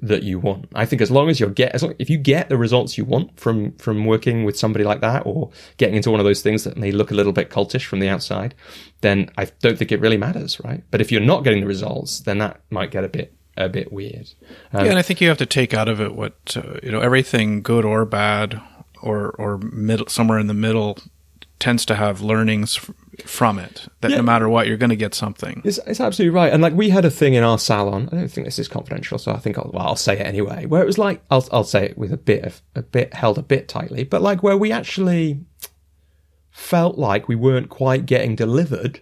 that 0.00 0.24
you 0.24 0.38
want. 0.38 0.66
I 0.74 0.84
think 0.84 1.00
as 1.00 1.10
long 1.10 1.30
as 1.30 1.40
you 1.40 1.48
get, 1.48 1.72
as 1.72 1.82
long, 1.82 1.94
if 1.98 2.10
you 2.10 2.18
get 2.18 2.48
the 2.48 2.56
results 2.56 2.98
you 2.98 3.04
want 3.04 3.38
from 3.38 3.72
from 3.76 4.04
working 4.04 4.44
with 4.44 4.58
somebody 4.58 4.84
like 4.84 5.00
that, 5.00 5.24
or 5.24 5.50
getting 5.76 5.94
into 5.94 6.10
one 6.10 6.20
of 6.20 6.26
those 6.26 6.42
things 6.42 6.64
that 6.64 6.76
may 6.76 6.90
look 6.90 7.10
a 7.10 7.14
little 7.14 7.32
bit 7.32 7.48
cultish 7.48 7.84
from 7.84 8.00
the 8.00 8.08
outside, 8.08 8.54
then 9.00 9.30
I 9.38 9.46
don't 9.60 9.78
think 9.78 9.92
it 9.92 10.00
really 10.00 10.16
matters, 10.16 10.60
right? 10.64 10.82
But 10.90 11.00
if 11.00 11.12
you're 11.12 11.20
not 11.20 11.44
getting 11.44 11.60
the 11.60 11.66
results, 11.66 12.20
then 12.20 12.38
that 12.38 12.60
might 12.70 12.90
get 12.90 13.04
a 13.04 13.08
bit 13.08 13.32
a 13.56 13.68
bit 13.68 13.92
weird. 13.92 14.32
Um, 14.72 14.84
yeah, 14.84 14.90
and 14.90 14.98
I 14.98 15.02
think 15.02 15.20
you 15.20 15.28
have 15.28 15.38
to 15.38 15.46
take 15.46 15.74
out 15.74 15.88
of 15.88 16.00
it 16.00 16.14
what 16.14 16.56
uh, 16.56 16.78
you 16.82 16.90
know 16.90 17.00
everything 17.00 17.62
good 17.62 17.84
or 17.84 18.04
bad 18.04 18.60
or 19.02 19.30
or 19.38 19.58
middle 19.58 20.06
somewhere 20.08 20.38
in 20.38 20.46
the 20.46 20.54
middle 20.54 20.98
tends 21.60 21.86
to 21.86 21.94
have 21.94 22.20
learnings 22.20 22.76
f- 22.76 22.90
from 23.26 23.58
it 23.58 23.86
that 24.00 24.10
yeah. 24.10 24.16
no 24.16 24.22
matter 24.22 24.48
what 24.48 24.66
you're 24.66 24.76
going 24.76 24.90
to 24.90 24.96
get 24.96 25.14
something 25.14 25.62
it's, 25.64 25.78
it's, 25.86 26.00
absolutely 26.00 26.34
right 26.34 26.52
and 26.52 26.60
like 26.60 26.72
we 26.72 26.90
had 26.90 27.04
a 27.04 27.10
thing 27.10 27.34
in 27.34 27.44
our 27.44 27.58
salon 27.58 28.08
i 28.10 28.16
don't 28.16 28.28
think 28.28 28.44
this 28.44 28.58
is 28.58 28.66
confidential 28.66 29.18
so 29.18 29.30
i 29.32 29.38
think 29.38 29.56
i'll, 29.56 29.70
well, 29.72 29.86
I'll 29.86 29.96
say 29.96 30.18
it 30.18 30.26
anyway 30.26 30.66
where 30.66 30.82
it 30.82 30.86
was 30.86 30.98
like 30.98 31.22
I'll, 31.30 31.46
I'll 31.52 31.64
say 31.64 31.84
it 31.86 31.96
with 31.96 32.12
a 32.12 32.16
bit 32.16 32.44
of 32.44 32.60
a 32.74 32.82
bit 32.82 33.14
held 33.14 33.38
a 33.38 33.42
bit 33.42 33.68
tightly 33.68 34.02
but 34.02 34.20
like 34.20 34.42
where 34.42 34.56
we 34.56 34.72
actually 34.72 35.44
felt 36.50 36.98
like 36.98 37.28
we 37.28 37.36
weren't 37.36 37.68
quite 37.68 38.04
getting 38.04 38.34
delivered 38.34 39.00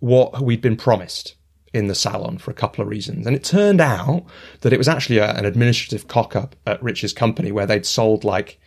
what 0.00 0.42
we'd 0.42 0.60
been 0.60 0.76
promised 0.76 1.35
in 1.76 1.86
the 1.86 1.94
salon 1.94 2.38
for 2.38 2.50
a 2.50 2.54
couple 2.54 2.82
of 2.82 2.88
reasons. 2.88 3.26
And 3.26 3.36
it 3.36 3.44
turned 3.44 3.80
out 3.80 4.24
that 4.62 4.72
it 4.72 4.78
was 4.78 4.88
actually 4.88 5.18
a, 5.18 5.30
an 5.32 5.44
administrative 5.44 6.08
cock 6.08 6.34
up 6.34 6.56
at 6.66 6.82
Rich's 6.82 7.12
company 7.12 7.52
where 7.52 7.66
they'd 7.66 7.86
sold 7.86 8.24
like 8.24 8.58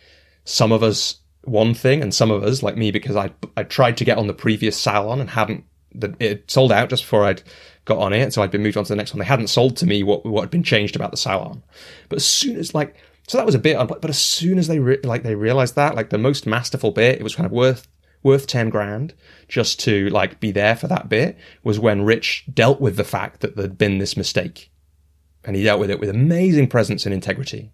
some 0.44 0.72
of 0.72 0.82
us 0.82 1.16
one 1.44 1.74
thing 1.74 2.02
and 2.02 2.14
some 2.14 2.30
of 2.30 2.42
us, 2.42 2.62
like 2.62 2.76
me, 2.76 2.90
because 2.90 3.16
I 3.16 3.32
I 3.56 3.64
tried 3.64 3.96
to 3.98 4.04
get 4.04 4.18
on 4.18 4.26
the 4.26 4.34
previous 4.34 4.76
salon 4.76 5.20
and 5.20 5.30
hadn't, 5.30 5.64
the, 5.92 6.14
it 6.20 6.50
sold 6.50 6.70
out 6.70 6.90
just 6.90 7.02
before 7.02 7.24
I'd 7.24 7.42
got 7.84 7.98
on 7.98 8.12
it. 8.12 8.32
So 8.32 8.42
I'd 8.42 8.50
been 8.50 8.62
moved 8.62 8.76
on 8.76 8.84
to 8.84 8.92
the 8.92 8.96
next 8.96 9.12
one. 9.12 9.18
They 9.18 9.24
hadn't 9.24 9.48
sold 9.48 9.76
to 9.78 9.86
me 9.86 10.02
what, 10.02 10.24
what 10.24 10.42
had 10.42 10.50
been 10.50 10.62
changed 10.62 10.96
about 10.96 11.10
the 11.10 11.16
salon. 11.16 11.62
But 12.08 12.16
as 12.16 12.26
soon 12.26 12.56
as 12.56 12.74
like, 12.74 12.96
so 13.26 13.38
that 13.38 13.46
was 13.46 13.54
a 13.54 13.58
bit, 13.58 13.76
but 13.88 14.08
as 14.08 14.20
soon 14.20 14.58
as 14.58 14.68
they 14.68 14.78
re- 14.78 15.00
like 15.02 15.22
they 15.22 15.34
realized 15.34 15.74
that, 15.76 15.94
like 15.94 16.10
the 16.10 16.18
most 16.18 16.46
masterful 16.46 16.90
bit, 16.92 17.18
it 17.18 17.24
was 17.24 17.34
kind 17.34 17.46
of 17.46 17.52
worth 17.52 17.88
worth 18.22 18.46
10 18.46 18.70
grand 18.70 19.14
just 19.48 19.80
to 19.80 20.08
like 20.10 20.40
be 20.40 20.50
there 20.50 20.76
for 20.76 20.86
that 20.88 21.08
bit 21.08 21.38
was 21.62 21.78
when 21.78 22.02
Rich 22.02 22.44
dealt 22.52 22.80
with 22.80 22.96
the 22.96 23.04
fact 23.04 23.40
that 23.40 23.56
there'd 23.56 23.78
been 23.78 23.98
this 23.98 24.16
mistake. 24.16 24.70
And 25.44 25.56
he 25.56 25.64
dealt 25.64 25.80
with 25.80 25.90
it 25.90 26.00
with 26.00 26.10
amazing 26.10 26.68
presence 26.68 27.06
and 27.06 27.14
integrity. 27.14 27.72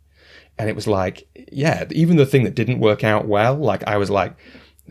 And 0.59 0.68
it 0.70 0.76
was 0.76 0.86
like, 0.86 1.28
yeah, 1.53 1.84
even 1.90 2.16
the 2.16 2.26
thing 2.26 2.44
that 2.44 2.55
didn't 2.55 2.80
work 2.80 3.03
out 3.05 3.26
well, 3.26 3.57
like 3.57 3.82
I 3.86 3.97
was 3.97 4.09
like, 4.09 4.36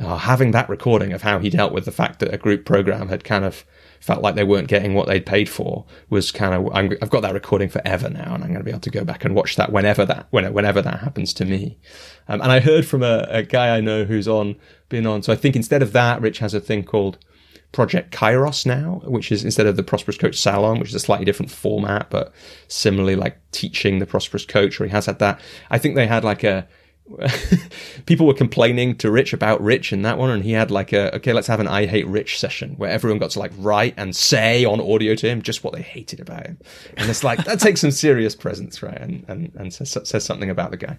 oh, 0.01 0.17
having 0.17 0.51
that 0.51 0.69
recording 0.69 1.13
of 1.13 1.21
how 1.21 1.39
he 1.39 1.49
dealt 1.49 1.73
with 1.73 1.85
the 1.85 1.91
fact 1.91 2.19
that 2.19 2.33
a 2.33 2.37
group 2.37 2.65
program 2.65 3.07
had 3.07 3.23
kind 3.23 3.45
of 3.45 3.65
felt 4.05 4.21
like 4.21 4.35
they 4.35 4.43
weren't 4.43 4.67
getting 4.67 4.93
what 4.93 5.07
they'd 5.07 5.25
paid 5.25 5.49
for 5.49 5.83
was 6.11 6.31
kind 6.31 6.53
of 6.53 6.71
i 6.75 6.83
have 7.01 7.09
got 7.09 7.21
that 7.21 7.33
recording 7.33 7.67
forever 7.67 8.07
now 8.07 8.35
and 8.35 8.43
i'm 8.43 8.49
going 8.49 8.59
to 8.59 8.63
be 8.63 8.69
able 8.69 8.79
to 8.79 8.91
go 8.91 9.03
back 9.03 9.25
and 9.25 9.33
watch 9.33 9.55
that 9.55 9.71
whenever 9.71 10.05
that 10.05 10.27
whenever 10.29 10.79
that 10.79 10.99
happens 10.99 11.33
to 11.33 11.43
me. 11.43 11.79
Um, 12.27 12.39
and 12.39 12.51
i 12.51 12.59
heard 12.59 12.85
from 12.85 13.01
a, 13.01 13.25
a, 13.29 13.41
guy 13.41 13.75
i 13.75 13.81
know 13.81 14.05
who's 14.05 14.27
on 14.27 14.57
been 14.89 15.07
on. 15.07 15.23
So 15.23 15.33
i 15.33 15.35
think 15.35 15.55
instead 15.55 15.81
of 15.81 15.91
that 15.93 16.21
rich 16.21 16.37
has 16.37 16.53
a 16.53 16.59
thing 16.59 16.83
called 16.83 17.17
project 17.71 18.15
kairos 18.15 18.63
now 18.63 19.01
which 19.05 19.31
is 19.31 19.43
instead 19.43 19.65
of 19.65 19.75
the 19.75 19.83
prosperous 19.83 20.19
coach 20.19 20.39
salon 20.39 20.79
which 20.79 20.89
is 20.89 20.95
a 20.95 20.99
slightly 20.99 21.25
different 21.25 21.51
format 21.51 22.11
but 22.11 22.31
similarly 22.67 23.15
like 23.15 23.39
teaching 23.51 23.97
the 23.97 24.05
prosperous 24.05 24.45
coach 24.45 24.79
or 24.79 24.85
he 24.85 24.91
has 24.91 25.07
had 25.07 25.17
that. 25.17 25.39
I 25.71 25.79
think 25.79 25.95
they 25.95 26.05
had 26.05 26.23
like 26.23 26.43
a 26.43 26.67
people 28.05 28.25
were 28.25 28.33
complaining 28.33 28.95
to 28.97 29.11
Rich 29.11 29.33
about 29.33 29.61
Rich 29.61 29.93
in 29.93 30.01
that 30.01 30.17
one, 30.17 30.31
and 30.31 30.43
he 30.43 30.51
had 30.51 30.71
like 30.71 30.91
a 30.91 31.15
okay, 31.15 31.33
let's 31.33 31.47
have 31.47 31.59
an 31.59 31.67
I 31.67 31.85
hate 31.85 32.07
Rich 32.07 32.39
session 32.39 32.75
where 32.77 32.89
everyone 32.89 33.19
got 33.19 33.31
to 33.31 33.39
like 33.39 33.51
write 33.57 33.93
and 33.97 34.15
say 34.15 34.65
on 34.65 34.81
audio 34.81 35.15
to 35.15 35.29
him 35.29 35.41
just 35.41 35.63
what 35.63 35.73
they 35.73 35.81
hated 35.81 36.19
about 36.19 36.47
him, 36.47 36.57
and 36.97 37.09
it's 37.09 37.23
like 37.23 37.45
that 37.45 37.59
takes 37.59 37.81
some 37.81 37.91
serious 37.91 38.35
presence, 38.35 38.81
right? 38.81 38.99
And 38.99 39.23
and 39.27 39.51
and 39.55 39.73
says, 39.73 39.97
says 40.03 40.23
something 40.23 40.49
about 40.49 40.71
the 40.71 40.77
guy. 40.77 40.97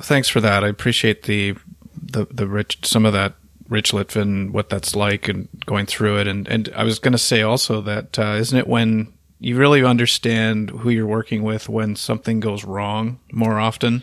Thanks 0.00 0.28
for 0.28 0.40
that. 0.40 0.64
I 0.64 0.68
appreciate 0.68 1.24
the 1.24 1.56
the 1.94 2.26
the 2.30 2.46
rich 2.46 2.78
some 2.82 3.04
of 3.04 3.12
that 3.12 3.34
Rich 3.68 3.92
Litvin, 3.92 4.52
what 4.52 4.68
that's 4.68 4.94
like, 4.94 5.28
and 5.28 5.48
going 5.66 5.86
through 5.86 6.18
it. 6.18 6.28
And 6.28 6.46
and 6.48 6.70
I 6.74 6.84
was 6.84 6.98
going 6.98 7.12
to 7.12 7.18
say 7.18 7.42
also 7.42 7.80
that 7.82 8.18
uh, 8.18 8.42
not 8.52 8.52
it 8.60 8.68
when 8.68 9.12
you 9.38 9.56
really 9.56 9.84
understand 9.84 10.70
who 10.70 10.90
you're 10.90 11.06
working 11.06 11.42
with 11.42 11.68
when 11.68 11.96
something 11.96 12.40
goes 12.40 12.64
wrong 12.64 13.18
more 13.32 13.58
often 13.58 14.02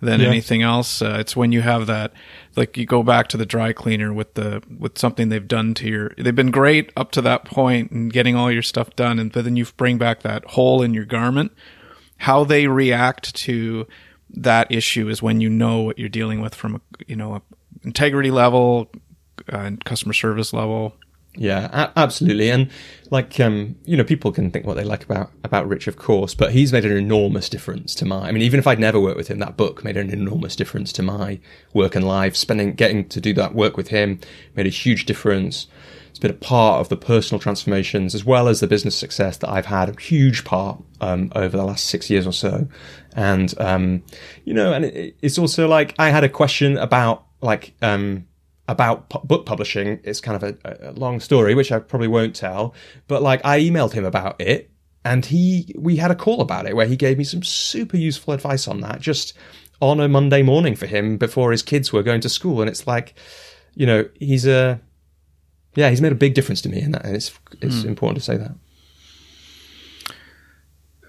than 0.00 0.20
yeah. 0.20 0.28
anything 0.28 0.62
else. 0.62 1.00
Uh, 1.00 1.16
it's 1.18 1.34
when 1.34 1.52
you 1.52 1.62
have 1.62 1.86
that, 1.86 2.12
like 2.56 2.76
you 2.76 2.86
go 2.86 3.02
back 3.02 3.28
to 3.28 3.36
the 3.36 3.46
dry 3.46 3.72
cleaner 3.72 4.12
with 4.12 4.34
the 4.34 4.62
with 4.78 4.98
something 4.98 5.28
they've 5.28 5.48
done 5.48 5.74
to 5.74 5.88
your. 5.88 6.12
They've 6.18 6.34
been 6.34 6.50
great 6.50 6.92
up 6.96 7.10
to 7.12 7.22
that 7.22 7.44
point 7.44 7.90
and 7.90 8.12
getting 8.12 8.36
all 8.36 8.50
your 8.50 8.62
stuff 8.62 8.94
done, 8.96 9.18
and 9.18 9.32
but 9.32 9.44
then 9.44 9.56
you 9.56 9.64
bring 9.76 9.98
back 9.98 10.22
that 10.22 10.44
hole 10.44 10.82
in 10.82 10.94
your 10.94 11.06
garment. 11.06 11.52
How 12.18 12.44
they 12.44 12.66
react 12.66 13.34
to 13.36 13.86
that 14.30 14.70
issue 14.70 15.08
is 15.08 15.22
when 15.22 15.40
you 15.40 15.48
know 15.48 15.82
what 15.82 15.98
you're 15.98 16.08
dealing 16.08 16.40
with 16.40 16.54
from 16.54 16.76
a 16.76 16.80
you 17.06 17.16
know 17.16 17.34
a 17.34 17.42
integrity 17.82 18.30
level, 18.30 18.90
uh, 19.48 19.70
customer 19.84 20.12
service 20.12 20.52
level, 20.52 20.94
yeah, 21.36 21.68
a- 21.72 21.98
absolutely. 21.98 22.50
And 22.50 22.70
like, 23.10 23.38
um, 23.40 23.76
you 23.84 23.96
know, 23.96 24.04
people 24.04 24.32
can 24.32 24.50
think 24.50 24.66
what 24.66 24.74
they 24.74 24.84
like 24.84 25.04
about, 25.04 25.30
about 25.42 25.68
Rich, 25.68 25.86
of 25.86 25.96
course, 25.96 26.34
but 26.34 26.52
he's 26.52 26.72
made 26.72 26.84
an 26.84 26.96
enormous 26.96 27.48
difference 27.48 27.94
to 27.96 28.04
my, 28.04 28.28
I 28.28 28.32
mean, 28.32 28.42
even 28.42 28.58
if 28.58 28.66
I'd 28.66 28.78
never 28.78 29.00
worked 29.00 29.16
with 29.16 29.28
him, 29.28 29.38
that 29.40 29.56
book 29.56 29.84
made 29.84 29.96
an 29.96 30.10
enormous 30.10 30.56
difference 30.56 30.92
to 30.94 31.02
my 31.02 31.40
work 31.72 31.94
and 31.94 32.06
life. 32.06 32.36
Spending, 32.36 32.74
getting 32.74 33.08
to 33.08 33.20
do 33.20 33.32
that 33.34 33.54
work 33.54 33.76
with 33.76 33.88
him 33.88 34.20
made 34.54 34.66
a 34.66 34.70
huge 34.70 35.06
difference. 35.06 35.66
It's 36.10 36.20
been 36.20 36.30
a 36.30 36.34
part 36.34 36.80
of 36.80 36.88
the 36.88 36.96
personal 36.96 37.40
transformations 37.40 38.14
as 38.14 38.24
well 38.24 38.46
as 38.46 38.60
the 38.60 38.68
business 38.68 38.94
success 38.94 39.36
that 39.38 39.50
I've 39.50 39.66
had 39.66 39.88
a 39.88 40.00
huge 40.00 40.44
part, 40.44 40.80
um, 41.00 41.32
over 41.34 41.56
the 41.56 41.64
last 41.64 41.86
six 41.86 42.08
years 42.08 42.26
or 42.26 42.32
so. 42.32 42.68
And, 43.16 43.52
um, 43.60 44.04
you 44.44 44.54
know, 44.54 44.72
and 44.72 44.84
it, 44.84 45.16
it's 45.20 45.38
also 45.38 45.66
like, 45.66 45.94
I 45.98 46.10
had 46.10 46.22
a 46.22 46.28
question 46.28 46.78
about 46.78 47.26
like, 47.40 47.74
um, 47.82 48.26
about 48.68 49.08
pu- 49.08 49.20
book 49.20 49.46
publishing. 49.46 50.00
It's 50.04 50.20
kind 50.20 50.42
of 50.42 50.56
a, 50.64 50.90
a, 50.90 50.92
long 50.92 51.20
story, 51.20 51.54
which 51.54 51.70
I 51.70 51.78
probably 51.78 52.08
won't 52.08 52.34
tell. 52.34 52.74
But 53.08 53.22
like, 53.22 53.44
I 53.44 53.60
emailed 53.60 53.92
him 53.92 54.04
about 54.04 54.40
it, 54.40 54.70
and 55.04 55.24
he 55.26 55.74
we 55.78 55.96
had 55.96 56.10
a 56.10 56.14
call 56.14 56.40
about 56.40 56.66
it 56.66 56.76
where 56.76 56.86
he 56.86 56.96
gave 56.96 57.18
me 57.18 57.24
some 57.24 57.42
super 57.42 57.96
useful 57.96 58.34
advice 58.34 58.66
on 58.66 58.80
that, 58.80 59.00
just 59.00 59.34
on 59.80 60.00
a 60.00 60.08
Monday 60.08 60.42
morning 60.42 60.76
for 60.76 60.86
him 60.86 61.18
before 61.18 61.50
his 61.50 61.62
kids 61.62 61.92
were 61.92 62.02
going 62.02 62.20
to 62.22 62.28
school. 62.28 62.60
And 62.60 62.70
it's 62.70 62.86
like, 62.86 63.14
you 63.74 63.86
know, 63.86 64.08
he's 64.18 64.46
a 64.46 64.80
yeah, 65.74 65.90
he's 65.90 66.00
made 66.00 66.12
a 66.12 66.16
big 66.16 66.34
difference 66.34 66.62
to 66.62 66.68
me 66.68 66.80
in 66.80 66.92
that, 66.92 67.04
and 67.04 67.16
it's 67.16 67.32
it's 67.60 67.82
mm. 67.82 67.86
important 67.86 68.18
to 68.18 68.24
say 68.24 68.36
that. 68.36 68.52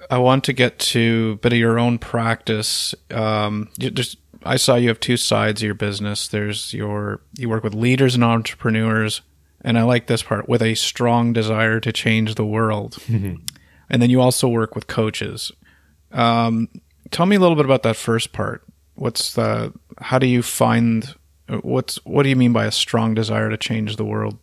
I 0.10 0.20
want 0.20 0.44
to 0.46 0.54
get 0.54 0.78
to 0.80 1.32
a 1.36 1.38
bit 1.38 1.54
of 1.54 1.60
your 1.60 1.80
own 1.80 1.98
practice. 1.98 2.94
Um, 3.12 3.70
just 3.80 4.18
I 4.46 4.58
saw 4.58 4.76
you 4.76 4.90
have 4.90 5.00
two 5.00 5.18
sides 5.18 5.62
of 5.62 5.66
your 5.66 5.76
business. 5.76 6.28
There's 6.28 6.74
your 6.74 7.22
you 7.38 7.50
work 7.50 7.64
with 7.64 7.74
leaders 7.74 8.16
and 8.16 8.24
entrepreneurs, 8.24 9.22
and 9.62 9.78
I 9.78 9.84
like 9.84 10.08
this 10.08 10.24
part 10.24 10.48
with 10.48 10.62
a 10.62 10.76
strong 10.76 11.34
desire 11.34 11.80
to 11.80 11.92
change 11.92 12.36
the 12.36 12.46
world. 12.46 12.98
and 13.08 13.42
then 13.90 14.10
you 14.10 14.22
also 14.22 14.48
work 14.48 14.76
with 14.76 14.88
coaches. 14.88 15.52
Um, 16.12 16.70
tell 17.12 17.26
me 17.26 17.36
a 17.36 17.40
little 17.40 17.56
bit 17.56 17.66
about 17.66 17.84
that 17.84 17.96
first 17.96 18.32
part. 18.32 18.64
What's 18.96 19.34
the 19.34 19.74
how 20.00 20.20
do 20.20 20.28
you 20.28 20.42
find 20.42 21.16
what's 21.62 21.98
what 22.06 22.24
do 22.24 22.30
you 22.30 22.36
mean 22.36 22.54
by 22.54 22.66
a 22.66 22.72
strong 22.72 23.14
desire 23.14 23.50
to 23.50 23.58
change 23.58 23.96
the 23.96 24.06
world? 24.06 24.38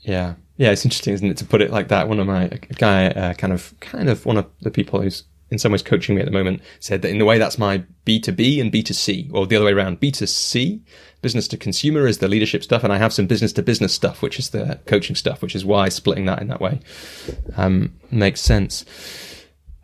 Yeah, 0.00 0.34
yeah, 0.56 0.70
it's 0.70 0.84
interesting, 0.84 1.14
isn't 1.14 1.30
it, 1.30 1.36
to 1.38 1.44
put 1.44 1.60
it 1.60 1.70
like 1.70 1.88
that? 1.88 2.08
One 2.08 2.18
of 2.18 2.26
my 2.26 2.48
guy, 2.78 3.08
uh, 3.08 3.34
kind 3.34 3.52
of, 3.52 3.74
kind 3.80 4.08
of 4.08 4.24
one 4.24 4.36
of 4.36 4.46
the 4.60 4.70
people 4.70 5.02
who's 5.02 5.24
in 5.50 5.58
some 5.58 5.72
ways 5.72 5.82
coaching 5.82 6.14
me 6.14 6.20
at 6.20 6.24
the 6.24 6.32
moment 6.32 6.60
said 6.80 7.02
that 7.02 7.10
in 7.10 7.20
a 7.20 7.24
way 7.24 7.38
that's 7.38 7.58
my 7.58 7.84
B2B 8.04 8.60
and 8.60 8.72
B2C, 8.72 9.32
or 9.32 9.46
the 9.46 9.56
other 9.56 9.66
way 9.66 9.72
around. 9.72 10.00
B2C, 10.00 10.80
business 11.22 11.46
to 11.48 11.56
consumer, 11.56 12.06
is 12.06 12.18
the 12.18 12.28
leadership 12.28 12.64
stuff, 12.64 12.82
and 12.82 12.92
I 12.92 12.98
have 12.98 13.12
some 13.12 13.26
business 13.26 13.52
to 13.54 13.62
business 13.62 13.92
stuff, 13.92 14.22
which 14.22 14.38
is 14.38 14.50
the 14.50 14.80
coaching 14.86 15.16
stuff, 15.16 15.42
which 15.42 15.54
is 15.54 15.64
why 15.64 15.88
splitting 15.88 16.26
that 16.26 16.40
in 16.40 16.48
that 16.48 16.60
way 16.60 16.80
um, 17.56 17.94
makes 18.10 18.40
sense. 18.40 18.84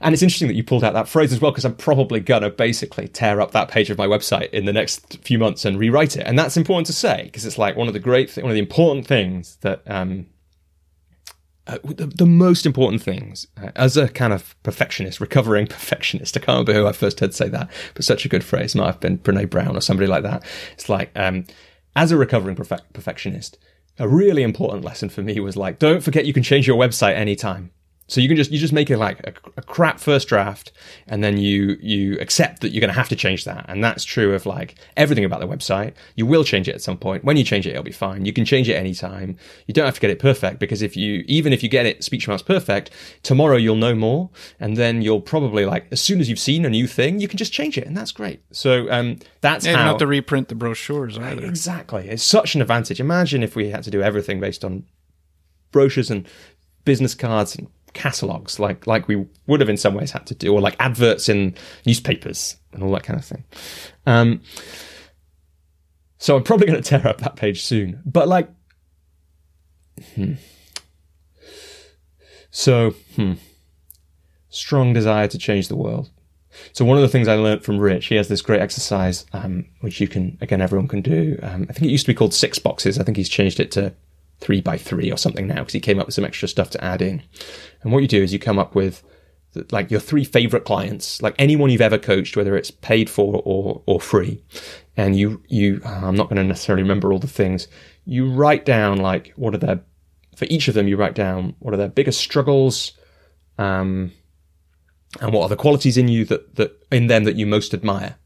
And 0.00 0.12
it's 0.12 0.22
interesting 0.22 0.48
that 0.48 0.54
you 0.54 0.64
pulled 0.64 0.82
out 0.82 0.94
that 0.94 1.08
phrase 1.08 1.32
as 1.32 1.40
well, 1.40 1.52
because 1.52 1.64
I'm 1.64 1.76
probably 1.76 2.18
gonna 2.18 2.50
basically 2.50 3.06
tear 3.06 3.40
up 3.40 3.52
that 3.52 3.68
page 3.68 3.88
of 3.88 3.98
my 3.98 4.06
website 4.06 4.50
in 4.50 4.64
the 4.64 4.72
next 4.72 5.18
few 5.22 5.38
months 5.38 5.64
and 5.64 5.78
rewrite 5.78 6.16
it. 6.16 6.26
And 6.26 6.36
that's 6.36 6.56
important 6.56 6.88
to 6.88 6.92
say 6.92 7.22
because 7.24 7.46
it's 7.46 7.58
like 7.58 7.76
one 7.76 7.86
of 7.86 7.94
the 7.94 8.00
great, 8.00 8.30
th- 8.30 8.42
one 8.42 8.50
of 8.50 8.54
the 8.54 8.60
important 8.60 9.06
things 9.06 9.58
that 9.60 9.82
um, 9.86 10.26
uh, 11.66 11.78
the, 11.84 12.06
the, 12.06 12.26
most 12.26 12.66
important 12.66 13.02
things 13.02 13.46
uh, 13.62 13.70
as 13.76 13.96
a 13.96 14.08
kind 14.08 14.32
of 14.32 14.60
perfectionist, 14.64 15.20
recovering 15.20 15.66
perfectionist. 15.68 16.36
I 16.36 16.40
can't 16.40 16.48
remember 16.48 16.72
who 16.72 16.86
I 16.86 16.92
first 16.92 17.20
heard 17.20 17.34
say 17.34 17.48
that, 17.50 17.70
but 17.94 18.04
such 18.04 18.24
a 18.24 18.28
good 18.28 18.42
phrase. 18.42 18.74
Might 18.74 18.86
have 18.86 19.00
been 19.00 19.18
Brene 19.18 19.48
Brown 19.48 19.76
or 19.76 19.80
somebody 19.80 20.08
like 20.08 20.24
that. 20.24 20.44
It's 20.72 20.88
like, 20.88 21.10
um, 21.14 21.44
as 21.94 22.10
a 22.10 22.16
recovering 22.16 22.56
perfect, 22.56 22.92
perfectionist, 22.92 23.58
a 23.98 24.08
really 24.08 24.42
important 24.42 24.84
lesson 24.84 25.08
for 25.08 25.22
me 25.22 25.38
was 25.38 25.56
like, 25.56 25.78
don't 25.78 26.02
forget 26.02 26.26
you 26.26 26.32
can 26.32 26.42
change 26.42 26.66
your 26.66 26.76
website 26.78 27.14
anytime. 27.14 27.70
So 28.12 28.20
you 28.20 28.28
can 28.28 28.36
just 28.36 28.50
you 28.50 28.58
just 28.58 28.74
make 28.74 28.90
it 28.90 28.98
like 28.98 29.20
a, 29.20 29.32
a, 29.56 29.62
crap 29.62 29.98
first 29.98 30.28
draft, 30.28 30.70
and 31.06 31.24
then 31.24 31.38
you 31.38 31.78
you 31.80 32.18
accept 32.20 32.60
that 32.60 32.68
you're 32.68 32.82
going 32.82 32.92
to 32.92 32.94
have 32.94 33.08
to 33.08 33.16
change 33.16 33.46
that, 33.46 33.64
and 33.68 33.82
that's 33.82 34.04
true 34.04 34.34
of 34.34 34.44
like 34.44 34.74
everything 34.98 35.24
about 35.24 35.40
the 35.40 35.48
website. 35.48 35.94
You 36.14 36.26
will 36.26 36.44
change 36.44 36.68
it 36.68 36.74
at 36.74 36.82
some 36.82 36.98
point. 36.98 37.24
When 37.24 37.38
you 37.38 37.44
change 37.44 37.66
it, 37.66 37.70
it'll 37.70 37.82
be 37.82 37.90
fine. 37.90 38.26
You 38.26 38.34
can 38.34 38.44
change 38.44 38.68
it 38.68 38.74
anytime. 38.74 39.38
You 39.66 39.72
don't 39.72 39.86
have 39.86 39.94
to 39.94 40.00
get 40.00 40.10
it 40.10 40.18
perfect 40.18 40.58
because 40.58 40.82
if 40.82 40.94
you 40.94 41.24
even 41.26 41.54
if 41.54 41.62
you 41.62 41.70
get 41.70 41.86
it 41.86 42.04
speech 42.04 42.28
marks 42.28 42.42
perfect, 42.42 42.90
tomorrow 43.22 43.56
you'll 43.56 43.76
know 43.76 43.94
more, 43.94 44.28
and 44.60 44.76
then 44.76 45.00
you'll 45.00 45.22
probably 45.22 45.64
like 45.64 45.86
as 45.90 46.02
soon 46.02 46.20
as 46.20 46.28
you've 46.28 46.38
seen 46.38 46.66
a 46.66 46.70
new 46.70 46.86
thing, 46.86 47.18
you 47.18 47.28
can 47.28 47.38
just 47.38 47.50
change 47.54 47.78
it, 47.78 47.86
and 47.86 47.96
that's 47.96 48.12
great. 48.12 48.42
So 48.52 48.90
um, 48.90 49.20
that's 49.40 49.64
yeah, 49.64 49.72
how 49.72 49.78
you 49.78 49.84
don't 49.84 49.92
have 49.94 49.98
to 50.00 50.06
reprint 50.06 50.48
the 50.48 50.54
brochures 50.54 51.16
either. 51.16 51.46
Exactly, 51.46 52.10
it's 52.10 52.22
such 52.22 52.54
an 52.54 52.60
advantage. 52.60 53.00
Imagine 53.00 53.42
if 53.42 53.56
we 53.56 53.70
had 53.70 53.84
to 53.84 53.90
do 53.90 54.02
everything 54.02 54.38
based 54.38 54.66
on 54.66 54.84
brochures 55.70 56.10
and 56.10 56.28
business 56.84 57.14
cards 57.14 57.56
and 57.56 57.68
catalogs 57.94 58.58
like 58.58 58.86
like 58.86 59.08
we 59.08 59.26
would 59.46 59.60
have 59.60 59.68
in 59.68 59.76
some 59.76 59.94
ways 59.94 60.10
had 60.10 60.26
to 60.26 60.34
do 60.34 60.52
or 60.52 60.60
like 60.60 60.76
adverts 60.78 61.28
in 61.28 61.54
newspapers 61.86 62.56
and 62.72 62.82
all 62.82 62.90
that 62.92 63.02
kind 63.02 63.18
of 63.18 63.24
thing 63.24 63.44
um 64.06 64.40
so 66.18 66.36
i'm 66.36 66.42
probably 66.42 66.66
going 66.66 66.80
to 66.80 66.88
tear 66.88 67.06
up 67.06 67.18
that 67.18 67.36
page 67.36 67.62
soon 67.62 68.00
but 68.04 68.28
like 68.28 68.48
hmm. 70.14 70.34
so 72.50 72.90
hmm. 73.16 73.34
strong 74.48 74.92
desire 74.92 75.28
to 75.28 75.38
change 75.38 75.68
the 75.68 75.76
world 75.76 76.10
so 76.72 76.84
one 76.84 76.96
of 76.96 77.02
the 77.02 77.08
things 77.08 77.28
I 77.28 77.36
learned 77.36 77.64
from 77.64 77.78
Rich, 77.78 78.06
he 78.06 78.16
has 78.16 78.28
this 78.28 78.42
great 78.42 78.60
exercise, 78.60 79.24
um, 79.32 79.66
which 79.80 80.00
you 80.00 80.08
can, 80.08 80.36
again, 80.40 80.60
everyone 80.60 80.88
can 80.88 81.00
do. 81.00 81.38
Um, 81.42 81.66
I 81.68 81.72
think 81.72 81.86
it 81.86 81.90
used 81.90 82.04
to 82.04 82.12
be 82.12 82.14
called 82.14 82.34
six 82.34 82.58
boxes. 82.58 82.98
I 82.98 83.04
think 83.04 83.16
he's 83.16 83.28
changed 83.28 83.58
it 83.58 83.70
to 83.72 83.94
three 84.42 84.60
by 84.60 84.76
three 84.76 85.10
or 85.10 85.16
something 85.16 85.46
now 85.46 85.60
because 85.60 85.72
he 85.72 85.80
came 85.80 86.00
up 86.00 86.06
with 86.06 86.14
some 86.14 86.24
extra 86.24 86.48
stuff 86.48 86.68
to 86.70 86.84
add 86.84 87.00
in. 87.00 87.22
And 87.82 87.92
what 87.92 88.02
you 88.02 88.08
do 88.08 88.22
is 88.22 88.32
you 88.32 88.38
come 88.38 88.58
up 88.58 88.74
with 88.74 89.02
like 89.70 89.90
your 89.90 90.00
three 90.00 90.24
favorite 90.24 90.64
clients, 90.64 91.22
like 91.22 91.34
anyone 91.38 91.70
you've 91.70 91.80
ever 91.80 91.98
coached, 91.98 92.36
whether 92.36 92.56
it's 92.56 92.70
paid 92.70 93.08
for 93.08 93.40
or, 93.44 93.82
or 93.86 94.00
free. 94.00 94.42
And 94.96 95.16
you, 95.16 95.42
you, 95.48 95.80
uh, 95.84 96.06
I'm 96.06 96.16
not 96.16 96.28
going 96.28 96.36
to 96.36 96.44
necessarily 96.44 96.82
remember 96.82 97.12
all 97.12 97.18
the 97.18 97.26
things. 97.26 97.68
You 98.04 98.30
write 98.30 98.64
down 98.64 98.98
like 98.98 99.32
what 99.36 99.54
are 99.54 99.58
their, 99.58 99.80
for 100.34 100.46
each 100.46 100.68
of 100.68 100.74
them, 100.74 100.88
you 100.88 100.96
write 100.96 101.14
down 101.14 101.54
what 101.60 101.72
are 101.72 101.78
their 101.78 101.88
biggest 101.88 102.20
struggles, 102.20 102.92
um, 103.58 104.12
and 105.20 105.32
what 105.32 105.42
are 105.42 105.48
the 105.50 105.56
qualities 105.56 105.98
in 105.98 106.08
you 106.08 106.24
that, 106.24 106.56
that, 106.56 106.84
in 106.90 107.06
them 107.06 107.24
that 107.24 107.36
you 107.36 107.46
most 107.46 107.74
admire. 107.74 108.16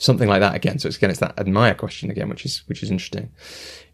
Something 0.00 0.28
like 0.28 0.40
that 0.40 0.54
again. 0.54 0.78
So 0.78 0.88
it's 0.88 0.96
again, 0.96 1.10
it's 1.10 1.20
that 1.20 1.38
admire 1.38 1.74
question 1.74 2.10
again, 2.10 2.28
which 2.30 2.46
is, 2.46 2.62
which 2.66 2.82
is 2.82 2.90
interesting. 2.90 3.30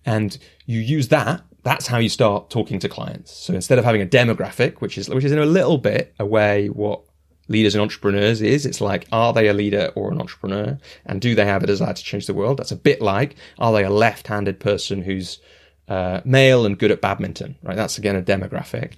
And 0.05 0.39
you 0.65 0.79
use 0.79 1.09
that. 1.09 1.43
That's 1.65 1.89
how 1.89 1.99
you 1.99 2.09
start 2.09 2.49
talking 2.49 2.79
to 2.79 2.89
clients. 2.89 3.33
So 3.33 3.53
instead 3.53 3.79
of 3.79 3.85
having 3.85 4.03
a 4.03 4.07
demographic, 4.07 4.75
which 4.81 4.97
is, 4.99 5.09
which 5.09 5.25
is 5.25 5.33
in 5.33 5.41
a 5.41 5.45
little 5.45 5.79
bit 5.79 6.15
a 6.21 6.25
way 6.25 6.69
what 6.69 7.03
leaders 7.49 7.75
and 7.75 7.83
entrepreneurs 7.83 8.41
is, 8.41 8.65
it's 8.65 8.81
like, 8.81 9.09
are 9.11 9.33
they 9.33 9.49
a 9.49 9.53
leader 9.53 9.91
or 9.97 10.13
an 10.13 10.21
entrepreneur? 10.21 10.79
And 11.07 11.21
do 11.21 11.35
they 11.35 11.45
have 11.45 11.65
a 11.65 11.67
desire 11.67 11.93
to 11.93 12.05
change 12.05 12.27
the 12.27 12.35
world? 12.35 12.59
That's 12.59 12.71
a 12.71 12.77
bit 12.77 13.03
like, 13.03 13.35
are 13.59 13.73
they 13.73 13.85
a 13.85 13.91
left-handed 13.91 14.61
person 14.61 15.03
who's, 15.03 15.41
uh, 15.89 16.21
male 16.25 16.65
and 16.67 16.79
good 16.79 16.93
at 16.93 17.01
badminton, 17.01 17.57
right? 17.65 17.77
That's 17.77 17.99
again 17.99 18.15
a 18.15 18.23
demographic. 18.23 18.93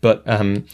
But, 0.00 0.22
um, 0.28 0.66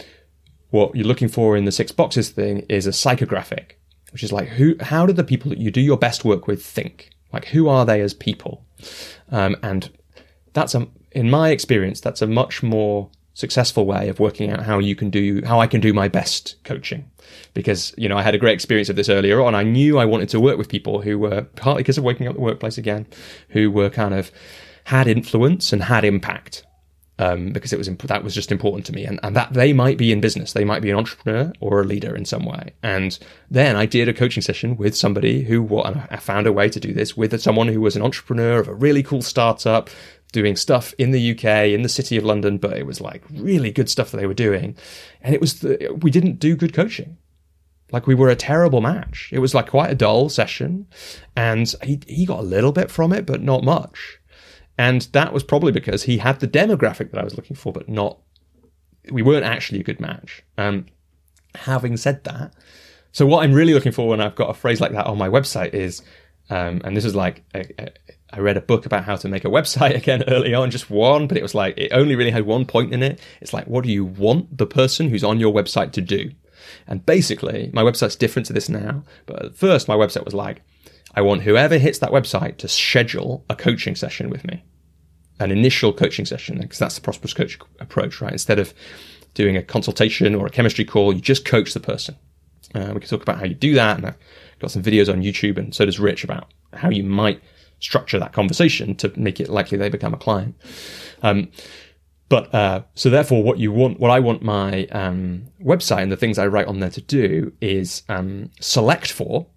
what 0.69 0.95
you're 0.95 1.07
looking 1.07 1.29
for 1.29 1.57
in 1.57 1.65
the 1.65 1.71
six 1.71 1.91
boxes 1.91 2.29
thing 2.29 2.59
is 2.69 2.85
a 2.85 2.91
psychographic, 2.91 3.71
which 4.11 4.23
is 4.23 4.31
like 4.31 4.47
who, 4.47 4.75
how 4.79 5.05
do 5.05 5.13
the 5.13 5.23
people 5.23 5.49
that 5.49 5.59
you 5.59 5.71
do 5.71 5.81
your 5.81 5.97
best 5.97 6.25
work 6.25 6.47
with 6.47 6.63
think? 6.63 7.09
Like 7.31 7.45
who 7.45 7.67
are 7.67 7.85
they 7.85 8.01
as 8.01 8.13
people? 8.13 8.65
Um, 9.31 9.55
and 9.61 9.89
that's 10.53 10.75
a, 10.75 10.87
in 11.11 11.29
my 11.29 11.49
experience, 11.49 12.01
that's 12.01 12.21
a 12.21 12.27
much 12.27 12.63
more 12.63 13.09
successful 13.33 13.85
way 13.85 14.09
of 14.09 14.19
working 14.19 14.51
out 14.51 14.63
how 14.63 14.79
you 14.79 14.95
can 14.95 15.09
do, 15.09 15.41
how 15.45 15.61
I 15.61 15.67
can 15.67 15.79
do 15.79 15.93
my 15.93 16.07
best 16.07 16.55
coaching. 16.63 17.09
Because, 17.53 17.93
you 17.97 18.09
know, 18.09 18.17
I 18.17 18.21
had 18.21 18.35
a 18.35 18.37
great 18.37 18.53
experience 18.53 18.89
of 18.89 18.95
this 18.95 19.09
earlier 19.09 19.41
on. 19.41 19.55
I 19.55 19.63
knew 19.63 19.97
I 19.97 20.05
wanted 20.05 20.29
to 20.29 20.39
work 20.39 20.57
with 20.57 20.67
people 20.67 21.01
who 21.01 21.17
were 21.17 21.43
partly 21.55 21.83
because 21.83 21.97
of 21.97 22.03
waking 22.03 22.27
up 22.27 22.35
the 22.35 22.41
workplace 22.41 22.77
again, 22.77 23.07
who 23.49 23.71
were 23.71 23.89
kind 23.89 24.13
of 24.13 24.31
had 24.85 25.07
influence 25.07 25.71
and 25.71 25.83
had 25.83 26.03
impact 26.03 26.65
um, 27.19 27.51
because 27.51 27.73
it 27.73 27.77
was 27.77 27.87
imp- 27.87 28.01
that 28.03 28.23
was 28.23 28.33
just 28.33 28.51
important 28.51 28.85
to 28.87 28.93
me, 28.93 29.05
and, 29.05 29.19
and 29.21 29.35
that 29.35 29.53
they 29.53 29.73
might 29.73 29.97
be 29.97 30.11
in 30.11 30.21
business, 30.21 30.53
they 30.53 30.63
might 30.63 30.81
be 30.81 30.89
an 30.89 30.97
entrepreneur 30.97 31.51
or 31.59 31.81
a 31.81 31.83
leader 31.83 32.15
in 32.15 32.25
some 32.25 32.45
way. 32.45 32.71
And 32.81 33.19
then 33.51 33.75
I 33.75 33.85
did 33.85 34.07
a 34.07 34.13
coaching 34.13 34.41
session 34.41 34.77
with 34.77 34.95
somebody 34.95 35.43
who 35.43 35.61
what 35.61 35.85
I 36.09 36.15
found 36.15 36.47
a 36.47 36.53
way 36.53 36.69
to 36.69 36.79
do 36.79 36.93
this 36.93 37.15
with 37.15 37.39
someone 37.41 37.67
who 37.67 37.81
was 37.81 37.95
an 37.95 38.01
entrepreneur 38.01 38.59
of 38.59 38.69
a 38.69 38.73
really 38.73 39.03
cool 39.03 39.21
startup 39.21 39.89
doing 40.31 40.55
stuff 40.55 40.93
in 40.97 41.11
the 41.11 41.31
UK 41.31 41.43
in 41.73 41.81
the 41.81 41.89
city 41.89 42.15
of 42.15 42.23
London, 42.23 42.57
but 42.57 42.77
it 42.77 42.85
was 42.85 43.01
like 43.01 43.23
really 43.31 43.71
good 43.71 43.89
stuff 43.89 44.11
that 44.11 44.17
they 44.17 44.27
were 44.27 44.33
doing, 44.33 44.77
and 45.21 45.35
it 45.35 45.41
was 45.41 45.59
the, 45.59 45.97
we 46.01 46.09
didn't 46.09 46.39
do 46.39 46.55
good 46.55 46.73
coaching. 46.73 47.17
Like 47.91 48.07
we 48.07 48.15
were 48.15 48.29
a 48.29 48.35
terrible 48.35 48.81
match. 48.81 49.29
It 49.33 49.39
was 49.39 49.55
like 49.55 49.67
quite 49.67 49.89
a 49.89 49.95
dull 49.95 50.29
session, 50.29 50.87
and 51.35 51.73
he 51.83 51.99
he 52.07 52.25
got 52.25 52.39
a 52.39 52.43
little 52.43 52.71
bit 52.71 52.89
from 52.89 53.11
it, 53.11 53.25
but 53.25 53.41
not 53.41 53.63
much. 53.63 54.18
And 54.79 55.01
that 55.11 55.33
was 55.33 55.43
probably 55.43 55.73
because 55.73 56.03
he 56.03 56.19
had 56.19 56.39
the 56.39 56.47
demographic 56.47 57.11
that 57.11 57.19
I 57.19 57.25
was 57.25 57.35
looking 57.35 57.57
for, 57.57 57.73
but 57.73 57.89
not, 57.89 58.17
we 59.11 59.21
weren't 59.21 59.43
actually 59.43 59.81
a 59.81 59.83
good 59.83 59.99
match. 59.99 60.41
Um, 60.57 60.85
having 61.53 61.97
said 61.97 62.23
that, 62.23 62.53
so 63.11 63.25
what 63.25 63.43
I'm 63.43 63.51
really 63.51 63.73
looking 63.73 63.91
for 63.91 64.07
when 64.07 64.21
I've 64.21 64.35
got 64.35 64.49
a 64.49 64.53
phrase 64.53 64.79
like 64.79 64.93
that 64.93 65.05
on 65.05 65.17
my 65.17 65.27
website 65.27 65.73
is, 65.73 66.01
um, 66.49 66.81
and 66.85 66.95
this 66.95 67.03
is 67.03 67.13
like, 67.13 67.43
a, 67.53 67.65
a, 67.77 67.89
I 68.31 68.39
read 68.39 68.55
a 68.55 68.61
book 68.61 68.85
about 68.85 69.03
how 69.03 69.17
to 69.17 69.27
make 69.27 69.43
a 69.43 69.49
website 69.57 69.97
again 69.97 70.23
early 70.29 70.53
on, 70.53 70.71
just 70.71 70.89
one, 70.89 71.27
but 71.27 71.35
it 71.35 71.43
was 71.43 71.53
like, 71.53 71.77
it 71.77 71.91
only 71.91 72.15
really 72.15 72.31
had 72.31 72.45
one 72.45 72.65
point 72.65 72.93
in 72.93 73.03
it. 73.03 73.19
It's 73.41 73.51
like, 73.51 73.67
what 73.67 73.83
do 73.83 73.91
you 73.91 74.05
want 74.05 74.57
the 74.57 74.65
person 74.65 75.09
who's 75.09 75.25
on 75.25 75.41
your 75.41 75.53
website 75.53 75.91
to 75.91 76.01
do? 76.01 76.31
And 76.87 77.05
basically, 77.05 77.69
my 77.73 77.83
website's 77.83 78.15
different 78.15 78.45
to 78.45 78.53
this 78.53 78.69
now, 78.69 79.03
but 79.25 79.43
at 79.43 79.55
first 79.57 79.89
my 79.89 79.95
website 79.95 80.23
was 80.23 80.33
like, 80.33 80.61
I 81.15 81.21
want 81.21 81.41
whoever 81.41 81.77
hits 81.77 81.99
that 81.99 82.11
website 82.11 82.57
to 82.57 82.67
schedule 82.67 83.43
a 83.49 83.55
coaching 83.55 83.95
session 83.95 84.29
with 84.29 84.45
me, 84.45 84.63
an 85.39 85.51
initial 85.51 85.93
coaching 85.93 86.25
session, 86.25 86.59
because 86.59 86.79
that's 86.79 86.95
the 86.95 87.01
prosperous 87.01 87.33
coach 87.33 87.57
approach, 87.79 88.21
right? 88.21 88.33
Instead 88.33 88.59
of 88.59 88.73
doing 89.33 89.55
a 89.55 89.63
consultation 89.63 90.35
or 90.35 90.45
a 90.45 90.49
chemistry 90.49 90.85
call, 90.85 91.13
you 91.13 91.21
just 91.21 91.45
coach 91.45 91.73
the 91.73 91.79
person. 91.79 92.15
Uh, 92.75 92.91
we 92.93 92.99
can 92.99 93.09
talk 93.09 93.21
about 93.21 93.39
how 93.39 93.45
you 93.45 93.55
do 93.55 93.73
that, 93.73 93.97
and 93.97 94.05
I've 94.05 94.17
got 94.59 94.71
some 94.71 94.83
videos 94.83 95.11
on 95.11 95.21
YouTube, 95.21 95.57
and 95.57 95.73
so 95.73 95.85
does 95.85 95.99
Rich 95.99 96.23
about 96.23 96.51
how 96.73 96.89
you 96.89 97.03
might 97.03 97.41
structure 97.79 98.19
that 98.19 98.33
conversation 98.33 98.95
to 98.95 99.11
make 99.17 99.39
it 99.39 99.49
likely 99.49 99.77
they 99.77 99.89
become 99.89 100.13
a 100.13 100.17
client. 100.17 100.55
Um, 101.23 101.49
but 102.27 102.53
uh, 102.53 102.83
so 102.93 103.09
therefore, 103.09 103.41
what 103.41 103.57
you 103.57 103.71
want, 103.71 103.99
what 103.99 104.11
I 104.11 104.19
want 104.19 104.43
my 104.43 104.85
um, 104.87 105.47
website 105.63 106.03
and 106.03 106.11
the 106.11 106.17
things 106.17 106.37
I 106.37 106.45
write 106.45 106.67
on 106.67 106.79
there 106.79 106.91
to 106.91 107.01
do 107.01 107.53
is 107.59 108.03
um, 108.07 108.51
select 108.59 109.11
for 109.11 109.47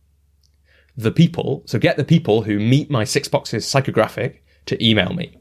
the 0.97 1.11
people, 1.11 1.63
so 1.67 1.79
get 1.79 1.97
the 1.97 2.05
people 2.05 2.43
who 2.43 2.59
meet 2.59 2.91
my 2.91 3.05
six 3.05 3.29
boxes 3.29 3.67
psychographic 3.67 4.39
to 4.67 4.83
email 4.83 5.13
me. 5.13 5.39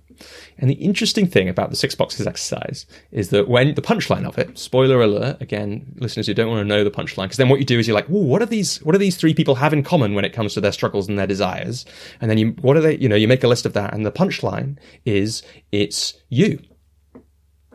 And 0.58 0.70
the 0.70 0.76
interesting 0.76 1.28
thing 1.28 1.50
about 1.50 1.70
the 1.70 1.76
six 1.76 1.96
boxes 1.96 2.28
exercise 2.28 2.86
is 3.12 3.30
that 3.30 3.48
when 3.48 3.76
the 3.76 3.82
punchline 3.82 4.26
of 4.26 4.38
it, 4.38 4.58
spoiler 4.58 5.02
alert, 5.02 5.42
again, 5.42 5.94
listeners 5.98 6.28
who 6.28 6.34
don't 6.34 6.50
want 6.50 6.60
to 6.60 6.66
know 6.66 6.84
the 6.84 6.92
punchline, 6.92 7.24
because 7.24 7.38
then 7.38 7.50
what 7.50 7.60
you 7.60 7.66
do 7.66 7.80
is 7.80 7.88
you're 7.88 7.96
like, 7.96 8.10
well, 8.10 8.24
what 8.24 8.42
are 8.42 8.48
these, 8.48 8.78
what 8.84 8.94
do 8.94 8.98
these 8.98 9.18
three 9.18 9.34
people 9.34 9.56
have 9.56 9.74
in 9.74 9.84
common 9.84 10.14
when 10.14 10.26
it 10.26 10.34
comes 10.34 10.54
to 10.54 10.62
their 10.62 10.72
struggles 10.72 11.08
and 11.08 11.18
their 11.18 11.28
desires? 11.28 11.86
And 12.20 12.30
then 12.30 12.38
you, 12.38 12.56
what 12.62 12.78
are 12.78 12.82
they, 12.82 12.98
you 12.98 13.10
know, 13.10 13.16
you 13.16 13.28
make 13.28 13.44
a 13.44 13.48
list 13.48 13.66
of 13.66 13.74
that. 13.74 13.94
And 13.94 14.06
the 14.06 14.12
punchline 14.12 14.78
is 15.06 15.44
it's 15.72 16.14
you. 16.30 16.60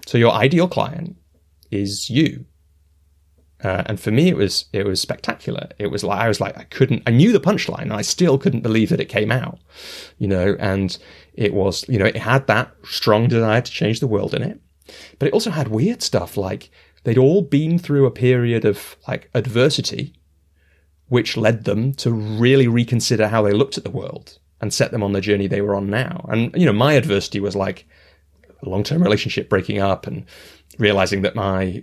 So 0.07 0.19
your 0.19 0.33
ideal 0.33 0.69
client 0.69 1.17
is 1.71 2.09
you. 2.09 2.47
Uh, 3.65 3.83
and 3.87 3.99
for 3.99 4.11
me, 4.11 4.29
it 4.29 4.37
was 4.37 4.67
it 4.73 4.85
was 4.85 5.01
spectacular. 5.01 5.69
It 5.79 5.87
was 5.87 6.05
like 6.05 6.21
I 6.21 6.29
was 6.29 6.41
like 6.41 6.59
I 6.59 6.65
couldn't. 6.65 7.03
I 7.07 7.11
knew 7.11 7.33
the 7.33 7.41
punchline, 7.41 7.83
and 7.83 7.95
I 7.95 8.03
still 8.03 8.37
couldn't 8.37 8.61
believe 8.61 8.91
that 8.91 9.01
it 9.01 9.07
came 9.07 9.33
out. 9.33 9.59
You 10.19 10.29
know, 10.29 10.57
and 10.61 10.97
it 11.37 11.55
was 11.55 11.89
you 11.89 11.99
know 11.99 12.07
it 12.07 12.17
had 12.17 12.47
that 12.47 12.75
strong 12.85 13.29
desire 13.29 13.61
to 13.61 13.71
change 13.71 14.01
the 14.01 14.07
world 14.07 14.35
in 14.35 14.43
it, 14.43 14.61
but 15.19 15.29
it 15.29 15.35
also 15.35 15.51
had 15.51 15.69
weird 15.69 16.03
stuff 16.03 16.37
like 16.37 16.71
they'd 17.05 17.19
all 17.19 17.43
been 17.43 17.79
through 17.79 18.07
a 18.07 18.11
period 18.11 18.65
of 18.65 18.97
like 19.07 19.31
adversity, 19.35 20.13
which 21.09 21.37
led 21.37 21.65
them 21.65 21.93
to 21.95 22.11
really 22.11 22.67
reconsider 22.67 23.29
how 23.29 23.43
they 23.43 23.53
looked 23.53 23.79
at 23.79 23.85
the 23.85 23.91
world 23.91 24.39
and 24.61 24.73
set 24.73 24.91
them 24.91 25.03
on 25.03 25.13
the 25.13 25.21
journey 25.21 25.47
they 25.47 25.61
were 25.61 25.75
on 25.75 25.91
now. 25.91 26.27
And, 26.29 26.55
you 26.57 26.67
know, 26.67 26.73
my 26.73 26.95
adversity 26.95 27.41
was 27.41 27.55
like 27.55 27.87
long 28.69 28.85
term 28.85 29.03
relationship 29.03 29.49
breaking 29.49 29.79
up 29.79 30.07
and 30.07 30.25
realizing 30.79 31.23
that 31.23 31.35
my 31.35 31.83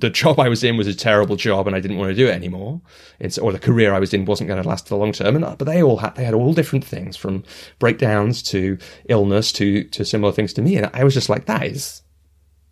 the 0.00 0.10
job 0.12 0.40
I 0.40 0.48
was 0.48 0.64
in 0.64 0.76
was 0.76 0.86
a 0.86 0.94
terrible 0.94 1.36
job 1.36 1.66
and 1.66 1.76
I 1.76 1.80
didn't 1.80 1.98
want 1.98 2.10
to 2.10 2.14
do 2.14 2.28
it 2.28 2.34
anymore. 2.34 2.80
It's, 3.18 3.38
or 3.38 3.52
the 3.52 3.58
career 3.58 3.92
I 3.92 4.00
was 4.00 4.14
in 4.14 4.24
wasn't 4.24 4.48
going 4.48 4.62
to 4.62 4.68
last 4.68 4.86
the 4.86 4.96
long 4.96 5.12
term. 5.12 5.36
And 5.36 5.58
but 5.58 5.64
they 5.64 5.82
all 5.82 5.98
had 5.98 6.14
they 6.14 6.24
had 6.24 6.34
all 6.34 6.54
different 6.54 6.84
things 6.84 7.16
from 7.16 7.44
breakdowns 7.78 8.42
to 8.44 8.78
illness 9.08 9.52
to 9.52 9.84
to 9.84 10.04
similar 10.04 10.32
things 10.32 10.52
to 10.54 10.62
me. 10.62 10.76
And 10.76 10.90
I 10.92 11.04
was 11.04 11.14
just 11.14 11.28
like, 11.28 11.46
that 11.46 11.64
is 11.66 12.02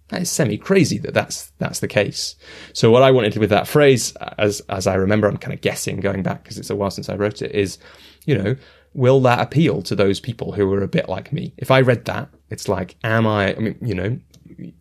that 0.08 0.22
is 0.22 0.30
semi 0.30 0.56
crazy 0.56 0.98
that 0.98 1.14
that's 1.14 1.52
that's 1.58 1.80
the 1.80 1.88
case. 1.88 2.36
So 2.72 2.90
what 2.90 3.02
I 3.02 3.10
wanted 3.10 3.36
with 3.36 3.50
that 3.50 3.68
phrase, 3.68 4.12
as 4.38 4.60
as 4.68 4.86
I 4.86 4.94
remember, 4.94 5.28
I'm 5.28 5.36
kind 5.36 5.54
of 5.54 5.60
guessing 5.60 6.00
going 6.00 6.22
back 6.22 6.42
because 6.42 6.58
it's 6.58 6.70
a 6.70 6.76
while 6.76 6.90
since 6.90 7.08
I 7.08 7.16
wrote 7.16 7.42
it, 7.42 7.52
is 7.52 7.78
you 8.26 8.36
know 8.36 8.56
will 8.94 9.20
that 9.20 9.40
appeal 9.40 9.82
to 9.82 9.94
those 9.94 10.20
people 10.20 10.52
who 10.52 10.72
are 10.72 10.82
a 10.82 10.88
bit 10.88 11.08
like 11.08 11.32
me? 11.32 11.52
If 11.56 11.70
I 11.70 11.80
read 11.80 12.04
that, 12.06 12.28
it's 12.50 12.68
like, 12.68 12.96
am 13.04 13.26
I, 13.26 13.54
I 13.54 13.58
mean, 13.58 13.78
you 13.80 13.94
know, 13.94 14.18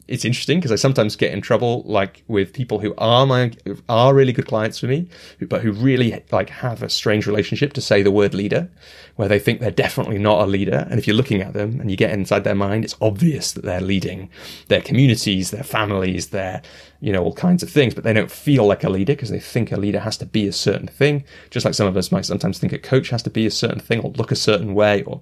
it's 0.08 0.26
interesting 0.26 0.60
because 0.60 0.72
I 0.72 0.76
sometimes 0.76 1.16
get 1.16 1.32
in 1.34 1.42
trouble 1.42 1.84
like 1.86 2.24
with 2.28 2.54
people 2.54 2.80
who 2.80 2.94
are 2.98 3.26
my 3.26 3.52
are 3.88 4.14
really 4.14 4.34
good 4.34 4.48
clients 4.48 4.80
for 4.80 4.88
me, 4.88 5.08
but 5.48 5.62
who 5.62 5.72
really 5.72 6.24
like 6.32 6.50
have 6.50 6.84
a 6.84 6.90
strange 6.90 7.28
relationship 7.28 7.74
to 7.74 7.82
say 7.82 8.02
the 8.02 8.12
word 8.12 8.34
leader, 8.34 8.70
where 9.16 9.28
they 9.28 9.40
think 9.40 9.60
they're 9.60 9.72
definitely 9.72 10.18
not 10.18 10.42
a 10.42 10.46
leader. 10.46 10.88
And 10.90 11.00
if 11.00 11.08
you're 11.08 11.16
looking 11.16 11.42
at 11.42 11.54
them 11.54 11.80
and 11.80 11.92
you 11.92 11.98
get 11.98 12.12
inside 12.12 12.44
their 12.44 12.56
mind, 12.56 12.84
it's 12.84 12.96
obvious 13.02 13.52
that 13.54 13.64
they're 13.64 13.82
leading 13.82 14.30
their 14.68 14.82
communities, 14.82 15.52
their 15.52 15.64
families, 15.64 16.28
their 16.30 16.62
you 17.02 17.14
know 17.14 17.24
all 17.24 17.34
kinds 17.34 17.64
of 17.64 17.70
things, 17.70 17.94
but 17.94 18.04
they 18.04 18.14
don't 18.14 18.32
feel 18.32 18.66
like 18.66 18.84
a 18.84 18.90
leader 18.90 19.14
because 19.14 19.30
they 19.30 19.40
think 19.40 19.72
a 19.72 19.78
leader 19.78 20.00
has 20.00 20.18
to 20.18 20.26
be 20.26 20.48
a 20.48 20.54
certain 20.54 20.88
thing. 20.88 21.24
Just 21.50 21.66
like 21.66 21.76
some 21.76 21.88
of 21.88 21.98
us 21.98 22.12
might 22.12 22.26
sometimes 22.26 22.60
think 22.60 22.74
a 22.74 22.80
coach 22.80 23.10
has 23.10 23.24
to 23.24 23.30
be 23.30 23.46
a 23.46 23.52
certain 23.52 23.80
thing 23.80 24.00
or 24.02 24.12
look 24.12 24.32
a 24.32 24.36
certain 24.36 24.74
way 24.74 25.04
or 25.04 25.22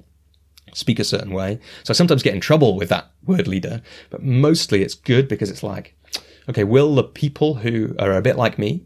speak 0.78 0.99
a 0.99 1.03
certain 1.03 1.34
way. 1.34 1.59
So 1.84 1.91
I 1.91 1.95
sometimes 1.95 2.23
get 2.23 2.36
in 2.36 2.41
trouble 2.41 2.75
with 2.75 2.89
that 2.89 3.11
word 3.25 3.47
leader, 3.47 3.82
but 4.09 4.21
mostly 4.21 4.84
it's 4.84 4.93
good 4.93 5.28
because 5.28 5.49
it's 5.49 5.63
like, 5.63 5.95
okay, 6.47 6.63
will 6.63 6.93
the 6.95 7.03
people 7.03 7.55
who 7.55 7.95
are 7.99 8.13
a 8.13 8.21
bit 8.21 8.38
like 8.38 8.59
me 8.59 8.86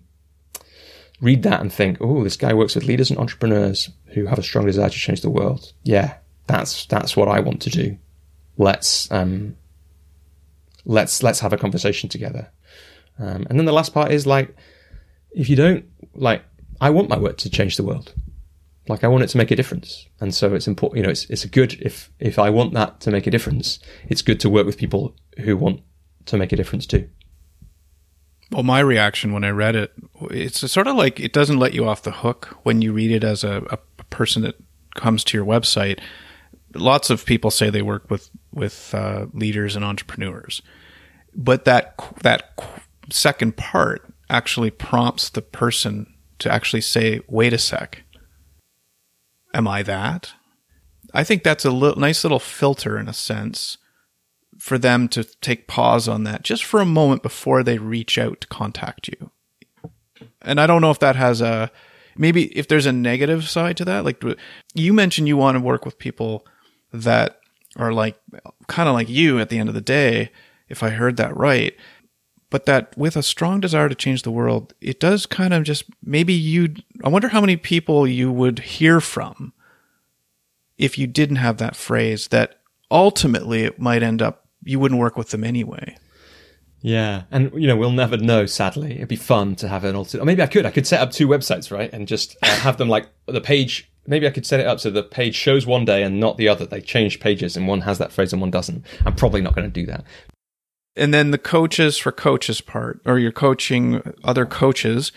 read 1.20 1.44
that 1.44 1.62
and 1.62 1.72
think, 1.72 1.98
oh, 2.02 2.24
this 2.24 2.38
guy 2.38 2.54
works 2.54 2.76
with 2.76 2.86
leaders 2.86 3.10
and 3.10 3.20
entrepreneurs 3.20 3.90
who 4.08 4.26
have 4.26 4.40
a 4.40 4.44
strong 4.44 4.66
desire 4.66 4.90
to 4.90 4.96
change 4.96 5.22
the 5.22 5.30
world. 5.30 5.72
Yeah, 5.84 6.16
that's 6.48 6.86
that's 6.88 7.16
what 7.16 7.28
I 7.28 7.40
want 7.40 7.62
to 7.64 7.70
do. 7.70 7.98
Let's 8.58 9.10
um, 9.12 9.56
let's 10.86 11.22
let's 11.24 11.40
have 11.42 11.54
a 11.54 11.58
conversation 11.58 12.10
together. 12.10 12.52
Um, 13.20 13.46
and 13.50 13.60
then 13.60 13.66
the 13.66 13.74
last 13.74 13.94
part 13.94 14.12
is 14.12 14.26
like, 14.26 14.56
if 15.32 15.50
you 15.50 15.56
don't 15.56 15.86
like, 16.16 16.44
I 16.80 16.90
want 16.90 17.10
my 17.10 17.20
work 17.20 17.38
to 17.40 17.50
change 17.50 17.78
the 17.78 17.84
world. 17.84 18.14
Like 18.88 19.04
I 19.04 19.08
want 19.08 19.24
it 19.24 19.28
to 19.28 19.38
make 19.38 19.52
a 19.52 19.56
difference, 19.56 20.08
and 20.20 20.34
so 20.34 20.56
it's 20.56 20.68
important. 20.68 20.98
You 20.98 21.04
know, 21.04 21.12
it's 21.12 21.30
it's 21.30 21.46
a 21.46 21.48
good 21.48 21.74
if 21.82 22.12
if 22.20 22.40
I 22.40 22.50
want 22.50 22.74
that 22.74 23.00
to 23.02 23.12
make 23.12 23.28
a 23.28 23.32
difference, 23.32 23.80
it's 24.10 24.22
good 24.22 24.40
to 24.40 24.50
work 24.50 24.66
with 24.66 24.78
people 24.78 25.16
who 25.40 25.56
want 25.56 25.82
to 26.26 26.38
make 26.38 26.52
a 26.52 26.56
difference 26.56 26.88
too. 26.88 27.08
Well, 28.52 28.64
my 28.64 28.80
reaction 28.80 29.32
when 29.32 29.44
I 29.44 29.50
read 29.50 29.76
it, 29.76 29.94
it's 30.30 30.70
sort 30.72 30.88
of 30.88 30.96
like 30.96 31.20
it 31.20 31.32
doesn't 31.32 31.60
let 31.60 31.74
you 31.74 31.88
off 31.88 32.04
the 32.04 32.12
hook 32.12 32.58
when 32.64 32.82
you 32.82 32.92
read 32.92 33.12
it 33.12 33.24
as 33.24 33.44
a, 33.44 33.64
a 33.70 34.04
person 34.06 34.42
that 34.42 34.56
comes 34.96 35.24
to 35.26 35.38
your 35.38 35.46
website. 35.46 36.00
Lots 36.74 37.10
of 37.10 37.26
people 37.26 37.52
say 37.52 37.70
they 37.70 37.82
work 37.82 38.10
with 38.10 38.30
with 38.52 38.94
uh, 38.94 39.28
leaders 39.34 39.76
and 39.76 39.86
entrepreneurs, 39.86 40.62
but 41.36 41.66
that 41.66 41.96
that 42.24 42.60
second 43.10 43.58
part 43.58 44.12
actually 44.30 44.72
prompts 44.72 45.30
the 45.30 45.42
person 45.42 46.14
to 46.40 46.52
actually 46.52 46.82
say, 46.82 47.22
"Wait 47.28 47.54
a 47.54 47.58
sec." 47.58 48.04
Am 49.54 49.68
I 49.68 49.84
that? 49.84 50.34
I 51.14 51.24
think 51.24 51.44
that's 51.44 51.66
a 51.66 51.96
nice 51.96 52.24
little 52.24 52.40
filter 52.40 52.98
in 52.98 53.08
a 53.08 53.14
sense 53.14 53.78
for 54.58 54.78
them 54.78 55.08
to 55.10 55.24
take 55.24 55.68
pause 55.68 56.08
on 56.08 56.24
that 56.24 56.44
just 56.44 56.64
for 56.64 56.80
a 56.80 56.86
moment 56.86 57.24
before 57.24 57.64
they 57.64 57.78
reach 57.78 58.18
out 58.18 58.42
to 58.42 58.48
contact 58.48 59.08
you. 59.08 59.32
And 60.42 60.60
I 60.60 60.68
don't 60.68 60.82
know 60.82 60.92
if 60.92 61.00
that 61.00 61.16
has 61.16 61.42
a 61.42 61.72
maybe 62.16 62.46
if 62.58 62.68
there's 62.68 62.86
a 62.86 62.92
negative 62.92 63.50
side 63.50 63.78
to 63.78 63.86
that. 63.86 64.06
Like 64.06 64.24
you 64.74 64.94
mentioned, 64.94 65.28
you 65.28 65.38
want 65.38 65.56
to 65.56 65.62
work 65.62 65.86
with 65.86 65.98
people 65.98 66.46
that 66.94 67.40
are 67.76 67.94
like 67.94 68.20
kind 68.68 68.88
of 68.88 68.94
like 68.94 69.10
you 69.10 69.40
at 69.40 69.50
the 69.50 69.58
end 69.58 69.70
of 69.70 69.76
the 69.76 69.82
day, 69.82 70.32
if 70.70 70.84
I 70.84 70.90
heard 70.90 71.18
that 71.18 71.36
right. 71.36 71.76
But 72.52 72.66
that 72.68 72.96
with 72.96 73.16
a 73.16 73.24
strong 73.24 73.62
desire 73.62 73.90
to 73.90 73.96
change 73.96 74.22
the 74.22 74.30
world, 74.30 74.76
it 74.80 75.00
does 75.00 75.26
kind 75.26 75.54
of 75.54 75.64
just 75.64 75.86
maybe 76.04 76.34
you. 76.34 76.76
I 77.04 77.10
wonder 77.10 77.30
how 77.30 77.42
many 77.42 77.58
people 77.58 78.06
you 78.06 78.32
would 78.32 78.60
hear 78.60 79.02
from 79.02 79.54
if 80.78 80.98
you 81.00 81.08
didn't 81.08 81.38
have 81.38 81.58
that 81.58 81.76
phrase 81.76 82.28
that 82.28 82.60
ultimately 82.92 83.64
it 83.64 83.80
might 83.80 84.04
end 84.04 84.22
up 84.22 84.48
you 84.64 84.80
wouldn't 84.80 85.00
work 85.00 85.18
with 85.18 85.30
them 85.30 85.44
anyway. 85.44 85.96
Yeah, 86.82 87.24
and 87.30 87.52
you 87.54 87.68
know 87.68 87.76
we'll 87.76 87.92
never 87.92 88.18
know. 88.18 88.46
Sadly, 88.46 88.96
it'd 88.96 89.08
be 89.08 89.16
fun 89.16 89.56
to 89.58 89.68
have 89.68 89.84
an 89.84 89.96
alternate. 89.96 90.24
Or 90.24 90.26
maybe 90.26 90.42
I 90.42 90.48
could. 90.48 90.66
I 90.66 90.72
could 90.72 90.88
set 90.88 91.00
up 91.00 91.12
two 91.12 91.28
websites, 91.28 91.72
right, 91.72 91.92
and 91.94 92.08
just 92.08 92.36
uh, 92.42 92.48
have 92.48 92.78
them 92.78 92.90
like 92.90 93.08
the 93.28 93.42
page. 93.42 93.90
Maybe 94.08 94.26
I 94.26 94.32
could 94.32 94.48
set 94.48 94.60
it 94.60 94.66
up 94.66 94.80
so 94.80 94.90
the 94.90 95.04
page 95.04 95.36
shows 95.36 95.68
one 95.68 95.86
day 95.86 96.02
and 96.02 96.20
not 96.20 96.38
the 96.38 96.48
other. 96.48 96.66
They 96.66 96.82
change 96.82 97.20
pages, 97.20 97.56
and 97.56 97.68
one 97.68 97.82
has 97.82 98.00
that 98.00 98.12
phrase 98.12 98.34
and 98.34 98.42
one 98.42 98.50
doesn't. 98.50 98.84
I'm 99.06 99.16
probably 99.16 99.42
not 99.42 99.56
going 99.56 99.72
to 99.72 99.80
do 99.80 99.86
that. 99.86 100.04
And 100.96 101.14
then 101.14 101.32
the 101.32 101.38
coaches 101.38 101.98
for 101.98 102.12
coaches 102.12 102.62
part, 102.62 103.02
or 103.06 103.18
you're 103.18 103.32
coaching 103.32 104.02
other 104.24 104.46
coaches. 104.46 105.12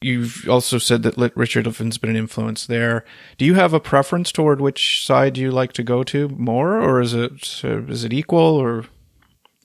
You've 0.00 0.48
also 0.48 0.78
said 0.78 1.02
that 1.02 1.36
Richard 1.36 1.66
Litvin's 1.66 1.98
been 1.98 2.10
an 2.10 2.16
influence 2.16 2.66
there. 2.66 3.04
Do 3.36 3.44
you 3.44 3.54
have 3.54 3.72
a 3.72 3.80
preference 3.80 4.30
toward 4.30 4.60
which 4.60 5.04
side 5.04 5.36
you 5.36 5.50
like 5.50 5.72
to 5.72 5.82
go 5.82 6.04
to 6.04 6.28
more, 6.28 6.80
or 6.80 7.00
is 7.00 7.14
it 7.14 7.64
is 7.64 8.04
it 8.04 8.12
equal, 8.12 8.38
or 8.38 8.84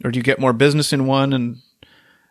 or 0.03 0.09
do 0.09 0.17
you 0.17 0.23
get 0.23 0.39
more 0.39 0.53
business 0.53 0.91
in 0.91 1.05
one 1.05 1.33
and 1.33 1.57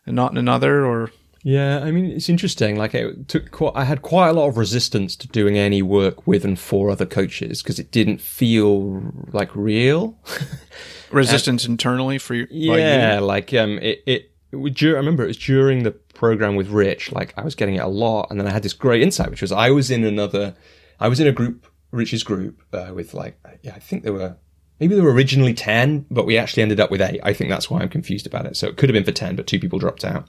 and 0.05 0.17
not 0.17 0.33
in 0.33 0.39
another, 0.39 0.85
or? 0.85 1.11
Yeah, 1.43 1.81
I 1.81 1.91
mean 1.91 2.07
it's 2.07 2.29
interesting. 2.29 2.77
Like 2.77 2.95
it 2.95 3.29
took, 3.29 3.51
quite, 3.51 3.73
I 3.75 3.85
had 3.85 4.03
quite 4.03 4.29
a 4.29 4.33
lot 4.33 4.49
of 4.49 4.57
resistance 4.57 5.17
to 5.17 5.29
doing 5.29 5.59
any 5.59 5.83
work 5.83 6.27
with 6.27 6.45
and 6.45 6.59
for 6.59 6.91
other 6.91 7.07
coaches 7.07 7.63
because 7.63 7.79
it 7.79 7.91
didn't 7.91 8.21
feel 8.21 9.13
like 9.33 9.55
real. 9.55 10.19
resistance 11.11 11.65
and, 11.65 11.73
internally 11.73 12.19
for 12.19 12.35
you? 12.35 12.47
Yeah, 12.51 13.19
you? 13.19 13.25
like 13.25 13.53
um, 13.55 13.79
it, 13.79 14.03
it, 14.07 14.31
it. 14.53 14.83
I 14.83 14.87
remember 14.89 15.25
it 15.25 15.29
was 15.29 15.37
during 15.37 15.83
the 15.83 15.91
program 15.91 16.55
with 16.55 16.69
Rich. 16.69 17.11
Like 17.11 17.35
I 17.37 17.43
was 17.43 17.57
getting 17.57 17.75
it 17.75 17.83
a 17.83 17.89
lot, 17.89 18.29
and 18.31 18.39
then 18.39 18.47
I 18.47 18.53
had 18.53 18.63
this 18.63 18.73
great 18.73 19.03
insight, 19.03 19.31
which 19.31 19.43
was 19.43 19.51
I 19.51 19.71
was 19.71 19.91
in 19.91 20.05
another. 20.05 20.55
I 21.01 21.09
was 21.09 21.19
in 21.19 21.27
a 21.27 21.33
group, 21.33 21.67
Rich's 21.91 22.23
group, 22.23 22.63
uh, 22.73 22.93
with 22.95 23.15
like 23.15 23.37
yeah, 23.63 23.75
I 23.75 23.81
think 23.81 24.05
there 24.05 24.13
were 24.13 24.37
maybe 24.83 24.97
there 24.97 25.05
were 25.05 25.13
originally 25.13 25.55
10 25.55 26.07
but 26.11 26.27
we 26.27 26.37
actually 26.37 26.61
ended 26.61 26.81
up 26.81 26.91
with 26.91 27.01
8 27.01 27.21
i 27.23 27.33
think 27.33 27.51
that's 27.51 27.71
why 27.71 27.81
i'm 27.81 27.89
confused 27.89 28.27
about 28.27 28.47
it 28.47 28.57
so 28.57 28.67
it 28.67 28.77
could 28.77 28.89
have 28.89 28.95
been 28.95 29.05
for 29.05 29.13
10 29.13 29.37
but 29.37 29.47
two 29.47 29.61
people 29.61 29.79
dropped 29.79 30.05
out 30.05 30.29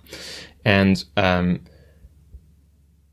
and 0.66 1.04
um, 1.18 1.62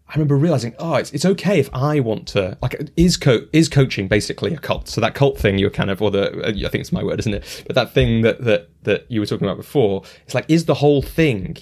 I 0.08 0.14
remember 0.14 0.36
realizing, 0.36 0.74
oh, 0.78 0.94
it's, 0.94 1.12
it's 1.12 1.24
okay 1.24 1.60
if 1.60 1.70
I 1.72 2.00
want 2.00 2.26
to 2.28 2.58
like 2.60 2.90
is 2.96 3.16
co- 3.16 3.46
is 3.52 3.68
coaching 3.68 4.08
basically 4.08 4.52
a 4.52 4.58
cult? 4.58 4.88
So 4.88 5.00
that 5.00 5.14
cult 5.14 5.38
thing 5.38 5.58
you're 5.58 5.70
kind 5.70 5.90
of, 5.90 6.02
or 6.02 6.10
the 6.10 6.48
I 6.48 6.68
think 6.68 6.80
it's 6.80 6.92
my 6.92 7.04
word, 7.04 7.20
isn't 7.20 7.34
it? 7.34 7.64
But 7.66 7.76
that 7.76 7.92
thing 7.92 8.22
that 8.22 8.42
that 8.44 8.70
that 8.82 9.06
you 9.08 9.20
were 9.20 9.26
talking 9.26 9.46
about 9.46 9.56
before, 9.56 10.02
it's 10.24 10.34
like, 10.34 10.46
is 10.48 10.64
the 10.64 10.74
whole 10.74 11.00
thing 11.00 11.58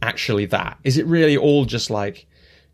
actually 0.00 0.46
that? 0.46 0.78
Is 0.82 0.96
it 0.96 1.06
really 1.06 1.36
all 1.36 1.66
just 1.66 1.90
like 1.90 2.26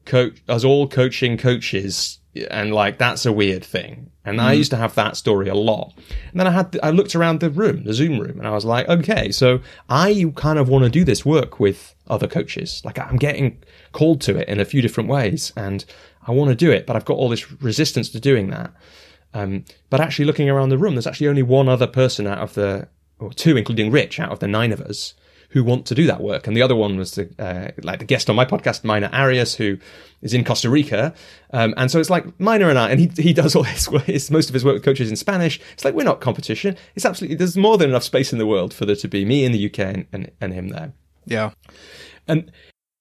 coach 0.04 0.42
as 0.48 0.64
all 0.64 0.86
coaching 0.88 1.36
coaches 1.36 2.20
and 2.50 2.72
like 2.72 2.98
that's 2.98 3.26
a 3.26 3.32
weird 3.32 3.64
thing. 3.64 4.10
And 4.24 4.38
mm. 4.38 4.42
I 4.42 4.52
used 4.52 4.70
to 4.70 4.76
have 4.76 4.94
that 4.94 5.16
story 5.16 5.48
a 5.48 5.54
lot. 5.54 5.92
And 6.30 6.38
then 6.38 6.46
I 6.46 6.50
had 6.50 6.78
I 6.82 6.90
looked 6.90 7.14
around 7.14 7.40
the 7.40 7.50
room, 7.50 7.84
the 7.84 7.94
Zoom 7.94 8.18
room, 8.18 8.38
and 8.38 8.46
I 8.46 8.50
was 8.50 8.64
like, 8.64 8.88
okay, 8.88 9.32
so 9.32 9.60
I 9.88 10.32
kind 10.36 10.58
of 10.58 10.68
want 10.68 10.84
to 10.84 10.90
do 10.90 11.04
this 11.04 11.24
work 11.24 11.58
with 11.58 11.94
other 12.10 12.26
coaches. 12.26 12.82
Like 12.84 12.98
I'm 12.98 13.16
getting 13.16 13.62
called 13.92 14.20
to 14.22 14.36
it 14.36 14.48
in 14.48 14.60
a 14.60 14.64
few 14.64 14.82
different 14.82 15.08
ways, 15.08 15.52
and 15.56 15.84
I 16.26 16.32
want 16.32 16.50
to 16.50 16.54
do 16.54 16.70
it, 16.70 16.86
but 16.86 16.96
I've 16.96 17.04
got 17.04 17.16
all 17.16 17.28
this 17.28 17.50
resistance 17.62 18.10
to 18.10 18.20
doing 18.20 18.50
that. 18.50 18.72
Um, 19.32 19.64
but 19.88 20.00
actually, 20.00 20.24
looking 20.24 20.50
around 20.50 20.70
the 20.70 20.78
room, 20.78 20.94
there's 20.94 21.06
actually 21.06 21.28
only 21.28 21.42
one 21.42 21.68
other 21.68 21.86
person 21.86 22.26
out 22.26 22.38
of 22.38 22.54
the, 22.54 22.88
or 23.18 23.32
two, 23.32 23.56
including 23.56 23.90
Rich, 23.90 24.18
out 24.20 24.32
of 24.32 24.40
the 24.40 24.48
nine 24.48 24.72
of 24.72 24.80
us, 24.80 25.14
who 25.50 25.64
want 25.64 25.86
to 25.86 25.94
do 25.94 26.06
that 26.06 26.20
work. 26.20 26.46
And 26.46 26.56
the 26.56 26.62
other 26.62 26.76
one 26.76 26.96
was 26.96 27.12
the, 27.12 27.30
uh, 27.38 27.70
like 27.82 28.00
the 28.00 28.04
guest 28.04 28.28
on 28.28 28.36
my 28.36 28.44
podcast, 28.44 28.84
Minor 28.84 29.08
Arias, 29.12 29.54
who 29.54 29.78
is 30.22 30.34
in 30.34 30.44
Costa 30.44 30.68
Rica. 30.68 31.14
Um, 31.52 31.74
and 31.76 31.90
so 31.90 32.00
it's 32.00 32.10
like 32.10 32.38
Minor 32.38 32.68
and 32.68 32.78
I, 32.78 32.90
and 32.90 33.00
he, 33.00 33.10
he 33.22 33.32
does 33.32 33.54
all 33.54 33.62
his, 33.64 33.86
his, 34.04 34.30
most 34.30 34.48
of 34.48 34.54
his 34.54 34.64
work 34.64 34.74
with 34.74 34.84
coaches 34.84 35.10
in 35.10 35.16
Spanish. 35.16 35.60
It's 35.72 35.84
like, 35.84 35.94
we're 35.94 36.04
not 36.04 36.20
competition. 36.20 36.76
It's 36.94 37.04
absolutely, 37.04 37.36
there's 37.36 37.56
more 37.56 37.78
than 37.78 37.90
enough 37.90 38.04
space 38.04 38.32
in 38.32 38.38
the 38.38 38.46
world 38.46 38.74
for 38.74 38.84
there 38.84 38.96
to 38.96 39.08
be 39.08 39.24
me 39.24 39.44
in 39.44 39.52
the 39.52 39.66
UK 39.66 39.78
and, 39.78 40.06
and, 40.12 40.30
and 40.40 40.52
him 40.52 40.68
there. 40.68 40.92
Yeah. 41.30 41.52
And 42.28 42.52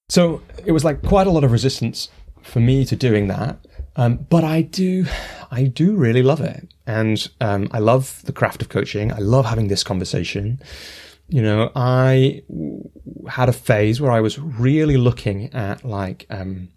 so 0.08 0.42
it 0.66 0.72
was 0.72 0.86
like 0.86 1.02
quite 1.04 1.28
a 1.28 1.32
lot 1.32 1.44
of 1.44 1.52
resistance 1.52 2.08
for 2.42 2.62
me 2.62 2.86
to 2.86 2.96
doing 2.96 3.28
that. 3.28 3.60
Um, 3.98 4.26
but 4.30 4.46
I 4.46 4.62
do, 4.62 5.06
I 5.52 5.64
do 5.66 5.96
really 5.98 6.24
love 6.24 6.40
it. 6.40 6.70
And 6.88 7.28
um, 7.42 7.68
I 7.72 7.80
love 7.80 8.22
the 8.24 8.32
craft 8.32 8.62
of 8.62 8.70
coaching. 8.70 9.12
I 9.12 9.18
love 9.18 9.46
having 9.46 9.68
this 9.68 9.84
conversation. 9.84 10.62
you 11.30 11.42
know, 11.44 11.72
I 11.76 12.42
had 13.28 13.50
a 13.50 13.54
phase 13.54 14.02
where 14.02 14.12
I 14.12 14.20
was 14.20 14.40
really 14.40 14.98
looking 14.98 15.54
at 15.54 15.86
like, 15.86 16.26
um, 16.30 16.70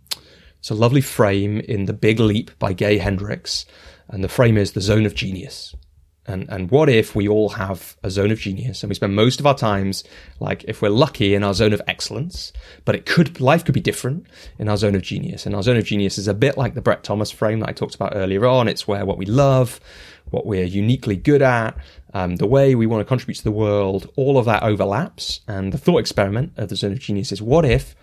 it's 0.58 0.70
a 0.70 0.74
lovely 0.74 1.00
frame 1.00 1.60
in 1.60 1.86
The 1.86 1.94
Big 1.94 2.20
Leap 2.20 2.50
by 2.58 2.72
Gay 2.72 2.98
Hendricks. 2.98 3.64
And 4.08 4.22
the 4.22 4.28
frame 4.28 4.58
is 4.58 4.72
the 4.72 4.80
zone 4.80 5.06
of 5.06 5.14
genius. 5.14 5.74
And, 6.24 6.48
and 6.48 6.70
what 6.70 6.88
if 6.88 7.16
we 7.16 7.26
all 7.26 7.50
have 7.50 7.96
a 8.04 8.10
zone 8.10 8.30
of 8.30 8.38
genius 8.38 8.82
and 8.82 8.88
we 8.88 8.94
spend 8.94 9.16
most 9.16 9.40
of 9.40 9.46
our 9.46 9.56
times, 9.56 10.04
like 10.38 10.64
if 10.68 10.80
we're 10.80 10.88
lucky 10.88 11.34
in 11.34 11.42
our 11.42 11.52
zone 11.52 11.72
of 11.72 11.82
excellence, 11.88 12.52
but 12.84 12.94
it 12.94 13.06
could, 13.06 13.40
life 13.40 13.64
could 13.64 13.74
be 13.74 13.80
different 13.80 14.26
in 14.56 14.68
our 14.68 14.76
zone 14.76 14.94
of 14.94 15.02
genius. 15.02 15.46
And 15.46 15.54
our 15.54 15.64
zone 15.64 15.76
of 15.76 15.84
genius 15.84 16.18
is 16.18 16.28
a 16.28 16.34
bit 16.34 16.56
like 16.56 16.74
the 16.74 16.80
Brett 16.80 17.02
Thomas 17.02 17.32
frame 17.32 17.58
that 17.60 17.68
I 17.68 17.72
talked 17.72 17.96
about 17.96 18.12
earlier 18.14 18.46
on. 18.46 18.68
It's 18.68 18.86
where 18.86 19.04
what 19.04 19.18
we 19.18 19.26
love, 19.26 19.80
what 20.30 20.46
we're 20.46 20.64
uniquely 20.64 21.16
good 21.16 21.42
at, 21.42 21.76
um, 22.14 22.36
the 22.36 22.46
way 22.46 22.76
we 22.76 22.86
want 22.86 23.00
to 23.00 23.08
contribute 23.08 23.36
to 23.36 23.44
the 23.44 23.50
world, 23.50 24.08
all 24.16 24.38
of 24.38 24.44
that 24.44 24.62
overlaps. 24.62 25.40
And 25.48 25.72
the 25.72 25.78
thought 25.78 25.98
experiment 25.98 26.52
of 26.56 26.68
the 26.68 26.76
zone 26.76 26.92
of 26.92 27.00
genius 27.00 27.32
is 27.32 27.42
what 27.42 27.64
if 27.64 27.96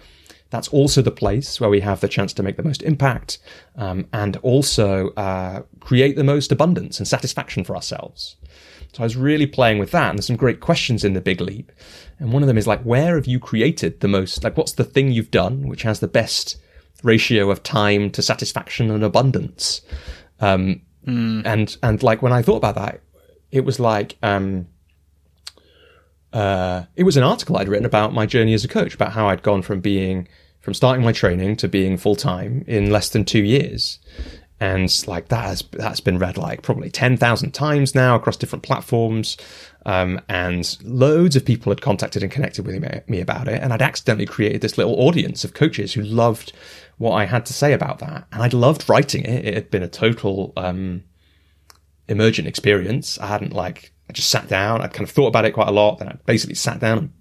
that's 0.49 0.67
also 0.69 1.01
the 1.01 1.11
place 1.11 1.61
where 1.61 1.69
we 1.69 1.81
have 1.81 2.01
the 2.01 2.07
chance 2.07 2.33
to 2.33 2.43
make 2.43 2.57
the 2.57 2.63
most 2.63 2.81
impact 2.81 3.37
um, 3.75 4.07
and 4.11 4.37
also 4.37 5.09
uh, 5.11 5.61
create 5.79 6.15
the 6.15 6.23
most 6.23 6.51
abundance 6.51 6.99
and 6.99 7.07
satisfaction 7.07 7.63
for 7.63 7.75
ourselves. 7.75 8.35
So 8.93 9.03
I 9.03 9.05
was 9.05 9.15
really 9.15 9.45
playing 9.45 9.77
with 9.77 9.91
that, 9.91 10.09
and 10.09 10.17
there's 10.17 10.25
some 10.25 10.35
great 10.35 10.61
questions 10.61 11.03
in 11.03 11.13
the 11.13 11.21
Big 11.21 11.39
Leap. 11.39 11.71
And 12.17 12.33
one 12.33 12.41
of 12.41 12.47
them 12.47 12.57
is 12.57 12.65
like, 12.65 12.81
where 12.81 13.15
have 13.15 13.27
you 13.27 13.39
created 13.39 13.99
the 13.99 14.07
most? 14.07 14.43
Like, 14.43 14.57
what's 14.57 14.71
the 14.71 14.83
thing 14.83 15.11
you've 15.11 15.31
done 15.31 15.67
which 15.67 15.83
has 15.83 15.99
the 15.99 16.07
best 16.07 16.57
ratio 17.03 17.51
of 17.51 17.61
time 17.61 18.09
to 18.11 18.23
satisfaction 18.23 18.89
and 18.89 19.03
abundance? 19.03 19.81
Um, 20.39 20.81
mm. 21.05 21.43
And 21.45 21.77
and 21.83 22.01
like 22.01 22.23
when 22.23 22.33
I 22.33 22.41
thought 22.41 22.57
about 22.57 22.75
that, 22.75 23.01
it 23.51 23.65
was 23.65 23.79
like. 23.79 24.17
Um, 24.23 24.67
uh, 26.33 26.83
it 26.95 27.03
was 27.03 27.17
an 27.17 27.23
article 27.23 27.57
I'd 27.57 27.67
written 27.67 27.85
about 27.85 28.13
my 28.13 28.25
journey 28.25 28.53
as 28.53 28.63
a 28.63 28.67
coach, 28.67 28.93
about 28.93 29.13
how 29.13 29.29
I'd 29.29 29.43
gone 29.43 29.61
from 29.61 29.79
being, 29.79 30.27
from 30.59 30.73
starting 30.73 31.03
my 31.03 31.11
training 31.11 31.55
to 31.57 31.67
being 31.67 31.97
full 31.97 32.15
time 32.15 32.63
in 32.67 32.91
less 32.91 33.09
than 33.09 33.25
two 33.25 33.43
years. 33.43 33.99
And 34.61 34.91
like 35.07 35.29
that 35.29 35.45
has, 35.45 35.63
that's 35.71 36.01
been 36.01 36.19
read 36.19 36.37
like 36.37 36.63
probably 36.63 36.89
10,000 36.89 37.51
times 37.51 37.95
now 37.95 38.15
across 38.15 38.35
different 38.35 38.63
platforms. 38.63 39.37
Um, 39.85 40.19
and 40.27 40.77
loads 40.83 41.37
of 41.37 41.45
people 41.45 41.71
had 41.71 41.81
contacted 41.81 42.23
and 42.23 42.31
connected 42.31 42.65
with 42.65 43.07
me 43.07 43.21
about 43.21 43.47
it. 43.47 43.63
And 43.63 43.71
I'd 43.71 43.81
accidentally 43.81 44.25
created 44.25 44.61
this 44.61 44.77
little 44.77 44.99
audience 44.99 45.45
of 45.45 45.53
coaches 45.53 45.93
who 45.93 46.01
loved 46.01 46.51
what 46.97 47.13
I 47.13 47.25
had 47.25 47.45
to 47.45 47.53
say 47.53 47.71
about 47.71 47.99
that. 47.99 48.27
And 48.33 48.43
I'd 48.43 48.53
loved 48.53 48.89
writing 48.89 49.23
it. 49.23 49.45
It 49.45 49.53
had 49.53 49.71
been 49.71 49.83
a 49.83 49.87
total, 49.87 50.51
um, 50.57 51.03
emergent 52.09 52.47
experience. 52.47 53.17
I 53.19 53.27
hadn't 53.27 53.53
like 53.53 53.93
I 54.09 54.13
just 54.13 54.29
sat 54.29 54.47
down. 54.47 54.81
I'd 54.81 54.93
kind 54.93 55.07
of 55.07 55.11
thought 55.11 55.27
about 55.27 55.45
it 55.45 55.51
quite 55.51 55.67
a 55.67 55.71
lot. 55.71 55.99
Then 55.99 56.07
I 56.09 56.15
basically 56.25 56.55
sat 56.55 56.79
down 56.79 56.97
and 56.97 57.13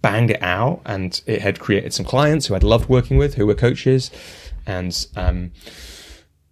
banged 0.00 0.30
it 0.30 0.42
out. 0.42 0.80
And 0.86 1.20
it 1.26 1.42
had 1.42 1.60
created 1.60 1.92
some 1.92 2.06
clients 2.06 2.46
who 2.46 2.54
I'd 2.54 2.62
loved 2.62 2.88
working 2.88 3.18
with, 3.18 3.34
who 3.34 3.46
were 3.46 3.54
coaches. 3.54 4.10
And, 4.66 5.06
um, 5.16 5.52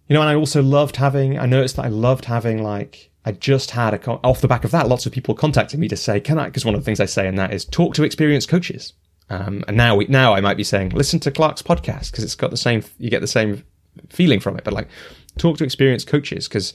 you 0.07 0.13
know, 0.13 0.21
and 0.21 0.29
I 0.29 0.35
also 0.35 0.61
loved 0.61 0.97
having, 0.97 1.39
I 1.39 1.47
noticed 1.47 1.77
that 1.77 1.85
I 1.85 1.89
loved 1.89 2.25
having 2.25 2.61
like, 2.61 3.11
I 3.25 3.31
just 3.31 3.71
had 3.71 3.93
a, 3.93 4.11
off 4.11 4.41
the 4.41 4.47
back 4.47 4.63
of 4.63 4.71
that, 4.71 4.87
lots 4.87 5.05
of 5.05 5.11
people 5.11 5.33
contacting 5.33 5.79
me 5.79 5.87
to 5.87 5.97
say, 5.97 6.19
can 6.19 6.37
I, 6.37 6.45
because 6.45 6.65
one 6.65 6.75
of 6.75 6.81
the 6.81 6.85
things 6.85 6.99
I 6.99 7.05
say 7.05 7.27
in 7.27 7.35
that 7.35 7.53
is 7.53 7.65
talk 7.65 7.95
to 7.95 8.03
experienced 8.03 8.49
coaches. 8.49 8.93
Um, 9.29 9.63
and 9.67 9.77
now 9.77 9.95
we, 9.95 10.05
now 10.05 10.33
I 10.33 10.41
might 10.41 10.57
be 10.57 10.63
saying, 10.63 10.89
listen 10.89 11.19
to 11.21 11.31
Clark's 11.31 11.61
podcast 11.61 12.11
because 12.11 12.23
it's 12.23 12.35
got 12.35 12.51
the 12.51 12.57
same, 12.57 12.83
you 12.99 13.09
get 13.09 13.21
the 13.21 13.27
same 13.27 13.63
feeling 14.09 14.39
from 14.39 14.57
it, 14.57 14.63
but 14.63 14.73
like 14.73 14.89
talk 15.37 15.57
to 15.57 15.63
experienced 15.63 16.07
coaches 16.07 16.47
because 16.47 16.73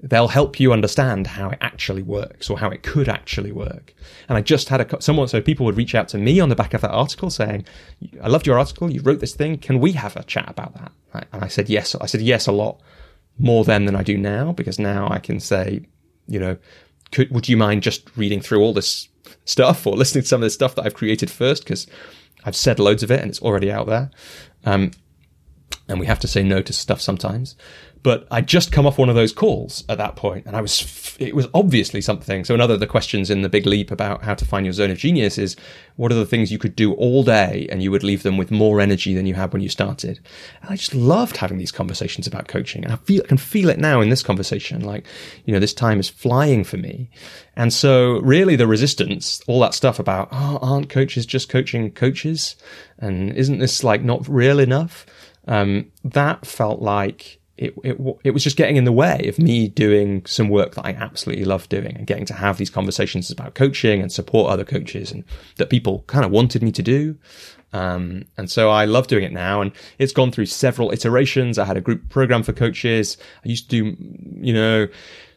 they'll 0.00 0.28
help 0.28 0.60
you 0.60 0.72
understand 0.72 1.26
how 1.26 1.50
it 1.50 1.58
actually 1.60 2.02
works 2.02 2.48
or 2.48 2.58
how 2.58 2.70
it 2.70 2.82
could 2.82 3.08
actually 3.08 3.50
work. 3.50 3.94
And 4.28 4.38
I 4.38 4.40
just 4.40 4.68
had 4.68 4.80
a 4.80 5.02
someone, 5.02 5.28
so 5.28 5.40
people 5.40 5.66
would 5.66 5.76
reach 5.76 5.94
out 5.94 6.08
to 6.08 6.18
me 6.18 6.38
on 6.40 6.48
the 6.48 6.56
back 6.56 6.74
of 6.74 6.82
that 6.82 6.90
article 6.90 7.30
saying, 7.30 7.64
"I 8.22 8.28
loved 8.28 8.46
your 8.46 8.58
article. 8.58 8.90
You 8.90 9.00
wrote 9.02 9.20
this 9.20 9.34
thing. 9.34 9.58
Can 9.58 9.80
we 9.80 9.92
have 9.92 10.16
a 10.16 10.22
chat 10.22 10.48
about 10.48 10.74
that?" 10.74 11.26
And 11.32 11.42
I 11.42 11.48
said 11.48 11.68
yes. 11.68 11.94
I 11.94 12.06
said 12.06 12.20
yes 12.20 12.46
a 12.46 12.52
lot 12.52 12.80
more 13.38 13.64
then 13.64 13.86
than 13.86 13.96
I 13.96 14.02
do 14.02 14.16
now 14.16 14.52
because 14.52 14.78
now 14.78 15.08
I 15.10 15.18
can 15.18 15.40
say, 15.40 15.82
you 16.26 16.38
know, 16.38 16.56
could 17.10 17.30
would 17.30 17.48
you 17.48 17.56
mind 17.56 17.82
just 17.82 18.16
reading 18.16 18.40
through 18.40 18.60
all 18.60 18.72
this 18.72 19.08
stuff 19.44 19.86
or 19.86 19.96
listening 19.96 20.22
to 20.22 20.28
some 20.28 20.42
of 20.42 20.46
the 20.46 20.50
stuff 20.50 20.74
that 20.76 20.84
I've 20.84 20.94
created 20.94 21.30
first 21.30 21.64
because 21.64 21.86
I've 22.44 22.56
said 22.56 22.78
loads 22.78 23.02
of 23.02 23.10
it 23.10 23.20
and 23.20 23.30
it's 23.30 23.42
already 23.42 23.70
out 23.70 23.86
there. 23.86 24.10
Um, 24.64 24.92
and 25.88 25.98
we 25.98 26.06
have 26.06 26.20
to 26.20 26.28
say 26.28 26.42
no 26.42 26.60
to 26.62 26.72
stuff 26.72 27.00
sometimes. 27.00 27.56
But 28.02 28.26
I'd 28.30 28.46
just 28.46 28.70
come 28.70 28.86
off 28.86 28.98
one 28.98 29.08
of 29.08 29.14
those 29.14 29.32
calls 29.32 29.84
at 29.88 29.98
that 29.98 30.16
point, 30.16 30.46
and 30.46 30.56
I 30.56 30.60
was, 30.60 31.16
it 31.18 31.34
was 31.34 31.48
obviously 31.54 32.00
something. 32.00 32.44
So, 32.44 32.54
another 32.54 32.74
of 32.74 32.80
the 32.80 32.86
questions 32.86 33.30
in 33.30 33.42
the 33.42 33.48
big 33.48 33.66
leap 33.66 33.90
about 33.90 34.22
how 34.22 34.34
to 34.34 34.44
find 34.44 34.64
your 34.64 34.72
zone 34.72 34.90
of 34.90 34.98
genius 34.98 35.38
is 35.38 35.56
what 35.96 36.12
are 36.12 36.16
the 36.16 36.26
things 36.26 36.52
you 36.52 36.58
could 36.58 36.76
do 36.76 36.92
all 36.94 37.24
day 37.24 37.66
and 37.70 37.82
you 37.82 37.90
would 37.90 38.02
leave 38.02 38.22
them 38.22 38.36
with 38.36 38.50
more 38.50 38.80
energy 38.80 39.14
than 39.14 39.26
you 39.26 39.34
had 39.34 39.52
when 39.52 39.62
you 39.62 39.68
started? 39.68 40.20
And 40.62 40.70
I 40.70 40.76
just 40.76 40.94
loved 40.94 41.36
having 41.36 41.58
these 41.58 41.72
conversations 41.72 42.26
about 42.26 42.48
coaching. 42.48 42.84
And 42.84 42.92
I 42.92 42.96
feel, 42.96 43.22
I 43.24 43.28
can 43.28 43.38
feel 43.38 43.68
it 43.68 43.78
now 43.78 44.00
in 44.00 44.10
this 44.10 44.22
conversation. 44.22 44.82
Like, 44.82 45.06
you 45.44 45.52
know, 45.52 45.60
this 45.60 45.74
time 45.74 45.98
is 45.98 46.08
flying 46.08 46.64
for 46.64 46.76
me. 46.76 47.10
And 47.56 47.72
so, 47.72 48.20
really, 48.20 48.56
the 48.56 48.66
resistance, 48.66 49.42
all 49.46 49.60
that 49.60 49.74
stuff 49.74 49.98
about, 49.98 50.28
oh, 50.30 50.58
aren't 50.62 50.88
coaches 50.88 51.26
just 51.26 51.48
coaching 51.48 51.90
coaches? 51.90 52.56
And 52.98 53.32
isn't 53.32 53.58
this 53.58 53.82
like 53.82 54.02
not 54.02 54.28
real 54.28 54.60
enough? 54.60 55.06
Um, 55.48 55.90
that 56.04 56.46
felt 56.46 56.80
like, 56.80 57.40
it, 57.58 57.74
it, 57.82 57.98
it 58.22 58.30
was 58.30 58.44
just 58.44 58.56
getting 58.56 58.76
in 58.76 58.84
the 58.84 58.92
way 58.92 59.26
of 59.26 59.38
me 59.38 59.66
doing 59.66 60.24
some 60.26 60.48
work 60.48 60.76
that 60.76 60.86
I 60.86 60.92
absolutely 60.92 61.44
love 61.44 61.68
doing 61.68 61.96
and 61.96 62.06
getting 62.06 62.24
to 62.26 62.34
have 62.34 62.56
these 62.56 62.70
conversations 62.70 63.30
about 63.32 63.54
coaching 63.54 64.00
and 64.00 64.12
support 64.12 64.50
other 64.50 64.64
coaches 64.64 65.10
and 65.10 65.24
that 65.56 65.68
people 65.68 66.04
kind 66.06 66.24
of 66.24 66.30
wanted 66.30 66.62
me 66.62 66.70
to 66.70 66.82
do. 66.82 67.16
Um, 67.72 68.24
and 68.36 68.48
so 68.48 68.70
I 68.70 68.84
love 68.84 69.08
doing 69.08 69.24
it 69.24 69.32
now 69.32 69.60
and 69.60 69.72
it's 69.98 70.12
gone 70.12 70.30
through 70.30 70.46
several 70.46 70.92
iterations. 70.92 71.58
I 71.58 71.64
had 71.64 71.76
a 71.76 71.82
group 71.82 72.08
program 72.08 72.44
for 72.44 72.52
coaches. 72.52 73.18
I 73.44 73.48
used 73.48 73.68
to 73.70 73.76
do, 73.76 73.96
you 74.40 74.52
know, 74.52 74.86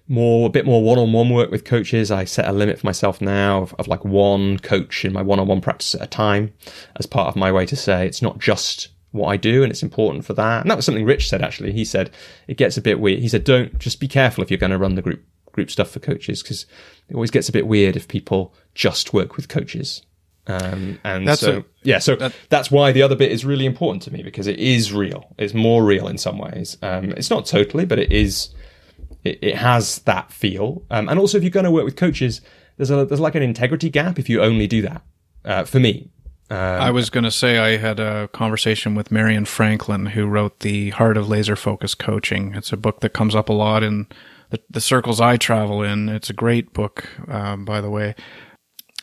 more, 0.07 0.45
a 0.45 0.51
bit 0.51 0.65
more 0.65 0.83
one-on-one 0.83 1.29
work 1.31 1.49
with 1.49 1.65
coaches. 1.65 2.11
I 2.11 2.25
set 2.25 2.47
a 2.47 2.53
limit 2.53 2.79
for 2.79 2.85
myself 2.85 3.19
now 3.19 3.63
of, 3.63 3.73
of 3.79 3.87
like 3.87 4.05
one 4.05 4.59
coach 4.59 5.03
in 5.05 5.11
my 5.11 5.23
one-on-one 5.23 5.61
practice 5.61 5.95
at 5.95 6.03
a 6.03 6.07
time 6.07 6.53
as 6.97 7.07
part 7.07 7.29
of 7.29 7.35
my 7.35 7.51
way 7.51 7.65
to 7.65 7.75
say 7.75 8.05
it's 8.05 8.21
not 8.21 8.37
just 8.37 8.89
what 9.11 9.27
I 9.27 9.37
do, 9.37 9.63
and 9.63 9.71
it's 9.71 9.83
important 9.83 10.25
for 10.25 10.33
that. 10.33 10.61
And 10.61 10.71
that 10.71 10.75
was 10.75 10.85
something 10.85 11.05
Rich 11.05 11.29
said 11.29 11.41
actually. 11.41 11.71
He 11.71 11.85
said 11.85 12.11
it 12.47 12.57
gets 12.57 12.77
a 12.77 12.81
bit 12.81 12.99
weird. 12.99 13.19
He 13.19 13.27
said, 13.27 13.43
"Don't 13.43 13.77
just 13.79 13.99
be 13.99 14.07
careful 14.07 14.43
if 14.43 14.49
you're 14.49 14.57
going 14.57 14.71
to 14.71 14.77
run 14.77 14.95
the 14.95 15.01
group 15.01 15.23
group 15.51 15.69
stuff 15.69 15.89
for 15.91 15.99
coaches 15.99 16.41
because 16.41 16.65
it 17.09 17.15
always 17.15 17.31
gets 17.31 17.49
a 17.49 17.51
bit 17.51 17.67
weird 17.67 17.97
if 17.97 18.07
people 18.07 18.53
just 18.73 19.13
work 19.13 19.35
with 19.35 19.49
coaches." 19.49 20.03
Um, 20.47 20.99
and 21.03 21.27
that's 21.27 21.41
so, 21.41 21.59
a, 21.59 21.65
yeah, 21.83 21.99
so 21.99 22.15
that, 22.15 22.33
that's 22.49 22.71
why 22.71 22.91
the 22.91 23.03
other 23.03 23.15
bit 23.15 23.31
is 23.31 23.45
really 23.45 23.65
important 23.65 24.01
to 24.03 24.11
me 24.11 24.23
because 24.23 24.47
it 24.47 24.59
is 24.59 24.91
real. 24.91 25.33
It's 25.37 25.53
more 25.53 25.83
real 25.83 26.07
in 26.07 26.17
some 26.17 26.37
ways. 26.37 26.77
Um, 26.81 27.11
it's 27.11 27.29
not 27.29 27.45
totally, 27.45 27.85
but 27.85 27.99
it 27.99 28.11
is. 28.11 28.53
It, 29.23 29.39
it 29.41 29.55
has 29.55 29.99
that 29.99 30.31
feel. 30.31 30.83
Um, 30.89 31.07
and 31.09 31.19
also, 31.19 31.37
if 31.37 31.43
you're 31.43 31.51
going 31.51 31.65
to 31.65 31.71
work 31.71 31.85
with 31.85 31.95
coaches, 31.95 32.41
there's 32.77 32.89
a 32.89 33.05
there's 33.05 33.19
like 33.19 33.35
an 33.35 33.43
integrity 33.43 33.89
gap 33.89 34.17
if 34.17 34.29
you 34.29 34.41
only 34.41 34.67
do 34.67 34.81
that. 34.81 35.03
Uh, 35.43 35.63
for 35.63 35.79
me, 35.79 36.09
um, 36.51 36.57
I 36.57 36.91
was 36.91 37.09
going 37.09 37.23
to 37.23 37.31
say 37.31 37.57
I 37.57 37.77
had 37.77 37.97
a 37.99 38.27
conversation 38.27 38.93
with 38.93 39.09
Marion 39.09 39.45
Franklin, 39.45 40.07
who 40.07 40.27
wrote 40.27 40.59
The 40.59 40.89
Heart 40.89 41.15
of 41.15 41.29
Laser 41.29 41.55
Focus 41.55 41.95
Coaching. 41.95 42.53
It's 42.55 42.73
a 42.73 42.77
book 42.77 42.99
that 42.99 43.13
comes 43.13 43.35
up 43.35 43.47
a 43.47 43.53
lot 43.53 43.83
in 43.83 44.07
the, 44.49 44.59
the 44.69 44.81
circles 44.81 45.21
I 45.21 45.37
travel 45.37 45.81
in. 45.81 46.09
It's 46.09 46.29
a 46.29 46.33
great 46.33 46.73
book, 46.73 47.07
um, 47.29 47.63
by 47.63 47.79
the 47.79 47.89
way. 47.89 48.15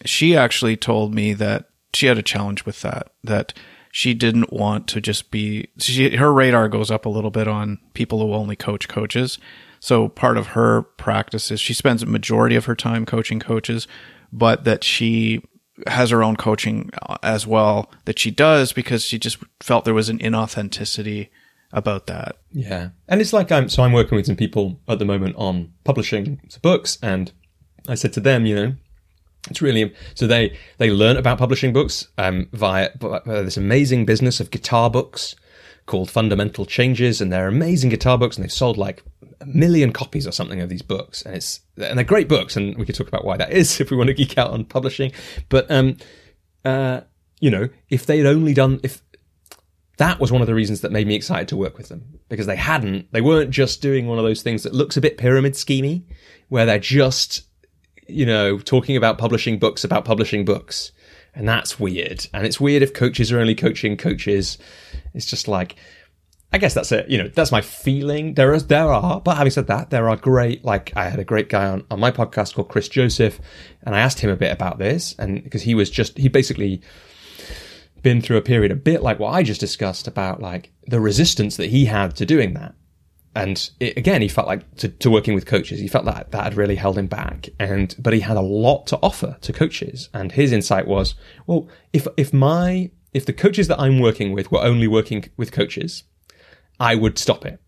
She 0.05 0.37
actually 0.37 0.77
told 0.77 1.15
me 1.15 1.33
that 1.33 1.71
she 1.95 2.05
had 2.05 2.19
a 2.19 2.23
challenge 2.23 2.67
with 2.67 2.83
that, 2.83 3.13
that 3.25 3.55
she 3.93 4.13
didn't 4.13 4.53
want 4.53 4.87
to 4.89 5.01
just 5.01 5.31
be, 5.31 5.69
she, 5.79 6.17
her 6.17 6.31
radar 6.31 6.69
goes 6.69 6.91
up 6.91 7.07
a 7.07 7.11
little 7.11 7.31
bit 7.31 7.49
on 7.49 7.79
people 7.95 8.21
who 8.21 8.35
only 8.35 8.57
coach 8.57 8.89
coaches. 8.89 9.39
So 9.81 10.11
part 10.11 10.37
of 10.37 10.49
her 10.49 10.83
practice 10.83 11.51
is 11.51 11.63
she 11.63 11.73
spends 11.73 12.03
a 12.03 12.07
majority 12.07 12.57
of 12.57 12.67
her 12.67 12.77
time 12.77 13.07
coaching 13.07 13.41
coaches, 13.41 13.89
but 14.31 14.65
that 14.65 14.85
she 14.85 15.43
has 15.87 16.11
her 16.11 16.23
own 16.23 16.37
coaching 16.37 16.91
uh, 17.03 17.17
as 17.23 17.47
well 17.47 17.91
that 18.05 18.19
she 18.19 18.31
does 18.31 18.73
because 18.73 19.05
she 19.05 19.19
just 19.19 19.39
felt 19.61 19.85
there 19.85 19.95
was 19.95 20.09
an 20.09 20.19
inauthenticity 20.19 21.29
about 21.73 22.07
that. 22.07 22.37
Yeah. 22.51 22.91
And 23.09 23.21
it's 23.21 23.33
like 23.33 23.53
I'm 23.53 23.69
so 23.69 23.83
I'm 23.83 23.93
working 23.93 24.17
with 24.17 24.27
some 24.27 24.37
people 24.37 24.81
at 24.89 24.99
the 24.99 25.05
moment 25.05 25.37
on 25.37 25.73
publishing 25.85 26.41
books 26.63 26.99
and 27.03 27.33
I 27.89 27.95
said 27.95 28.13
to 28.15 28.21
them, 28.21 28.47
you 28.47 28.55
know, 28.55 28.75
it's 29.51 29.63
really 29.63 29.95
so 30.15 30.27
they 30.27 30.57
they 30.79 30.91
learn 30.91 31.17
about 31.17 31.39
publishing 31.39 31.73
books 31.73 32.09
um, 32.19 32.49
via 32.53 32.91
this 33.25 33.57
amazing 33.57 34.05
business 34.05 34.41
of 34.41 34.51
guitar 34.51 34.91
books 34.91 35.37
called 35.89 36.11
Fundamental 36.11 36.65
Changes, 36.65 37.21
and 37.21 37.33
they're 37.33 37.49
amazing 37.49 37.91
guitar 37.91 38.17
books, 38.17 38.37
and 38.37 38.45
they've 38.45 38.53
sold 38.53 38.77
like 38.77 39.03
a 39.41 39.47
million 39.47 39.93
copies 39.93 40.27
or 40.27 40.33
something 40.33 40.61
of 40.61 40.69
these 40.69 40.83
books, 40.83 41.23
and 41.23 41.35
it's 41.35 41.61
and 41.77 41.99
they're 41.99 42.05
great 42.05 42.29
books, 42.29 42.57
and 42.57 42.77
we 42.77 42.87
could 42.87 42.95
talk 42.95 43.09
about 43.09 43.25
why 43.25 43.37
that 43.37 43.53
is 43.53 43.81
if 43.81 43.91
we 43.91 43.97
want 43.97 44.09
to 44.09 44.15
geek 44.15 44.39
out 44.39 44.51
on 44.51 44.65
publishing. 44.65 45.11
But 45.49 45.69
um, 45.71 45.97
uh, 46.65 47.01
you 47.41 47.51
know, 47.51 47.69
if 47.89 48.07
they'd 48.07 48.27
only 48.27 48.55
done 48.55 48.79
if 48.85 49.03
that 49.97 50.21
was 50.21 50.31
one 50.31 50.41
of 50.41 50.47
the 50.47 50.55
reasons 50.55 50.83
that 50.83 50.93
made 50.93 51.09
me 51.09 51.17
excited 51.17 51.49
to 51.49 51.57
work 51.57 51.77
with 51.77 51.89
them 51.89 52.21
because 52.29 52.47
they 52.47 52.55
hadn't 52.55 53.11
they 53.13 53.21
weren't 53.21 53.51
just 53.51 53.83
doing 53.83 54.07
one 54.07 54.17
of 54.17 54.25
those 54.25 54.43
things 54.43 54.63
that 54.63 54.73
looks 54.73 54.97
a 54.97 55.01
bit 55.01 55.19
pyramid 55.19 55.55
schemy 55.55 56.05
where 56.49 56.65
they're 56.65 56.79
just 56.79 57.49
you 58.09 58.25
know, 58.25 58.59
talking 58.59 58.97
about 58.97 59.19
publishing 59.19 59.59
books 59.59 59.85
about 59.85 60.05
publishing 60.05 60.45
books. 60.45 60.93
And 61.35 61.49
that's 61.49 61.79
weird. 61.79 62.27
And 62.33 62.47
it's 62.47 62.61
weird 62.61 62.83
if 62.83 62.95
coaches 62.95 63.31
are 63.31 63.41
only 63.41 63.55
coaching 63.55 63.97
coaches. 63.97 64.59
It's 65.15 65.27
just 65.27 65.47
like, 65.49 65.77
I 66.53 66.59
guess 66.59 66.75
that's 66.75 66.91
it. 66.93 67.09
You 67.09 67.19
know, 67.19 67.29
that's 67.29 67.53
my 67.53 67.61
feeling. 67.61 68.35
There 68.35 68.55
is, 68.55 68.67
there 68.67 68.91
are, 68.91 69.21
but 69.21 69.37
having 69.37 69.51
said 69.51 69.67
that, 69.67 69.91
there 69.91 70.09
are 70.09 70.17
great, 70.17 70.65
like 70.65 70.93
I 70.97 71.09
had 71.09 71.21
a 71.21 71.25
great 71.25 71.49
guy 71.49 71.67
on, 71.67 71.85
on 71.91 72.01
my 72.01 72.11
podcast 72.11 72.55
called 72.55 72.69
Chris 72.69 72.89
Joseph 72.89 73.39
and 73.83 73.95
I 73.95 74.01
asked 74.01 74.21
him 74.21 74.31
a 74.31 74.37
bit 74.37 74.53
about 74.53 74.79
this 74.79 75.15
and 75.19 75.43
because 75.45 75.63
he 75.63 75.75
was 75.75 75.91
just, 75.91 76.17
he 76.17 76.29
basically 76.29 76.81
been 78.03 78.23
through 78.23 78.37
a 78.37 78.43
period 78.43 78.71
a 78.73 78.77
bit 78.77 79.03
like 79.03 79.19
what 79.19 79.35
I 79.35 79.43
just 79.43 79.61
discussed 79.61 80.07
about 80.07 80.41
like 80.41 80.71
the 80.87 81.01
resistance 81.01 81.57
that 81.57 81.71
he 81.71 81.85
had 81.85 82.17
to 82.17 82.25
doing 82.25 82.55
that 82.55 82.75
and 83.39 83.71
it, 83.79 83.97
again, 83.97 84.21
he 84.21 84.27
felt 84.29 84.49
like 84.49 84.77
to, 84.79 84.89
to, 84.89 85.11
working 85.11 85.35
with 85.35 85.47
coaches, 85.47 85.79
he 85.79 85.87
felt 85.87 86.05
that 86.07 86.33
that 86.33 86.43
had 86.43 86.55
really 86.57 86.75
held 86.75 86.99
him 86.99 87.07
back. 87.07 87.49
And 87.59 87.95
but 87.99 88.13
he 88.13 88.21
had 88.21 88.37
a 88.37 88.43
lot 88.43 88.87
to 88.89 88.99
offer 89.01 89.37
to 89.41 89.53
coaches, 89.53 90.09
and 90.13 90.33
his 90.33 90.51
insight 90.51 90.89
was, 90.89 91.15
well, 91.47 91.69
if 91.93 92.09
if 92.17 92.33
my 92.33 92.91
if 93.15 93.25
the 93.25 93.33
coaches 93.33 93.69
that 93.69 93.79
I'm 93.79 94.01
working 94.01 94.33
with 94.33 94.51
were 94.51 94.63
only 94.63 94.89
working 94.89 95.25
with 95.37 95.53
coaches, 95.53 96.03
I 96.81 96.97
would 96.97 97.17
stop 97.17 97.47
it. 97.47 97.61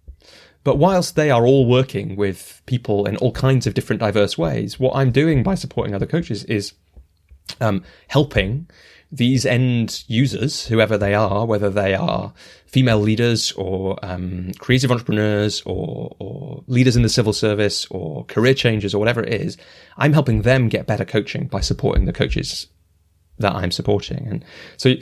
But 0.64 0.76
whilst 0.76 1.14
they 1.14 1.30
are 1.30 1.46
all 1.46 1.66
working 1.66 2.16
with 2.16 2.60
people 2.66 3.06
in 3.06 3.16
all 3.18 3.32
kinds 3.32 3.66
of 3.66 3.74
different 3.74 4.00
diverse 4.00 4.36
ways, 4.36 4.78
what 4.78 4.94
I'm 4.96 5.12
doing 5.12 5.42
by 5.42 5.54
supporting 5.54 5.94
other 5.94 6.04
coaches 6.04 6.44
is 6.44 6.74
um, 7.60 7.84
helping 8.08 8.68
these 9.12 9.44
end 9.44 10.04
users, 10.06 10.66
whoever 10.66 10.96
they 10.96 11.14
are, 11.14 11.44
whether 11.44 11.68
they 11.68 11.94
are 11.94 12.32
female 12.66 13.00
leaders 13.00 13.50
or 13.52 13.98
um, 14.04 14.52
creative 14.58 14.92
entrepreneurs 14.92 15.62
or, 15.66 16.14
or 16.20 16.62
leaders 16.68 16.96
in 16.96 17.02
the 17.02 17.08
civil 17.08 17.32
service 17.32 17.86
or 17.90 18.24
career 18.26 18.54
changers 18.54 18.94
or 18.94 18.98
whatever 18.98 19.22
it 19.22 19.34
is, 19.34 19.56
I'm 19.96 20.12
helping 20.12 20.42
them 20.42 20.68
get 20.68 20.86
better 20.86 21.04
coaching 21.04 21.48
by 21.48 21.60
supporting 21.60 22.04
the 22.04 22.12
coaches 22.12 22.68
that 23.38 23.54
I'm 23.54 23.72
supporting. 23.72 24.28
And 24.28 24.44
so 24.76 24.94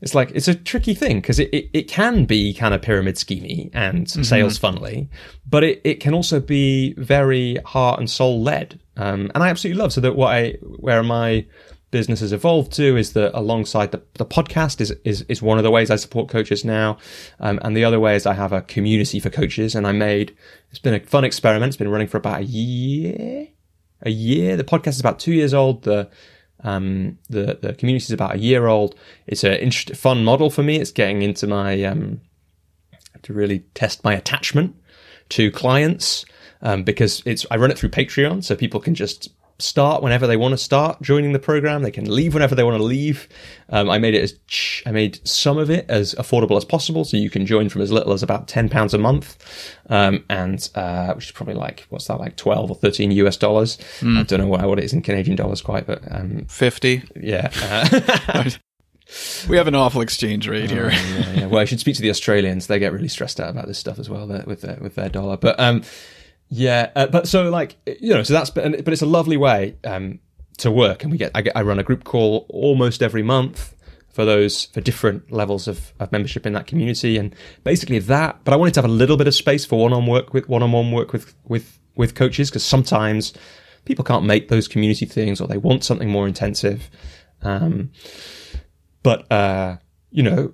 it's 0.00 0.14
like, 0.14 0.30
it's 0.30 0.46
a 0.46 0.54
tricky 0.54 0.94
thing 0.94 1.20
because 1.20 1.40
it, 1.40 1.52
it, 1.52 1.70
it, 1.72 1.88
can 1.88 2.24
be 2.24 2.54
kind 2.54 2.72
of 2.72 2.82
pyramid 2.82 3.16
schemy 3.16 3.70
and 3.72 4.06
mm-hmm. 4.06 4.22
sales 4.22 4.56
funnily, 4.56 5.08
but 5.44 5.64
it, 5.64 5.80
it 5.82 5.94
can 5.94 6.14
also 6.14 6.38
be 6.38 6.94
very 6.94 7.56
heart 7.64 7.98
and 7.98 8.08
soul 8.08 8.40
led. 8.40 8.78
Um, 8.96 9.32
and 9.34 9.42
I 9.42 9.48
absolutely 9.48 9.80
love 9.82 9.92
so 9.92 10.00
that 10.02 10.14
what 10.14 10.32
I, 10.32 10.52
where 10.60 11.02
my, 11.02 11.44
business 11.90 12.20
has 12.20 12.32
evolved 12.32 12.72
to 12.72 12.96
is 12.96 13.14
that 13.14 13.36
alongside 13.38 13.92
the, 13.92 14.02
the 14.14 14.26
podcast 14.26 14.80
is, 14.80 14.90
is, 15.04 15.22
is 15.22 15.40
one 15.40 15.58
of 15.58 15.64
the 15.64 15.70
ways 15.70 15.90
I 15.90 15.96
support 15.96 16.28
coaches 16.28 16.64
now. 16.64 16.98
Um, 17.40 17.58
and 17.62 17.76
the 17.76 17.84
other 17.84 17.98
way 17.98 18.14
is 18.14 18.26
I 18.26 18.34
have 18.34 18.52
a 18.52 18.62
community 18.62 19.20
for 19.20 19.30
coaches 19.30 19.74
and 19.74 19.86
I 19.86 19.92
made, 19.92 20.36
it's 20.70 20.78
been 20.78 20.94
a 20.94 21.00
fun 21.00 21.24
experiment. 21.24 21.70
It's 21.70 21.76
been 21.76 21.90
running 21.90 22.08
for 22.08 22.18
about 22.18 22.40
a 22.40 22.44
year, 22.44 23.48
a 24.02 24.10
year. 24.10 24.56
The 24.56 24.64
podcast 24.64 24.88
is 24.88 25.00
about 25.00 25.18
two 25.18 25.32
years 25.32 25.54
old. 25.54 25.84
The, 25.84 26.10
um, 26.62 27.18
the, 27.30 27.58
the 27.60 27.72
community 27.74 28.04
is 28.04 28.12
about 28.12 28.34
a 28.34 28.38
year 28.38 28.66
old. 28.66 28.94
It's 29.26 29.44
a 29.44 29.62
interesting, 29.62 29.96
fun 29.96 30.24
model 30.24 30.50
for 30.50 30.62
me. 30.62 30.76
It's 30.76 30.92
getting 30.92 31.22
into 31.22 31.46
my, 31.46 31.82
um, 31.84 32.20
to 33.22 33.32
really 33.32 33.60
test 33.74 34.04
my 34.04 34.14
attachment 34.14 34.76
to 35.30 35.50
clients. 35.50 36.24
Um, 36.60 36.82
because 36.82 37.22
it's 37.24 37.46
I 37.52 37.56
run 37.56 37.70
it 37.70 37.78
through 37.78 37.90
Patreon, 37.90 38.42
so 38.42 38.56
people 38.56 38.80
can 38.80 38.96
just 38.96 39.28
start 39.60 40.02
whenever 40.02 40.26
they 40.26 40.36
want 40.36 40.52
to 40.52 40.58
start 40.58 41.02
joining 41.02 41.32
the 41.32 41.38
program. 41.38 41.82
They 41.82 41.90
can 41.90 42.08
leave 42.08 42.34
whenever 42.34 42.54
they 42.54 42.62
want 42.62 42.76
to 42.76 42.82
leave. 42.82 43.28
Um, 43.70 43.90
I 43.90 43.98
made 43.98 44.14
it 44.14 44.22
as 44.22 44.34
ch- 44.46 44.82
I 44.86 44.92
made 44.92 45.26
some 45.26 45.58
of 45.58 45.70
it 45.70 45.84
as 45.88 46.14
affordable 46.14 46.56
as 46.56 46.64
possible, 46.64 47.04
so 47.04 47.16
you 47.16 47.30
can 47.30 47.44
join 47.46 47.68
from 47.68 47.82
as 47.82 47.90
little 47.90 48.12
as 48.12 48.22
about 48.22 48.48
ten 48.48 48.68
pounds 48.68 48.94
a 48.94 48.98
month, 48.98 49.36
um, 49.88 50.24
and 50.30 50.68
uh, 50.74 51.12
which 51.14 51.26
is 51.26 51.32
probably 51.32 51.54
like 51.54 51.86
what's 51.90 52.06
that 52.06 52.18
like 52.18 52.36
twelve 52.36 52.70
or 52.70 52.76
thirteen 52.76 53.10
US 53.10 53.36
dollars. 53.36 53.78
Mm. 54.00 54.18
I 54.18 54.22
don't 54.22 54.40
know 54.40 54.46
what, 54.46 54.62
what 54.62 54.78
it 54.78 54.84
is 54.84 54.92
in 54.92 55.02
Canadian 55.02 55.36
dollars 55.36 55.60
quite, 55.60 55.86
but 55.86 56.02
um, 56.10 56.46
fifty. 56.46 57.02
Yeah. 57.16 57.50
Uh, 57.62 58.50
we 59.48 59.56
have 59.56 59.66
an 59.66 59.74
awful 59.74 60.00
exchange 60.00 60.46
rate 60.46 60.70
here. 60.70 60.90
Oh, 60.92 61.18
yeah, 61.18 61.32
yeah. 61.32 61.46
Well, 61.46 61.60
I 61.60 61.64
should 61.64 61.80
speak 61.80 61.96
to 61.96 62.02
the 62.02 62.10
Australians. 62.10 62.66
They 62.66 62.78
get 62.78 62.92
really 62.92 63.08
stressed 63.08 63.40
out 63.40 63.50
about 63.50 63.66
this 63.66 63.78
stuff 63.78 63.98
as 63.98 64.08
well 64.08 64.26
with 64.46 64.60
their, 64.60 64.78
with 64.80 64.94
their 64.94 65.08
dollar. 65.08 65.36
But 65.36 65.58
um, 65.58 65.82
yeah, 66.50 66.90
uh, 66.96 67.06
but 67.06 67.28
so 67.28 67.50
like 67.50 67.76
you 68.00 68.14
know, 68.14 68.22
so 68.22 68.32
that's 68.32 68.50
but, 68.50 68.84
but 68.84 68.92
it's 68.92 69.02
a 69.02 69.06
lovely 69.06 69.36
way 69.36 69.76
um, 69.84 70.18
to 70.58 70.70
work, 70.70 71.02
and 71.02 71.12
we 71.12 71.18
get 71.18 71.30
I, 71.34 71.42
get 71.42 71.56
I 71.56 71.62
run 71.62 71.78
a 71.78 71.82
group 71.82 72.04
call 72.04 72.46
almost 72.48 73.02
every 73.02 73.22
month 73.22 73.74
for 74.08 74.24
those 74.24 74.64
for 74.66 74.80
different 74.80 75.30
levels 75.30 75.68
of, 75.68 75.92
of 76.00 76.10
membership 76.10 76.46
in 76.46 76.54
that 76.54 76.66
community, 76.66 77.18
and 77.18 77.34
basically 77.64 77.98
that. 77.98 78.40
But 78.44 78.54
I 78.54 78.56
wanted 78.56 78.74
to 78.74 78.82
have 78.82 78.90
a 78.90 78.92
little 78.92 79.16
bit 79.16 79.26
of 79.26 79.34
space 79.34 79.66
for 79.66 79.80
one 79.80 79.92
on 79.92 80.06
work 80.06 80.32
with 80.32 80.48
one 80.48 80.62
on 80.62 80.72
one 80.72 80.90
work 80.90 81.12
with 81.12 81.34
with 81.44 81.78
with 81.94 82.14
coaches 82.14 82.48
because 82.48 82.64
sometimes 82.64 83.34
people 83.84 84.04
can't 84.04 84.24
make 84.24 84.48
those 84.48 84.68
community 84.68 85.04
things 85.04 85.40
or 85.40 85.48
they 85.48 85.58
want 85.58 85.84
something 85.84 86.08
more 86.08 86.26
intensive. 86.26 86.90
Um, 87.42 87.90
but 89.02 89.30
uh, 89.30 89.76
you 90.10 90.22
know, 90.22 90.52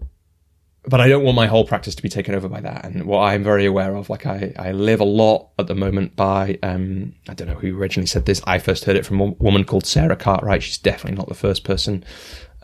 but 0.86 1.00
I 1.00 1.08
don't 1.08 1.24
want 1.24 1.36
my 1.36 1.46
whole 1.46 1.66
practice 1.66 1.94
to 1.94 2.02
be 2.02 2.08
taken 2.08 2.34
over 2.34 2.48
by 2.48 2.60
that. 2.60 2.84
And 2.84 3.04
what 3.06 3.20
I'm 3.20 3.42
very 3.42 3.64
aware 3.64 3.94
of, 3.94 4.10
like 4.10 4.26
I, 4.26 4.52
I 4.58 4.72
live 4.72 5.00
a 5.00 5.04
lot 5.04 5.50
at 5.58 5.66
the 5.66 5.74
moment 5.74 6.14
by, 6.14 6.58
um, 6.62 7.14
I 7.28 7.34
don't 7.34 7.48
know 7.48 7.54
who 7.54 7.78
originally 7.78 8.06
said 8.06 8.26
this. 8.26 8.42
I 8.46 8.58
first 8.58 8.84
heard 8.84 8.96
it 8.96 9.06
from 9.06 9.20
a 9.20 9.26
woman 9.32 9.64
called 9.64 9.86
Sarah 9.86 10.16
Cartwright. 10.16 10.62
She's 10.62 10.78
definitely 10.78 11.16
not 11.16 11.28
the 11.28 11.34
first 11.34 11.64
person, 11.64 12.04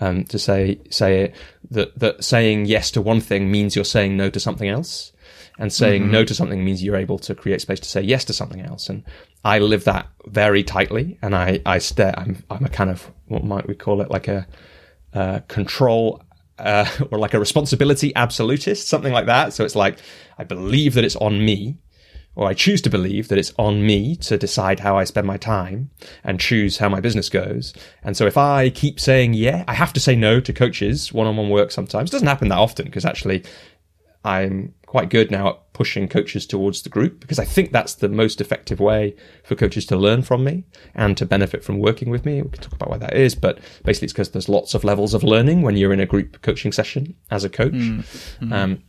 um, 0.00 0.24
to 0.24 0.38
say, 0.38 0.80
say 0.90 1.22
it, 1.22 1.34
that, 1.70 1.98
that 1.98 2.22
saying 2.22 2.66
yes 2.66 2.90
to 2.92 3.00
one 3.00 3.20
thing 3.20 3.50
means 3.50 3.74
you're 3.74 3.84
saying 3.84 4.16
no 4.16 4.28
to 4.30 4.40
something 4.40 4.68
else. 4.68 5.12
And 5.58 5.70
saying 5.70 6.04
mm-hmm. 6.04 6.12
no 6.12 6.24
to 6.24 6.34
something 6.34 6.64
means 6.64 6.82
you're 6.82 6.96
able 6.96 7.18
to 7.18 7.34
create 7.34 7.60
space 7.60 7.80
to 7.80 7.88
say 7.88 8.00
yes 8.00 8.24
to 8.26 8.32
something 8.32 8.62
else. 8.62 8.88
And 8.88 9.04
I 9.44 9.58
live 9.58 9.84
that 9.84 10.08
very 10.26 10.64
tightly. 10.64 11.18
And 11.20 11.34
I, 11.34 11.60
I 11.66 11.78
stare, 11.78 12.18
I'm, 12.18 12.42
I'm 12.50 12.64
a 12.64 12.70
kind 12.70 12.88
of, 12.88 13.10
what 13.26 13.44
might 13.44 13.68
we 13.68 13.74
call 13.74 14.00
it? 14.00 14.10
Like 14.10 14.26
a, 14.26 14.46
uh, 15.12 15.40
control 15.48 16.22
uh, 16.60 16.86
or 17.10 17.18
like 17.18 17.34
a 17.34 17.40
responsibility 17.40 18.14
absolutist, 18.16 18.88
something 18.88 19.12
like 19.12 19.26
that. 19.26 19.52
So 19.52 19.64
it's 19.64 19.76
like, 19.76 19.98
I 20.38 20.44
believe 20.44 20.94
that 20.94 21.04
it's 21.04 21.16
on 21.16 21.44
me, 21.44 21.78
or 22.36 22.48
I 22.48 22.54
choose 22.54 22.80
to 22.82 22.90
believe 22.90 23.28
that 23.28 23.38
it's 23.38 23.52
on 23.58 23.84
me 23.84 24.16
to 24.16 24.38
decide 24.38 24.80
how 24.80 24.96
I 24.96 25.04
spend 25.04 25.26
my 25.26 25.36
time 25.36 25.90
and 26.22 26.38
choose 26.38 26.78
how 26.78 26.88
my 26.88 27.00
business 27.00 27.28
goes. 27.28 27.74
And 28.04 28.16
so 28.16 28.26
if 28.26 28.36
I 28.36 28.70
keep 28.70 29.00
saying, 29.00 29.34
yeah, 29.34 29.64
I 29.66 29.74
have 29.74 29.92
to 29.94 30.00
say 30.00 30.14
no 30.14 30.40
to 30.40 30.52
coaches, 30.52 31.12
one 31.12 31.26
on 31.26 31.36
one 31.36 31.50
work 31.50 31.70
sometimes. 31.70 32.10
It 32.10 32.12
doesn't 32.12 32.28
happen 32.28 32.48
that 32.48 32.58
often 32.58 32.86
because 32.86 33.04
actually 33.04 33.44
I'm 34.24 34.74
quite 34.86 35.10
good 35.10 35.30
now 35.30 35.58
pushing 35.80 36.06
coaches 36.06 36.46
towards 36.46 36.82
the 36.82 36.90
group 36.90 37.20
because 37.20 37.38
I 37.38 37.46
think 37.46 37.72
that's 37.72 37.94
the 37.94 38.10
most 38.10 38.42
effective 38.42 38.80
way 38.80 39.16
for 39.44 39.54
coaches 39.54 39.86
to 39.86 39.96
learn 39.96 40.20
from 40.20 40.44
me 40.44 40.64
and 40.94 41.16
to 41.16 41.24
benefit 41.24 41.64
from 41.64 41.78
working 41.78 42.10
with 42.10 42.26
me. 42.26 42.42
We 42.42 42.50
can 42.50 42.60
talk 42.60 42.74
about 42.74 42.90
why 42.90 42.98
that 42.98 43.16
is, 43.16 43.34
but 43.34 43.60
basically 43.82 44.04
it's 44.04 44.12
because 44.12 44.32
there's 44.32 44.50
lots 44.50 44.74
of 44.74 44.84
levels 44.84 45.14
of 45.14 45.24
learning 45.24 45.62
when 45.62 45.78
you're 45.78 45.94
in 45.94 46.00
a 46.00 46.04
group 46.04 46.42
coaching 46.42 46.70
session 46.70 47.16
as 47.30 47.44
a 47.44 47.48
coach. 47.48 47.72
Mm-hmm. 47.72 48.52
Um, 48.52 48.82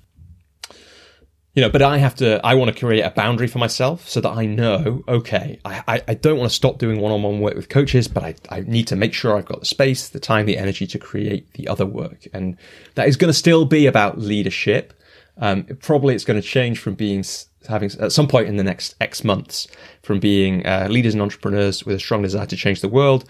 you 1.54 1.62
know, 1.62 1.70
but 1.70 1.82
I 1.82 1.98
have 1.98 2.16
to, 2.16 2.46
I 2.46 2.56
want 2.56 2.76
to 2.76 2.78
create 2.78 3.04
a 3.04 3.12
boundary 3.12 3.48
for 3.48 3.60
myself 3.60 4.10
so 4.10 4.20
that 4.20 4.32
I 4.32 4.46
know, 4.46 5.02
okay, 5.08 5.62
I, 5.64 5.84
I, 5.88 6.02
I 6.10 6.14
don't 6.16 6.38
want 6.38 6.50
to 6.50 6.56
stop 6.56 6.78
doing 6.78 7.00
one 7.00 7.14
on 7.14 7.24
one 7.24 7.40
work 7.40 7.56
with 7.56 7.70
coaches, 7.70 8.10
but 8.10 8.22
I, 8.22 8.36
I 8.50 8.60
need 8.68 8.88
to 8.88 8.98
make 8.98 9.14
sure 9.14 9.38
I've 9.38 9.46
got 9.46 9.62
the 9.62 9.66
space, 9.66 10.10
the 10.10 10.20
time, 10.20 10.46
the 10.46 10.58
energy 10.58 10.88
to 10.88 11.00
create 11.00 11.54
the 11.54 11.70
other 11.70 11.86
work. 11.86 12.28
And 12.34 12.58
that 12.96 13.08
is 13.08 13.16
going 13.16 13.30
to 13.30 13.34
still 13.34 13.64
be 13.64 13.86
about 13.86 14.18
leadership 14.18 14.94
um, 15.42 15.66
probably 15.82 16.16
it's 16.16 16.24
going 16.24 16.42
to 16.42 16.48
change 16.48 16.80
from 16.80 16.94
being 16.94 17.26
having 17.68 17.92
at 18.00 18.12
some 18.12 18.28
point 18.28 18.48
in 18.48 18.58
the 18.58 18.64
next 18.64 18.96
X 19.02 19.24
months 19.24 19.68
from 20.02 20.20
being 20.20 20.66
uh, 20.66 20.88
leaders 20.90 21.14
and 21.14 21.22
entrepreneurs 21.22 21.86
with 21.86 21.96
a 21.96 22.00
strong 22.00 22.22
desire 22.22 22.46
to 22.46 22.56
change 22.56 22.82
the 22.82 22.88
world 22.88 23.26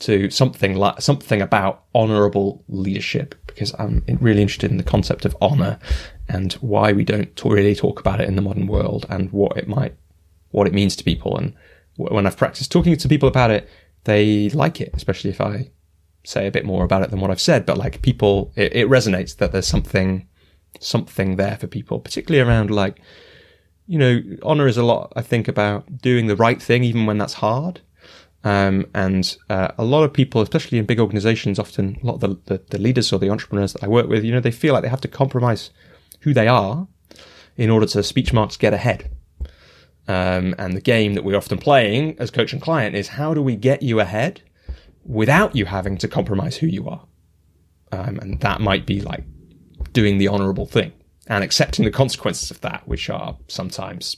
to 0.00 0.30
something 0.30 0.74
like 0.74 1.00
something 1.00 1.40
about 1.40 1.84
honorable 1.94 2.64
leadership 2.68 3.34
because 3.46 3.74
I'm 3.78 4.04
really 4.20 4.42
interested 4.42 4.70
in 4.70 4.76
the 4.76 4.82
concept 4.82 5.24
of 5.24 5.36
honor 5.40 5.78
and 6.28 6.52
why 6.54 6.92
we 6.92 7.04
don't 7.04 7.40
really 7.44 7.74
talk 7.74 8.00
about 8.00 8.20
it 8.20 8.28
in 8.28 8.36
the 8.36 8.42
modern 8.42 8.66
world 8.66 9.06
and 9.08 9.30
what 9.30 9.56
it 9.56 9.68
might 9.68 9.94
what 10.50 10.66
it 10.66 10.74
means 10.74 10.96
to 10.96 11.04
people. 11.04 11.36
And 11.38 11.54
when 11.96 12.26
I've 12.26 12.36
practiced 12.36 12.72
talking 12.72 12.96
to 12.96 13.08
people 13.08 13.28
about 13.28 13.50
it 13.50 13.68
they 14.04 14.50
like 14.50 14.80
it 14.80 14.90
especially 14.94 15.30
if 15.30 15.40
I 15.40 15.70
say 16.24 16.46
a 16.46 16.52
bit 16.52 16.64
more 16.64 16.84
about 16.84 17.02
it 17.02 17.10
than 17.10 17.20
what 17.20 17.30
I've 17.30 17.40
said. 17.40 17.66
But 17.66 17.78
like 17.78 18.02
people 18.02 18.52
it, 18.56 18.74
it 18.74 18.88
resonates 18.88 19.36
that 19.36 19.52
there's 19.52 19.66
something 19.66 20.26
something 20.80 21.36
there 21.36 21.56
for 21.56 21.66
people, 21.66 22.00
particularly 22.00 22.46
around 22.46 22.70
like, 22.70 23.00
you 23.86 23.98
know, 23.98 24.22
honor 24.42 24.66
is 24.66 24.76
a 24.76 24.84
lot, 24.84 25.12
I 25.16 25.22
think, 25.22 25.48
about 25.48 25.98
doing 25.98 26.26
the 26.26 26.36
right 26.36 26.62
thing, 26.62 26.84
even 26.84 27.06
when 27.06 27.18
that's 27.18 27.34
hard. 27.34 27.80
Um, 28.44 28.86
and 28.94 29.36
uh, 29.50 29.68
a 29.78 29.84
lot 29.84 30.02
of 30.02 30.12
people, 30.12 30.42
especially 30.42 30.78
in 30.78 30.84
big 30.84 30.98
organizations, 30.98 31.58
often 31.58 31.98
a 32.02 32.06
lot 32.06 32.14
of 32.14 32.20
the, 32.20 32.40
the, 32.46 32.64
the, 32.70 32.78
leaders 32.78 33.12
or 33.12 33.18
the 33.18 33.30
entrepreneurs 33.30 33.72
that 33.74 33.84
I 33.84 33.88
work 33.88 34.08
with, 34.08 34.24
you 34.24 34.32
know, 34.32 34.40
they 34.40 34.50
feel 34.50 34.72
like 34.72 34.82
they 34.82 34.88
have 34.88 35.00
to 35.02 35.08
compromise 35.08 35.70
who 36.20 36.34
they 36.34 36.48
are 36.48 36.88
in 37.56 37.70
order 37.70 37.86
to 37.86 38.02
speech 38.02 38.32
marks 38.32 38.56
get 38.56 38.74
ahead. 38.74 39.10
Um, 40.08 40.56
and 40.58 40.76
the 40.76 40.80
game 40.80 41.14
that 41.14 41.22
we're 41.22 41.36
often 41.36 41.58
playing 41.58 42.16
as 42.18 42.32
coach 42.32 42.52
and 42.52 42.60
client 42.60 42.96
is 42.96 43.08
how 43.08 43.34
do 43.34 43.42
we 43.42 43.54
get 43.54 43.82
you 43.82 44.00
ahead 44.00 44.42
without 45.04 45.54
you 45.54 45.66
having 45.66 45.96
to 45.98 46.08
compromise 46.08 46.56
who 46.56 46.66
you 46.66 46.88
are? 46.88 47.06
Um, 47.92 48.18
and 48.18 48.40
that 48.40 48.60
might 48.60 48.86
be 48.86 49.00
like 49.00 49.24
doing 49.92 50.18
the 50.18 50.28
honorable 50.28 50.66
thing 50.66 50.92
and 51.26 51.44
accepting 51.44 51.84
the 51.84 51.90
consequences 51.90 52.50
of 52.50 52.60
that, 52.62 52.86
which 52.86 53.08
are 53.10 53.36
sometimes 53.48 54.16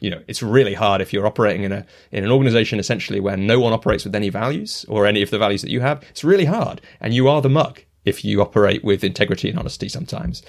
you 0.00 0.08
know, 0.08 0.22
it's 0.26 0.42
really 0.42 0.74
hard 0.74 1.00
if 1.00 1.12
you're 1.12 1.26
operating 1.26 1.62
in 1.62 1.72
a 1.72 1.86
in 2.10 2.24
an 2.24 2.30
organization 2.30 2.78
essentially 2.78 3.20
where 3.20 3.36
no 3.36 3.60
one 3.60 3.72
operates 3.72 4.04
with 4.04 4.14
any 4.14 4.30
values 4.30 4.84
or 4.88 5.06
any 5.06 5.22
of 5.22 5.30
the 5.30 5.38
values 5.38 5.62
that 5.62 5.70
you 5.70 5.80
have. 5.80 6.02
It's 6.08 6.24
really 6.24 6.46
hard, 6.46 6.80
and 7.00 7.14
you 7.14 7.28
are 7.28 7.42
the 7.42 7.50
muck 7.50 7.84
if 8.04 8.24
you 8.24 8.40
operate 8.40 8.82
with 8.82 9.04
integrity 9.04 9.50
and 9.50 9.58
honesty 9.58 9.88
sometimes, 9.88 10.42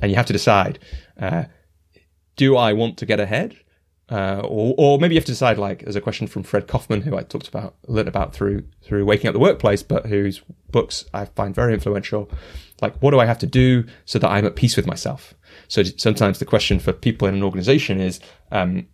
and 0.00 0.10
you 0.10 0.16
have 0.16 0.26
to 0.26 0.32
decide: 0.32 0.78
uh, 1.20 1.44
do 2.34 2.56
I 2.56 2.72
want 2.72 2.98
to 2.98 3.06
get 3.06 3.20
ahead, 3.20 3.56
uh, 4.10 4.40
or, 4.44 4.74
or 4.76 4.98
maybe 4.98 5.14
you 5.14 5.20
have 5.20 5.24
to 5.26 5.32
decide. 5.32 5.58
Like, 5.58 5.82
there's 5.82 5.96
a 5.96 6.00
question 6.00 6.26
from 6.26 6.42
Fred 6.42 6.66
Kofman, 6.66 7.02
who 7.02 7.16
I 7.16 7.22
talked 7.22 7.48
about, 7.48 7.76
learned 7.86 8.08
about 8.08 8.34
through 8.34 8.64
through 8.82 9.04
Waking 9.04 9.28
Up 9.28 9.34
the 9.34 9.40
Workplace, 9.40 9.82
but 9.82 10.06
whose 10.06 10.42
books 10.70 11.04
I 11.14 11.26
find 11.26 11.54
very 11.54 11.74
influential. 11.74 12.30
Like, 12.82 12.96
what 12.98 13.12
do 13.12 13.20
I 13.20 13.26
have 13.26 13.38
to 13.38 13.46
do 13.46 13.84
so 14.04 14.18
that 14.18 14.28
I'm 14.28 14.44
at 14.44 14.56
peace 14.56 14.76
with 14.76 14.86
myself? 14.86 15.34
So 15.68 15.82
sometimes 15.82 16.38
the 16.38 16.44
question 16.44 16.78
for 16.78 16.92
people 16.92 17.26
in 17.26 17.34
an 17.34 17.42
organization 17.42 18.00
is, 18.00 18.20
um, 18.52 18.86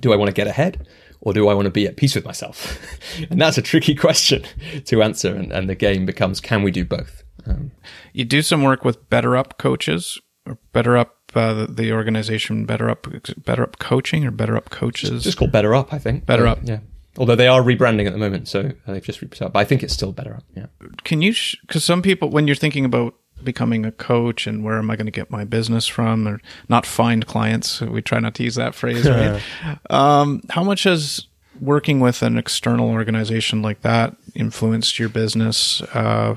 do 0.00 0.12
I 0.12 0.16
want 0.16 0.28
to 0.28 0.34
get 0.34 0.46
ahead 0.46 0.86
or 1.20 1.32
do 1.32 1.48
I 1.48 1.54
want 1.54 1.66
to 1.66 1.70
be 1.70 1.86
at 1.86 1.96
peace 1.96 2.14
with 2.14 2.24
myself? 2.24 2.78
and 3.30 3.40
that's 3.40 3.58
a 3.58 3.62
tricky 3.62 3.94
question 3.94 4.44
to 4.86 5.02
answer. 5.02 5.34
And, 5.34 5.52
and 5.52 5.68
the 5.68 5.74
game 5.74 6.06
becomes, 6.06 6.40
can 6.40 6.62
we 6.62 6.70
do 6.70 6.84
both? 6.84 7.22
Um, 7.46 7.72
you 8.12 8.24
do 8.24 8.40
some 8.42 8.62
work 8.62 8.84
with 8.84 9.08
BetterUp 9.10 9.58
coaches 9.58 10.20
or 10.46 10.58
BetterUp, 10.74 11.10
uh, 11.34 11.52
the, 11.54 11.66
the, 11.66 11.92
organization 11.92 12.66
BetterUp, 12.66 13.02
BetterUp 13.42 13.78
coaching 13.78 14.24
or 14.24 14.32
BetterUp 14.32 14.70
coaches. 14.70 15.10
Just, 15.10 15.24
just 15.24 15.38
called 15.38 15.52
BetterUp, 15.52 15.92
I 15.92 15.98
think. 15.98 16.24
BetterUp. 16.24 16.58
Uh, 16.58 16.64
yeah. 16.64 16.78
Although 17.18 17.36
they 17.36 17.48
are 17.48 17.60
rebranding 17.60 18.06
at 18.06 18.12
the 18.12 18.18
moment, 18.18 18.48
so 18.48 18.72
they've 18.86 19.04
just 19.04 19.20
rebranded. 19.20 19.52
But 19.52 19.60
I 19.60 19.64
think 19.64 19.82
it's 19.82 19.92
still 19.92 20.12
BetterUp. 20.12 20.42
Yeah. 20.56 20.66
Can 21.04 21.22
you? 21.22 21.32
Because 21.32 21.82
sh- 21.82 21.84
some 21.84 22.02
people, 22.02 22.30
when 22.30 22.46
you're 22.46 22.56
thinking 22.56 22.84
about 22.84 23.14
becoming 23.44 23.84
a 23.84 23.92
coach 23.92 24.46
and 24.46 24.64
where 24.64 24.78
am 24.78 24.90
I 24.90 24.96
going 24.96 25.06
to 25.06 25.12
get 25.12 25.30
my 25.30 25.44
business 25.44 25.86
from 25.86 26.28
or 26.28 26.40
not 26.68 26.86
find 26.86 27.26
clients. 27.26 27.80
We 27.80 28.00
try 28.00 28.20
not 28.20 28.34
to 28.36 28.44
use 28.44 28.54
that 28.54 28.74
phrase, 28.74 29.08
right? 29.08 29.42
um, 29.90 30.42
how 30.50 30.62
much 30.62 30.84
has 30.84 31.26
working 31.60 32.00
with 32.00 32.22
an 32.22 32.38
external 32.38 32.90
organization 32.90 33.62
like 33.62 33.82
that 33.82 34.16
influenced 34.34 34.98
your 34.98 35.08
business? 35.08 35.82
Uh, 35.92 36.36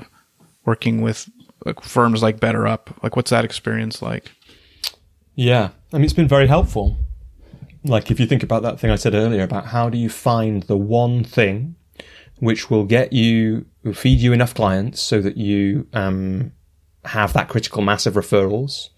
working 0.64 1.00
with 1.00 1.30
like, 1.64 1.80
firms 1.80 2.22
like 2.22 2.38
BetterUp, 2.40 3.02
like 3.02 3.16
what's 3.16 3.30
that 3.30 3.44
experience 3.44 4.02
like? 4.02 4.32
Yeah, 5.34 5.70
I 5.92 5.96
mean, 5.96 6.04
it's 6.04 6.12
been 6.12 6.28
very 6.28 6.46
helpful. 6.46 6.96
Like 7.88 8.10
if 8.10 8.18
you 8.18 8.26
think 8.26 8.42
about 8.42 8.62
that 8.62 8.80
thing 8.80 8.90
I 8.90 8.96
said 8.96 9.14
earlier 9.14 9.42
about 9.42 9.66
how 9.66 9.88
do 9.88 9.98
you 9.98 10.08
find 10.08 10.64
the 10.64 10.76
one 10.76 11.24
thing 11.24 11.76
which 12.38 12.70
will 12.70 12.84
get 12.84 13.12
you, 13.12 13.66
will 13.82 13.94
feed 13.94 14.18
you 14.18 14.32
enough 14.32 14.54
clients 14.54 15.00
so 15.00 15.20
that 15.20 15.36
you 15.36 15.86
um, 15.92 16.52
have 17.04 17.32
that 17.32 17.48
critical 17.48 17.82
mass 17.82 18.06
of 18.06 18.14
referrals, 18.14 18.90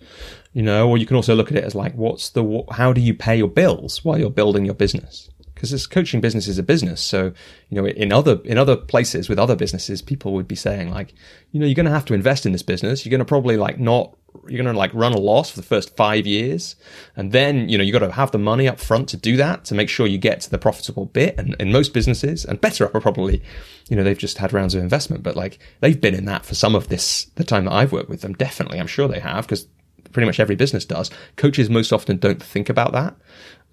you 0.53 0.63
know, 0.63 0.89
or 0.89 0.99
you 0.99 1.07
can 1.07 1.17
also 1.17 1.35
look 1.35 1.51
at 1.51 1.57
it 1.57 1.65
as 1.65 1.75
like, 1.75 1.95
what's 1.95 2.31
the, 2.31 2.65
how 2.73 2.93
do 2.93 3.01
you 3.01 3.15
pay 3.15 3.37
your 3.37 3.49
bills 3.49 4.05
while 4.05 4.19
you're 4.19 4.31
building 4.31 4.65
your 4.65 4.75
business? 4.75 5.31
Because 5.55 5.71
this 5.71 5.87
coaching 5.87 6.21
business 6.21 6.49
is 6.49 6.59
a 6.59 6.63
business. 6.63 7.01
So, 7.01 7.33
you 7.69 7.81
know, 7.81 7.87
in 7.87 8.13
other, 8.13 8.41
in 8.45 8.59
other 8.59 8.77
places 8.77 9.29
with 9.29 9.39
other 9.39 9.57
businesses, 9.57 10.03
people 10.03 10.33
would 10.33 10.49
be 10.49 10.57
saying 10.57 10.91
like, 10.91 11.15
you 11.53 11.61
know, 11.61 11.67
you're 11.67 11.75
going 11.75 11.87
to 11.87 11.93
have 11.93 12.05
to 12.07 12.15
invest 12.15 12.47
in 12.47 12.53
this 12.53 12.63
business. 12.63 13.05
You're 13.05 13.11
going 13.11 13.19
to 13.21 13.25
probably 13.25 13.57
like 13.57 13.79
not 13.79 14.17
you're 14.47 14.63
going 14.63 14.73
to 14.73 14.79
like 14.79 14.93
run 14.95 15.13
a 15.13 15.19
loss 15.19 15.51
for 15.51 15.57
the 15.57 15.67
first 15.67 15.97
five 15.97 16.27
years. 16.27 16.77
And 17.17 17.33
then, 17.33 17.69
you 17.69 17.77
know, 17.77 17.85
you 17.85 17.93
got 17.93 18.01
to 18.01 18.13
have 18.13 18.31
the 18.31 18.39
money 18.39 18.69
up 18.69 18.79
front 18.79 19.09
to 19.11 19.17
do 19.17 19.37
that 19.37 19.65
to 19.67 19.75
make 19.75 19.89
sure 19.89 20.07
you 20.07 20.19
get 20.19 20.41
to 20.43 20.51
the 20.51 20.59
profitable 20.59 21.07
bit. 21.07 21.39
And 21.39 21.55
in 21.61 21.73
most 21.73 21.93
businesses 21.93 22.45
and 22.45 22.61
BetterUp 22.61 22.95
are 22.95 23.01
probably, 23.01 23.43
you 23.89 23.97
know, 23.97 24.05
they've 24.05 24.19
just 24.19 24.39
had 24.39 24.53
rounds 24.53 24.75
of 24.75 24.83
investment, 24.83 25.23
but 25.23 25.37
like 25.37 25.59
they've 25.81 26.01
been 26.01 26.15
in 26.15 26.25
that 26.27 26.45
for 26.45 26.55
some 26.55 26.75
of 26.75 26.89
this, 26.89 27.27
the 27.35 27.45
time 27.45 27.65
that 27.65 27.73
I've 27.73 27.93
worked 27.93 28.09
with 28.09 28.21
them. 28.21 28.35
Definitely. 28.35 28.79
I'm 28.79 28.87
sure 28.87 29.09
they 29.09 29.21
have 29.21 29.47
because 29.47 29.67
pretty 30.13 30.27
much 30.27 30.41
every 30.41 30.57
business 30.57 30.85
does. 30.85 31.11
Coaches 31.37 31.69
most 31.69 31.93
often 31.93 32.17
don't 32.17 32.43
think 32.43 32.69
about 32.69 32.93
that. 32.93 33.17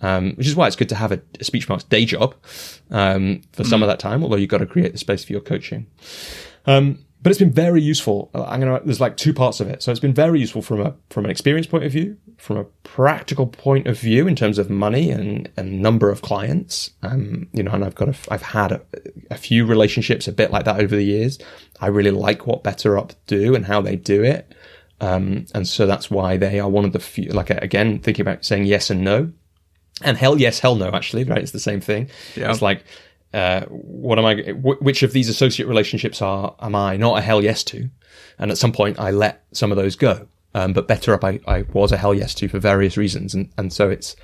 Um, 0.01 0.33
which 0.35 0.47
is 0.47 0.57
why 0.57 0.67
it's 0.67 0.75
good 0.75 0.89
to 0.89 0.95
have 0.95 1.13
a, 1.13 1.21
a 1.39 1.45
speech 1.45 1.69
marks 1.69 1.85
day 1.85 2.03
job, 2.03 2.35
um, 2.91 3.41
for 3.53 3.63
mm. 3.63 3.67
some 3.67 3.81
of 3.81 3.87
that 3.87 3.97
time, 3.97 4.23
although 4.23 4.35
you've 4.35 4.49
got 4.49 4.57
to 4.57 4.65
create 4.65 4.91
the 4.91 4.97
space 4.97 5.23
for 5.23 5.31
your 5.31 5.41
coaching. 5.41 5.87
Um, 6.65 7.04
but 7.25 7.31
it's 7.31 7.39
been 7.39 7.51
very 7.51 7.81
useful. 7.81 8.29
I'm 8.35 8.59
gonna. 8.59 8.81
There's 8.85 9.01
like 9.01 9.17
two 9.17 9.33
parts 9.33 9.59
of 9.59 9.67
it. 9.67 9.81
So 9.81 9.89
it's 9.89 9.99
been 9.99 10.13
very 10.13 10.39
useful 10.39 10.61
from 10.61 10.79
a 10.79 10.93
from 11.09 11.25
an 11.25 11.31
experience 11.31 11.65
point 11.65 11.83
of 11.83 11.91
view, 11.91 12.17
from 12.37 12.57
a 12.57 12.65
practical 12.83 13.47
point 13.47 13.87
of 13.87 13.99
view 13.99 14.27
in 14.27 14.35
terms 14.35 14.59
of 14.59 14.69
money 14.69 15.09
and 15.09 15.49
and 15.57 15.81
number 15.81 16.11
of 16.11 16.21
clients. 16.21 16.91
Um, 17.01 17.47
you 17.51 17.63
know, 17.63 17.71
and 17.71 17.83
I've 17.83 17.95
got 17.95 18.09
a, 18.09 18.15
I've 18.29 18.43
had 18.43 18.73
a, 18.73 18.81
a 19.31 19.37
few 19.37 19.65
relationships 19.65 20.27
a 20.27 20.31
bit 20.31 20.51
like 20.51 20.65
that 20.65 20.79
over 20.79 20.95
the 20.95 21.03
years. 21.03 21.39
I 21.81 21.87
really 21.87 22.11
like 22.11 22.45
what 22.45 22.63
BetterUp 22.63 23.15
do 23.25 23.55
and 23.55 23.65
how 23.65 23.81
they 23.81 23.95
do 23.95 24.23
it. 24.23 24.53
Um, 25.01 25.47
and 25.55 25.67
so 25.67 25.87
that's 25.87 26.11
why 26.11 26.37
they 26.37 26.59
are 26.59 26.69
one 26.69 26.85
of 26.85 26.93
the 26.93 26.99
few. 26.99 27.31
Like 27.31 27.49
again, 27.49 27.97
thinking 28.01 28.21
about 28.21 28.45
saying 28.45 28.65
yes 28.65 28.91
and 28.91 29.03
no, 29.03 29.31
and 30.03 30.15
hell 30.15 30.39
yes, 30.39 30.59
hell 30.59 30.75
no. 30.75 30.91
Actually, 30.91 31.23
right? 31.23 31.41
It's 31.41 31.53
the 31.53 31.59
same 31.59 31.81
thing. 31.81 32.07
Yeah. 32.35 32.51
It's 32.51 32.61
like 32.61 32.83
uh, 33.33 33.65
what 33.65 34.17
am 34.17 34.25
I? 34.25 34.35
which 34.53 35.03
of 35.03 35.11
these 35.11 35.29
associate 35.29 35.67
relationships 35.67 36.21
are 36.21 36.55
am 36.59 36.75
I 36.75 36.97
not 36.97 37.17
a 37.17 37.21
hell 37.21 37.43
yes 37.43 37.63
to? 37.65 37.89
And 38.39 38.51
at 38.51 38.57
some 38.57 38.71
point, 38.71 38.99
I 38.99 39.11
let 39.11 39.43
some 39.51 39.71
of 39.71 39.77
those 39.77 39.95
go. 39.95 40.27
Um, 40.53 40.71
but 40.71 40.87
BetterUp, 40.87 41.23
I, 41.23 41.39
I 41.51 41.63
was 41.73 41.91
a 41.91 41.97
hell 41.97 42.13
yes 42.13 42.33
to 42.35 42.47
for 42.47 42.59
various 42.59 42.95
reasons, 42.95 43.33
and 43.33 43.51
and 43.57 43.73
so 43.73 43.89
it's 43.89 44.15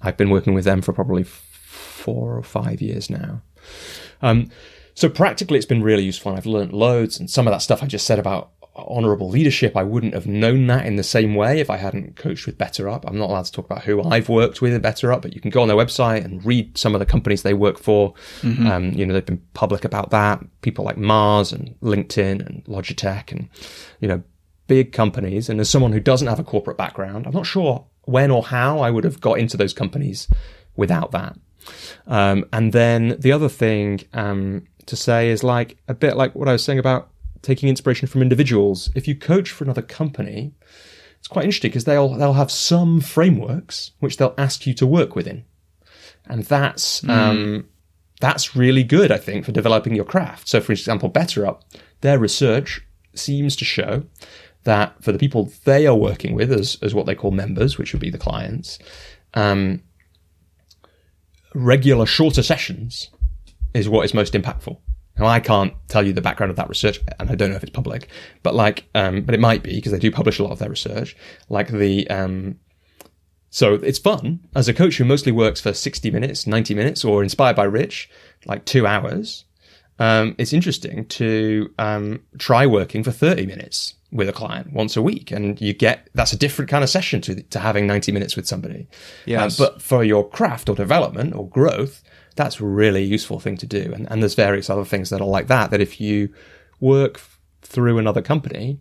I've 0.00 0.16
been 0.16 0.30
working 0.30 0.54
with 0.54 0.64
them 0.64 0.80
for 0.80 0.92
probably 0.92 1.22
four 1.22 2.36
or 2.36 2.42
five 2.42 2.80
years 2.80 3.10
now. 3.10 3.42
Um, 4.22 4.50
so 4.94 5.10
practically, 5.10 5.58
it's 5.58 5.66
been 5.66 5.82
really 5.82 6.04
useful, 6.04 6.30
and 6.30 6.38
I've 6.38 6.46
learned 6.46 6.72
loads. 6.72 7.20
And 7.20 7.30
some 7.30 7.46
of 7.46 7.52
that 7.52 7.60
stuff 7.60 7.82
I 7.82 7.86
just 7.86 8.06
said 8.06 8.18
about 8.18 8.52
honorable 8.76 9.28
leadership. 9.28 9.76
I 9.76 9.82
wouldn't 9.82 10.14
have 10.14 10.26
known 10.26 10.66
that 10.66 10.86
in 10.86 10.96
the 10.96 11.02
same 11.02 11.34
way 11.34 11.60
if 11.60 11.70
I 11.70 11.76
hadn't 11.76 12.16
coached 12.16 12.46
with 12.46 12.58
BetterUp. 12.58 13.04
I'm 13.06 13.18
not 13.18 13.30
allowed 13.30 13.46
to 13.46 13.52
talk 13.52 13.66
about 13.66 13.84
who 13.84 14.02
I've 14.02 14.28
worked 14.28 14.60
with 14.60 14.74
at 14.74 14.82
BetterUp, 14.82 15.22
but 15.22 15.34
you 15.34 15.40
can 15.40 15.50
go 15.50 15.62
on 15.62 15.68
their 15.68 15.76
website 15.76 16.24
and 16.24 16.44
read 16.44 16.76
some 16.76 16.94
of 16.94 16.98
the 16.98 17.06
companies 17.06 17.42
they 17.42 17.54
work 17.54 17.78
for. 17.78 18.14
Mm-hmm. 18.42 18.66
Um, 18.66 18.92
you 18.92 19.06
know, 19.06 19.14
they've 19.14 19.24
been 19.24 19.42
public 19.54 19.84
about 19.84 20.10
that. 20.10 20.44
People 20.62 20.84
like 20.84 20.98
Mars 20.98 21.52
and 21.52 21.74
LinkedIn 21.80 22.46
and 22.46 22.64
Logitech 22.64 23.32
and, 23.32 23.48
you 24.00 24.08
know, 24.08 24.22
big 24.66 24.92
companies. 24.92 25.48
And 25.48 25.60
as 25.60 25.70
someone 25.70 25.92
who 25.92 26.00
doesn't 26.00 26.28
have 26.28 26.40
a 26.40 26.44
corporate 26.44 26.76
background, 26.78 27.26
I'm 27.26 27.34
not 27.34 27.46
sure 27.46 27.86
when 28.02 28.30
or 28.30 28.42
how 28.42 28.80
I 28.80 28.90
would 28.90 29.04
have 29.04 29.20
got 29.20 29.38
into 29.38 29.56
those 29.56 29.72
companies 29.72 30.28
without 30.76 31.12
that. 31.12 31.36
Um, 32.06 32.44
and 32.52 32.72
then 32.72 33.16
the 33.18 33.32
other 33.32 33.48
thing, 33.48 34.02
um, 34.12 34.66
to 34.86 34.96
say 34.96 35.30
is 35.30 35.42
like 35.42 35.76
a 35.88 35.94
bit 35.94 36.16
like 36.16 36.34
what 36.34 36.48
I 36.48 36.52
was 36.52 36.64
saying 36.64 36.78
about 36.78 37.10
taking 37.42 37.68
inspiration 37.68 38.08
from 38.08 38.22
individuals. 38.22 38.90
If 38.94 39.06
you 39.08 39.14
coach 39.14 39.50
for 39.50 39.64
another 39.64 39.82
company, 39.82 40.54
it's 41.18 41.28
quite 41.28 41.44
interesting 41.44 41.70
because 41.70 41.84
they'll 41.84 42.14
they'll 42.14 42.34
have 42.34 42.50
some 42.50 43.00
frameworks 43.00 43.92
which 44.00 44.16
they'll 44.16 44.34
ask 44.38 44.66
you 44.66 44.74
to 44.74 44.86
work 44.86 45.16
within, 45.16 45.44
and 46.26 46.44
that's 46.44 47.00
mm. 47.02 47.10
um, 47.10 47.68
that's 48.20 48.56
really 48.56 48.82
good, 48.82 49.10
I 49.10 49.18
think, 49.18 49.44
for 49.44 49.52
developing 49.52 49.94
your 49.94 50.04
craft. 50.04 50.48
So, 50.48 50.60
for 50.60 50.72
example, 50.72 51.10
BetterUp, 51.10 51.60
their 52.00 52.18
research 52.18 52.82
seems 53.14 53.56
to 53.56 53.64
show 53.64 54.04
that 54.64 55.02
for 55.02 55.12
the 55.12 55.18
people 55.18 55.50
they 55.64 55.86
are 55.86 55.94
working 55.94 56.34
with 56.34 56.52
as 56.52 56.78
as 56.82 56.94
what 56.94 57.06
they 57.06 57.14
call 57.14 57.30
members, 57.30 57.78
which 57.78 57.92
would 57.92 58.00
be 58.00 58.10
the 58.10 58.18
clients, 58.18 58.78
um, 59.34 59.82
regular 61.54 62.06
shorter 62.06 62.42
sessions 62.42 63.10
is 63.74 63.88
what 63.88 64.04
is 64.04 64.14
most 64.14 64.34
impactful. 64.34 64.78
Now 65.18 65.26
I 65.26 65.40
can't 65.40 65.72
tell 65.88 66.06
you 66.06 66.12
the 66.12 66.20
background 66.20 66.50
of 66.50 66.56
that 66.56 66.68
research, 66.68 67.00
and 67.18 67.30
I 67.30 67.34
don't 67.34 67.50
know 67.50 67.56
if 67.56 67.62
it's 67.62 67.72
public, 67.72 68.08
but 68.42 68.54
like, 68.54 68.84
um, 68.94 69.22
but 69.22 69.34
it 69.34 69.40
might 69.40 69.62
be 69.62 69.74
because 69.74 69.92
they 69.92 69.98
do 69.98 70.10
publish 70.10 70.38
a 70.38 70.42
lot 70.42 70.52
of 70.52 70.58
their 70.58 70.70
research. 70.70 71.16
Like 71.48 71.68
the, 71.68 72.08
um, 72.10 72.58
so 73.50 73.74
it's 73.74 73.98
fun 73.98 74.40
as 74.54 74.68
a 74.68 74.74
coach 74.74 74.98
who 74.98 75.04
mostly 75.04 75.32
works 75.32 75.60
for 75.60 75.72
sixty 75.72 76.10
minutes, 76.10 76.46
ninety 76.46 76.74
minutes, 76.74 77.04
or 77.04 77.22
inspired 77.22 77.56
by 77.56 77.64
Rich, 77.64 78.10
like 78.44 78.64
two 78.66 78.86
hours. 78.86 79.44
Um, 79.98 80.34
it's 80.38 80.52
interesting 80.52 81.06
to 81.06 81.72
um, 81.78 82.20
try 82.38 82.66
working 82.66 83.02
for 83.02 83.12
thirty 83.12 83.46
minutes 83.46 83.94
with 84.12 84.28
a 84.28 84.32
client 84.32 84.72
once 84.72 84.96
a 84.96 85.02
week, 85.02 85.30
and 85.30 85.58
you 85.60 85.72
get 85.72 86.10
that's 86.12 86.34
a 86.34 86.36
different 86.36 86.70
kind 86.70 86.84
of 86.84 86.90
session 86.90 87.22
to 87.22 87.42
to 87.42 87.58
having 87.58 87.86
ninety 87.86 88.12
minutes 88.12 88.36
with 88.36 88.46
somebody. 88.46 88.88
Yes. 89.24 89.58
Uh, 89.58 89.64
but 89.64 89.80
for 89.80 90.04
your 90.04 90.28
craft 90.28 90.68
or 90.68 90.76
development 90.76 91.34
or 91.34 91.48
growth, 91.48 92.02
that's 92.36 92.60
a 92.60 92.64
really 92.64 93.02
useful 93.02 93.40
thing 93.40 93.56
to 93.58 93.66
do. 93.66 93.92
And, 93.94 94.10
and 94.10 94.22
there's 94.22 94.34
various 94.34 94.70
other 94.70 94.84
things 94.84 95.10
that 95.10 95.20
are 95.20 95.26
like 95.26 95.48
that, 95.48 95.70
that 95.70 95.80
if 95.80 96.00
you 96.00 96.32
work 96.80 97.20
through 97.62 97.98
another 97.98 98.22
company, 98.22 98.80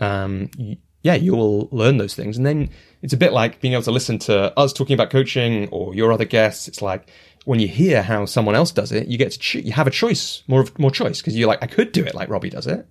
um, 0.00 0.50
y- 0.58 0.78
yeah, 1.02 1.14
you 1.14 1.36
will 1.36 1.68
learn 1.70 1.98
those 1.98 2.14
things. 2.14 2.36
And 2.36 2.44
then 2.44 2.70
it's 3.02 3.12
a 3.12 3.16
bit 3.16 3.32
like 3.32 3.60
being 3.60 3.74
able 3.74 3.84
to 3.84 3.92
listen 3.92 4.18
to 4.20 4.58
us 4.58 4.72
talking 4.72 4.94
about 4.94 5.10
coaching 5.10 5.68
or 5.68 5.94
your 5.94 6.12
other 6.12 6.24
guests. 6.24 6.66
It's 6.66 6.82
like 6.82 7.10
when 7.44 7.60
you 7.60 7.68
hear 7.68 8.02
how 8.02 8.24
someone 8.24 8.56
else 8.56 8.72
does 8.72 8.90
it, 8.90 9.06
you 9.06 9.16
get 9.16 9.32
to 9.32 9.38
cho- 9.38 9.58
you 9.60 9.72
have 9.72 9.86
a 9.86 9.90
choice, 9.90 10.42
more 10.48 10.62
of, 10.62 10.76
more 10.78 10.90
choice 10.90 11.20
because 11.20 11.36
you're 11.36 11.48
like, 11.48 11.62
I 11.62 11.68
could 11.68 11.92
do 11.92 12.04
it 12.04 12.14
like 12.14 12.28
Robbie 12.28 12.50
does 12.50 12.66
it, 12.66 12.88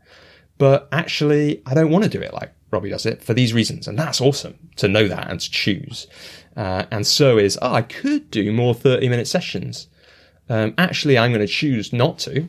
but 0.58 0.88
actually 0.92 1.62
I 1.66 1.74
don't 1.74 1.92
want 1.92 2.06
to 2.06 2.10
do 2.10 2.22
it 2.22 2.34
like 2.34 2.54
Robbie 2.72 2.90
does 2.90 3.06
it 3.06 3.22
for 3.22 3.34
these 3.34 3.54
reasons. 3.54 3.88
And 3.88 4.00
that's 4.00 4.22
awesome 4.22 4.70
to 4.78 4.88
know 4.88 5.08
that 5.08 5.30
and 5.30 5.40
to 5.40 5.52
choose. 5.52 6.08
Uh, 6.56 6.86
and 6.92 7.06
so 7.06 7.38
is, 7.38 7.58
oh, 7.62 7.74
I 7.74 7.82
could 7.82 8.32
do 8.32 8.52
more 8.52 8.74
30 8.74 9.10
minute 9.10 9.28
sessions. 9.28 9.88
Um, 10.50 10.74
actually, 10.78 11.18
I'm 11.18 11.32
going 11.32 11.46
to 11.46 11.52
choose 11.52 11.92
not 11.92 12.20
to 12.20 12.48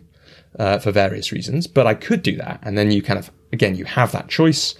uh, 0.58 0.78
for 0.78 0.92
various 0.92 1.32
reasons, 1.32 1.66
but 1.66 1.86
I 1.86 1.94
could 1.94 2.22
do 2.22 2.36
that. 2.36 2.60
And 2.62 2.76
then 2.76 2.90
you 2.90 3.02
kind 3.02 3.18
of, 3.18 3.30
again, 3.52 3.76
you 3.76 3.84
have 3.84 4.12
that 4.12 4.28
choice 4.28 4.74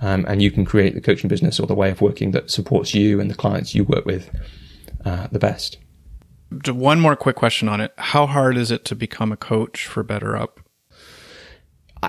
um, 0.00 0.24
and 0.28 0.42
you 0.42 0.50
can 0.50 0.64
create 0.64 0.94
the 0.94 1.00
coaching 1.00 1.28
business 1.28 1.60
or 1.60 1.66
the 1.66 1.74
way 1.74 1.90
of 1.90 2.00
working 2.00 2.32
that 2.32 2.50
supports 2.50 2.94
you 2.94 3.20
and 3.20 3.30
the 3.30 3.34
clients 3.34 3.74
you 3.74 3.84
work 3.84 4.04
with 4.04 4.30
uh, 5.04 5.28
the 5.30 5.38
best. 5.38 5.78
One 6.66 7.00
more 7.00 7.16
quick 7.16 7.36
question 7.36 7.68
on 7.68 7.80
it: 7.80 7.94
How 7.96 8.26
hard 8.26 8.58
is 8.58 8.70
it 8.70 8.84
to 8.86 8.94
become 8.94 9.32
a 9.32 9.38
coach 9.38 9.86
for 9.86 10.04
BetterUp? 10.04 10.58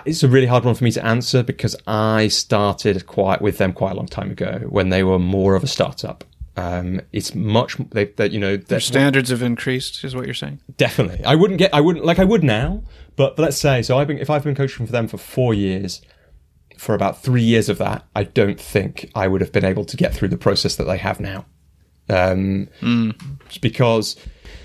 It's 0.05 0.23
a 0.23 0.27
really 0.27 0.47
hard 0.47 0.65
one 0.65 0.75
for 0.75 0.83
me 0.83 0.91
to 0.91 1.05
answer 1.05 1.43
because 1.43 1.75
I 1.87 2.27
started 2.27 3.05
quite 3.05 3.41
with 3.41 3.57
them 3.57 3.73
quite 3.73 3.91
a 3.91 3.95
long 3.95 4.07
time 4.07 4.31
ago 4.31 4.65
when 4.67 4.89
they 4.89 5.03
were 5.03 5.19
more 5.19 5.55
of 5.55 5.63
a 5.63 5.67
startup. 5.67 6.25
Um, 6.55 7.01
it's 7.11 7.33
much 7.33 7.77
that 7.91 8.31
you 8.31 8.39
know 8.39 8.57
their 8.57 8.79
standards 8.79 9.31
have 9.31 9.41
increased, 9.41 10.03
is 10.03 10.15
what 10.15 10.25
you're 10.25 10.35
saying. 10.35 10.61
Definitely, 10.77 11.23
I 11.25 11.33
wouldn't 11.35 11.57
get, 11.57 11.73
I 11.73 11.81
wouldn't 11.81 12.05
like 12.05 12.19
I 12.19 12.23
would 12.23 12.43
now, 12.43 12.83
but, 13.15 13.35
but 13.35 13.43
let's 13.43 13.57
say 13.57 13.81
so. 13.81 13.97
I've 13.97 14.07
been 14.07 14.19
if 14.19 14.29
I've 14.29 14.43
been 14.43 14.53
coaching 14.53 14.85
for 14.85 14.91
them 14.91 15.07
for 15.07 15.17
four 15.17 15.55
years, 15.55 16.01
for 16.77 16.93
about 16.93 17.23
three 17.23 17.41
years 17.41 17.69
of 17.69 17.79
that, 17.79 18.05
I 18.15 18.23
don't 18.23 18.59
think 18.59 19.09
I 19.15 19.27
would 19.27 19.41
have 19.41 19.51
been 19.51 19.65
able 19.65 19.83
to 19.85 19.97
get 19.97 20.13
through 20.13 20.27
the 20.27 20.37
process 20.37 20.75
that 20.75 20.83
they 20.83 20.97
have 20.97 21.19
now. 21.19 21.45
Um, 22.09 22.67
mm. 22.81 23.15
because 23.61 24.15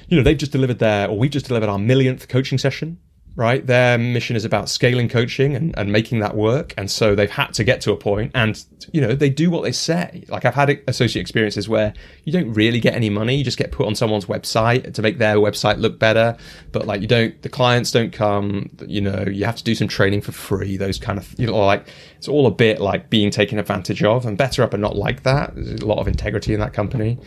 you 0.09 0.17
know 0.19 0.23
they've 0.23 0.37
just 0.37 0.53
delivered 0.53 0.81
their, 0.81 1.09
or 1.09 1.17
we 1.17 1.31
just 1.31 1.47
delivered 1.47 1.71
our 1.71 1.79
millionth 1.79 2.29
coaching 2.29 2.59
session 2.59 2.99
right? 3.39 3.65
Their 3.65 3.99
mission 3.99 4.35
is 4.35 4.45
about 4.45 4.69
scaling 4.69 5.09
coaching 5.09 5.55
and, 5.55 5.73
and 5.79 5.93
making 5.93 6.19
that 6.19 6.35
work. 6.35 6.75
And 6.77 6.91
so 6.91 7.15
they've 7.15 7.31
had 7.31 7.55
to 7.55 7.63
get 7.63 7.81
to 7.83 7.93
a 7.93 7.97
point 7.97 8.33
and, 8.35 8.63
you 8.93 9.01
know, 9.01 9.15
they 9.15 9.31
do 9.31 9.49
what 9.49 9.63
they 9.63 9.71
say. 9.71 10.25
Like 10.27 10.45
I've 10.45 10.57
had 10.57 10.83
associate 10.89 11.21
experiences 11.21 11.69
where 11.69 11.95
you 12.25 12.33
don't 12.33 12.53
really 12.53 12.81
get 12.81 12.95
any 12.95 13.09
money. 13.09 13.37
You 13.37 13.45
just 13.45 13.57
get 13.57 13.71
put 13.71 13.87
on 13.87 13.95
someone's 13.95 14.25
website 14.25 14.93
to 14.93 15.03
make 15.03 15.19
their 15.19 15.37
website 15.37 15.79
look 15.79 16.01
better. 16.01 16.37
But 16.73 16.89
like 16.89 17.01
you 17.01 17.07
don't, 17.07 17.41
the 17.43 17.49
clients 17.49 17.93
don't 17.93 18.13
come, 18.13 18.71
you 18.85 19.01
know, 19.01 19.23
you 19.31 19.45
have 19.45 19.55
to 19.55 19.63
do 19.63 19.77
some 19.77 19.87
training 19.87 20.23
for 20.23 20.33
free, 20.33 20.77
those 20.77 20.99
kind 20.99 21.17
of, 21.17 21.33
you 21.39 21.47
know, 21.47 21.57
like 21.59 21.87
it's 22.17 22.27
all 22.27 22.49
a 22.49 22.51
bit 22.51 22.81
like 22.81 23.09
being 23.09 23.31
taken 23.31 23.61
advantage 23.61 24.03
of 24.03 24.27
and 24.27 24.37
BetterUp 24.37 24.75
are 24.75 24.79
not 24.79 24.97
like 24.97 25.23
that. 25.23 25.55
There's 25.55 25.81
a 25.81 25.87
lot 25.87 26.01
of 26.01 26.09
integrity 26.09 26.55
in 26.55 26.61
that 26.61 26.73
company. 26.73 27.19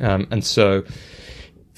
Um, 0.00 0.26
and 0.32 0.44
so 0.44 0.82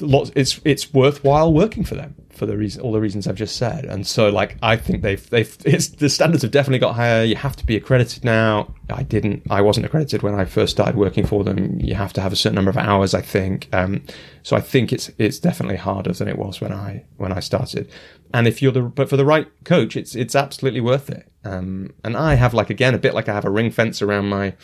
lots, 0.00 0.30
it's, 0.34 0.60
it's 0.64 0.92
worthwhile 0.92 1.52
working 1.52 1.84
for 1.84 1.94
them 1.94 2.14
for 2.36 2.46
the 2.46 2.56
reason 2.56 2.82
all 2.82 2.92
the 2.92 3.00
reasons 3.00 3.26
I've 3.26 3.36
just 3.36 3.56
said. 3.56 3.84
And 3.84 4.06
so 4.06 4.28
like 4.28 4.56
I 4.62 4.76
think 4.76 5.02
they've 5.02 5.28
they've 5.30 5.56
it's 5.64 5.88
the 5.88 6.08
standards 6.08 6.42
have 6.42 6.52
definitely 6.52 6.78
got 6.78 6.94
higher. 6.94 7.24
You 7.24 7.36
have 7.36 7.56
to 7.56 7.66
be 7.66 7.76
accredited 7.76 8.24
now. 8.24 8.74
I 8.90 9.02
didn't 9.02 9.42
I 9.50 9.62
wasn't 9.62 9.86
accredited 9.86 10.22
when 10.22 10.34
I 10.34 10.44
first 10.44 10.72
started 10.72 10.96
working 10.96 11.26
for 11.26 11.42
them. 11.42 11.80
You 11.80 11.94
have 11.94 12.12
to 12.14 12.20
have 12.20 12.32
a 12.32 12.36
certain 12.36 12.54
number 12.54 12.70
of 12.70 12.76
hours, 12.76 13.14
I 13.14 13.22
think. 13.22 13.68
Um, 13.72 14.02
so 14.42 14.56
I 14.56 14.60
think 14.60 14.92
it's 14.92 15.10
it's 15.18 15.38
definitely 15.38 15.76
harder 15.76 16.12
than 16.12 16.28
it 16.28 16.38
was 16.38 16.60
when 16.60 16.72
I 16.72 17.04
when 17.16 17.32
I 17.32 17.40
started. 17.40 17.90
And 18.34 18.46
if 18.46 18.60
you're 18.60 18.72
the 18.72 18.82
but 18.82 19.08
for 19.08 19.16
the 19.16 19.24
right 19.24 19.48
coach, 19.64 19.96
it's 19.96 20.14
it's 20.14 20.36
absolutely 20.36 20.80
worth 20.80 21.10
it. 21.10 21.30
Um, 21.44 21.94
and 22.04 22.16
I 22.16 22.34
have 22.34 22.54
like 22.54 22.70
again 22.70 22.94
a 22.94 22.98
bit 22.98 23.14
like 23.14 23.28
I 23.28 23.34
have 23.34 23.44
a 23.44 23.50
ring 23.50 23.70
fence 23.70 24.02
around 24.02 24.28
my 24.28 24.54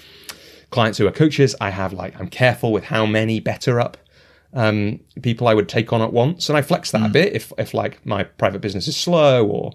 clients 0.70 0.98
who 0.98 1.06
are 1.06 1.12
coaches. 1.12 1.54
I 1.60 1.70
have 1.70 1.92
like 1.92 2.18
I'm 2.20 2.28
careful 2.28 2.72
with 2.72 2.84
how 2.84 3.06
many 3.06 3.40
BetterUp 3.40 3.94
um, 4.54 5.00
people 5.22 5.48
I 5.48 5.54
would 5.54 5.68
take 5.68 5.92
on 5.92 6.02
at 6.02 6.12
once, 6.12 6.48
and 6.48 6.56
I 6.56 6.62
flex 6.62 6.90
that 6.90 7.02
mm. 7.02 7.06
a 7.06 7.10
bit. 7.10 7.34
If 7.34 7.52
if 7.58 7.74
like 7.74 8.04
my 8.06 8.24
private 8.24 8.60
business 8.60 8.88
is 8.88 8.96
slow 8.96 9.46
or 9.46 9.72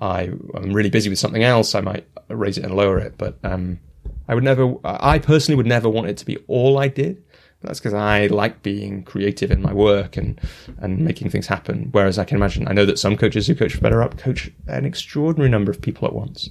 I 0.00 0.30
am 0.54 0.72
really 0.72 0.90
busy 0.90 1.08
with 1.08 1.18
something 1.18 1.42
else, 1.42 1.74
I 1.74 1.80
might 1.80 2.06
raise 2.28 2.58
it 2.58 2.64
and 2.64 2.74
lower 2.74 2.98
it. 2.98 3.14
But 3.18 3.38
um, 3.42 3.80
I 4.28 4.34
would 4.34 4.44
never. 4.44 4.74
I 4.84 5.18
personally 5.18 5.56
would 5.56 5.66
never 5.66 5.88
want 5.88 6.08
it 6.08 6.16
to 6.18 6.26
be 6.26 6.38
all 6.46 6.78
I 6.78 6.88
did. 6.88 7.22
That's 7.62 7.78
because 7.78 7.92
I 7.92 8.26
like 8.28 8.62
being 8.62 9.02
creative 9.02 9.50
in 9.50 9.60
my 9.60 9.72
work 9.72 10.16
and 10.16 10.40
and 10.78 10.98
making 11.00 11.30
things 11.30 11.46
happen. 11.46 11.88
Whereas 11.92 12.18
I 12.18 12.24
can 12.24 12.36
imagine, 12.36 12.66
I 12.68 12.72
know 12.72 12.86
that 12.86 12.98
some 12.98 13.16
coaches 13.16 13.46
who 13.46 13.54
coach 13.54 13.74
for 13.74 13.80
BetterUp 13.80 14.16
coach 14.16 14.50
an 14.66 14.86
extraordinary 14.86 15.50
number 15.50 15.70
of 15.70 15.82
people 15.82 16.08
at 16.08 16.14
once. 16.14 16.48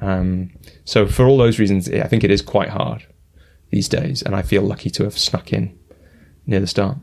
Um, 0.00 0.50
so 0.84 1.06
for 1.06 1.26
all 1.26 1.36
those 1.36 1.58
reasons, 1.58 1.90
I 1.90 2.06
think 2.06 2.24
it 2.24 2.30
is 2.30 2.40
quite 2.40 2.70
hard 2.70 3.06
these 3.70 3.88
days, 3.88 4.22
and 4.22 4.34
I 4.34 4.40
feel 4.40 4.62
lucky 4.62 4.88
to 4.90 5.04
have 5.04 5.18
snuck 5.18 5.52
in 5.52 5.77
near 6.48 6.58
the 6.58 6.66
start. 6.66 6.96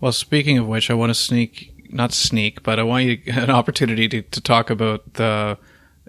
Well, 0.00 0.12
speaking 0.12 0.58
of 0.58 0.66
which, 0.66 0.90
I 0.90 0.94
want 0.94 1.10
to 1.10 1.14
sneak, 1.14 1.72
not 1.90 2.12
sneak, 2.12 2.62
but 2.62 2.78
I 2.78 2.82
want 2.82 3.04
you 3.04 3.22
an 3.32 3.50
opportunity 3.50 4.08
to, 4.08 4.20
to 4.20 4.40
talk 4.40 4.68
about 4.68 5.14
the, 5.14 5.56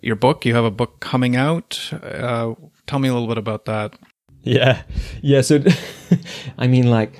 your 0.01 0.17
book. 0.17 0.45
You 0.45 0.55
have 0.55 0.65
a 0.65 0.71
book 0.71 0.99
coming 0.99 1.37
out. 1.37 1.93
Uh, 1.93 2.55
tell 2.87 2.99
me 2.99 3.07
a 3.07 3.13
little 3.13 3.27
bit 3.29 3.37
about 3.37 3.65
that. 3.65 3.93
Yeah. 4.41 4.81
Yeah. 5.21 5.41
So, 5.41 5.63
I 6.57 6.67
mean, 6.67 6.89
like, 6.89 7.13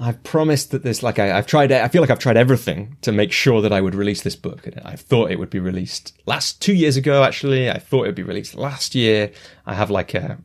I've 0.00 0.22
promised 0.22 0.72
that 0.72 0.82
this, 0.82 1.02
like, 1.02 1.18
I, 1.18 1.26
have 1.28 1.46
tried, 1.46 1.72
I 1.72 1.88
feel 1.88 2.02
like 2.02 2.10
I've 2.10 2.18
tried 2.18 2.36
everything 2.36 2.98
to 3.02 3.12
make 3.12 3.32
sure 3.32 3.62
that 3.62 3.72
I 3.72 3.80
would 3.80 3.94
release 3.94 4.20
this 4.20 4.36
book. 4.36 4.68
I 4.84 4.96
thought 4.96 5.30
it 5.30 5.38
would 5.38 5.48
be 5.48 5.60
released 5.60 6.12
last 6.26 6.60
two 6.60 6.74
years 6.74 6.98
ago, 6.98 7.22
actually. 7.22 7.70
I 7.70 7.78
thought 7.78 8.02
it 8.02 8.08
would 8.08 8.14
be 8.14 8.22
released 8.22 8.54
last 8.54 8.94
year. 8.94 9.30
I 9.64 9.74
have 9.74 9.90
like 9.90 10.12
a, 10.12 10.38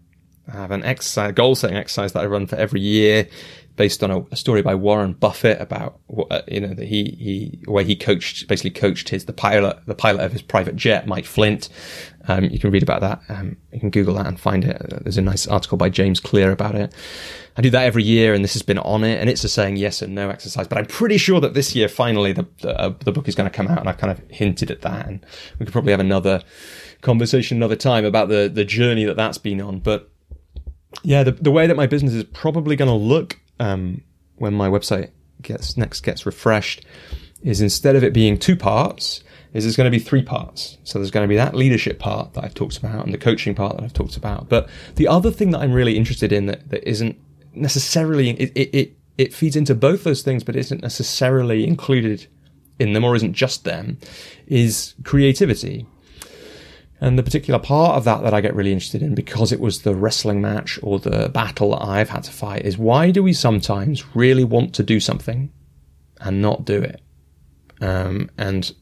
I 0.51 0.57
have 0.57 0.71
an 0.71 0.83
exercise, 0.83 1.33
goal 1.33 1.55
setting 1.55 1.77
exercise 1.77 2.13
that 2.13 2.23
I 2.23 2.25
run 2.25 2.47
for 2.47 2.55
every 2.55 2.81
year 2.81 3.27
based 3.79 4.03
on 4.03 4.11
a, 4.11 4.19
a 4.31 4.35
story 4.35 4.61
by 4.61 4.75
Warren 4.75 5.13
Buffett 5.13 5.61
about 5.61 6.01
what, 6.07 6.29
uh, 6.29 6.41
you 6.49 6.59
know 6.59 6.73
that 6.73 6.85
he 6.85 7.15
he 7.17 7.59
where 7.65 7.85
he 7.85 7.95
coached 7.95 8.45
basically 8.49 8.71
coached 8.71 9.07
his 9.07 9.23
the 9.23 9.31
pilot 9.31 9.79
the 9.85 9.95
pilot 9.95 10.21
of 10.25 10.33
his 10.33 10.41
private 10.41 10.75
jet 10.75 11.07
Mike 11.07 11.25
Flint. 11.25 11.69
Um, 12.27 12.43
you 12.43 12.59
can 12.59 12.71
read 12.71 12.83
about 12.83 12.99
that. 12.99 13.21
Um, 13.29 13.55
you 13.71 13.79
can 13.79 13.89
Google 13.89 14.15
that 14.15 14.27
and 14.27 14.37
find 14.37 14.65
it. 14.65 14.85
There's 15.03 15.17
a 15.17 15.21
nice 15.21 15.47
article 15.47 15.77
by 15.77 15.89
James 15.89 16.19
Clear 16.19 16.51
about 16.51 16.75
it. 16.75 16.93
I 17.55 17.61
do 17.61 17.69
that 17.69 17.85
every 17.85 18.03
year, 18.03 18.33
and 18.33 18.43
this 18.43 18.53
has 18.53 18.61
been 18.61 18.77
on 18.79 19.05
it, 19.05 19.19
and 19.19 19.29
it's 19.29 19.45
a 19.45 19.49
saying 19.49 19.77
yes 19.77 20.01
and 20.01 20.13
no 20.13 20.29
exercise. 20.29 20.67
But 20.67 20.77
I'm 20.77 20.85
pretty 20.85 21.17
sure 21.17 21.39
that 21.39 21.53
this 21.53 21.73
year, 21.73 21.87
finally, 21.87 22.33
the 22.33 22.47
the, 22.61 22.77
uh, 22.77 22.93
the 23.05 23.13
book 23.13 23.29
is 23.29 23.35
going 23.35 23.49
to 23.49 23.55
come 23.55 23.67
out, 23.67 23.79
and 23.79 23.87
I've 23.87 23.97
kind 23.97 24.11
of 24.11 24.21
hinted 24.29 24.71
at 24.71 24.81
that, 24.81 25.07
and 25.07 25.25
we 25.57 25.65
could 25.65 25.73
probably 25.73 25.91
have 25.91 26.01
another 26.01 26.43
conversation 27.01 27.55
another 27.55 27.77
time 27.77 28.03
about 28.03 28.27
the 28.27 28.51
the 28.53 28.65
journey 28.65 29.05
that 29.05 29.15
that's 29.15 29.37
been 29.37 29.61
on. 29.61 29.79
But 29.79 30.11
yeah, 31.03 31.23
the 31.23 31.31
the 31.31 31.51
way 31.51 31.67
that 31.67 31.77
my 31.77 31.87
business 31.87 32.13
is 32.13 32.23
probably 32.23 32.75
going 32.75 32.89
to 32.89 32.95
look 32.95 33.39
um, 33.59 34.01
when 34.35 34.53
my 34.53 34.69
website 34.69 35.11
gets 35.41 35.77
next 35.77 36.01
gets 36.01 36.25
refreshed 36.25 36.85
is 37.41 37.61
instead 37.61 37.95
of 37.95 38.03
it 38.03 38.13
being 38.13 38.37
two 38.37 38.55
parts, 38.55 39.23
is 39.53 39.63
there's 39.63 39.77
going 39.77 39.89
to 39.91 39.97
be 39.97 40.03
three 40.03 40.21
parts. 40.21 40.77
So 40.83 40.99
there's 40.99 41.11
going 41.11 41.23
to 41.23 41.29
be 41.29 41.37
that 41.37 41.55
leadership 41.55 41.99
part 41.99 42.33
that 42.33 42.43
I've 42.43 42.53
talked 42.53 42.77
about 42.77 43.05
and 43.05 43.13
the 43.13 43.17
coaching 43.17 43.55
part 43.55 43.77
that 43.77 43.83
I've 43.83 43.93
talked 43.93 44.17
about. 44.17 44.49
But 44.49 44.69
the 44.95 45.07
other 45.07 45.31
thing 45.31 45.51
that 45.51 45.59
I'm 45.59 45.71
really 45.71 45.97
interested 45.97 46.31
in 46.31 46.47
that, 46.47 46.69
that 46.69 46.87
isn't 46.87 47.17
necessarily 47.53 48.31
it, 48.31 48.51
it, 48.55 48.75
it, 48.75 48.97
it 49.17 49.33
feeds 49.33 49.55
into 49.55 49.73
both 49.73 50.03
those 50.03 50.21
things, 50.21 50.43
but 50.43 50.55
isn't 50.55 50.81
necessarily 50.81 51.65
included 51.65 52.27
in 52.77 52.93
them 52.93 53.03
or 53.03 53.15
isn't 53.15 53.33
just 53.33 53.63
them, 53.63 53.97
is 54.47 54.95
creativity. 55.03 55.85
And 57.01 57.17
the 57.17 57.23
particular 57.23 57.59
part 57.59 57.95
of 57.95 58.03
that 58.03 58.23
that 58.23 58.33
I 58.33 58.41
get 58.41 58.55
really 58.55 58.73
interested 58.73 59.01
in, 59.01 59.15
because 59.15 59.51
it 59.51 59.59
was 59.59 59.81
the 59.81 59.95
wrestling 59.95 60.41
match 60.41 60.79
or 60.83 60.99
the 60.99 61.29
battle 61.29 61.71
that 61.71 61.83
I've 61.83 62.09
had 62.09 62.23
to 62.25 62.31
fight, 62.31 62.65
is 62.65 62.77
why 62.77 63.11
do 63.11 63.23
we 63.23 63.33
sometimes 63.33 64.15
really 64.15 64.43
want 64.43 64.75
to 64.75 64.83
do 64.83 64.99
something 64.99 65.51
and 66.19 66.41
not 66.41 66.65
do 66.65 66.81
it? 66.81 67.01
Um, 67.81 68.29
and 68.37 68.73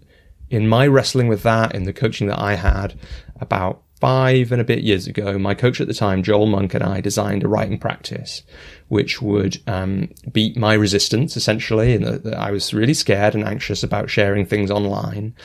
in 0.49 0.67
my 0.67 0.87
wrestling 0.87 1.27
with 1.27 1.43
that, 1.43 1.75
in 1.75 1.83
the 1.83 1.93
coaching 1.93 2.27
that 2.27 2.39
I 2.39 2.55
had 2.55 2.99
about 3.39 3.83
five 3.99 4.51
and 4.51 4.61
a 4.61 4.65
bit 4.65 4.83
years 4.83 5.07
ago, 5.07 5.37
my 5.37 5.53
coach 5.53 5.81
at 5.81 5.87
the 5.87 5.93
time, 5.93 6.23
Joel 6.23 6.45
Monk, 6.45 6.73
and 6.73 6.83
I 6.83 7.01
designed 7.01 7.43
a 7.43 7.47
writing 7.47 7.79
practice 7.79 8.43
which 8.87 9.21
would 9.21 9.61
um, 9.67 10.09
beat 10.31 10.55
my 10.55 10.73
resistance 10.73 11.35
essentially. 11.35 11.93
And 11.93 12.33
I 12.35 12.51
was 12.51 12.73
really 12.73 12.93
scared 12.93 13.35
and 13.35 13.43
anxious 13.43 13.83
about 13.83 14.09
sharing 14.09 14.45
things 14.45 14.71
online. 14.71 15.35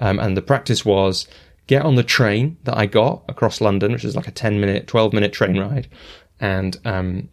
Um, 0.00 0.18
and 0.18 0.36
the 0.36 0.42
practice 0.42 0.84
was 0.84 1.28
get 1.68 1.82
on 1.82 1.94
the 1.94 2.02
train 2.02 2.56
that 2.64 2.76
I 2.76 2.86
got 2.86 3.22
across 3.28 3.60
London, 3.60 3.92
which 3.92 4.04
is 4.04 4.16
like 4.16 4.26
a 4.26 4.32
10 4.32 4.58
minute, 4.60 4.88
12 4.88 5.12
minute 5.12 5.32
train 5.32 5.56
ride, 5.58 5.86
and 6.40 6.76
um, 6.84 7.28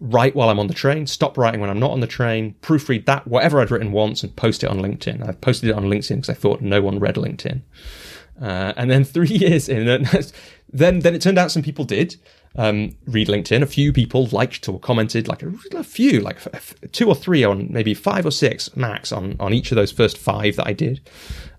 write 0.00 0.34
while 0.34 0.50
I'm 0.50 0.58
on 0.58 0.66
the 0.66 0.74
train, 0.74 1.06
stop 1.06 1.38
writing 1.38 1.60
when 1.60 1.70
I'm 1.70 1.78
not 1.78 1.92
on 1.92 2.00
the 2.00 2.06
train, 2.06 2.56
proofread 2.60 3.06
that, 3.06 3.26
whatever 3.26 3.60
I'd 3.60 3.70
written 3.70 3.92
once, 3.92 4.22
and 4.22 4.34
post 4.36 4.62
it 4.62 4.68
on 4.68 4.80
LinkedIn. 4.80 5.26
I've 5.26 5.40
posted 5.40 5.70
it 5.70 5.76
on 5.76 5.84
LinkedIn 5.84 6.16
because 6.16 6.28
I 6.28 6.34
thought 6.34 6.60
no 6.60 6.82
one 6.82 6.98
read 6.98 7.14
LinkedIn. 7.14 7.62
Uh, 8.42 8.72
and 8.76 8.90
then 8.90 9.04
three 9.16 9.28
years 9.28 9.68
in, 9.68 9.86
then 10.72 11.00
then 11.00 11.14
it 11.14 11.22
turned 11.22 11.38
out 11.38 11.50
some 11.50 11.62
people 11.62 11.84
did 11.84 12.16
um, 12.56 12.96
read 13.06 13.28
LinkedIn. 13.28 13.62
A 13.62 13.66
few 13.66 13.92
people 13.92 14.26
liked 14.26 14.68
or 14.68 14.78
commented, 14.80 15.28
like 15.28 15.42
a, 15.42 15.52
a 15.74 15.84
few, 15.84 16.20
like 16.20 16.38
two 16.92 17.08
or 17.08 17.14
three 17.14 17.44
on 17.44 17.68
maybe 17.70 17.94
five 17.94 18.26
or 18.26 18.30
six 18.30 18.74
max 18.76 19.12
on 19.12 19.36
on 19.38 19.52
each 19.52 19.70
of 19.70 19.76
those 19.76 19.92
first 19.92 20.18
five 20.18 20.56
that 20.56 20.66
I 20.66 20.72
did. 20.72 21.00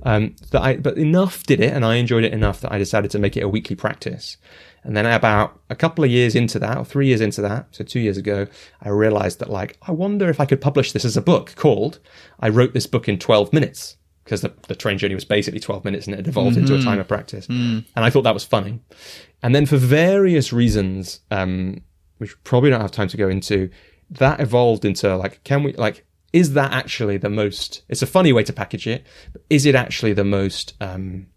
Um, 0.03 0.35
that 0.51 0.61
I, 0.61 0.77
but 0.77 0.97
enough 0.97 1.43
did 1.43 1.61
it, 1.61 1.73
and 1.73 1.85
I 1.85 1.95
enjoyed 1.95 2.23
it 2.23 2.33
enough 2.33 2.61
that 2.61 2.71
I 2.71 2.77
decided 2.77 3.11
to 3.11 3.19
make 3.19 3.37
it 3.37 3.43
a 3.43 3.49
weekly 3.49 3.75
practice. 3.75 4.37
And 4.83 4.97
then 4.97 5.05
about 5.05 5.59
a 5.69 5.75
couple 5.75 6.03
of 6.03 6.09
years 6.09 6.33
into 6.33 6.57
that, 6.59 6.77
or 6.77 6.83
three 6.83 7.07
years 7.07 7.21
into 7.21 7.41
that, 7.41 7.67
so 7.71 7.83
two 7.83 7.99
years 7.99 8.17
ago, 8.17 8.47
I 8.81 8.89
realized 8.89 9.39
that 9.39 9.49
like, 9.49 9.77
I 9.83 9.91
wonder 9.91 10.27
if 10.27 10.39
I 10.39 10.45
could 10.45 10.59
publish 10.59 10.91
this 10.91 11.05
as 11.05 11.15
a 11.15 11.21
book 11.21 11.53
called 11.55 11.99
I 12.39 12.49
Wrote 12.49 12.73
This 12.73 12.87
Book 12.87 13.07
in 13.07 13.19
12 13.19 13.53
Minutes 13.53 13.97
because 14.23 14.41
the, 14.41 14.53
the 14.67 14.75
train 14.75 14.97
journey 14.97 15.15
was 15.15 15.25
basically 15.25 15.59
12 15.59 15.83
minutes 15.83 16.07
and 16.07 16.15
it 16.15 16.27
evolved 16.27 16.51
mm-hmm. 16.51 16.61
into 16.61 16.75
a 16.75 16.77
mm-hmm. 16.77 16.87
time 16.87 16.99
of 16.99 17.07
practice. 17.07 17.47
Mm. 17.47 17.85
And 17.95 18.05
I 18.05 18.09
thought 18.09 18.23
that 18.23 18.33
was 18.33 18.43
funny. 18.43 18.79
And 19.41 19.55
then 19.55 19.65
for 19.65 19.77
various 19.77 20.53
reasons, 20.53 21.21
um, 21.31 21.81
which 22.19 22.41
probably 22.43 22.69
don't 22.69 22.81
have 22.81 22.91
time 22.91 23.07
to 23.07 23.17
go 23.17 23.29
into, 23.29 23.69
that 24.11 24.39
evolved 24.39 24.85
into 24.85 25.15
like, 25.17 25.43
can 25.43 25.63
we, 25.63 25.73
like, 25.73 26.05
is 26.33 26.53
that 26.53 26.71
actually 26.71 27.17
the 27.17 27.29
most 27.29 27.81
it's 27.89 28.01
a 28.01 28.07
funny 28.07 28.31
way 28.31 28.41
to 28.41 28.53
package 28.53 28.87
it 28.87 29.05
but 29.33 29.41
is 29.49 29.65
it 29.65 29.75
actually 29.75 30.13
the 30.13 30.23
most 30.23 30.73
um, 30.79 31.27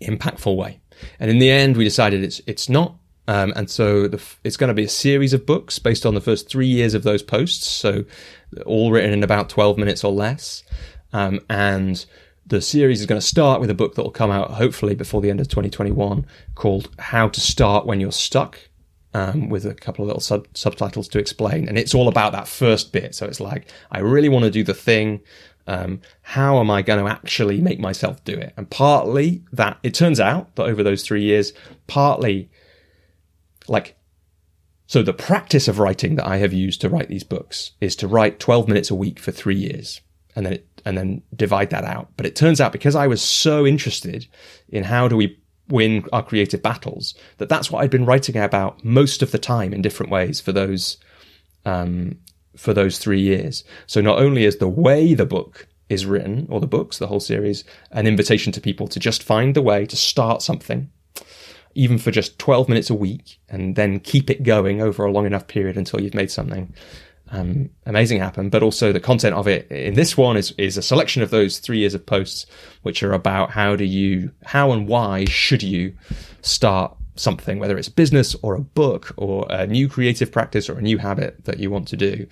impactful 0.00 0.54
way 0.56 0.80
and 1.18 1.30
in 1.30 1.40
the 1.40 1.50
end 1.50 1.76
we 1.76 1.82
decided 1.82 2.22
it's 2.22 2.40
it's 2.46 2.68
not 2.68 2.96
Um, 3.26 3.52
and 3.56 3.70
so 3.70 4.06
the, 4.06 4.22
it's 4.44 4.58
going 4.58 4.68
to 4.68 4.74
be 4.74 4.84
a 4.84 4.88
series 4.88 5.32
of 5.32 5.46
books 5.46 5.78
based 5.78 6.04
on 6.04 6.14
the 6.14 6.20
first 6.20 6.48
three 6.48 6.66
years 6.66 6.92
of 6.92 7.04
those 7.04 7.22
posts. 7.22 7.66
So 7.66 8.04
all 8.66 8.92
written 8.92 9.12
in 9.12 9.22
about 9.22 9.48
12 9.48 9.78
minutes 9.78 10.04
or 10.04 10.12
less. 10.12 10.62
Um, 11.14 11.40
and 11.48 12.04
the 12.44 12.60
series 12.60 13.00
is 13.00 13.06
going 13.06 13.20
to 13.20 13.26
start 13.26 13.60
with 13.60 13.70
a 13.70 13.74
book 13.74 13.94
that 13.94 14.02
will 14.02 14.10
come 14.10 14.32
out 14.32 14.50
hopefully 14.50 14.94
before 14.94 15.22
the 15.22 15.30
end 15.30 15.40
of 15.40 15.48
2021 15.48 16.26
called 16.56 16.90
How 16.98 17.28
to 17.28 17.40
Start 17.40 17.86
When 17.86 18.00
You're 18.00 18.12
Stuck. 18.12 18.58
Um, 19.16 19.48
with 19.48 19.64
a 19.64 19.74
couple 19.74 20.02
of 20.02 20.08
little 20.08 20.20
sub- 20.20 20.48
subtitles 20.54 21.06
to 21.06 21.20
explain. 21.20 21.68
And 21.68 21.78
it's 21.78 21.94
all 21.94 22.08
about 22.08 22.32
that 22.32 22.48
first 22.48 22.92
bit. 22.92 23.14
So 23.14 23.26
it's 23.26 23.38
like, 23.38 23.70
I 23.92 24.00
really 24.00 24.28
want 24.28 24.44
to 24.44 24.50
do 24.50 24.64
the 24.64 24.74
thing. 24.74 25.20
Um, 25.68 26.00
how 26.22 26.58
am 26.58 26.68
I 26.68 26.82
going 26.82 26.98
to 26.98 27.08
actually 27.08 27.60
make 27.60 27.78
myself 27.78 28.24
do 28.24 28.32
it? 28.32 28.52
And 28.56 28.68
partly 28.68 29.44
that 29.52 29.78
it 29.84 29.94
turns 29.94 30.18
out 30.18 30.56
that 30.56 30.64
over 30.64 30.82
those 30.82 31.04
three 31.04 31.22
years, 31.22 31.52
partly 31.86 32.50
like, 33.68 33.96
so 34.88 35.00
the 35.00 35.12
practice 35.12 35.68
of 35.68 35.78
writing 35.78 36.16
that 36.16 36.26
I 36.26 36.38
have 36.38 36.52
used 36.52 36.80
to 36.80 36.88
write 36.88 37.08
these 37.08 37.22
books 37.22 37.70
is 37.80 37.94
to 37.94 38.08
write 38.08 38.40
12 38.40 38.66
minutes 38.66 38.90
a 38.90 38.96
week 38.96 39.20
for 39.20 39.30
three 39.30 39.54
years 39.54 40.00
and 40.34 40.46
then 40.46 40.54
it, 40.54 40.73
and 40.84 40.96
then 40.96 41.22
divide 41.34 41.70
that 41.70 41.84
out. 41.84 42.08
But 42.16 42.26
it 42.26 42.36
turns 42.36 42.60
out 42.60 42.72
because 42.72 42.94
I 42.94 43.06
was 43.06 43.22
so 43.22 43.66
interested 43.66 44.26
in 44.68 44.84
how 44.84 45.08
do 45.08 45.16
we 45.16 45.38
win 45.68 46.04
our 46.12 46.22
creative 46.22 46.62
battles 46.62 47.14
that 47.38 47.48
that's 47.48 47.70
what 47.70 47.82
I'd 47.82 47.90
been 47.90 48.04
writing 48.04 48.36
about 48.36 48.84
most 48.84 49.22
of 49.22 49.32
the 49.32 49.38
time 49.38 49.72
in 49.72 49.80
different 49.82 50.12
ways 50.12 50.40
for 50.40 50.52
those 50.52 50.98
um, 51.64 52.18
for 52.56 52.74
those 52.74 52.98
three 52.98 53.20
years. 53.20 53.64
So 53.86 54.00
not 54.00 54.18
only 54.18 54.44
is 54.44 54.58
the 54.58 54.68
way 54.68 55.14
the 55.14 55.26
book 55.26 55.66
is 55.88 56.06
written 56.06 56.46
or 56.50 56.60
the 56.60 56.66
books, 56.66 56.98
the 56.98 57.06
whole 57.06 57.20
series, 57.20 57.64
an 57.90 58.06
invitation 58.06 58.52
to 58.52 58.60
people 58.60 58.86
to 58.88 59.00
just 59.00 59.22
find 59.22 59.54
the 59.54 59.62
way 59.62 59.86
to 59.86 59.96
start 59.96 60.42
something, 60.42 60.90
even 61.74 61.98
for 61.98 62.10
just 62.10 62.38
12 62.38 62.68
minutes 62.68 62.90
a 62.90 62.94
week, 62.94 63.40
and 63.48 63.76
then 63.76 63.98
keep 63.98 64.30
it 64.30 64.42
going 64.42 64.80
over 64.80 65.04
a 65.04 65.10
long 65.10 65.26
enough 65.26 65.46
period 65.46 65.76
until 65.76 66.00
you've 66.00 66.14
made 66.14 66.30
something 66.30 66.72
um, 67.34 67.70
amazing 67.86 68.20
happen. 68.20 68.48
But 68.48 68.62
also 68.62 68.92
the 68.92 69.00
content 69.00 69.34
of 69.34 69.46
it 69.48 69.70
in 69.70 69.94
this 69.94 70.16
one 70.16 70.36
is, 70.36 70.52
is 70.52 70.76
a 70.76 70.82
selection 70.82 71.22
of 71.22 71.30
those 71.30 71.58
three 71.58 71.78
years 71.78 71.94
of 71.94 72.06
posts, 72.06 72.46
which 72.82 73.02
are 73.02 73.12
about 73.12 73.50
how 73.50 73.76
do 73.76 73.84
you, 73.84 74.30
how 74.44 74.72
and 74.72 74.86
why 74.88 75.24
should 75.26 75.62
you 75.62 75.94
start 76.42 76.96
something, 77.16 77.58
whether 77.58 77.78
it's 77.78 77.88
business 77.88 78.34
or 78.42 78.54
a 78.54 78.60
book 78.60 79.12
or 79.16 79.46
a 79.50 79.66
new 79.66 79.88
creative 79.88 80.32
practice 80.32 80.68
or 80.68 80.78
a 80.78 80.82
new 80.82 80.98
habit 80.98 81.44
that 81.44 81.58
you 81.58 81.70
want 81.70 81.86
to 81.88 81.96
do. 81.96 82.26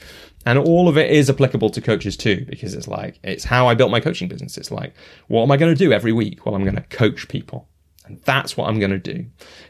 And 0.44 0.58
all 0.58 0.88
of 0.88 0.98
it 0.98 1.10
is 1.10 1.30
applicable 1.30 1.70
to 1.70 1.80
coaches 1.80 2.16
too, 2.16 2.44
because 2.48 2.74
it's 2.74 2.88
like, 2.88 3.20
it's 3.22 3.44
how 3.44 3.68
I 3.68 3.74
built 3.74 3.92
my 3.92 4.00
coaching 4.00 4.28
business. 4.28 4.58
It's 4.58 4.72
like, 4.72 4.94
what 5.28 5.42
am 5.42 5.52
I 5.52 5.56
going 5.56 5.72
to 5.72 5.78
do 5.78 5.92
every 5.92 6.12
week? 6.12 6.44
Well, 6.44 6.54
I'm 6.54 6.64
going 6.64 6.74
to 6.74 6.82
coach 6.82 7.28
people. 7.28 7.68
And 8.12 8.22
that's 8.22 8.56
what 8.56 8.68
I'm 8.68 8.78
going 8.78 8.90
to 8.90 8.98
do. 8.98 9.24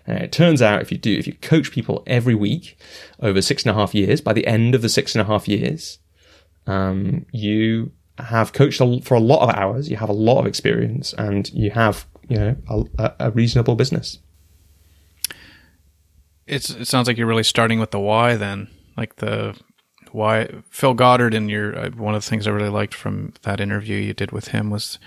And 0.06 0.19
it 0.19 0.32
turns 0.32 0.60
out 0.60 0.82
if 0.82 0.90
you 0.90 0.98
do, 0.98 1.16
if 1.16 1.27
you 1.27 1.35
coach 1.35 1.70
people 1.70 2.02
every 2.06 2.35
week 2.35 2.77
over 3.20 3.40
six 3.40 3.64
and 3.64 3.70
a 3.70 3.74
half 3.74 3.94
years, 3.94 4.20
by 4.20 4.32
the 4.32 4.47
end 4.47 4.74
of 4.74 4.82
the 4.82 4.89
six 4.89 5.14
and 5.14 5.23
a 5.23 5.24
half 5.24 5.47
years, 5.47 5.98
um, 6.66 7.24
you 7.32 7.93
have 8.19 8.52
coached 8.52 8.78
for 9.05 9.14
a 9.14 9.20
lot 9.20 9.48
of 9.48 9.55
hours, 9.55 9.89
you 9.89 9.97
have 9.97 10.09
a 10.09 10.14
lot 10.14 10.40
of 10.40 10.47
experience, 10.47 11.12
and 11.14 11.51
you 11.52 11.70
have, 11.70 12.06
you 12.28 12.36
know, 12.36 12.56
a, 12.98 13.12
a 13.20 13.31
reasonable 13.31 13.74
business. 13.74 14.19
It's, 16.47 16.70
it 16.70 16.86
sounds 16.86 17.06
like 17.06 17.16
you're 17.16 17.27
really 17.27 17.44
starting 17.44 17.78
with 17.78 17.93
the 17.93 18.01
why 18.01 18.36
then, 18.36 18.69
like 18.97 19.16
the 19.16 19.56
why 20.10 20.48
Phil 20.69 20.93
Goddard 20.93 21.32
in 21.32 21.48
your 21.48 21.77
uh, 21.77 21.90
one 21.90 22.14
of 22.14 22.23
the 22.23 22.28
things 22.28 22.47
I 22.47 22.51
really 22.51 22.69
liked 22.69 22.93
from 22.93 23.32
that 23.43 23.60
interview 23.60 23.97
you 23.97 24.12
did 24.12 24.31
with 24.31 24.48
him 24.48 24.69
was 24.69 24.98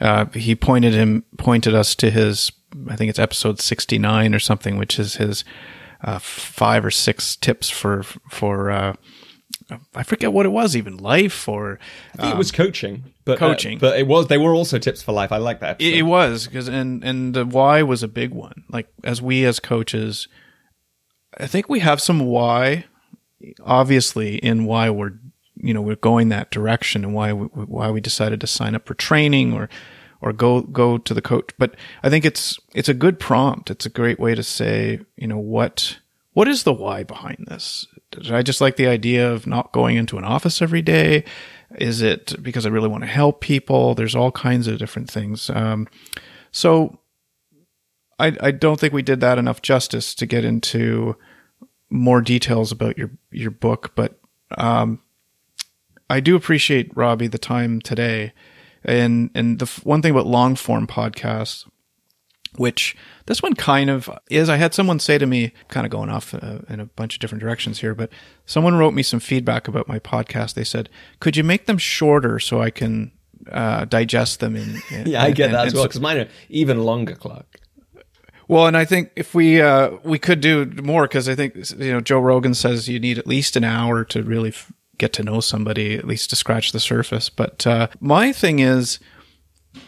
uh, 0.00 0.26
he 0.26 0.54
pointed 0.54 0.94
him 0.94 1.24
pointed 1.36 1.74
us 1.74 1.96
to 1.96 2.10
his 2.10 2.52
I 2.88 2.96
think 2.96 3.10
it's 3.10 3.18
episode 3.18 3.60
69 3.60 4.34
or 4.34 4.38
something, 4.38 4.76
which 4.76 4.98
is 4.98 5.16
his 5.16 5.44
uh, 6.02 6.18
five 6.18 6.84
or 6.84 6.90
six 6.90 7.36
tips 7.36 7.70
for 7.70 8.02
for 8.02 8.70
uh, 8.70 8.94
I 9.94 10.02
forget 10.02 10.32
what 10.32 10.46
it 10.46 10.50
was, 10.50 10.76
even 10.76 10.96
life 10.96 11.48
or 11.48 11.78
um, 12.18 12.32
it 12.32 12.36
was 12.36 12.50
coaching, 12.50 13.04
but 13.24 13.34
uh, 13.34 13.36
coaching. 13.38 13.78
Uh, 13.78 13.80
but 13.80 13.98
it 13.98 14.06
was 14.06 14.26
they 14.28 14.38
were 14.38 14.54
also 14.54 14.78
tips 14.78 15.02
for 15.02 15.12
life. 15.12 15.32
I 15.32 15.38
like 15.38 15.60
that. 15.60 15.80
It, 15.80 15.98
it, 15.98 16.02
was 16.02 16.46
because 16.46 16.68
and 16.68 17.04
and 17.04 17.34
the 17.34 17.44
why 17.44 17.82
was 17.82 18.02
a 18.02 18.08
big 18.08 18.32
one. 18.32 18.64
Like 18.68 18.88
as 19.04 19.22
we 19.22 19.44
as 19.44 19.60
coaches, 19.60 20.28
I 21.38 21.46
think 21.46 21.68
we 21.68 21.80
have 21.80 22.00
some 22.00 22.20
why, 22.20 22.86
obviously, 23.64 24.36
in 24.36 24.64
why 24.64 24.90
we're 24.90 25.12
you 25.56 25.72
know 25.72 25.82
we're 25.82 25.96
going 25.96 26.28
that 26.30 26.50
direction 26.50 27.04
and 27.04 27.14
why 27.14 27.32
we, 27.32 27.46
why 27.46 27.90
we 27.90 28.00
decided 28.00 28.40
to 28.40 28.46
sign 28.46 28.74
up 28.74 28.86
for 28.86 28.94
training 28.94 29.52
or 29.52 29.68
or 30.22 30.32
go 30.32 30.62
go 30.62 30.96
to 30.96 31.12
the 31.12 31.20
coach. 31.20 31.50
But 31.58 31.74
I 32.02 32.08
think 32.08 32.24
it's 32.24 32.58
it's 32.74 32.88
a 32.88 32.94
good 32.94 33.18
prompt. 33.18 33.70
It's 33.70 33.84
a 33.84 33.90
great 33.90 34.18
way 34.18 34.34
to 34.34 34.42
say, 34.42 35.00
you 35.16 35.26
know, 35.26 35.38
what 35.38 35.98
what 36.32 36.48
is 36.48 36.62
the 36.62 36.72
why 36.72 37.02
behind 37.02 37.44
this? 37.48 37.86
Did 38.12 38.32
I 38.32 38.42
just 38.42 38.60
like 38.60 38.76
the 38.76 38.86
idea 38.86 39.30
of 39.30 39.46
not 39.46 39.72
going 39.72 39.96
into 39.96 40.16
an 40.16 40.24
office 40.24 40.62
every 40.62 40.80
day? 40.80 41.24
Is 41.78 42.00
it 42.00 42.40
because 42.42 42.64
I 42.64 42.70
really 42.70 42.88
want 42.88 43.02
to 43.02 43.10
help 43.10 43.40
people? 43.40 43.94
There's 43.94 44.14
all 44.14 44.30
kinds 44.30 44.68
of 44.68 44.78
different 44.78 45.10
things. 45.10 45.50
Um, 45.50 45.88
so 46.52 47.00
I, 48.18 48.36
I 48.40 48.50
don't 48.50 48.78
think 48.78 48.92
we 48.92 49.02
did 49.02 49.20
that 49.20 49.38
enough 49.38 49.62
justice 49.62 50.14
to 50.16 50.26
get 50.26 50.44
into 50.44 51.16
more 51.90 52.20
details 52.20 52.70
about 52.70 52.96
your 52.96 53.10
your 53.30 53.50
book, 53.50 53.92
but 53.96 54.20
um, 54.56 55.00
I 56.08 56.20
do 56.20 56.36
appreciate 56.36 56.96
Robbie 56.96 57.26
the 57.26 57.38
time 57.38 57.80
today 57.80 58.32
and 58.84 59.30
and 59.34 59.58
the 59.58 59.66
one 59.84 60.02
thing 60.02 60.10
about 60.10 60.26
long 60.26 60.54
form 60.56 60.86
podcasts, 60.86 61.68
which 62.56 62.96
this 63.26 63.42
one 63.42 63.54
kind 63.54 63.90
of 63.90 64.10
is, 64.30 64.48
I 64.48 64.56
had 64.56 64.74
someone 64.74 64.98
say 64.98 65.18
to 65.18 65.26
me, 65.26 65.52
kind 65.68 65.86
of 65.86 65.92
going 65.92 66.10
off 66.10 66.34
uh, 66.34 66.58
in 66.68 66.80
a 66.80 66.86
bunch 66.86 67.14
of 67.14 67.20
different 67.20 67.42
directions 67.42 67.80
here, 67.80 67.94
but 67.94 68.10
someone 68.46 68.76
wrote 68.76 68.94
me 68.94 69.02
some 69.02 69.20
feedback 69.20 69.68
about 69.68 69.88
my 69.88 69.98
podcast. 69.98 70.54
They 70.54 70.64
said, 70.64 70.88
"Could 71.20 71.36
you 71.36 71.44
make 71.44 71.66
them 71.66 71.78
shorter 71.78 72.38
so 72.38 72.60
I 72.60 72.70
can 72.70 73.12
uh, 73.50 73.84
digest 73.84 74.40
them?" 74.40 74.56
In, 74.56 74.82
in 74.90 75.06
yeah, 75.06 75.22
I 75.22 75.30
get 75.30 75.46
and, 75.46 75.54
that 75.54 75.66
as 75.66 75.74
well 75.74 75.84
because 75.84 76.00
mine 76.00 76.18
are 76.18 76.28
even 76.48 76.82
longer, 76.84 77.14
Clark. 77.14 77.60
Well, 78.48 78.66
and 78.66 78.76
I 78.76 78.84
think 78.84 79.12
if 79.16 79.34
we 79.34 79.62
uh, 79.62 79.92
we 80.04 80.18
could 80.18 80.40
do 80.40 80.66
more 80.82 81.04
because 81.04 81.28
I 81.28 81.34
think 81.34 81.54
you 81.78 81.92
know 81.92 82.00
Joe 82.00 82.20
Rogan 82.20 82.54
says 82.54 82.88
you 82.88 83.00
need 83.00 83.18
at 83.18 83.26
least 83.26 83.56
an 83.56 83.64
hour 83.64 84.04
to 84.06 84.22
really 84.22 84.50
f- 84.50 84.72
get 85.02 85.12
to 85.14 85.24
know 85.24 85.40
somebody, 85.40 85.96
at 85.96 86.06
least 86.06 86.30
to 86.30 86.36
scratch 86.36 86.70
the 86.70 86.78
surface. 86.78 87.28
But 87.28 87.66
uh, 87.66 87.88
my 88.00 88.32
thing 88.32 88.60
is, 88.60 89.00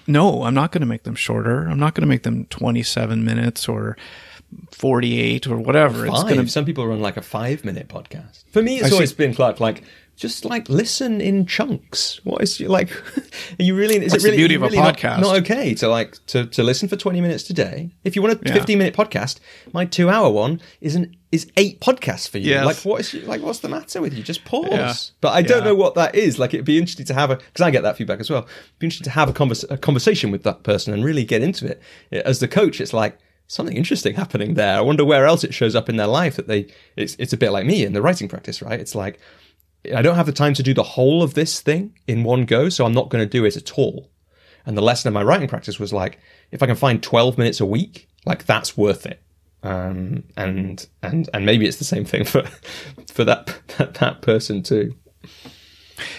no, 0.09 0.43
I'm 0.43 0.55
not 0.55 0.73
going 0.73 0.81
to 0.81 0.87
make 0.87 1.05
them 1.05 1.15
shorter. 1.15 1.69
I'm 1.69 1.79
not 1.79 1.95
going 1.95 2.03
to 2.03 2.09
make 2.09 2.25
them 2.25 2.47
27 2.47 3.25
minutes 3.25 3.69
or 3.69 3.97
48 4.73 5.47
or 5.47 5.59
whatever. 5.59 6.07
Five. 6.07 6.15
It's 6.15 6.25
gonna... 6.25 6.49
Some 6.49 6.65
people 6.65 6.87
run 6.87 7.01
like 7.01 7.17
a 7.17 7.23
five 7.23 7.65
minute 7.65 7.89
podcast. 7.89 8.45
For 8.51 8.61
me, 8.61 8.79
it's 8.79 8.89
I 8.89 8.91
always 8.91 9.11
see. 9.11 9.17
been 9.17 9.35
Clark, 9.35 9.61
like, 9.61 9.85
just 10.17 10.45
like 10.45 10.69
listen 10.69 11.21
in 11.21 11.47
chunks. 11.47 12.21
What 12.25 12.43
is 12.43 12.61
like? 12.61 12.91
Are 13.59 13.63
you 13.63 13.77
really? 13.77 13.97
Is 13.97 14.13
That's 14.13 14.25
it 14.25 14.29
really, 14.29 14.37
the 14.37 14.41
beauty 14.41 14.55
of 14.55 14.63
really 14.63 14.79
a 14.79 14.83
podcast? 14.83 15.21
Not, 15.21 15.21
not, 15.21 15.37
okay 15.39 15.75
to 15.75 15.89
like 15.89 16.25
to, 16.27 16.47
to 16.47 16.63
listen 16.63 16.89
for 16.89 16.97
twenty 16.97 17.21
minutes 17.21 17.43
today. 17.45 17.91
If 18.05 18.15
you 18.15 18.23
want 18.23 18.41
a 18.41 18.47
yeah. 18.47 18.55
fifteen 18.55 18.79
minute 18.79 18.95
podcast, 18.95 19.41
my 19.73 19.85
two 19.85 20.09
hour 20.09 20.31
one 20.31 20.61
is 20.81 20.95
an 20.95 21.17
is 21.33 21.51
eight 21.57 21.81
podcasts 21.81 22.29
for 22.29 22.39
you. 22.39 22.51
Yes. 22.51 22.65
Like 22.65 22.77
what 22.79 23.01
is 23.01 23.15
like 23.27 23.43
what's 23.43 23.59
the 23.59 23.69
matter 23.69 24.01
with 24.01 24.15
you? 24.15 24.23
Just 24.23 24.45
pause. 24.45 24.71
Yeah. 24.71 24.95
But 25.21 25.33
I 25.33 25.43
don't 25.43 25.59
yeah. 25.59 25.71
know 25.71 25.75
what 25.75 25.97
that 25.97 26.15
is. 26.15 26.39
Like 26.39 26.55
it'd 26.55 26.65
be 26.65 26.79
interesting 26.79 27.07
to 27.07 27.15
have 27.15 27.31
a 27.31 27.37
because 27.37 27.63
I 27.63 27.71
get 27.71 27.83
that 27.83 27.97
feedback 27.97 28.21
as 28.21 28.31
well. 28.31 28.43
It'd 28.43 28.79
be 28.79 28.87
interesting 28.87 29.05
to 29.07 29.11
have 29.11 29.29
a, 29.29 29.33
convers- 29.33 29.65
a 29.69 29.77
conversation 29.77 30.31
with 30.31 30.45
that 30.45 30.63
person 30.63 30.95
and 30.95 31.05
really 31.05 31.25
get 31.25 31.43
into 31.43 31.67
it. 31.67 31.83
As 32.13 32.39
the 32.39 32.49
coach, 32.49 32.81
it's 32.81 32.93
like 32.93 33.19
something 33.49 33.77
interesting 33.77 34.15
happening 34.23 34.55
there. 34.55 34.79
I 34.79 34.81
wonder 34.81 35.05
where 35.05 35.27
else 35.27 35.43
it 35.43 35.53
shows 35.53 35.75
up 35.75 35.89
in 35.89 35.97
their 35.97 36.07
life 36.07 36.37
that 36.37 36.47
they 36.47 36.73
it's 36.97 37.17
it's 37.19 37.33
a 37.33 37.37
bit 37.37 37.51
like 37.51 37.67
me 37.67 37.85
in 37.85 37.95
the 37.95 38.03
writing 38.03 38.29
practice, 38.29 38.63
right? 38.63 38.79
It's 38.79 38.95
like 38.95 39.19
I 39.95 40.03
don't 40.03 40.17
have 40.17 40.27
the 40.27 40.33
time 40.33 40.55
to 40.55 40.63
do 40.63 40.75
the 40.75 40.83
whole 40.83 41.23
of 41.23 41.35
this 41.35 41.61
thing 41.61 41.99
in 42.07 42.25
one 42.25 42.45
go, 42.45 42.69
so 42.69 42.85
I'm 42.85 42.93
not 42.93 43.11
going 43.11 43.25
to 43.25 43.31
do 43.31 43.45
it 43.45 43.57
at 43.57 43.73
all. 43.79 44.11
And 44.67 44.77
the 44.77 44.83
lesson 44.83 45.09
of 45.09 45.15
my 45.15 45.23
writing 45.23 45.49
practice 45.49 45.79
was 45.79 45.93
like, 45.93 46.19
if 46.51 46.63
I 46.63 46.67
can 46.67 46.77
find 46.77 47.03
12 47.03 47.37
minutes 47.37 47.61
a 47.61 47.67
week, 47.67 48.09
like 48.25 48.47
that's 48.47 48.77
worth 48.77 49.05
it. 49.07 49.21
Um, 49.63 50.25
and 50.37 50.87
and 51.03 51.29
and 51.33 51.47
maybe 51.47 51.67
it's 51.67 51.79
the 51.79 51.85
same 51.85 52.05
thing 52.05 52.25
for 52.25 52.43
for 53.13 53.25
that 53.25 53.59
that, 53.79 53.95
that 53.95 54.21
person 54.21 54.63
too. 54.63 54.95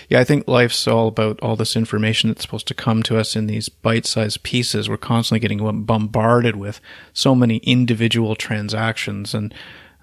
Yeah, 0.10 0.20
I 0.20 0.24
think 0.24 0.48
life's 0.48 0.88
all 0.88 1.08
about 1.08 1.40
all 1.42 1.56
this 1.56 1.76
information 1.76 2.30
that's 2.30 2.42
supposed 2.42 2.68
to 2.68 2.74
come 2.74 3.04
to 3.04 3.18
us 3.18 3.36
in 3.36 3.48
these 3.48 3.70
bite-sized 3.70 4.42
pieces. 4.44 4.88
We're 4.88 4.98
constantly 4.98 5.42
getting 5.42 5.84
bombarded 5.84 6.56
with 6.56 6.80
so 7.14 7.36
many 7.36 7.58
individual 7.58 8.36
transactions 8.36 9.34
and 9.34 9.54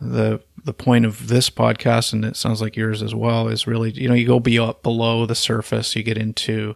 the 0.02 0.40
the 0.64 0.72
point 0.72 1.04
of 1.04 1.28
this 1.28 1.50
podcast, 1.50 2.12
and 2.12 2.24
it 2.24 2.36
sounds 2.36 2.60
like 2.60 2.76
yours 2.76 3.02
as 3.02 3.14
well, 3.14 3.48
is 3.48 3.66
really 3.66 3.90
you 3.92 4.08
know 4.08 4.14
you 4.14 4.26
go 4.26 4.40
be 4.40 4.58
up 4.58 4.82
below 4.82 5.26
the 5.26 5.34
surface, 5.34 5.94
you 5.94 6.02
get 6.02 6.18
into, 6.18 6.74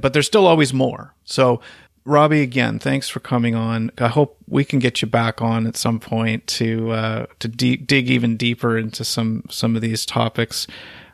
but 0.00 0.12
there's 0.12 0.26
still 0.26 0.46
always 0.46 0.72
more. 0.72 1.14
So, 1.24 1.60
Robbie, 2.04 2.42
again, 2.42 2.78
thanks 2.78 3.08
for 3.08 3.20
coming 3.20 3.54
on. 3.54 3.90
I 3.98 4.08
hope 4.08 4.38
we 4.46 4.64
can 4.64 4.78
get 4.78 5.02
you 5.02 5.08
back 5.08 5.42
on 5.42 5.66
at 5.66 5.76
some 5.76 6.00
point 6.00 6.46
to 6.48 6.90
uh, 6.92 7.26
to 7.40 7.48
de- 7.48 7.76
dig 7.76 8.10
even 8.10 8.36
deeper 8.36 8.78
into 8.78 9.04
some 9.04 9.44
some 9.50 9.76
of 9.76 9.82
these 9.82 10.06
topics. 10.06 10.66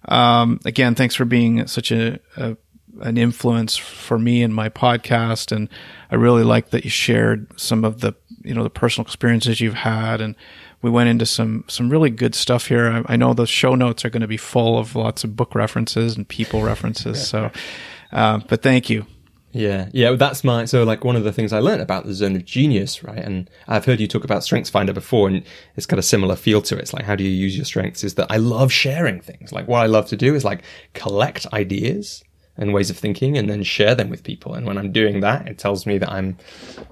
Um, 0.07 0.61
again, 0.65 0.95
thanks 0.95 1.15
for 1.15 1.25
being 1.25 1.67
such 1.67 1.93
a, 1.93 2.19
a 2.37 2.57
an 3.01 3.17
influence 3.17 3.77
for 3.77 4.19
me 4.19 4.43
and 4.43 4.55
my 4.55 4.69
podcast, 4.69 5.55
and 5.55 5.69
I 6.11 6.17
really 6.17 6.45
like 6.45 6.71
that 6.71 6.85
you 6.85 6.91
shared 6.91 7.49
some 7.59 7.85
of 7.85 8.01
the 8.01 8.15
you 8.43 8.55
know 8.55 8.63
the 8.63 8.71
personal 8.71 9.07
experiences 9.07 9.61
you've 9.61 9.75
had 9.75 10.21
and 10.21 10.35
we 10.83 10.91
went 10.91 11.09
into 11.09 11.25
some 11.25 11.65
some 11.69 11.89
really 11.89 12.11
good 12.11 12.35
stuff 12.35 12.67
here. 12.67 13.05
I, 13.09 13.15
I 13.15 13.17
know 13.17 13.33
the 13.33 13.47
show 13.47 13.75
notes 13.75 14.05
are 14.05 14.11
going 14.11 14.23
to 14.23 14.29
be 14.29 14.37
full 14.37 14.79
of 14.79 14.95
lots 14.95 15.25
of 15.25 15.37
book 15.37 15.55
references 15.55 16.17
and 16.17 16.29
people 16.29 16.63
references. 16.63 17.27
So, 17.27 17.51
uh, 18.13 18.41
but 18.49 18.63
thank 18.63 18.91
you. 18.91 19.07
Yeah, 19.55 19.91
yeah, 19.93 20.13
that's 20.13 20.45
my 20.45 20.65
so 20.65 20.83
like 20.83 21.05
one 21.05 21.15
of 21.15 21.25
the 21.25 21.33
things 21.33 21.53
I 21.53 21.59
learned 21.59 21.83
about 21.83 22.07
the 22.07 22.15
zone 22.15 22.37
of 22.37 22.45
genius, 22.45 23.05
right? 23.05 23.19
And 23.19 23.51
I've 23.69 23.85
heard 23.85 24.01
you 24.01 24.09
talk 24.09 24.25
about 24.25 24.43
StrengthsFinder 24.43 24.95
before, 24.95 25.29
and 25.29 25.45
it's 25.77 25.85
got 25.85 25.99
a 25.99 26.03
similar 26.03 26.37
feel 26.37 26.63
to 26.63 26.77
it. 26.77 26.81
It's 26.81 26.95
like 26.95 27.05
how 27.05 27.17
do 27.17 27.23
you 27.23 27.31
use 27.31 27.55
your 27.55 27.67
strengths? 27.67 28.03
Is 28.03 28.15
that 28.15 28.33
I 28.33 28.39
love 28.39 28.73
sharing 28.73 29.21
things. 29.21 29.53
Like 29.53 29.69
what 29.69 29.81
I 29.81 29.87
love 29.87 30.07
to 30.07 30.17
do 30.17 30.35
is 30.35 30.45
like 30.45 30.63
collect 30.95 31.47
ideas 31.53 32.25
and 32.57 32.75
ways 32.75 32.91
of 32.91 32.99
thinking 32.99 33.39
and 33.39 33.49
then 33.49 33.63
share 33.63 33.95
them 33.95 34.11
with 34.11 34.23
people. 34.25 34.55
And 34.55 34.67
when 34.67 34.77
I'm 34.77 34.93
doing 34.93 35.21
that, 35.21 35.49
it 35.49 35.59
tells 35.59 35.87
me 35.87 35.99
that 35.99 36.11
I'm 36.11 36.37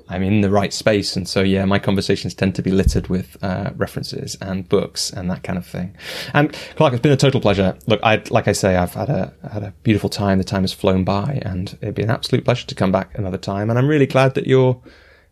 I'm 0.08 0.22
in 0.22 0.40
the 0.40 0.50
right 0.50 0.72
space. 0.72 1.16
And 1.16 1.28
so 1.28 1.42
yeah, 1.42 1.64
my 1.64 1.78
conversations 1.78 2.34
tend 2.34 2.54
to 2.54 2.62
be 2.62 2.70
littered 2.70 3.08
with 3.08 3.36
uh, 3.42 3.70
references 3.76 4.36
and 4.40 4.68
books 4.68 5.10
and 5.10 5.30
that 5.30 5.42
kind 5.42 5.58
of 5.58 5.66
thing. 5.66 5.96
And 6.32 6.52
Clark, 6.76 6.94
it's 6.94 7.02
been 7.02 7.12
a 7.12 7.16
total 7.16 7.40
pleasure. 7.40 7.76
Look, 7.86 8.00
I 8.02 8.22
like 8.30 8.48
I 8.48 8.52
say, 8.52 8.76
I've 8.76 8.94
had 8.94 9.10
a 9.10 9.34
had 9.52 9.62
a 9.62 9.74
beautiful 9.82 10.08
time. 10.08 10.38
The 10.38 10.44
time 10.44 10.62
has 10.62 10.72
flown 10.72 11.04
by, 11.04 11.40
and 11.42 11.76
it'd 11.82 11.94
be 11.94 12.02
an 12.02 12.10
absolute 12.10 12.44
pleasure 12.44 12.66
to 12.66 12.74
come 12.74 12.92
back 12.92 13.16
another 13.18 13.38
time. 13.38 13.68
And 13.70 13.78
I'm 13.78 13.88
really 13.88 14.06
glad 14.06 14.34
that 14.34 14.46
you're 14.46 14.80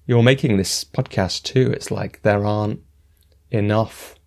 you're 0.07 0.23
making 0.23 0.57
this 0.57 0.85
podcast 0.85 1.45
too. 1.45 1.71
It's 1.73 1.91
like 1.91 2.23
there 2.23 2.45
aren't 2.45 2.81
enough 3.51 4.18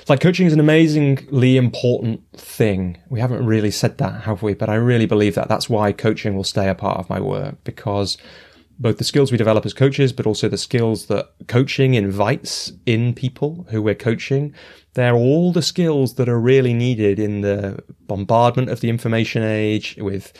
it's 0.00 0.10
like 0.10 0.20
coaching 0.20 0.46
is 0.46 0.52
an 0.52 0.60
amazingly 0.60 1.56
important 1.56 2.20
thing. 2.32 2.98
We 3.08 3.20
haven't 3.20 3.44
really 3.44 3.70
said 3.70 3.98
that, 3.98 4.22
have 4.22 4.42
we? 4.42 4.54
But 4.54 4.68
I 4.68 4.74
really 4.74 5.06
believe 5.06 5.34
that 5.34 5.48
that's 5.48 5.68
why 5.68 5.92
coaching 5.92 6.36
will 6.36 6.44
stay 6.44 6.68
a 6.68 6.74
part 6.74 6.98
of 6.98 7.08
my 7.08 7.20
work 7.20 7.62
because 7.64 8.18
both 8.78 8.98
the 8.98 9.04
skills 9.04 9.30
we 9.30 9.38
develop 9.38 9.64
as 9.64 9.72
coaches, 9.72 10.12
but 10.12 10.26
also 10.26 10.48
the 10.48 10.58
skills 10.58 11.06
that 11.06 11.30
coaching 11.46 11.94
invites 11.94 12.72
in 12.86 13.14
people 13.14 13.66
who 13.70 13.80
we're 13.80 13.94
coaching. 13.94 14.54
They're 14.94 15.14
all 15.14 15.52
the 15.52 15.62
skills 15.62 16.14
that 16.14 16.28
are 16.28 16.38
really 16.38 16.74
needed 16.74 17.18
in 17.18 17.40
the 17.40 17.82
bombardment 18.06 18.68
of 18.68 18.80
the 18.80 18.90
information 18.90 19.42
age 19.42 19.96
with 19.98 20.32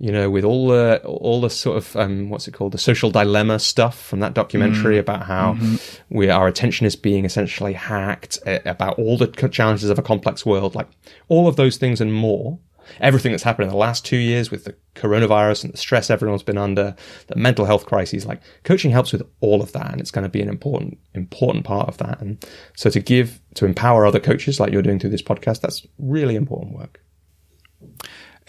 you 0.00 0.10
know, 0.10 0.30
with 0.30 0.44
all 0.44 0.68
the 0.68 1.02
all 1.04 1.42
the 1.42 1.50
sort 1.50 1.76
of 1.76 1.94
um, 1.94 2.30
what's 2.30 2.48
it 2.48 2.52
called, 2.52 2.72
the 2.72 2.78
social 2.78 3.10
dilemma 3.10 3.58
stuff 3.58 4.00
from 4.02 4.20
that 4.20 4.32
documentary 4.32 4.96
mm. 4.96 5.00
about 5.00 5.24
how 5.24 5.52
mm-hmm. 5.52 6.16
we 6.16 6.30
our 6.30 6.48
attention 6.48 6.86
is 6.86 6.96
being 6.96 7.26
essentially 7.26 7.74
hacked, 7.74 8.38
uh, 8.46 8.60
about 8.64 8.98
all 8.98 9.18
the 9.18 9.26
challenges 9.26 9.90
of 9.90 9.98
a 9.98 10.02
complex 10.02 10.46
world, 10.46 10.74
like 10.74 10.88
all 11.28 11.46
of 11.46 11.56
those 11.56 11.76
things 11.76 12.00
and 12.00 12.14
more. 12.14 12.58
Everything 13.00 13.32
that's 13.32 13.42
happened 13.42 13.64
in 13.64 13.70
the 13.70 13.76
last 13.76 14.04
two 14.04 14.16
years 14.16 14.50
with 14.50 14.64
the 14.64 14.74
coronavirus 14.94 15.64
and 15.64 15.72
the 15.72 15.78
stress 15.78 16.10
everyone's 16.10 16.42
been 16.42 16.58
under, 16.58 16.94
the 17.28 17.36
mental 17.36 17.64
health 17.64 17.86
crises, 17.86 18.26
like 18.26 18.40
coaching 18.64 18.90
helps 18.90 19.12
with 19.12 19.22
all 19.40 19.62
of 19.62 19.72
that, 19.72 19.90
and 19.92 20.00
it's 20.00 20.10
going 20.10 20.24
to 20.24 20.28
be 20.28 20.42
an 20.42 20.48
important 20.48 20.98
important 21.14 21.64
part 21.64 21.88
of 21.88 21.98
that. 21.98 22.20
And 22.20 22.44
so 22.76 22.90
to 22.90 23.00
give 23.00 23.40
to 23.54 23.66
empower 23.66 24.06
other 24.06 24.20
coaches 24.20 24.60
like 24.60 24.72
you're 24.72 24.82
doing 24.82 24.98
through 24.98 25.10
this 25.10 25.22
podcast, 25.22 25.60
that's 25.60 25.86
really 25.98 26.36
important 26.36 26.76
work. 26.76 27.00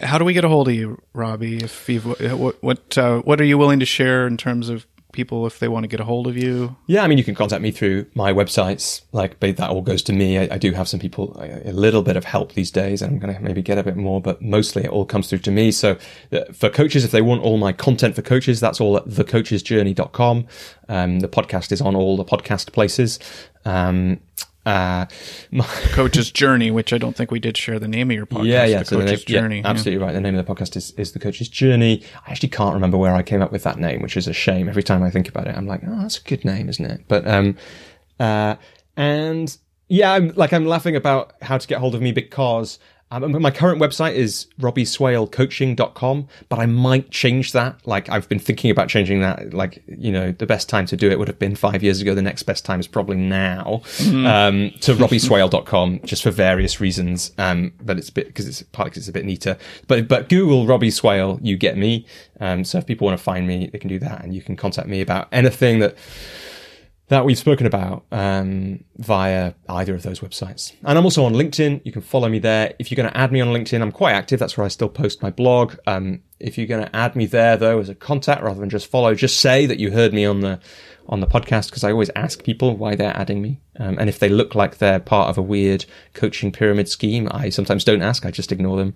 How 0.00 0.18
do 0.18 0.24
we 0.24 0.32
get 0.32 0.44
a 0.44 0.48
hold 0.48 0.68
of 0.68 0.74
you, 0.74 1.00
Robbie? 1.12 1.62
If 1.62 1.88
you've, 1.88 2.04
what 2.04 2.62
what 2.62 2.98
uh, 2.98 3.20
what 3.20 3.40
are 3.40 3.44
you 3.44 3.56
willing 3.56 3.80
to 3.80 3.86
share 3.86 4.26
in 4.26 4.36
terms 4.36 4.68
of 4.68 4.86
people 5.12 5.46
if 5.46 5.58
they 5.58 5.68
want 5.68 5.84
to 5.84 5.88
get 5.88 6.00
a 6.00 6.04
hold 6.04 6.26
of 6.26 6.36
you? 6.36 6.76
Yeah, 6.86 7.04
I 7.04 7.06
mean, 7.06 7.18
you 7.18 7.24
can 7.24 7.34
contact 7.34 7.62
me 7.62 7.70
through 7.70 8.06
my 8.14 8.32
websites. 8.32 9.02
Like, 9.12 9.38
that 9.40 9.60
all 9.60 9.82
goes 9.82 10.02
to 10.04 10.12
me. 10.12 10.38
I, 10.38 10.54
I 10.54 10.58
do 10.58 10.72
have 10.72 10.88
some 10.88 11.00
people, 11.00 11.36
a, 11.38 11.72
little 11.72 12.02
bit 12.02 12.16
of 12.16 12.24
help 12.24 12.52
these 12.54 12.70
days, 12.70 13.02
and 13.02 13.12
I'm 13.12 13.18
going 13.18 13.34
to 13.34 13.40
maybe 13.40 13.62
get 13.62 13.78
a 13.78 13.82
bit 13.82 13.96
more, 13.96 14.20
but 14.20 14.42
mostly 14.42 14.84
it 14.84 14.90
all 14.90 15.04
comes 15.04 15.28
through 15.28 15.40
to 15.40 15.50
me. 15.50 15.70
So 15.70 15.96
uh, 16.32 16.40
for 16.52 16.68
coaches, 16.68 17.04
if 17.04 17.10
they 17.10 17.22
want 17.22 17.42
all 17.42 17.58
my 17.58 17.72
content 17.72 18.14
for 18.14 18.22
coaches, 18.22 18.60
that's 18.60 18.80
all 18.80 18.96
at 18.96 19.06
thecoachesjourney.com. 19.06 20.46
Um, 20.88 21.20
the 21.20 21.28
podcast 21.28 21.72
is 21.72 21.80
on 21.80 21.94
all 21.94 22.16
the 22.16 22.24
podcast 22.24 22.72
places. 22.72 23.18
Um, 23.64 24.20
uh, 24.64 25.06
my 25.50 25.64
Coach's 25.92 26.30
Journey, 26.30 26.70
which 26.70 26.92
I 26.92 26.98
don't 26.98 27.16
think 27.16 27.30
we 27.30 27.40
did 27.40 27.56
share 27.56 27.78
the 27.78 27.88
name 27.88 28.10
of 28.10 28.16
your 28.16 28.26
podcast. 28.26 28.46
Yeah, 28.46 28.64
yeah. 28.64 28.78
The 28.80 28.84
so 28.84 28.98
Coach's 29.00 29.24
the 29.24 29.32
name, 29.32 29.42
Journey. 29.42 29.60
Yeah, 29.60 29.68
absolutely 29.68 30.00
yeah. 30.00 30.06
right. 30.06 30.12
The 30.12 30.20
name 30.20 30.36
of 30.36 30.46
the 30.46 30.54
podcast 30.54 30.76
is, 30.76 30.92
is 30.92 31.12
The 31.12 31.18
Coach's 31.18 31.48
Journey. 31.48 32.02
I 32.26 32.30
actually 32.30 32.50
can't 32.50 32.74
remember 32.74 32.98
where 32.98 33.14
I 33.14 33.22
came 33.22 33.42
up 33.42 33.52
with 33.52 33.64
that 33.64 33.78
name, 33.78 34.02
which 34.02 34.16
is 34.16 34.28
a 34.28 34.32
shame. 34.32 34.68
Every 34.68 34.82
time 34.82 35.02
I 35.02 35.10
think 35.10 35.28
about 35.28 35.48
it, 35.48 35.56
I'm 35.56 35.66
like, 35.66 35.82
oh, 35.86 36.02
that's 36.02 36.18
a 36.18 36.22
good 36.22 36.44
name, 36.44 36.68
isn't 36.68 36.84
it? 36.84 37.04
But, 37.08 37.26
um, 37.26 37.56
uh, 38.20 38.56
and 38.96 39.56
yeah, 39.88 40.12
I'm 40.12 40.32
like, 40.36 40.52
I'm 40.52 40.66
laughing 40.66 40.96
about 40.96 41.34
how 41.42 41.58
to 41.58 41.66
get 41.66 41.78
hold 41.78 41.94
of 41.94 42.02
me 42.02 42.12
because 42.12 42.78
my 43.18 43.50
current 43.50 43.80
website 43.80 44.14
is 44.14 44.46
robbieswalecoaching.com, 44.60 46.28
but 46.48 46.58
I 46.58 46.66
might 46.66 47.10
change 47.10 47.52
that. 47.52 47.86
Like 47.86 48.08
I've 48.08 48.28
been 48.28 48.38
thinking 48.38 48.70
about 48.70 48.88
changing 48.88 49.20
that. 49.20 49.52
Like, 49.52 49.82
you 49.86 50.12
know, 50.12 50.32
the 50.32 50.46
best 50.46 50.68
time 50.68 50.86
to 50.86 50.96
do 50.96 51.10
it 51.10 51.18
would 51.18 51.28
have 51.28 51.38
been 51.38 51.54
five 51.54 51.82
years 51.82 52.00
ago. 52.00 52.14
The 52.14 52.22
next 52.22 52.44
best 52.44 52.64
time 52.64 52.80
is 52.80 52.86
probably 52.86 53.16
now, 53.16 53.82
mm. 53.98 54.26
um, 54.26 54.70
to 54.80 54.94
robbieswale.com 54.94 56.00
just 56.04 56.22
for 56.22 56.30
various 56.30 56.80
reasons. 56.80 57.32
Um, 57.38 57.72
but 57.80 57.98
it's 57.98 58.08
a 58.08 58.12
bit, 58.12 58.34
cause 58.34 58.46
it's 58.46 58.62
partly 58.62 58.90
because 58.90 59.02
it's 59.02 59.08
a 59.08 59.12
bit 59.12 59.24
neater, 59.24 59.56
but, 59.88 60.08
but 60.08 60.28
Google 60.28 60.66
Robbie 60.66 60.90
Swale, 60.90 61.38
you 61.42 61.56
get 61.56 61.76
me. 61.76 62.06
Um, 62.40 62.64
so 62.64 62.78
if 62.78 62.86
people 62.86 63.06
want 63.06 63.18
to 63.18 63.22
find 63.22 63.46
me, 63.46 63.68
they 63.72 63.78
can 63.78 63.88
do 63.88 63.98
that 64.00 64.24
and 64.24 64.34
you 64.34 64.42
can 64.42 64.56
contact 64.56 64.88
me 64.88 65.00
about 65.00 65.28
anything 65.32 65.78
that, 65.80 65.96
that 67.08 67.24
we've 67.24 67.38
spoken 67.38 67.66
about 67.66 68.04
um, 68.10 68.84
via 68.96 69.52
either 69.68 69.94
of 69.94 70.02
those 70.02 70.20
websites. 70.20 70.72
And 70.84 70.96
I'm 70.96 71.04
also 71.04 71.24
on 71.24 71.34
LinkedIn. 71.34 71.82
You 71.84 71.92
can 71.92 72.00
follow 72.00 72.28
me 72.28 72.38
there. 72.38 72.74
If 72.78 72.90
you're 72.90 72.96
going 72.96 73.10
to 73.10 73.16
add 73.16 73.32
me 73.32 73.40
on 73.40 73.48
LinkedIn, 73.48 73.82
I'm 73.82 73.92
quite 73.92 74.12
active. 74.12 74.38
That's 74.38 74.56
where 74.56 74.64
I 74.64 74.68
still 74.68 74.88
post 74.88 75.22
my 75.22 75.30
blog. 75.30 75.74
Um, 75.86 76.22
if 76.40 76.56
you're 76.56 76.66
going 76.66 76.84
to 76.84 76.96
add 76.96 77.14
me 77.14 77.26
there, 77.26 77.56
though, 77.56 77.80
as 77.80 77.88
a 77.88 77.94
contact 77.94 78.42
rather 78.42 78.60
than 78.60 78.70
just 78.70 78.86
follow, 78.86 79.14
just 79.14 79.40
say 79.40 79.66
that 79.66 79.78
you 79.78 79.90
heard 79.90 80.14
me 80.14 80.24
on 80.24 80.40
the 80.40 80.58
on 81.08 81.20
the 81.20 81.26
podcast 81.26 81.66
because 81.66 81.82
I 81.82 81.90
always 81.90 82.10
ask 82.14 82.44
people 82.44 82.76
why 82.76 82.94
they're 82.94 83.16
adding 83.16 83.42
me. 83.42 83.60
Um, 83.78 83.98
and 83.98 84.08
if 84.08 84.20
they 84.20 84.28
look 84.28 84.54
like 84.54 84.78
they're 84.78 85.00
part 85.00 85.28
of 85.28 85.36
a 85.36 85.42
weird 85.42 85.84
coaching 86.14 86.52
pyramid 86.52 86.88
scheme, 86.88 87.28
I 87.30 87.48
sometimes 87.48 87.84
don't 87.84 88.02
ask. 88.02 88.24
I 88.24 88.30
just 88.30 88.52
ignore 88.52 88.76
them. 88.76 88.94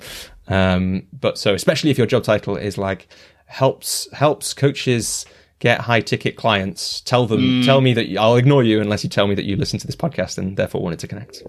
Um, 0.49 1.07
but 1.13 1.37
so, 1.37 1.55
especially 1.55 1.91
if 1.91 1.99
your 1.99 2.07
job 2.07 2.23
title 2.23 2.57
is 2.57 2.79
like 2.79 3.09
helps 3.47 4.09
helps 4.13 4.55
coaches 4.55 5.27
get 5.59 5.81
high 5.81 6.01
ticket 6.01 6.37
clients, 6.37 7.01
tell 7.01 7.27
them, 7.27 7.41
mm. 7.41 7.65
tell 7.65 7.81
me 7.81 7.95
that 7.95 8.17
I'll 8.19 8.37
ignore 8.37 8.63
you 8.63 8.81
unless 8.81 9.03
you 9.05 9.11
tell 9.11 9.27
me 9.27 9.35
that 9.35 9.45
you 9.45 9.57
listen 9.57 9.79
to 9.79 9.87
this 9.87 9.97
podcast 9.97 10.39
and 10.39 10.57
therefore 10.57 10.83
wanted 10.83 10.99
to 11.01 11.09
connect. 11.09 11.43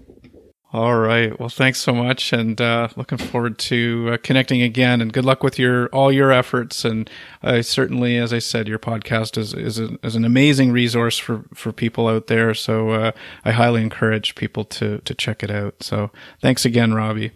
All 0.70 0.96
right. 0.98 1.38
Well, 1.40 1.48
thanks 1.48 1.80
so 1.80 1.94
much, 1.94 2.30
and 2.34 2.60
uh, 2.60 2.88
looking 2.94 3.16
forward 3.16 3.58
to 3.60 4.10
uh, 4.12 4.16
connecting 4.22 4.60
again. 4.60 5.00
And 5.00 5.10
good 5.10 5.24
luck 5.24 5.42
with 5.42 5.58
your 5.58 5.86
all 5.88 6.12
your 6.12 6.30
efforts. 6.30 6.84
And 6.84 7.08
I 7.42 7.62
certainly, 7.62 8.18
as 8.18 8.34
I 8.34 8.38
said, 8.38 8.68
your 8.68 8.78
podcast 8.78 9.38
is 9.38 9.54
is, 9.54 9.78
a, 9.78 9.98
is 10.02 10.14
an 10.14 10.26
amazing 10.26 10.70
resource 10.70 11.16
for 11.16 11.46
for 11.54 11.72
people 11.72 12.06
out 12.06 12.26
there. 12.26 12.52
So 12.52 12.90
uh, 12.90 13.12
I 13.46 13.52
highly 13.52 13.80
encourage 13.80 14.34
people 14.34 14.66
to 14.66 14.98
to 14.98 15.14
check 15.14 15.42
it 15.42 15.50
out. 15.50 15.82
So 15.82 16.10
thanks 16.42 16.66
again, 16.66 16.92
Robbie. 16.92 17.32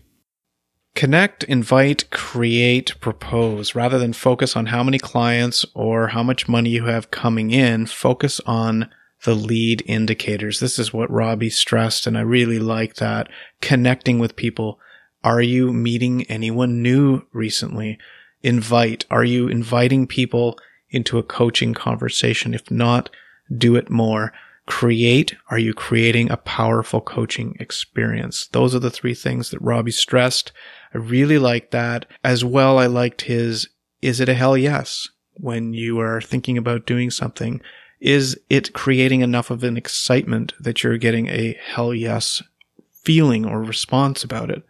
Connect, 0.94 1.42
invite, 1.44 2.10
create, 2.10 3.00
propose. 3.00 3.74
Rather 3.74 3.98
than 3.98 4.12
focus 4.12 4.56
on 4.56 4.66
how 4.66 4.82
many 4.82 4.98
clients 4.98 5.64
or 5.74 6.08
how 6.08 6.22
much 6.22 6.48
money 6.48 6.70
you 6.70 6.84
have 6.84 7.10
coming 7.10 7.50
in, 7.50 7.86
focus 7.86 8.40
on 8.46 8.90
the 9.24 9.34
lead 9.34 9.82
indicators. 9.86 10.60
This 10.60 10.78
is 10.78 10.92
what 10.92 11.10
Robbie 11.10 11.50
stressed, 11.50 12.06
and 12.06 12.18
I 12.18 12.22
really 12.22 12.58
like 12.58 12.96
that. 12.96 13.28
Connecting 13.60 14.18
with 14.18 14.36
people. 14.36 14.78
Are 15.24 15.40
you 15.40 15.72
meeting 15.72 16.24
anyone 16.24 16.82
new 16.82 17.22
recently? 17.32 17.98
Invite. 18.42 19.06
Are 19.10 19.24
you 19.24 19.48
inviting 19.48 20.06
people 20.06 20.58
into 20.90 21.18
a 21.18 21.22
coaching 21.22 21.72
conversation? 21.72 22.52
If 22.52 22.70
not, 22.70 23.08
do 23.56 23.76
it 23.76 23.88
more. 23.88 24.32
Create. 24.66 25.36
Are 25.50 25.58
you 25.58 25.74
creating 25.74 26.30
a 26.30 26.36
powerful 26.36 27.00
coaching 27.00 27.56
experience? 27.58 28.46
Those 28.52 28.74
are 28.74 28.80
the 28.80 28.90
three 28.90 29.14
things 29.14 29.50
that 29.50 29.60
Robbie 29.60 29.90
stressed. 29.90 30.52
I 30.94 30.98
really 30.98 31.38
liked 31.38 31.72
that. 31.72 32.06
As 32.22 32.44
well, 32.44 32.78
I 32.78 32.86
liked 32.86 33.22
his, 33.22 33.68
is 34.00 34.20
it 34.20 34.28
a 34.28 34.34
hell 34.34 34.56
yes? 34.56 35.08
When 35.34 35.72
you 35.74 35.98
are 36.00 36.20
thinking 36.20 36.56
about 36.56 36.86
doing 36.86 37.10
something, 37.10 37.60
is 38.00 38.38
it 38.50 38.72
creating 38.72 39.20
enough 39.20 39.50
of 39.50 39.64
an 39.64 39.76
excitement 39.76 40.52
that 40.60 40.82
you're 40.82 40.98
getting 40.98 41.28
a 41.28 41.58
hell 41.62 41.94
yes 41.94 42.42
feeling 42.92 43.44
or 43.44 43.62
response 43.62 44.22
about 44.22 44.50
it? 44.50 44.62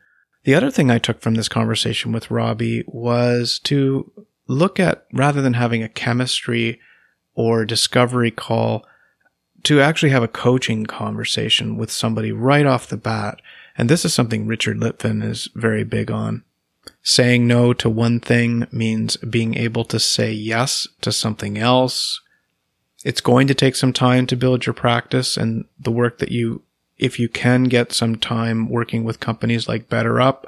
The 0.44 0.54
other 0.54 0.70
thing 0.70 0.90
I 0.90 0.98
took 0.98 1.20
from 1.20 1.34
this 1.34 1.48
conversation 1.48 2.12
with 2.12 2.30
Robbie 2.30 2.84
was 2.86 3.58
to 3.64 4.10
look 4.48 4.80
at, 4.80 5.06
rather 5.12 5.40
than 5.40 5.54
having 5.54 5.82
a 5.82 5.88
chemistry 5.88 6.80
or 7.34 7.64
discovery 7.64 8.30
call, 8.30 8.84
to 9.64 9.80
actually 9.80 10.10
have 10.10 10.22
a 10.22 10.28
coaching 10.28 10.86
conversation 10.86 11.76
with 11.76 11.90
somebody 11.90 12.32
right 12.32 12.66
off 12.66 12.88
the 12.88 12.96
bat 12.96 13.40
and 13.76 13.88
this 13.88 14.04
is 14.04 14.12
something 14.12 14.46
Richard 14.46 14.78
Litvin 14.78 15.22
is 15.24 15.48
very 15.54 15.84
big 15.84 16.10
on. 16.10 16.44
Saying 17.02 17.46
no 17.46 17.72
to 17.74 17.88
one 17.88 18.20
thing 18.20 18.66
means 18.70 19.16
being 19.16 19.56
able 19.56 19.84
to 19.86 19.98
say 19.98 20.32
yes 20.32 20.86
to 21.00 21.12
something 21.12 21.58
else. 21.58 22.20
It's 23.04 23.20
going 23.20 23.46
to 23.48 23.54
take 23.54 23.76
some 23.76 23.92
time 23.92 24.26
to 24.26 24.36
build 24.36 24.66
your 24.66 24.74
practice 24.74 25.36
and 25.36 25.64
the 25.78 25.90
work 25.90 26.18
that 26.18 26.30
you, 26.30 26.62
if 26.98 27.18
you 27.18 27.28
can 27.28 27.64
get 27.64 27.92
some 27.92 28.16
time 28.16 28.68
working 28.68 29.04
with 29.04 29.20
companies 29.20 29.68
like 29.68 29.88
BetterUp 29.88 30.44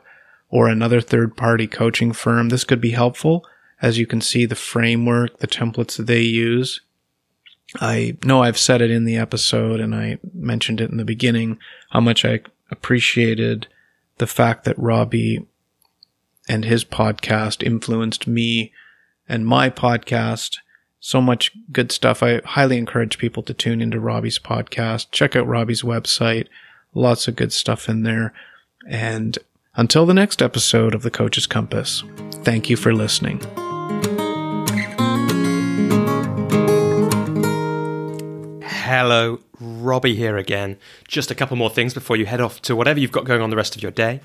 or 0.50 0.68
another 0.68 1.00
third 1.00 1.36
party 1.36 1.66
coaching 1.66 2.12
firm, 2.12 2.48
this 2.48 2.64
could 2.64 2.80
be 2.80 2.90
helpful 2.90 3.44
as 3.82 3.98
you 3.98 4.06
can 4.06 4.20
see 4.20 4.46
the 4.46 4.54
framework, 4.54 5.38
the 5.38 5.48
templates 5.48 5.96
that 5.96 6.06
they 6.06 6.22
use. 6.22 6.80
I 7.80 8.16
know 8.24 8.42
I've 8.42 8.58
said 8.58 8.80
it 8.80 8.90
in 8.90 9.04
the 9.04 9.16
episode 9.16 9.80
and 9.80 9.94
I 9.94 10.18
mentioned 10.32 10.80
it 10.80 10.90
in 10.90 10.96
the 10.96 11.04
beginning 11.04 11.58
how 11.90 12.00
much 12.00 12.24
I 12.24 12.40
appreciated 12.70 13.66
the 14.18 14.26
fact 14.26 14.64
that 14.64 14.78
Robbie 14.78 15.46
and 16.48 16.64
his 16.64 16.84
podcast 16.84 17.62
influenced 17.62 18.26
me 18.26 18.72
and 19.28 19.46
my 19.46 19.70
podcast. 19.70 20.58
So 21.00 21.20
much 21.20 21.52
good 21.72 21.92
stuff. 21.92 22.22
I 22.22 22.40
highly 22.44 22.78
encourage 22.78 23.18
people 23.18 23.42
to 23.44 23.54
tune 23.54 23.82
into 23.82 24.00
Robbie's 24.00 24.38
podcast. 24.38 25.10
Check 25.10 25.36
out 25.36 25.46
Robbie's 25.46 25.82
website. 25.82 26.46
Lots 26.94 27.28
of 27.28 27.36
good 27.36 27.52
stuff 27.52 27.88
in 27.88 28.04
there. 28.04 28.32
And 28.88 29.38
until 29.76 30.06
the 30.06 30.14
next 30.14 30.40
episode 30.40 30.94
of 30.94 31.02
The 31.02 31.10
Coach's 31.10 31.46
Compass, 31.46 32.04
thank 32.44 32.70
you 32.70 32.76
for 32.76 32.94
listening. 32.94 33.42
Hello, 38.86 39.40
Robbie 39.60 40.14
here 40.14 40.36
again. 40.36 40.76
Just 41.08 41.30
a 41.30 41.34
couple 41.34 41.56
more 41.56 41.70
things 41.70 41.94
before 41.94 42.16
you 42.16 42.26
head 42.26 42.42
off 42.42 42.60
to 42.60 42.76
whatever 42.76 43.00
you've 43.00 43.12
got 43.12 43.24
going 43.24 43.40
on 43.40 43.48
the 43.48 43.56
rest 43.56 43.74
of 43.74 43.82
your 43.82 43.90
day. 43.90 44.20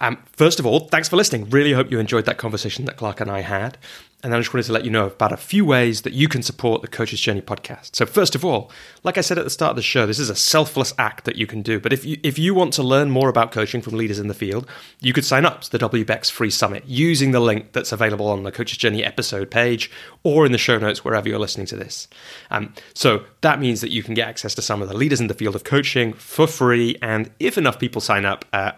Um, 0.00 0.18
first 0.32 0.58
of 0.58 0.66
all, 0.66 0.80
thanks 0.80 1.08
for 1.08 1.14
listening. 1.14 1.48
Really 1.48 1.74
hope 1.74 1.92
you 1.92 2.00
enjoyed 2.00 2.24
that 2.24 2.36
conversation 2.36 2.86
that 2.86 2.96
Clark 2.96 3.20
and 3.20 3.30
I 3.30 3.42
had. 3.42 3.78
And 4.24 4.34
I 4.34 4.38
just 4.38 4.54
wanted 4.54 4.64
to 4.64 4.72
let 4.72 4.86
you 4.86 4.90
know 4.90 5.06
about 5.06 5.32
a 5.32 5.36
few 5.36 5.66
ways 5.66 6.00
that 6.02 6.14
you 6.14 6.28
can 6.28 6.42
support 6.42 6.80
the 6.80 6.88
Coach's 6.88 7.20
Journey 7.20 7.42
podcast. 7.42 7.94
So 7.94 8.06
first 8.06 8.34
of 8.34 8.42
all, 8.42 8.70
like 9.02 9.18
I 9.18 9.20
said 9.20 9.36
at 9.36 9.44
the 9.44 9.50
start 9.50 9.70
of 9.70 9.76
the 9.76 9.82
show, 9.82 10.06
this 10.06 10.18
is 10.18 10.30
a 10.30 10.34
selfless 10.34 10.94
act 10.96 11.26
that 11.26 11.36
you 11.36 11.46
can 11.46 11.60
do. 11.60 11.78
But 11.78 11.92
if 11.92 12.06
you 12.06 12.18
if 12.22 12.38
you 12.38 12.54
want 12.54 12.72
to 12.74 12.82
learn 12.82 13.10
more 13.10 13.28
about 13.28 13.52
coaching 13.52 13.82
from 13.82 13.98
leaders 13.98 14.18
in 14.18 14.28
the 14.28 14.34
field, 14.34 14.66
you 15.00 15.12
could 15.12 15.26
sign 15.26 15.44
up 15.44 15.60
to 15.60 15.70
the 15.70 15.78
WBECS 15.78 16.30
free 16.30 16.48
summit 16.48 16.84
using 16.86 17.32
the 17.32 17.40
link 17.40 17.72
that's 17.72 17.92
available 17.92 18.26
on 18.28 18.44
the 18.44 18.50
Coach's 18.50 18.78
Journey 18.78 19.04
episode 19.04 19.50
page 19.50 19.90
or 20.22 20.46
in 20.46 20.52
the 20.52 20.58
show 20.58 20.78
notes 20.78 21.04
wherever 21.04 21.28
you're 21.28 21.38
listening 21.38 21.66
to 21.66 21.76
this. 21.76 22.08
Um, 22.50 22.72
so 22.94 23.24
that 23.42 23.60
means 23.60 23.82
that 23.82 23.90
you 23.90 24.02
can 24.02 24.14
get 24.14 24.26
access 24.26 24.54
to 24.54 24.62
some 24.62 24.80
of 24.80 24.88
the 24.88 24.96
leaders 24.96 25.20
in 25.20 25.26
the 25.26 25.34
field 25.34 25.54
of 25.54 25.64
coaching 25.64 26.14
for 26.14 26.46
free. 26.46 26.96
And 27.02 27.30
if 27.38 27.58
enough 27.58 27.78
people 27.78 28.00
sign 28.00 28.24
up, 28.24 28.46
uh, 28.54 28.72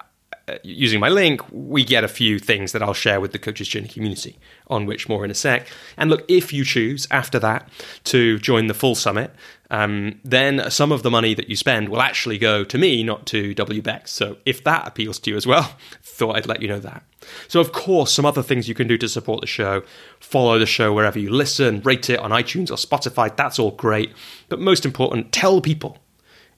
using 0.63 1.01
my 1.01 1.09
link, 1.09 1.41
we 1.51 1.85
get 1.85 2.05
a 2.05 2.09
few 2.09 2.39
things 2.39 2.73
that 2.73 2.83
I'll 2.83 2.95
share 2.95 3.21
with 3.21 3.33
the 3.33 3.39
Coaches 3.39 3.69
Journey 3.69 3.89
community, 3.89 4.39
on 4.69 4.87
which 4.87 5.09
more 5.09 5.25
in 5.25 5.31
a 5.31 5.35
sec. 5.35 5.67
And 5.97 6.09
look, 6.09 6.25
if 6.29 6.53
you 6.53 6.65
choose 6.65 7.07
after 7.11 7.39
that 7.41 7.69
to 8.05 8.39
join 8.39 8.69
the 8.69 8.75
full 8.75 8.95
summit, 8.95 9.33
um, 9.71 10.21
then 10.25 10.71
some 10.71 10.93
of 10.93 11.03
the 11.03 11.11
money 11.11 11.35
that 11.35 11.49
you 11.49 11.57
spend 11.57 11.89
will 11.89 12.01
actually 12.01 12.39
go 12.39 12.63
to 12.63 12.79
me, 12.79 13.03
not 13.03 13.27
to 13.27 13.55
WBECS. 13.55 14.09
So 14.09 14.37
if 14.47 14.63
that 14.63 14.87
appeals 14.87 15.19
to 15.21 15.31
you 15.31 15.37
as 15.37 15.47
well, 15.47 15.77
thought 16.03 16.37
I'd 16.37 16.47
let 16.47 16.63
you 16.63 16.69
know 16.69 16.81
that. 16.81 17.03
So, 17.49 17.59
of 17.59 17.73
course, 17.73 18.13
some 18.13 18.25
other 18.25 18.43
things 18.43 18.69
you 18.69 18.75
can 18.75 18.87
do 18.87 18.97
to 18.99 19.09
support 19.09 19.41
the 19.41 19.49
show 19.49 19.83
follow 20.21 20.61
the 20.61 20.67
show 20.67 20.93
wherever 20.93 21.19
you 21.19 21.31
listen, 21.31 21.81
rate 21.83 22.09
it 22.09 22.21
on 22.21 22.31
iTunes 22.31 22.71
or 22.71 22.75
Spotify, 22.75 23.35
that's 23.35 23.59
all 23.59 23.73
great. 23.73 24.13
But 24.49 24.61
most 24.61 24.85
important, 24.85 25.33
tell 25.33 25.61
people 25.61 25.99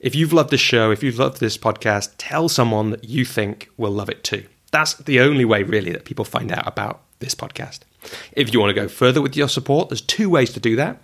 if 0.00 0.14
you've 0.14 0.32
loved 0.32 0.50
this 0.50 0.60
show, 0.60 0.90
if 0.90 1.02
you've 1.02 1.18
loved 1.18 1.40
this 1.40 1.58
podcast, 1.58 2.12
tell 2.18 2.48
someone 2.48 2.90
that 2.90 3.04
you 3.04 3.24
think 3.24 3.68
will 3.76 3.90
love 3.90 4.08
it 4.08 4.22
too. 4.22 4.44
That's 4.70 4.94
the 4.94 5.20
only 5.20 5.44
way, 5.44 5.62
really, 5.62 5.92
that 5.92 6.04
people 6.04 6.24
find 6.24 6.52
out 6.52 6.66
about 6.66 7.00
this 7.20 7.34
podcast. 7.34 7.80
If 8.32 8.52
you 8.52 8.60
want 8.60 8.70
to 8.70 8.80
go 8.80 8.88
further 8.88 9.20
with 9.20 9.36
your 9.36 9.48
support, 9.48 9.88
there's 9.88 10.00
two 10.00 10.30
ways 10.30 10.52
to 10.52 10.60
do 10.60 10.76
that. 10.76 11.00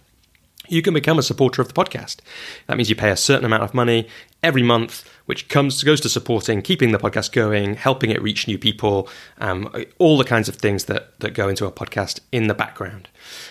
You 0.69 0.81
can 0.81 0.95
become 0.95 1.19
a 1.19 1.23
supporter 1.23 1.61
of 1.61 1.69
the 1.69 1.75
podcast. 1.75 2.19
That 2.67 2.77
means 2.77 2.89
you 2.89 2.97
pay 2.97 3.11
a 3.11 3.17
certain 3.17 3.45
amount 3.45 3.65
of 3.65 3.75
money 3.75 4.09
every 4.43 4.63
month, 4.63 5.05
which 5.27 5.49
comes 5.49 5.83
goes 5.83 6.01
to 6.03 6.09
supporting, 6.09 6.63
keeping 6.63 6.93
the 6.93 6.99
podcast 6.99 7.33
going, 7.33 7.75
helping 7.75 8.11
it 8.11 8.23
reach 8.23 8.47
new 8.47 8.59
people, 8.59 9.09
um, 9.39 9.71
all 9.99 10.17
the 10.17 10.25
kinds 10.25 10.49
of 10.49 10.57
things 10.57 10.85
that 10.87 11.19
that 11.21 11.35
go 11.35 11.49
into 11.49 11.67
a 11.67 11.73
podcast 11.73 12.21
in 12.33 12.47
the 12.47 12.55
background. 12.55 13.09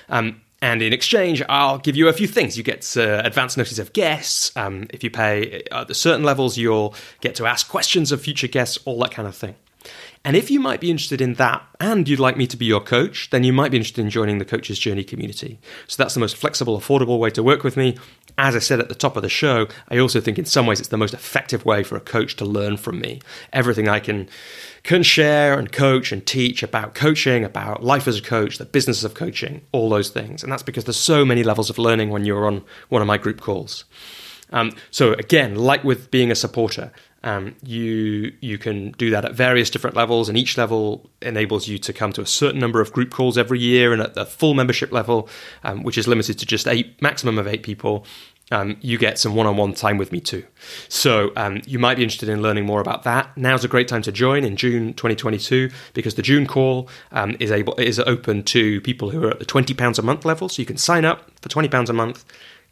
Um, 0.10 0.42
and 0.64 0.82
in 0.82 0.94
exchange, 0.94 1.44
I'll 1.50 1.78
give 1.78 1.98
you 1.98 2.08
a 2.08 2.14
few 2.14 2.26
things. 2.26 2.58
You 2.58 2.64
get 2.64 2.96
uh, 2.96 3.22
advance 3.26 3.58
notice 3.58 3.80
of 3.80 3.92
guests. 3.92 4.56
Um, 4.56 4.88
if 4.92 5.04
you 5.04 5.12
pay 5.12 5.62
at 5.70 5.94
certain 5.94 6.24
levels, 6.24 6.58
you'll 6.58 6.96
get 7.20 7.36
to 7.36 7.46
ask 7.46 7.68
questions 7.68 8.14
of 8.14 8.22
future 8.22 8.48
guests, 8.48 8.80
all 8.86 8.98
that 9.00 9.12
kind 9.12 9.28
of 9.28 9.36
thing. 9.36 9.56
And 10.26 10.38
if 10.38 10.50
you 10.50 10.60
might 10.60 10.80
be 10.80 10.90
interested 10.90 11.20
in 11.20 11.34
that 11.34 11.64
and 11.82 12.08
you'd 12.08 12.20
like 12.20 12.38
me 12.38 12.48
to 12.48 12.56
be 12.56 12.66
your 12.66 12.80
coach, 12.80 13.30
then 13.30 13.44
you 13.44 13.52
might 13.52 13.72
be 13.72 13.78
interested 13.78 14.02
in 14.02 14.10
joining 14.10 14.38
the 14.38 14.46
Coach's 14.46 14.80
Journey 14.80 15.04
community. 15.04 15.60
So 15.88 16.02
that's 16.02 16.14
the 16.14 16.22
most 16.22 16.38
flexible, 16.38 16.80
affordable 16.80 17.20
way 17.20 17.30
to 17.32 17.44
work 17.44 17.64
with 17.64 17.76
me. 17.76 17.98
As 18.38 18.56
I 18.56 18.60
said 18.60 18.80
at 18.80 18.88
the 18.88 18.96
top 18.96 19.18
of 19.18 19.22
the 19.22 19.30
show, 19.30 19.68
I 19.90 19.98
also 19.98 20.22
think 20.22 20.40
in 20.40 20.46
some 20.46 20.66
ways 20.66 20.80
it's 20.80 20.90
the 20.90 20.98
most 20.98 21.14
effective 21.14 21.66
way 21.66 21.84
for 21.84 21.98
a 21.98 22.02
coach 22.02 22.38
to 22.38 22.46
learn 22.46 22.78
from 22.78 23.00
me. 23.00 23.22
Everything 23.52 23.90
I 23.90 24.00
can 24.00 24.30
can 24.84 25.04
share 25.04 25.58
and 25.60 25.72
coach 25.72 26.12
and 26.12 26.26
teach 26.26 26.64
about 26.64 26.94
coaching, 26.94 27.44
about 27.44 27.84
life 27.84 28.08
as 28.08 28.18
a 28.18 28.22
coach, 28.22 28.58
the 28.58 28.66
business 28.66 29.04
of 29.04 29.14
coaching, 29.14 29.62
all 29.72 29.90
those 29.90 30.10
things. 30.10 30.42
And 30.44 30.52
that's 30.52 30.64
because 30.64 30.84
there's 30.84 30.98
so 30.98 31.24
many 31.24 31.44
levels 31.44 31.70
of 31.70 31.78
learning 31.78 32.10
when 32.10 32.26
you're 32.26 32.48
on 32.48 32.64
one 32.90 33.02
of 33.02 33.08
my 33.08 33.18
group 33.18 33.40
calls. 33.40 33.86
Um, 34.52 34.74
so 34.92 35.14
again, 35.14 35.56
like 35.56 35.84
with 35.84 36.12
being 36.12 36.32
a 36.32 36.36
supporter, 36.36 36.92
um, 37.24 37.56
you 37.64 38.34
you 38.42 38.58
can 38.58 38.92
do 38.92 39.10
that 39.12 39.26
at 39.26 39.34
various 39.34 39.70
different 39.70 39.96
levels, 39.96 40.30
and 40.30 40.38
each 40.38 40.58
level 40.58 41.10
enables 41.22 41.68
you 41.68 41.78
to 41.80 41.94
come 41.94 42.12
to 42.14 42.22
a 42.22 42.26
certain 42.26 42.60
number 42.60 42.82
of 42.82 42.92
group 42.92 43.12
calls 43.12 43.38
every 43.38 43.60
year. 43.60 43.94
And 43.94 44.02
at 44.02 44.14
the 44.14 44.26
full 44.26 44.54
membership 44.54 44.92
level, 44.92 45.30
um, 45.64 45.84
which 45.84 45.98
is 45.98 46.08
limited 46.08 46.38
to 46.40 46.46
just 46.46 46.68
eight, 46.68 47.02
maximum 47.02 47.38
of 47.38 47.48
eight 47.48 47.64
people, 47.64 48.06
um, 48.52 48.78
you 48.82 48.98
get 48.98 49.18
some 49.18 49.36
one-on-one 49.36 49.74
time 49.74 49.98
with 49.98 50.12
me 50.12 50.20
too. 50.20 50.46
So 50.90 51.32
um, 51.36 51.62
you 51.66 51.80
might 51.80 51.96
be 51.96 52.04
interested 52.04 52.30
in 52.30 52.42
learning 52.42 52.66
more 52.66 52.82
about 52.82 53.04
that. 53.04 53.36
Now's 53.38 53.64
a 53.64 53.70
great 53.70 53.88
time 53.88 54.02
to 54.04 54.12
join 54.12 54.44
in 54.44 54.58
June 54.58 54.94
2022 54.94 55.70
because 55.94 56.16
the 56.16 56.22
June 56.22 56.46
call 56.46 56.90
um, 57.12 57.38
is 57.40 57.52
able 57.52 57.76
is 57.76 58.00
open 58.00 58.44
to 58.44 58.82
people 58.82 59.10
who 59.10 59.24
are 59.24 59.32
at 59.32 59.40
the 59.40 59.46
20 59.46 59.74
pounds 59.74 59.98
a 59.98 60.02
month 60.02 60.26
level. 60.26 60.50
So 60.50 60.62
you 60.62 60.66
can 60.66 60.78
sign 60.78 61.06
up 61.06 61.32
for 61.42 61.50
20 61.50 61.70
pounds 61.70 61.90
a 61.90 61.94
month 61.94 62.26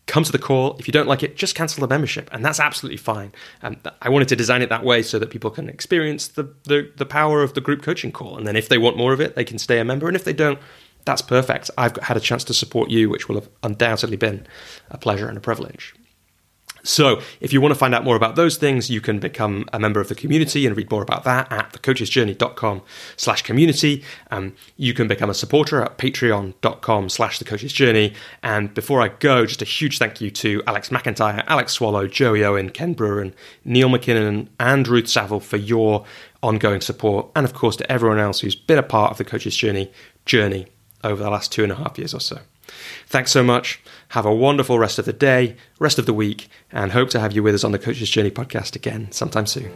come 0.08 0.24
to 0.24 0.32
the 0.32 0.40
call. 0.40 0.76
If 0.78 0.88
you 0.88 0.92
don't 0.92 1.08
like 1.08 1.24
it, 1.24 1.36
just 1.36 1.56
cancel 1.56 1.82
the 1.82 1.88
membership, 1.88 2.30
and 2.32 2.44
that's 2.44 2.60
absolutely 2.60 2.98
fine. 2.98 3.32
Um, 3.62 3.78
I 4.02 4.10
wanted 4.10 4.28
to 4.30 4.36
design 4.36 4.62
it 4.62 4.70
that 4.70 4.84
way 4.84 5.04
so 5.04 5.20
that 5.20 5.30
people 5.30 5.50
can 5.50 5.70
experience 5.70 6.28
the, 6.28 6.54
the, 6.64 6.92
the 6.98 7.06
power 7.06 7.44
of 7.44 7.54
the 7.54 7.62
group 7.62 7.82
coaching 7.82 8.12
call, 8.12 8.38
and 8.38 8.46
then 8.46 8.56
if 8.56 8.70
they 8.70 8.78
want 8.78 8.98
more 8.98 9.14
of 9.14 9.22
it, 9.22 9.36
they 9.36 9.46
can 9.46 9.58
stay 9.58 9.80
a 9.80 9.86
member, 9.86 10.08
and 10.08 10.16
if 10.16 10.24
they 10.24 10.34
don't, 10.34 10.60
that's 11.06 11.22
perfect. 11.22 11.72
I've 11.78 11.96
had 11.98 12.18
a 12.18 12.20
chance 12.20 12.44
to 12.46 12.54
support 12.54 12.90
you, 12.90 13.10
which 13.10 13.28
will 13.28 13.36
have 13.36 13.50
undoubtedly 13.64 14.18
been 14.18 14.46
a 14.90 14.98
pleasure 14.98 15.28
and 15.28 15.38
a 15.38 15.42
privilege. 15.42 15.96
So, 16.84 17.22
if 17.40 17.54
you 17.54 17.62
want 17.62 17.74
to 17.74 17.78
find 17.78 17.94
out 17.94 18.04
more 18.04 18.16
about 18.16 18.36
those 18.36 18.58
things, 18.58 18.90
you 18.90 19.02
can 19.02 19.20
become 19.20 19.68
a 19.72 19.80
member 19.80 20.00
of 20.00 20.08
the 20.08 20.16
community 20.16 20.66
and 20.66 20.76
read 20.76 20.90
more 20.90 21.02
about 21.04 21.24
that 21.26 21.52
at 21.52 21.74
thecoachesjourney.com 21.74 22.82
slash 23.18 23.42
community. 23.44 24.04
Um, 24.32 24.56
you 24.78 24.94
can 24.94 25.08
become 25.08 25.30
a 25.30 25.34
supporter 25.34 25.82
at 25.82 25.98
patreon.com 25.98 27.10
slash 27.10 27.40
thecoachesjourney. 27.40 28.16
And 28.42 28.74
before 28.74 29.02
I 29.02 29.10
go, 29.10 29.46
just 29.46 29.62
a 29.62 29.66
huge 29.66 30.00
thank 30.00 30.22
you 30.22 30.32
to 30.32 30.64
Alex 30.66 30.90
McIntyre, 30.90 31.44
Alex 31.48 31.74
Swallow, 31.74 32.08
Joey 32.08 32.44
Owen, 32.44 32.70
Ken 32.70 32.94
Brewer, 32.94 33.32
Neil 33.64 33.90
McKinnon, 33.90 34.48
and 34.60 34.88
Ruth 34.88 35.08
Saville 35.08 35.40
for 35.40 35.58
your 35.58 36.06
ongoing 36.42 36.82
support. 36.82 37.28
And 37.36 37.46
of 37.46 37.54
course, 37.54 37.76
to 37.78 37.92
everyone 37.92 38.20
else 38.20 38.40
who's 38.40 38.56
been 38.56 38.78
a 38.78 38.84
part 38.84 39.12
of 39.12 39.18
the 39.18 39.24
Coach's 39.24 39.56
Journey 39.56 39.92
journey 40.26 40.68
over 41.04 41.24
the 41.24 41.30
last 41.30 41.52
two 41.52 41.64
and 41.64 41.72
a 41.72 41.76
half 41.76 41.98
years 41.98 42.14
or 42.14 42.20
so. 42.20 42.40
Thanks 43.08 43.32
so 43.32 43.44
much. 43.44 43.82
Have 44.12 44.26
a 44.26 44.36
wonderful 44.36 44.78
rest 44.78 45.00
of 45.00 45.06
the 45.06 45.14
day, 45.14 45.56
rest 45.80 45.98
of 45.98 46.06
the 46.06 46.14
week, 46.14 46.50
and 46.70 46.92
hope 46.92 47.10
to 47.12 47.20
have 47.22 47.32
you 47.32 47.44
with 47.44 47.56
us 47.56 47.64
on 47.64 47.72
the 47.72 47.80
Coach's 47.80 48.10
Journey 48.10 48.30
podcast 48.30 48.76
again 48.76 49.10
sometime 49.14 49.46
soon. 49.46 49.72